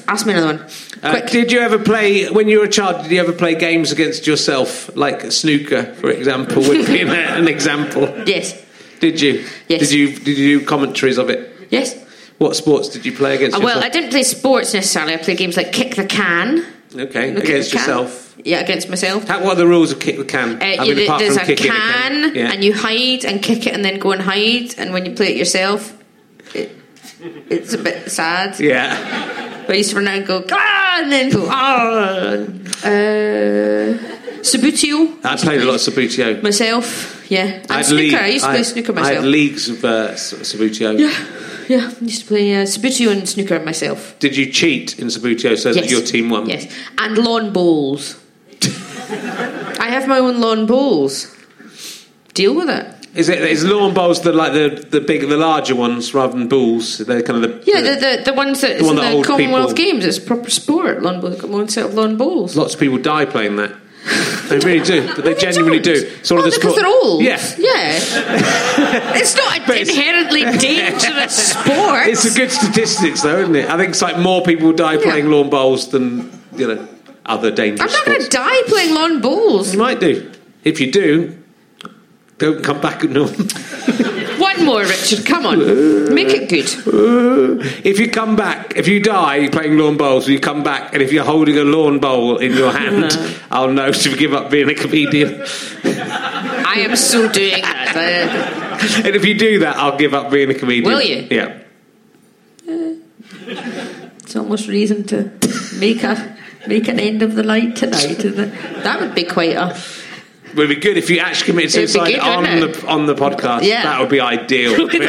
Ask 0.07 0.25
me 0.25 0.33
another 0.33 0.57
one. 0.57 0.65
Uh, 1.03 1.11
Quick. 1.11 1.29
did 1.31 1.51
you 1.51 1.59
ever 1.59 1.77
play 1.77 2.29
when 2.29 2.47
you 2.47 2.59
were 2.59 2.65
a 2.65 2.69
child? 2.69 3.03
Did 3.03 3.11
you 3.11 3.19
ever 3.19 3.33
play 3.33 3.55
games 3.55 3.91
against 3.91 4.25
yourself, 4.25 4.95
like 4.95 5.31
snooker, 5.31 5.83
for 5.95 6.09
example, 6.09 6.61
would 6.63 6.85
be 6.87 7.01
an, 7.01 7.09
an 7.09 7.47
example? 7.47 8.03
Yes. 8.25 8.53
Did 8.99 9.19
you? 9.21 9.45
Yes. 9.67 9.81
Did 9.81 9.91
you? 9.91 10.17
Did 10.17 10.37
you 10.37 10.59
do 10.59 10.65
commentaries 10.65 11.17
of 11.17 11.29
it? 11.29 11.51
Yes. 11.69 11.95
What 12.37 12.55
sports 12.55 12.87
did 12.89 13.05
you 13.05 13.11
play 13.11 13.35
against? 13.35 13.57
Uh, 13.57 13.59
well, 13.59 13.75
yourself? 13.77 13.85
I 13.85 13.89
didn't 13.89 14.09
play 14.11 14.23
sports 14.23 14.73
necessarily. 14.73 15.13
I 15.13 15.17
played 15.17 15.37
games 15.37 15.57
like 15.57 15.71
kick 15.73 15.95
the 15.95 16.05
can. 16.05 16.65
Okay, 16.95 17.33
Look 17.33 17.43
against 17.43 17.73
yourself. 17.73 18.35
Yeah, 18.45 18.59
against 18.59 18.87
myself. 18.89 19.27
How, 19.27 19.43
what 19.43 19.53
are 19.53 19.55
the 19.55 19.67
rules 19.67 19.91
of 19.91 19.99
kick 19.99 20.17
the 20.17 20.23
can? 20.23 20.61
Uh, 20.61 20.65
I 20.65 20.83
you, 20.83 20.95
mean, 20.95 21.05
apart 21.05 21.19
there's 21.19 21.35
a 21.35 21.39
can, 21.43 21.51
a 21.51 21.55
can. 21.55 22.35
Yeah. 22.35 22.51
and 22.53 22.63
you 22.63 22.73
hide 22.73 23.25
and 23.25 23.43
kick 23.43 23.67
it, 23.67 23.73
and 23.73 23.83
then 23.83 23.99
go 23.99 24.11
and 24.13 24.21
hide. 24.21 24.75
And 24.77 24.93
when 24.93 25.05
you 25.05 25.13
play 25.13 25.29
it 25.33 25.37
yourself, 25.37 26.01
it, 26.55 26.71
it's 27.49 27.73
a 27.73 27.77
bit 27.77 28.09
sad. 28.09 28.59
yeah. 28.59 29.43
But 29.67 29.73
I 29.75 29.77
used 29.79 29.89
to 29.91 29.97
run 29.97 30.07
out 30.07 30.15
and 30.17 30.25
go, 30.25 30.43
ah, 30.51 30.99
and 31.03 31.11
then 31.11 31.29
go, 31.29 31.45
ah. 31.49 32.37
Uh, 32.87 33.97
Subbuteo. 34.41 35.17
I 35.25 35.35
played 35.35 35.61
a 35.61 35.65
lot 35.65 35.75
of 35.75 35.81
Subbuteo. 35.81 36.41
Myself, 36.41 37.29
yeah. 37.29 37.45
And 37.63 37.71
I 37.71 37.77
had 37.77 37.85
snooker. 37.85 38.01
league- 38.01 38.13
I 38.15 38.27
used 38.27 38.45
to 38.45 38.51
play 38.51 38.59
I- 38.59 38.63
snooker 38.63 38.99
I 38.99 39.13
had 39.13 39.23
leagues 39.25 39.69
of 39.69 39.83
uh, 39.83 40.11
Subbuteo. 40.13 40.97
Yeah, 40.97 41.11
yeah. 41.67 41.91
I 42.01 42.03
used 42.05 42.21
to 42.21 42.27
play 42.27 42.55
uh, 42.55 42.63
Subbuteo 42.65 43.11
and 43.11 43.27
snooker 43.27 43.59
myself. 43.59 44.15
Did 44.19 44.37
you 44.37 44.49
cheat 44.51 44.97
in 44.99 45.07
Subbuteo 45.07 45.57
so 45.57 45.73
that 45.73 45.89
your 45.89 46.01
team 46.01 46.29
won? 46.29 46.47
Yes. 46.47 46.73
And 46.97 47.17
lawn 47.17 47.51
bowls. 47.51 48.15
I 49.09 49.89
have 49.89 50.07
my 50.07 50.19
own 50.19 50.39
lawn 50.39 50.65
bowls. 50.65 51.35
Deal 52.33 52.55
with 52.55 52.69
it. 52.69 52.85
Is 53.17 53.29
it 53.29 53.39
is 53.41 53.65
lawn 53.65 53.93
bowls 53.93 54.21
the 54.21 54.31
like 54.31 54.53
the 54.53 54.85
the 54.89 55.01
big 55.01 55.27
the 55.27 55.37
larger 55.37 55.75
ones 55.75 56.13
rather 56.13 56.37
than 56.37 56.47
balls? 56.47 56.99
They're 56.99 57.23
kind 57.23 57.43
of 57.43 57.49
the 57.49 57.63
Yeah, 57.71 57.81
the, 57.81 57.95
the, 57.99 58.21
the 58.25 58.33
ones 58.33 58.61
that 58.61 58.77
The 58.77 58.85
one 58.85 58.95
that 58.97 59.15
the 59.17 59.23
Commonwealth 59.23 59.75
people- 59.75 59.91
Games. 59.93 60.05
It's 60.05 60.17
a 60.19 60.21
proper 60.21 60.49
sport. 60.49 61.01
Lawn. 61.01 61.19
Got 61.21 61.49
my 61.49 61.65
set 61.65 61.85
of 61.85 61.93
lawn 61.95 62.15
bowls. 62.17 62.55
lots 62.55 62.73
of 62.75 62.79
people 62.79 62.97
die 62.99 63.25
playing 63.25 63.55
that. 63.57 63.71
They 64.49 64.59
really 64.59 64.79
do. 64.85 65.05
But 65.15 65.25
they 65.25 65.33
No, 65.33 65.37
genuinely 65.39 65.79
don't. 65.79 65.95
do. 65.95 66.09
Sort 66.23 66.39
Well, 66.39 66.47
of 66.47 66.53
oh, 66.53 66.55
the 66.55 66.57
because 66.57 66.61
sport. 66.61 66.75
they're 66.77 66.87
old. 66.87 67.21
Yeah. 67.23 67.41
Yeah. 67.57 67.99
it's 69.19 69.35
not 69.35 69.57
an 69.57 69.77
inherently 69.77 70.43
dangerous 70.59 71.51
sport. 71.51 72.07
It's 72.07 72.23
a 72.25 72.37
good 72.37 72.51
statistics, 72.51 73.21
though, 73.23 73.39
isn't 73.41 73.55
it? 73.55 73.69
I 73.69 73.75
think 73.77 73.89
it's 73.89 74.01
like 74.01 74.17
more 74.19 74.41
people 74.43 74.71
die 74.71 74.93
Yeah. 74.93 75.01
playing 75.01 75.29
lawn 75.29 75.49
bowls 75.49 75.89
than 75.89 76.31
you 76.55 76.67
know 76.67 76.87
other 77.25 77.51
dangerous. 77.51 77.81
I'm 77.91 77.97
not 77.97 78.05
going 78.05 78.21
to 78.21 78.29
die 78.29 78.61
playing 78.67 78.93
lawn 78.95 79.21
bowls. 79.21 79.73
You 79.73 79.79
might 79.79 79.99
do. 79.99 80.31
If 80.63 80.79
you 80.79 80.91
do, 80.91 81.37
don't 82.37 82.63
come 82.63 82.79
back. 82.81 83.03
At 83.03 83.09
no. 83.09 83.25
One 84.37 84.65
more, 84.65 84.81
Richard. 84.81 85.25
Come 85.25 85.45
on. 85.45 86.13
Make 86.13 86.29
it 86.29 86.49
good. 86.49 86.65
if 87.83 87.99
you 87.99 88.09
come 88.09 88.35
back, 88.35 88.75
if 88.75 88.87
you 88.87 89.01
die 89.01 89.49
playing 89.49 89.77
lawn 89.77 89.97
bowls, 89.97 90.27
you 90.27 90.39
come 90.39 90.61
back, 90.61 90.93
and 90.93 91.01
if 91.01 91.11
you're 91.11 91.25
holding 91.25 91.57
a 91.57 91.63
lawn 91.63 91.99
bowl 91.99 92.37
in 92.37 92.53
your 92.53 92.71
hand, 92.71 93.17
I'll 93.51 93.71
know 93.71 93.91
to 93.91 94.15
give 94.15 94.33
up 94.33 94.51
being 94.51 94.69
a 94.69 94.75
comedian. 94.75 95.43
I 95.83 96.85
am 96.87 96.95
still 96.95 97.29
doing 97.29 97.61
that. 97.61 97.95
Uh, 97.95 99.07
and 99.07 99.15
if 99.15 99.25
you 99.25 99.37
do 99.37 99.59
that, 99.59 99.77
I'll 99.77 99.97
give 99.97 100.13
up 100.13 100.31
being 100.31 100.51
a 100.51 100.53
comedian. 100.53 100.93
Will 100.93 101.01
you? 101.01 101.27
Yeah. 101.31 101.57
it's 102.67 104.35
almost 104.35 104.67
reason 104.67 105.03
to 105.05 105.31
make 105.79 106.03
a 106.03 106.37
make 106.67 106.87
an 106.87 106.99
end 106.99 107.23
of 107.23 107.35
the 107.35 107.43
night 107.43 107.75
tonight, 107.75 108.23
isn't 108.23 108.39
it? 108.39 108.83
That 108.83 108.99
would 108.99 109.15
be 109.15 109.23
quite 109.23 109.55
a. 109.55 109.75
It 110.57 110.61
would 110.61 110.69
be 110.69 110.75
good 110.75 110.97
if 110.97 111.11
you 111.11 111.19
actually 111.19 111.51
committed 111.51 111.71
suicide 111.71 112.13
good, 112.13 112.19
on 112.19 112.43
the 112.43 112.87
on 112.87 113.05
the 113.05 113.13
podcast. 113.13 113.61
Yeah. 113.61 113.83
That 113.83 113.99
would 113.99 114.09
be 114.09 114.19
ideal. 114.19 114.87
be. 114.87 114.97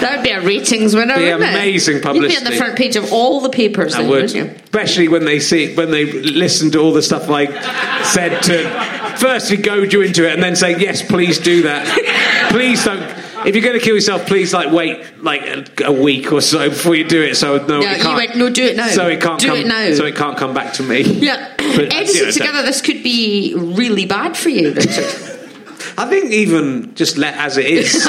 That 0.00 0.16
would 0.16 0.24
be 0.24 0.30
a 0.30 0.40
ratings 0.40 0.94
winner. 0.94 1.14
Be 1.14 1.24
wouldn't 1.24 1.42
it? 1.42 1.50
amazing 1.50 1.96
You'd 1.96 2.28
be 2.28 2.36
on 2.36 2.44
the 2.44 2.56
front 2.56 2.76
page 2.76 2.96
of 2.96 3.12
all 3.12 3.40
the 3.40 3.50
papers. 3.50 3.94
I 3.94 3.98
then, 3.98 4.10
would, 4.10 4.22
wouldn't 4.22 4.34
you? 4.34 4.54
especially 4.64 5.08
when 5.08 5.26
they 5.26 5.40
see 5.40 5.74
when 5.74 5.90
they 5.90 6.10
listen 6.10 6.70
to 6.70 6.78
all 6.80 6.92
the 6.92 7.02
stuff 7.02 7.28
I 7.28 7.46
said 8.02 8.40
to 8.44 9.16
firstly 9.18 9.58
goad 9.58 9.92
you 9.92 10.00
into 10.00 10.26
it 10.26 10.32
and 10.32 10.42
then 10.42 10.56
say 10.56 10.78
yes, 10.78 11.02
please 11.02 11.38
do 11.38 11.62
that. 11.62 11.86
please 12.50 12.82
don't. 12.84 13.00
If 13.46 13.54
you're 13.54 13.64
going 13.64 13.78
to 13.78 13.84
kill 13.84 13.94
yourself, 13.94 14.26
please 14.26 14.52
like 14.52 14.70
wait 14.72 15.22
like 15.22 15.42
a, 15.42 15.64
a 15.86 15.92
week 15.92 16.30
or 16.32 16.40
so 16.40 16.68
before 16.68 16.94
you 16.94 17.04
do 17.08 17.22
it. 17.22 17.36
So 17.36 17.58
no, 17.66 17.80
Yeah, 17.80 17.92
it 17.94 17.98
you 17.98 18.02
can't, 18.04 18.16
went, 18.16 18.36
no, 18.36 18.50
do 18.50 18.64
it 18.64 18.76
now. 18.76 18.88
So 18.88 19.06
it 19.08 19.20
can't 19.20 19.40
Do 19.40 19.48
come. 19.48 19.56
it 19.58 19.66
now. 19.66 19.92
So 19.94 20.04
it 20.04 20.14
can't 20.16 20.36
come 20.36 20.52
back 20.54 20.74
to 20.74 20.82
me. 20.82 21.02
Yeah. 21.02 21.54
But, 21.56 21.92
Edited 21.94 22.32
together, 22.34 22.62
this 22.62 22.80
could 22.82 23.02
be 23.02 23.54
really 23.56 24.04
bad 24.06 24.36
for 24.36 24.48
you, 24.50 24.72
Richard. 24.72 25.04
I 25.98 26.06
think 26.08 26.30
even 26.32 26.94
just 26.94 27.16
let 27.18 27.34
as 27.34 27.56
it 27.56 27.66
is. 27.66 27.94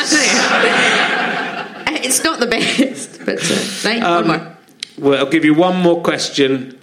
it's 2.03 2.23
not 2.23 2.39
the 2.39 2.47
best, 2.47 3.19
but 3.25 3.39
uh, 3.39 3.89
right, 3.89 4.01
Um, 4.03 4.27
one 4.27 4.39
more. 4.39 4.57
Well, 4.99 5.19
I'll 5.19 5.29
give 5.31 5.45
you 5.45 5.53
one 5.53 5.77
more 5.81 6.01
question. 6.01 6.77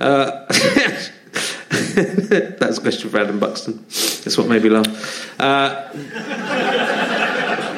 Uh, 0.00 0.44
that's 1.94 2.78
a 2.78 2.80
question 2.80 3.10
for 3.10 3.18
Adam 3.18 3.38
Buxton. 3.38 3.84
That's 3.88 4.36
what 4.38 4.48
made 4.48 4.62
me 4.62 4.68
laugh. 4.70 5.40
Uh, 5.40 5.88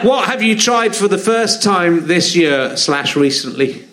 what 0.02 0.28
have 0.28 0.42
you 0.42 0.56
tried 0.58 0.94
for 0.94 1.08
the 1.08 1.18
first 1.18 1.62
time 1.62 2.06
this 2.06 2.34
year 2.36 2.76
slash 2.76 3.16
recently? 3.16 3.84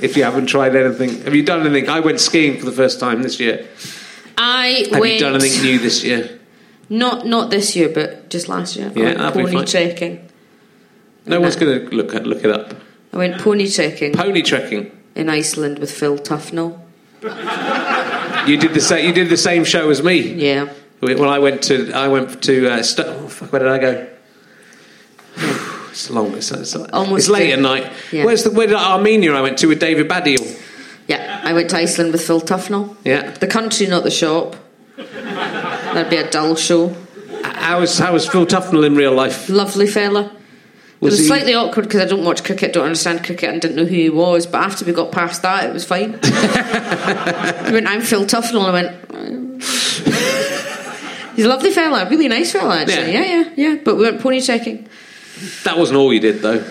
If 0.00 0.16
you 0.16 0.22
haven't 0.22 0.46
tried 0.46 0.76
anything, 0.76 1.22
have 1.22 1.34
you 1.34 1.42
done 1.42 1.66
anything? 1.66 1.90
I 1.90 2.00
went 2.00 2.20
skiing 2.20 2.58
for 2.58 2.66
the 2.66 2.72
first 2.72 3.00
time 3.00 3.22
this 3.22 3.40
year. 3.40 3.66
I 4.36 4.86
went. 4.90 4.92
Have 4.92 5.00
went. 5.00 5.14
you 5.14 5.20
done 5.20 5.34
anything 5.34 5.62
new 5.62 5.78
this 5.78 6.04
year? 6.04 6.38
Not 6.88 7.26
not 7.26 7.50
this 7.50 7.74
year, 7.74 7.88
but 7.88 8.30
just 8.30 8.48
last 8.48 8.76
year. 8.76 8.92
Yeah, 8.94 9.02
I 9.02 9.04
went 9.04 9.18
that'd 9.18 9.46
be 9.46 9.52
pony 9.52 9.66
trekking. 9.66 10.28
No 11.26 11.40
one's 11.40 11.56
going 11.56 11.88
to 11.88 11.94
look 11.94 12.14
at, 12.14 12.26
look 12.26 12.44
it 12.44 12.50
up. 12.50 12.74
I 13.12 13.16
went 13.16 13.40
pony 13.40 13.68
trekking 13.68 14.14
Pony 14.14 14.42
trekking. 14.42 14.90
in 15.14 15.28
Iceland 15.28 15.78
with 15.78 15.90
Phil 15.90 16.16
Tufnell. 16.18 16.80
You 18.48 18.56
did 18.56 18.72
the 18.72 18.80
same. 18.80 19.04
You 19.04 19.12
did 19.12 19.28
the 19.28 19.36
same 19.36 19.64
show 19.64 19.90
as 19.90 20.02
me. 20.02 20.20
Yeah. 20.20 20.72
When 21.00 21.28
I 21.28 21.38
went 21.38 21.62
to, 21.64 21.92
I 21.92 22.08
went 22.08 22.42
to. 22.44 22.72
Uh, 22.72 22.82
St- 22.82 23.06
oh, 23.08 23.28
fuck, 23.28 23.52
where 23.52 23.60
did 23.60 23.68
I 23.68 23.78
go? 23.78 24.08
It's 25.98 26.10
long. 26.10 26.32
It's, 26.34 26.52
it's, 26.52 26.76
Almost 26.76 27.18
it's 27.18 27.28
late 27.28 27.52
at 27.52 27.58
night. 27.58 27.90
Yeah. 28.12 28.24
Where's 28.24 28.44
the? 28.44 28.52
Where 28.52 28.68
did 28.68 28.76
Armenia? 28.76 29.32
I 29.34 29.40
went 29.40 29.58
to 29.58 29.66
with 29.66 29.80
David 29.80 30.08
Baddiel. 30.08 30.56
Yeah, 31.08 31.40
I 31.42 31.52
went 31.52 31.70
to 31.70 31.76
Iceland 31.76 32.12
with 32.12 32.24
Phil 32.24 32.40
Tufnell. 32.40 32.96
Yeah. 33.04 33.32
The 33.32 33.48
country, 33.48 33.88
not 33.88 34.04
the 34.04 34.10
shop. 34.12 34.54
That'd 34.96 36.08
be 36.08 36.16
a 36.18 36.30
dull 36.30 36.54
show. 36.54 36.94
How 37.42 37.80
was 37.80 37.98
how 37.98 38.12
was 38.12 38.28
Phil 38.28 38.46
Tufnell 38.46 38.86
in 38.86 38.94
real 38.94 39.12
life? 39.12 39.48
Lovely 39.48 39.88
fella. 39.88 40.26
it 40.26 40.30
Was 41.00 41.12
was 41.14 41.18
he- 41.18 41.26
slightly 41.26 41.54
awkward 41.54 41.82
because 41.82 42.00
I 42.00 42.04
don't 42.04 42.24
watch 42.24 42.44
cricket, 42.44 42.74
don't 42.74 42.84
understand 42.84 43.24
cricket, 43.24 43.50
and 43.50 43.60
didn't 43.60 43.76
know 43.76 43.84
who 43.86 43.94
he 43.96 44.08
was. 44.10 44.46
But 44.46 44.62
after 44.62 44.84
we 44.84 44.92
got 44.92 45.10
past 45.10 45.42
that, 45.42 45.68
it 45.68 45.72
was 45.72 45.84
fine. 45.84 46.12
he 47.66 47.72
went, 47.72 47.88
"I'm 47.88 48.02
Phil 48.02 48.24
Tufnell," 48.24 48.66
I 48.66 48.70
went. 48.70 49.64
He's 51.34 51.44
a 51.44 51.48
lovely 51.48 51.70
fella, 51.72 52.08
really 52.08 52.28
nice 52.28 52.52
fella, 52.52 52.78
actually. 52.82 53.12
Yeah. 53.12 53.24
Yeah, 53.24 53.42
yeah, 53.56 53.70
yeah. 53.74 53.80
But 53.84 53.96
we 53.96 54.02
went 54.02 54.20
pony 54.20 54.40
trekking. 54.40 54.88
That 55.64 55.78
wasn't 55.78 55.98
all 55.98 56.12
you 56.12 56.20
did 56.20 56.40
though. 56.42 56.64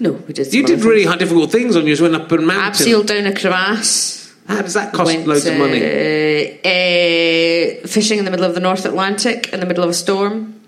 No, 0.00 0.12
we 0.12 0.32
did. 0.32 0.52
You 0.52 0.66
did 0.66 0.80
really 0.82 1.04
hard, 1.04 1.20
difficult 1.20 1.52
things 1.52 1.76
on 1.76 1.86
yours. 1.86 2.00
Went 2.00 2.14
up 2.14 2.30
a 2.32 2.38
mountain. 2.38 2.86
Abseiled 2.86 3.06
down 3.06 3.26
a 3.26 3.34
crevasse. 3.34 4.34
How 4.48 4.60
does 4.62 4.74
that 4.74 4.92
cost 4.92 5.06
Went, 5.06 5.26
loads 5.26 5.46
of 5.46 5.56
money? 5.56 5.80
uh, 5.80 6.68
uh, 6.68 7.86
fishing 7.86 8.18
in 8.18 8.24
the 8.24 8.30
middle 8.30 8.44
of 8.44 8.54
the 8.54 8.60
North 8.60 8.84
Atlantic 8.84 9.52
in 9.52 9.60
the 9.60 9.66
middle 9.66 9.84
of 9.84 9.90
a 9.90 9.94
storm. 9.94 10.60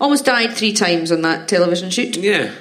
Almost 0.00 0.24
died 0.24 0.54
three 0.54 0.72
times 0.72 1.12
on 1.12 1.20
that 1.22 1.46
television 1.46 1.90
shoot. 1.90 2.16
Yeah. 2.16 2.52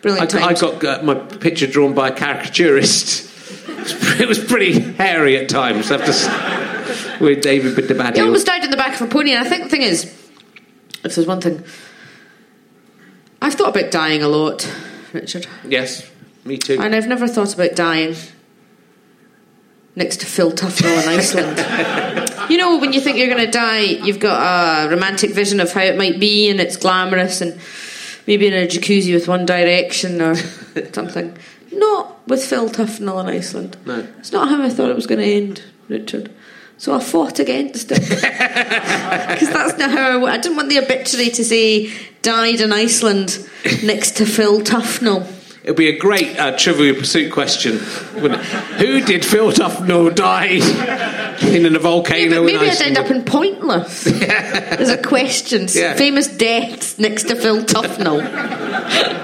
Brilliant 0.00 0.34
I 0.34 0.40
times. 0.40 0.60
got 0.62 0.82
uh, 0.84 1.02
my 1.02 1.14
picture 1.14 1.66
drawn 1.66 1.94
by 1.94 2.08
a 2.08 2.14
caricaturist. 2.14 3.26
It 4.20 4.28
was 4.28 4.38
pretty 4.38 4.78
hairy 4.80 5.38
at 5.38 5.48
times. 5.48 5.90
I 5.90 5.98
have 5.98 6.06
to 6.06 7.24
with 7.24 7.42
David 7.42 7.74
Baddiel. 7.74 8.14
He 8.14 8.20
almost 8.20 8.46
died 8.46 8.64
in 8.64 8.70
the 8.70 8.76
back 8.76 9.00
of 9.00 9.06
a 9.06 9.10
pony, 9.10 9.32
and 9.32 9.46
I 9.46 9.48
think 9.48 9.64
the 9.64 9.68
thing 9.70 9.82
is, 9.82 10.04
if 11.04 11.14
there's 11.14 11.26
one 11.26 11.40
thing, 11.40 11.62
I've 13.40 13.54
thought 13.54 13.76
about 13.76 13.90
dying 13.90 14.22
a 14.22 14.28
lot, 14.28 14.70
Richard, 15.12 15.46
Yes, 15.66 16.08
me 16.44 16.58
too. 16.58 16.78
and 16.80 16.94
I've 16.94 17.06
never 17.06 17.28
thought 17.28 17.54
about 17.54 17.74
dying 17.76 18.14
next 19.96 20.20
to 20.20 20.26
Phil 20.26 20.52
Tufnell 20.52 21.02
in 21.02 21.08
Iceland. 21.08 21.58
you 22.50 22.56
know, 22.58 22.78
when 22.78 22.92
you 22.92 23.00
think 23.00 23.16
you're 23.18 23.26
going 23.28 23.44
to 23.44 23.50
die, 23.50 23.80
you've 23.80 24.20
got 24.20 24.86
a 24.86 24.90
romantic 24.90 25.30
vision 25.32 25.60
of 25.60 25.72
how 25.72 25.82
it 25.82 25.96
might 25.96 26.20
be, 26.20 26.48
and 26.50 26.60
it's 26.60 26.76
glamorous, 26.76 27.40
and 27.40 27.58
maybe 28.26 28.46
in 28.46 28.54
a 28.54 28.66
jacuzzi 28.66 29.12
with 29.14 29.28
One 29.28 29.46
Direction 29.46 30.20
or 30.20 30.34
something. 30.92 31.36
Not 31.72 32.28
with 32.28 32.44
Phil 32.44 32.68
Tufnell 32.68 33.20
in 33.22 33.28
Iceland. 33.28 33.76
No. 33.86 34.06
It's 34.18 34.32
not 34.32 34.48
how 34.48 34.62
I 34.62 34.68
thought 34.68 34.90
it 34.90 34.96
was 34.96 35.06
going 35.06 35.20
to 35.20 35.26
end, 35.26 35.62
Richard. 35.88 36.32
So 36.78 36.94
I 36.94 37.00
fought 37.00 37.38
against 37.38 37.90
it. 37.92 38.00
Because 39.28 39.50
that's 39.50 39.78
not 39.78 39.90
how 39.90 40.26
I, 40.26 40.32
I 40.32 40.38
didn't 40.38 40.56
want 40.56 40.68
the 40.68 40.78
obituary 40.78 41.30
to 41.30 41.44
say 41.44 41.92
died 42.22 42.60
in 42.60 42.72
Iceland 42.72 43.38
next 43.82 44.16
to 44.16 44.26
Phil 44.26 44.60
Tufnell. 44.62 45.26
It'd 45.64 45.76
be 45.76 45.88
a 45.88 45.98
great 45.98 46.38
uh, 46.38 46.56
Trivial 46.56 46.94
Pursuit 46.94 47.32
question. 47.32 47.76
Who 47.78 49.00
did 49.00 49.24
Phil 49.24 49.52
Tufnell 49.52 50.14
die 50.14 50.60
in 51.42 51.76
a 51.76 51.78
volcano. 51.78 52.40
Yeah, 52.40 52.46
maybe 52.46 52.64
in 52.64 52.70
I'd 52.70 52.82
end 52.82 52.98
up 52.98 53.10
in 53.10 53.24
Pointless. 53.24 54.04
There's 54.04 54.88
a 54.88 55.02
question. 55.02 55.66
Yeah. 55.72 55.94
Famous 55.94 56.26
deaths 56.26 56.98
next 56.98 57.24
to 57.24 57.36
Phil 57.36 57.62
Tufnell. 57.64 58.20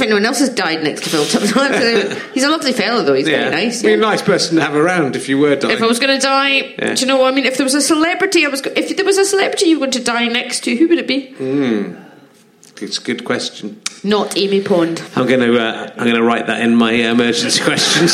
I 0.00 0.06
don't 0.06 0.10
know 0.10 0.16
if 0.16 0.22
anyone 0.22 0.26
else 0.26 0.38
has 0.40 0.48
died 0.50 0.82
next 0.84 1.04
to 1.04 1.10
Phil. 1.10 1.24
He's 2.34 2.44
a 2.44 2.48
lovely 2.50 2.72
fellow, 2.72 3.02
though. 3.02 3.14
He's 3.14 3.28
Yeah. 3.28 3.50
very 3.50 3.64
nice. 3.66 3.82
Be 3.82 3.92
a 3.92 3.96
nice 3.96 4.22
person 4.22 4.56
to 4.56 4.62
have 4.62 4.74
around 4.74 5.16
if 5.16 5.28
you 5.28 5.38
were 5.38 5.56
dying. 5.56 5.74
If 5.76 5.82
I 5.82 5.86
was 5.86 5.98
going 5.98 6.18
to 6.18 6.24
die, 6.24 6.74
Yeah. 6.78 6.94
do 6.94 7.00
you 7.00 7.06
know 7.06 7.16
what 7.18 7.32
I 7.32 7.34
mean? 7.36 7.44
If 7.46 7.56
there 7.56 7.64
was 7.64 7.74
a 7.74 7.80
celebrity, 7.82 8.44
I 8.46 8.48
was. 8.48 8.60
Go- 8.60 8.72
if 8.76 8.96
there 8.96 9.04
was 9.04 9.18
a 9.18 9.24
celebrity 9.24 9.66
you 9.66 9.76
were 9.76 9.86
going 9.86 9.92
to 9.92 10.04
die 10.04 10.28
next 10.28 10.64
to, 10.64 10.76
who 10.76 10.88
would 10.88 10.98
it 10.98 11.06
be? 11.06 11.34
It's 12.80 12.98
a 12.98 13.02
good 13.02 13.24
question. 13.24 13.80
Not 14.04 14.36
Amy 14.36 14.62
Pond. 14.62 15.02
I'm 15.16 15.26
going 15.26 15.40
to 15.40 15.58
uh, 15.60 15.90
I'm 15.96 16.04
going 16.04 16.14
to 16.16 16.22
write 16.22 16.46
that 16.46 16.60
in 16.60 16.76
my 16.76 16.92
emergency 16.92 17.60
questions. 17.64 18.12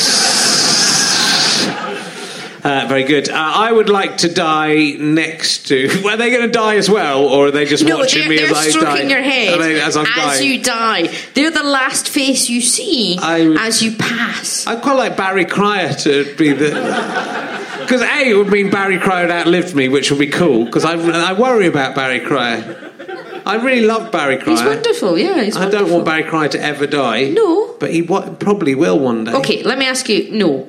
Uh, 2.65 2.87
very 2.89 3.05
good. 3.05 3.29
Uh, 3.29 3.35
I 3.35 3.71
would 3.71 3.91
like 3.91 4.17
to 4.19 4.33
die 4.33 4.93
next 4.99 5.69
to. 5.69 5.87
Are 6.09 6.17
they 6.17 6.31
going 6.31 6.47
to 6.47 6.49
die 6.51 6.77
as 6.77 6.89
well, 6.89 7.27
or 7.27 7.49
are 7.49 7.51
they 7.51 7.67
just 7.67 7.85
No, 7.85 7.99
watching 7.99 8.21
they're, 8.23 8.29
me 8.31 8.37
they're 8.37 8.47
as 8.47 8.53
I 8.57 8.65
die? 8.65 8.71
stroking 8.71 9.11
your 9.11 9.21
head 9.23 9.61
they- 9.61 9.81
as 9.83 9.95
dying? 9.97 10.43
you 10.51 10.63
die. 10.63 11.09
They're 11.35 11.51
the 11.51 11.63
last 11.63 12.09
face 12.09 12.49
you 12.49 12.63
see 12.63 13.19
I 13.21 13.41
as 13.67 13.83
you 13.83 13.93
pass. 13.97 14.67
I'd 14.67 14.81
quite 14.83 14.97
like 14.97 15.15
Barry 15.17 15.45
Cryer 15.45 15.93
to 15.95 16.35
be 16.37 16.53
the. 16.53 16.71
Because 17.85 18.01
A, 18.01 18.31
it 18.31 18.35
would 18.35 18.49
mean 18.49 18.71
Barry 18.71 18.99
Cryer 18.99 19.31
outlived 19.31 19.75
me, 19.75 19.91
which 19.91 20.11
would 20.11 20.19
be 20.19 20.29
cool, 20.29 20.65
because 20.65 20.87
I, 20.87 20.95
I 20.95 21.35
worry 21.39 21.67
about 21.67 21.95
Barry 21.95 22.21
Cryer. 22.21 22.63
I 23.45 23.57
really 23.57 23.87
love 23.87 24.11
Barry 24.11 24.39
Cryer. 24.39 24.57
He's 24.57 24.65
wonderful, 24.65 25.19
yeah. 25.19 25.43
He's 25.43 25.55
I 25.55 25.61
wonderful. 25.65 25.87
don't 25.89 25.93
want 25.93 26.05
Barry 26.07 26.23
Cryer 26.23 26.49
to 26.49 26.61
ever 26.63 26.87
die. 26.87 27.29
No. 27.29 27.75
But 27.79 27.93
he 27.93 28.01
wa- 28.01 28.31
probably 28.37 28.75
will 28.75 28.99
one 28.99 29.25
day. 29.25 29.33
Okay, 29.35 29.63
let 29.65 29.77
me 29.77 29.85
ask 29.87 30.09
you. 30.09 30.31
No, 30.33 30.67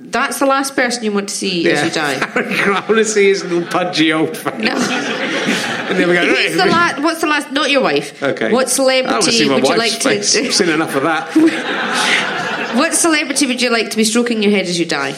that's 0.00 0.38
the 0.38 0.46
last 0.46 0.74
person 0.76 1.04
you 1.04 1.12
want 1.12 1.28
to 1.28 1.34
see 1.34 1.68
as 1.70 1.84
you 1.84 1.90
die. 1.90 2.18
I 2.20 2.80
want 2.88 2.98
to 2.98 3.04
see 3.04 3.28
his 3.28 3.42
little 3.44 3.66
pudgy 3.68 4.12
old 4.12 4.36
face. 4.36 4.58
No. 4.58 4.74
And 5.84 5.98
then 5.98 6.08
we 6.08 6.14
go, 6.14 6.24
Who's 6.24 6.56
the 6.56 6.64
la- 6.64 6.98
what's 7.02 7.20
the 7.20 7.26
last? 7.26 7.52
Not 7.52 7.70
your 7.70 7.82
wife. 7.82 8.22
Okay. 8.22 8.50
What 8.50 8.70
celebrity 8.70 9.46
would 9.50 9.68
you 9.68 9.76
like 9.76 9.92
face. 9.92 10.32
to? 10.32 10.40
I've 10.46 10.54
seen 10.54 10.70
enough 10.70 10.94
of 10.96 11.02
that. 11.02 11.30
what 12.76 12.94
celebrity 12.94 13.46
would 13.46 13.60
you 13.60 13.70
like 13.70 13.90
to 13.90 13.96
be 13.98 14.04
stroking 14.04 14.42
your 14.42 14.50
head 14.50 14.64
as 14.64 14.78
you 14.78 14.86
die? 14.86 15.10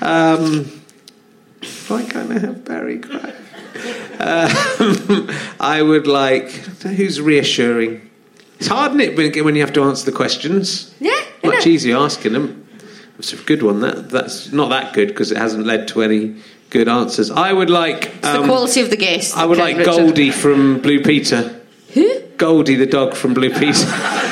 Um, 0.00 0.66
why 1.88 2.04
can't 2.04 2.30
I 2.30 2.38
have 2.38 2.64
Barry 2.64 2.98
Cryer? 3.00 3.34
Um, 4.20 5.28
I 5.60 5.82
would 5.82 6.06
like. 6.06 6.50
Who's 6.50 7.20
reassuring? 7.20 8.08
It's 8.58 8.68
hard, 8.68 8.92
isn't 8.92 9.00
it, 9.00 9.16
when- 9.16 9.44
when 9.44 9.54
you 9.56 9.60
have 9.62 9.72
to 9.74 9.82
answer 9.82 10.08
the 10.08 10.16
questions? 10.16 10.94
Yeah, 11.00 11.20
Much 11.42 11.66
easier 11.66 11.96
asking 11.96 12.32
them. 12.32 12.65
It's 13.18 13.32
a 13.32 13.36
good 13.36 13.62
one. 13.62 13.80
That 13.80 14.10
that's 14.10 14.52
not 14.52 14.70
that 14.70 14.92
good 14.92 15.08
because 15.08 15.32
it 15.32 15.38
hasn't 15.38 15.66
led 15.66 15.88
to 15.88 16.02
any 16.02 16.36
good 16.70 16.88
answers. 16.88 17.30
I 17.30 17.52
would 17.52 17.70
like. 17.70 18.06
It's 18.16 18.26
um, 18.26 18.42
the 18.42 18.48
quality 18.48 18.80
of 18.80 18.90
the 18.90 18.96
guest. 18.96 19.36
I 19.36 19.46
would 19.46 19.58
that 19.58 19.62
like 19.62 19.76
Richard. 19.78 19.96
Goldie 19.96 20.30
from 20.30 20.80
Blue 20.80 21.02
Peter. 21.02 21.60
Who? 21.94 22.20
Goldie 22.36 22.74
the 22.76 22.86
dog 22.86 23.14
from 23.14 23.34
Blue 23.34 23.50
Peter. 23.50 23.86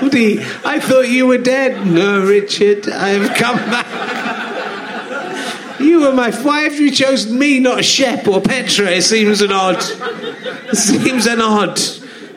Goldie, 0.00 0.40
I 0.64 0.80
thought 0.80 1.08
you 1.08 1.26
were 1.26 1.38
dead. 1.38 1.86
No, 1.86 2.24
Richard, 2.24 2.88
I've 2.88 3.36
come 3.36 3.56
back. 3.56 3.97
You 5.98 6.04
were 6.04 6.12
my. 6.12 6.30
Why 6.30 6.60
have 6.60 6.78
you 6.78 6.92
chosen 6.92 7.36
me, 7.36 7.58
not 7.58 7.84
Shep 7.84 8.28
or 8.28 8.40
Petra? 8.40 8.86
It 8.86 9.02
seems 9.02 9.40
an 9.40 9.50
odd. 9.50 9.78
It 9.78 10.76
seems 10.76 11.26
an 11.26 11.40
odd. 11.40 11.76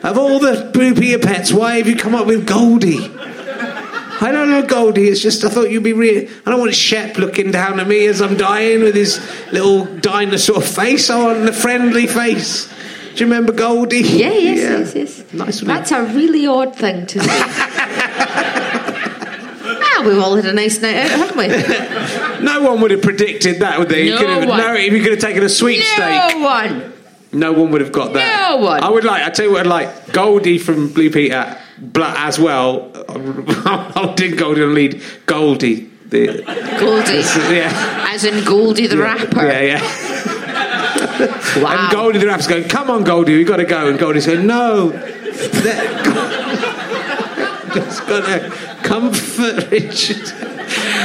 Of 0.02 0.18
all 0.18 0.40
the 0.40 0.68
Peter 0.74 1.20
pets, 1.20 1.52
why 1.52 1.76
have 1.76 1.86
you 1.86 1.94
come 1.94 2.12
up 2.12 2.26
with 2.26 2.44
Goldie? 2.44 3.04
I 3.04 4.30
don't 4.32 4.50
know, 4.50 4.66
Goldie. 4.66 5.06
It's 5.06 5.20
just 5.20 5.44
I 5.44 5.48
thought 5.48 5.70
you'd 5.70 5.84
be 5.84 5.92
real. 5.92 6.28
I 6.44 6.50
don't 6.50 6.58
want 6.58 6.74
Shep 6.74 7.18
looking 7.18 7.52
down 7.52 7.78
at 7.78 7.86
me 7.86 8.06
as 8.06 8.20
I'm 8.20 8.36
dying 8.36 8.82
with 8.82 8.96
his 8.96 9.20
little 9.52 9.84
dinosaur 9.84 10.60
face. 10.60 11.08
I 11.08 11.22
want 11.22 11.46
the 11.46 11.52
friendly 11.52 12.08
face. 12.08 12.66
Do 13.14 13.24
you 13.24 13.30
remember 13.30 13.52
Goldie? 13.52 13.98
Yeah, 13.98 14.32
yes, 14.32 14.92
yes, 14.92 14.94
yes. 14.96 15.32
Nice 15.32 15.62
one. 15.62 15.68
That's 15.68 15.92
a 15.92 16.02
really 16.02 16.48
odd 16.48 16.74
thing 16.74 17.06
to 17.06 17.20
say. 17.20 17.68
we've 20.04 20.18
all 20.18 20.36
had 20.36 20.46
a 20.46 20.52
nice 20.52 20.80
night 20.80 20.96
out, 20.96 21.10
haven't 21.10 21.36
we? 21.36 22.42
No 22.44 22.60
one 22.62 22.80
would 22.80 22.90
have 22.90 23.02
predicted 23.02 23.60
that, 23.60 23.78
would 23.78 23.88
they? 23.88 24.04
You 24.06 24.10
No 24.12 24.18
could 24.18 24.28
have, 24.28 24.48
one. 24.48 24.58
no, 24.58 24.74
if 24.74 24.92
you 24.92 25.00
could 25.00 25.12
have 25.12 25.20
taken 25.20 25.44
a 25.44 25.48
sweepstake, 25.48 26.34
No 26.34 26.38
one. 26.40 26.92
no 27.32 27.52
one 27.52 27.70
would 27.70 27.80
have 27.80 27.92
got 27.92 28.12
that. 28.14 28.50
No 28.50 28.56
one. 28.64 28.82
I 28.82 28.90
would 28.90 29.04
like. 29.04 29.22
I 29.22 29.30
tell 29.30 29.46
you 29.46 29.52
what, 29.52 29.60
I'd 29.60 29.66
like 29.66 30.12
Goldie 30.12 30.58
from 30.58 30.92
Blue 30.92 31.08
Peter 31.10 31.56
as 31.96 32.38
well. 32.40 32.90
I 33.08 34.12
did 34.16 34.36
Goldie 34.36 34.62
on 34.64 34.74
lead. 34.74 35.00
Goldie, 35.26 35.88
the 36.08 36.42
Goldie. 36.80 37.54
yeah, 37.54 38.08
As 38.12 38.24
in 38.24 38.44
Goldie 38.44 38.88
the 38.88 38.98
rapper. 38.98 39.46
yeah, 39.46 39.60
yeah. 39.60 40.08
Wow. 41.62 41.76
And 41.84 41.92
Goldie 41.92 42.18
the 42.18 42.26
rapper's 42.26 42.46
going, 42.48 42.64
"Come 42.64 42.90
on, 42.90 43.04
Goldie, 43.04 43.36
we 43.36 43.44
got 43.44 43.56
to 43.58 43.64
go." 43.64 43.88
And 43.88 43.98
Goldie's 43.98 44.26
going, 44.26 44.46
"No, 44.46 44.90
just 47.74 48.06
got 48.06 48.24
to 48.26 48.71
comfort 48.82 49.70
Richard." 49.70 50.32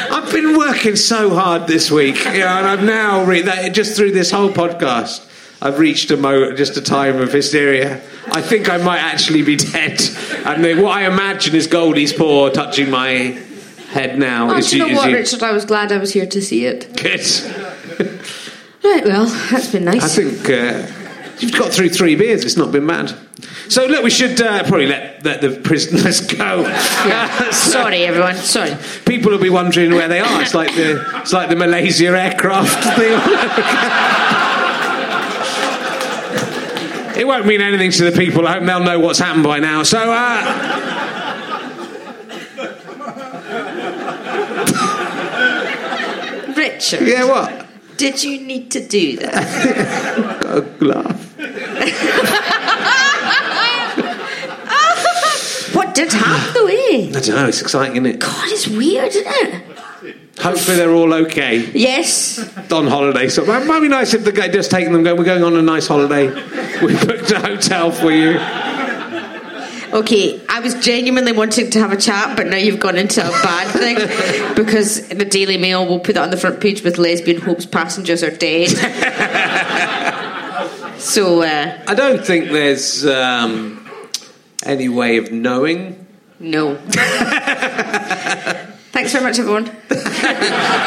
I've 0.10 0.32
been 0.32 0.58
working 0.58 0.96
so 0.96 1.34
hard 1.34 1.68
this 1.68 1.92
week, 1.92 2.16
you 2.26 2.40
know, 2.40 2.48
and 2.48 2.68
I've 2.68 2.84
now 2.84 3.24
re- 3.26 3.42
that 3.42 3.74
just 3.74 3.96
through 3.96 4.12
this 4.12 4.32
whole 4.32 4.50
podcast. 4.50 5.26
I've 5.62 5.80
reached 5.80 6.12
a 6.12 6.18
mo- 6.18 6.54
just 6.56 6.78
a 6.78 6.82
time 6.82 7.20
of 7.20 7.34
hysteria. 7.34 8.02
I 8.32 8.42
think 8.42 8.70
I 8.70 8.78
might 8.78 9.00
actually 9.00 9.42
be 9.42 9.56
dead, 9.56 10.00
and 10.46 10.64
then 10.64 10.82
what 10.82 10.96
I 10.96 11.08
imagine 11.08 11.56
is 11.56 11.68
Goldie's 11.68 12.14
paw 12.14 12.50
touching 12.50 12.90
my 12.92 13.40
head 13.90 14.20
now. 14.20 14.52
Oh, 14.52 14.58
is 14.58 14.70
do 14.70 14.78
you 14.78 14.84
know 14.84 14.90
is 14.92 14.98
what, 14.98 15.12
Richard? 15.12 15.44
I 15.44 15.52
was 15.52 15.66
glad 15.66 15.92
I 15.92 15.98
was 15.98 16.14
here 16.14 16.28
to 16.28 16.42
see 16.42 16.66
it. 16.66 16.96
Good. 16.96 17.22
Right, 18.84 19.04
well, 19.04 19.26
that's 19.52 19.72
been 19.72 19.86
nice. 19.86 20.18
I 20.18 20.24
think 20.24 20.50
uh, 20.50 21.07
you've 21.40 21.54
got 21.58 21.72
through 21.72 21.90
three 21.90 22.16
beers. 22.16 22.44
It's 22.44 22.58
not 22.58 22.72
been 22.72 22.88
bad. 22.88 23.16
So 23.70 23.86
look, 23.86 24.04
we 24.04 24.10
should 24.10 24.40
uh, 24.42 24.64
probably 24.64 24.88
let, 24.88 25.24
let 25.24 25.42
the 25.42 25.60
prisoners 25.60 26.22
go. 26.38 26.62
Yeah. 26.62 27.50
Sorry, 27.52 28.04
everyone. 28.06 28.36
Sorry. 28.36 28.76
People 29.06 29.32
will 29.32 29.40
be 29.40 29.50
wondering 29.50 29.92
where 29.92 30.08
they 30.08 30.20
are. 30.20 30.42
It's 30.42 30.54
like 30.54 30.74
the 30.76 31.04
it's 31.22 31.34
like 31.34 31.50
the 31.50 31.56
Malaysia 31.56 32.08
aircraft 32.08 32.84
thing. 32.98 33.20
it 37.20 37.28
won't 37.28 37.46
mean 37.46 37.62
anything 37.62 37.92
to 37.92 38.10
the 38.10 38.18
people. 38.18 38.48
I 38.48 38.54
hope 38.54 38.64
they'll 38.66 38.84
know 38.84 39.00
what's 39.00 39.20
happened 39.20 39.44
by 39.44 39.60
now. 39.60 39.84
So. 39.84 40.00
Uh, 40.00 40.84
Richard. 46.56 47.08
yeah, 47.08 47.24
what? 47.26 47.68
Did 47.98 48.24
you 48.24 48.40
need 48.42 48.72
to 48.72 48.88
do 48.88 49.18
that? 49.18 50.37
A 50.48 50.62
laugh. 50.80 51.36
what 55.76 55.94
did 55.94 56.12
happen, 56.14 56.54
though, 56.54 56.68
eh? 56.68 57.08
I 57.10 57.12
don't 57.12 57.28
know. 57.30 57.48
It's 57.48 57.62
exciting, 57.62 57.94
isn't 57.98 58.06
it? 58.06 58.20
God, 58.20 58.50
it's 58.50 58.68
weird, 58.68 59.10
isn't 59.10 59.26
it? 59.28 59.64
Hopefully 60.40 60.78
they're 60.78 60.92
all 60.94 61.14
okay. 61.14 61.70
Yes. 61.74 62.40
on 62.72 62.88
holiday. 62.88 63.28
So 63.28 63.44
it 63.44 63.66
might 63.68 63.80
be 63.82 63.88
nice 63.88 64.14
if 64.14 64.24
the 64.24 64.32
guy 64.32 64.48
just 64.48 64.72
take 64.72 64.86
them. 64.86 64.96
and 64.96 65.04
Go, 65.04 65.16
we're 65.16 65.24
going 65.26 65.44
on 65.44 65.56
a 65.58 65.62
nice 65.62 65.88
holiday. 65.88 66.28
We 66.82 66.94
booked 67.06 67.32
a 67.32 67.40
hotel 67.40 67.92
for 67.92 68.12
you. 68.12 68.40
Okay, 69.94 70.40
I 70.50 70.60
was 70.60 70.76
genuinely 70.76 71.32
wanting 71.32 71.72
to 71.72 71.80
have 71.80 71.94
a 71.94 71.98
chat, 71.98 72.36
but 72.36 72.48
now 72.48 72.58
you've 72.58 72.80
gone 72.80 72.98
into 72.98 73.26
a 73.26 73.30
bad 73.30 73.68
thing 73.72 73.96
because 74.56 75.08
the 75.08 75.24
Daily 75.26 75.58
Mail 75.58 75.88
will 75.88 76.00
put 76.00 76.16
that 76.16 76.24
on 76.24 76.30
the 76.30 76.38
front 76.38 76.60
page 76.60 76.84
with 76.84 76.98
lesbian 76.98 77.40
hopes 77.42 77.66
passengers 77.66 78.22
are 78.22 78.36
dead. 78.36 78.70
so, 81.08 81.42
uh, 81.42 81.84
I 81.88 81.96
don't 81.96 82.26
think 82.26 82.52
there's 82.52 83.06
um, 83.06 83.90
any 84.64 84.90
way 84.90 85.18
of 85.18 85.32
knowing. 85.32 86.06
no. 86.40 86.76
Thanks 88.92 89.12
very 89.12 89.24
much, 89.26 89.38
everyone. 89.38 89.66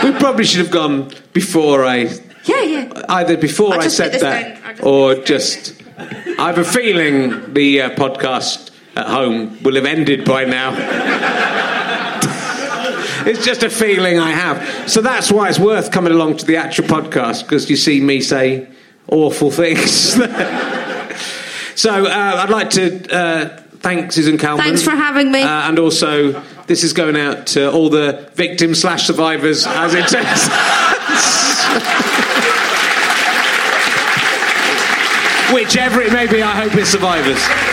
We 0.02 0.18
probably 0.18 0.44
should 0.44 0.58
have 0.60 0.70
gone 0.72 1.12
before 1.32 1.84
I 1.84 2.08
Yeah, 2.44 2.62
yeah. 2.62 3.02
either 3.08 3.36
before 3.36 3.74
I 3.78 3.86
said 3.88 4.20
that 4.20 4.76
just 4.76 4.82
or 4.82 5.14
just. 5.16 5.80
I 5.96 6.46
have 6.46 6.58
a 6.58 6.64
feeling 6.64 7.52
the 7.54 7.82
uh, 7.82 7.90
podcast 7.90 8.70
at 8.96 9.06
home 9.06 9.62
will 9.62 9.76
have 9.76 9.84
ended 9.84 10.24
by 10.24 10.44
now. 10.44 10.72
it's 13.26 13.44
just 13.44 13.62
a 13.62 13.70
feeling 13.70 14.18
I 14.18 14.30
have. 14.30 14.90
So 14.90 15.02
that's 15.02 15.30
why 15.30 15.48
it's 15.48 15.58
worth 15.60 15.92
coming 15.92 16.12
along 16.12 16.38
to 16.38 16.46
the 16.46 16.56
actual 16.56 16.86
podcast 16.86 17.42
because 17.42 17.70
you 17.70 17.76
see 17.76 18.00
me 18.00 18.20
say 18.20 18.66
awful 19.10 19.50
things. 19.50 20.12
so 21.74 22.06
uh, 22.06 22.42
I'd 22.42 22.50
like 22.50 22.70
to 22.70 23.14
uh, 23.14 23.62
thank 23.80 24.12
Susan 24.12 24.38
Calman. 24.38 24.64
Thanks 24.64 24.82
for 24.82 24.90
having 24.90 25.32
me. 25.32 25.42
Uh, 25.42 25.68
and 25.68 25.78
also, 25.78 26.40
this 26.66 26.84
is 26.84 26.92
going 26.92 27.16
out 27.16 27.46
to 27.48 27.70
all 27.70 27.90
the 27.90 28.30
victims 28.34 28.80
slash 28.80 29.06
survivors 29.06 29.66
as 29.66 29.94
it 29.94 30.08
turns. 30.08 30.48
whichever 35.52 36.00
it 36.00 36.12
may 36.12 36.26
be. 36.26 36.42
I 36.42 36.52
hope 36.62 36.74
it's 36.74 36.90
Survivors. 36.90 37.69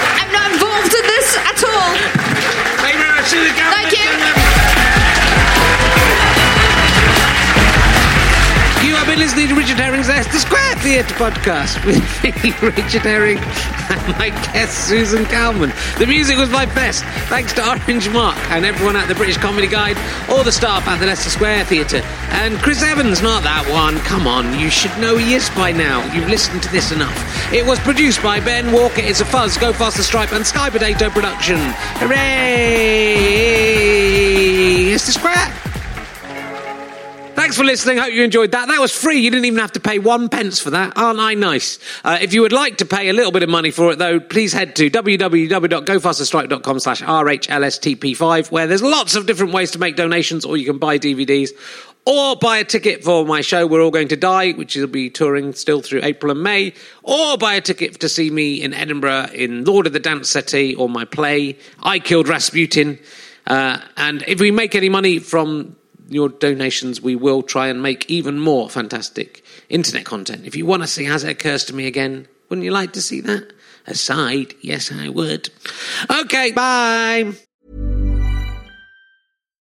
Theatre 10.87 11.15
podcast 11.15 11.85
with 11.85 11.99
me, 12.23 12.31
Richard 12.65 13.01
Herring, 13.01 13.39
and 13.39 14.17
my 14.17 14.29
guest, 14.53 14.87
Susan 14.87 15.25
Calman. 15.25 15.73
The 15.99 16.07
music 16.07 16.37
was 16.37 16.49
my 16.49 16.65
Best. 16.65 17.03
Thanks 17.27 17.51
to 17.55 17.69
Orange 17.69 18.09
Mark 18.11 18.37
and 18.51 18.65
everyone 18.65 18.95
at 18.95 19.09
the 19.09 19.15
British 19.15 19.35
Comedy 19.35 19.67
Guide, 19.67 19.97
all 20.29 20.45
the 20.45 20.51
staff 20.53 20.87
at 20.87 21.01
the 21.01 21.05
Leicester 21.05 21.29
Square 21.29 21.65
Theatre. 21.65 22.01
And 22.29 22.57
Chris 22.59 22.81
Evans, 22.83 23.21
not 23.21 23.43
that 23.43 23.69
one. 23.69 23.97
Come 24.05 24.27
on, 24.27 24.57
you 24.57 24.69
should 24.69 24.97
know 24.97 25.17
he 25.17 25.33
is 25.33 25.49
by 25.49 25.73
now. 25.73 26.05
You've 26.13 26.29
listened 26.29 26.63
to 26.63 26.71
this 26.71 26.93
enough. 26.93 27.51
It 27.51 27.65
was 27.65 27.79
produced 27.79 28.23
by 28.23 28.39
Ben 28.39 28.71
Walker. 28.71 29.01
It's 29.01 29.19
a 29.19 29.25
fuzz. 29.25 29.57
Go 29.57 29.73
faster, 29.73 30.03
Stripe, 30.03 30.31
and 30.31 30.47
Sky 30.47 30.69
Potato 30.69 31.09
Production. 31.09 31.57
Hooray! 31.99 32.15
Leicester 34.91 35.11
Square. 35.11 35.66
Thanks 37.47 37.55
for 37.55 37.63
listening. 37.63 37.97
Hope 37.97 38.11
you 38.11 38.25
enjoyed 38.25 38.51
that. 38.51 38.67
That 38.67 38.81
was 38.81 38.91
free. 38.91 39.19
You 39.19 39.31
didn't 39.31 39.45
even 39.45 39.59
have 39.59 39.71
to 39.71 39.79
pay 39.79 39.99
one 39.99 40.27
pence 40.27 40.59
for 40.59 40.71
that. 40.71 40.97
Aren't 40.97 41.21
I 41.21 41.33
nice? 41.33 41.79
Uh, 42.03 42.17
if 42.19 42.33
you 42.33 42.41
would 42.41 42.51
like 42.51 42.79
to 42.79 42.85
pay 42.85 43.07
a 43.07 43.13
little 43.13 43.31
bit 43.31 43.41
of 43.41 43.47
money 43.47 43.71
for 43.71 43.93
it, 43.93 43.99
though, 43.99 44.19
please 44.19 44.51
head 44.51 44.75
to 44.75 44.89
www.gofasterstripe.com 44.89 46.79
slash 46.81 47.01
RHLSTP5, 47.01 48.51
where 48.51 48.67
there's 48.67 48.83
lots 48.83 49.15
of 49.15 49.27
different 49.27 49.53
ways 49.53 49.71
to 49.71 49.79
make 49.79 49.95
donations, 49.95 50.43
or 50.43 50.57
you 50.57 50.65
can 50.65 50.77
buy 50.77 50.99
DVDs, 50.99 51.51
or 52.05 52.35
buy 52.35 52.57
a 52.57 52.65
ticket 52.65 53.05
for 53.05 53.23
my 53.25 53.39
show, 53.39 53.65
We're 53.65 53.81
All 53.81 53.91
Going 53.91 54.09
to 54.09 54.17
Die, 54.17 54.51
which 54.51 54.75
will 54.75 54.87
be 54.87 55.09
touring 55.09 55.53
still 55.53 55.81
through 55.81 56.01
April 56.03 56.33
and 56.33 56.43
May, 56.43 56.73
or 57.03 57.37
buy 57.37 57.53
a 57.53 57.61
ticket 57.61 57.97
to 58.01 58.09
see 58.09 58.29
me 58.29 58.61
in 58.61 58.73
Edinburgh 58.73 59.29
in 59.33 59.63
Lord 59.63 59.87
of 59.87 59.93
the 59.93 60.01
Dance 60.01 60.27
Settee, 60.27 60.75
or 60.75 60.89
my 60.89 61.05
play, 61.05 61.57
I 61.81 61.99
Killed 61.99 62.27
Rasputin. 62.27 62.99
Uh, 63.45 63.79
and 63.95 64.25
if 64.27 64.41
we 64.41 64.51
make 64.51 64.75
any 64.75 64.89
money 64.89 65.19
from 65.19 65.77
your 66.09 66.29
donations, 66.29 67.01
we 67.01 67.15
will 67.15 67.43
try 67.43 67.67
and 67.67 67.81
make 67.81 68.09
even 68.09 68.39
more 68.39 68.69
fantastic 68.69 69.43
internet 69.69 70.05
content. 70.05 70.45
If 70.45 70.55
you 70.55 70.65
want 70.65 70.83
to 70.83 70.87
see 70.87 71.05
As 71.05 71.23
It 71.23 71.31
Occurs 71.31 71.65
to 71.65 71.75
Me 71.75 71.87
again, 71.87 72.27
wouldn't 72.49 72.65
you 72.65 72.71
like 72.71 72.93
to 72.93 73.01
see 73.01 73.21
that? 73.21 73.53
Aside, 73.85 74.53
yes, 74.61 74.91
I 74.91 75.09
would. 75.09 75.49
Okay, 76.09 76.51
bye. 76.51 77.33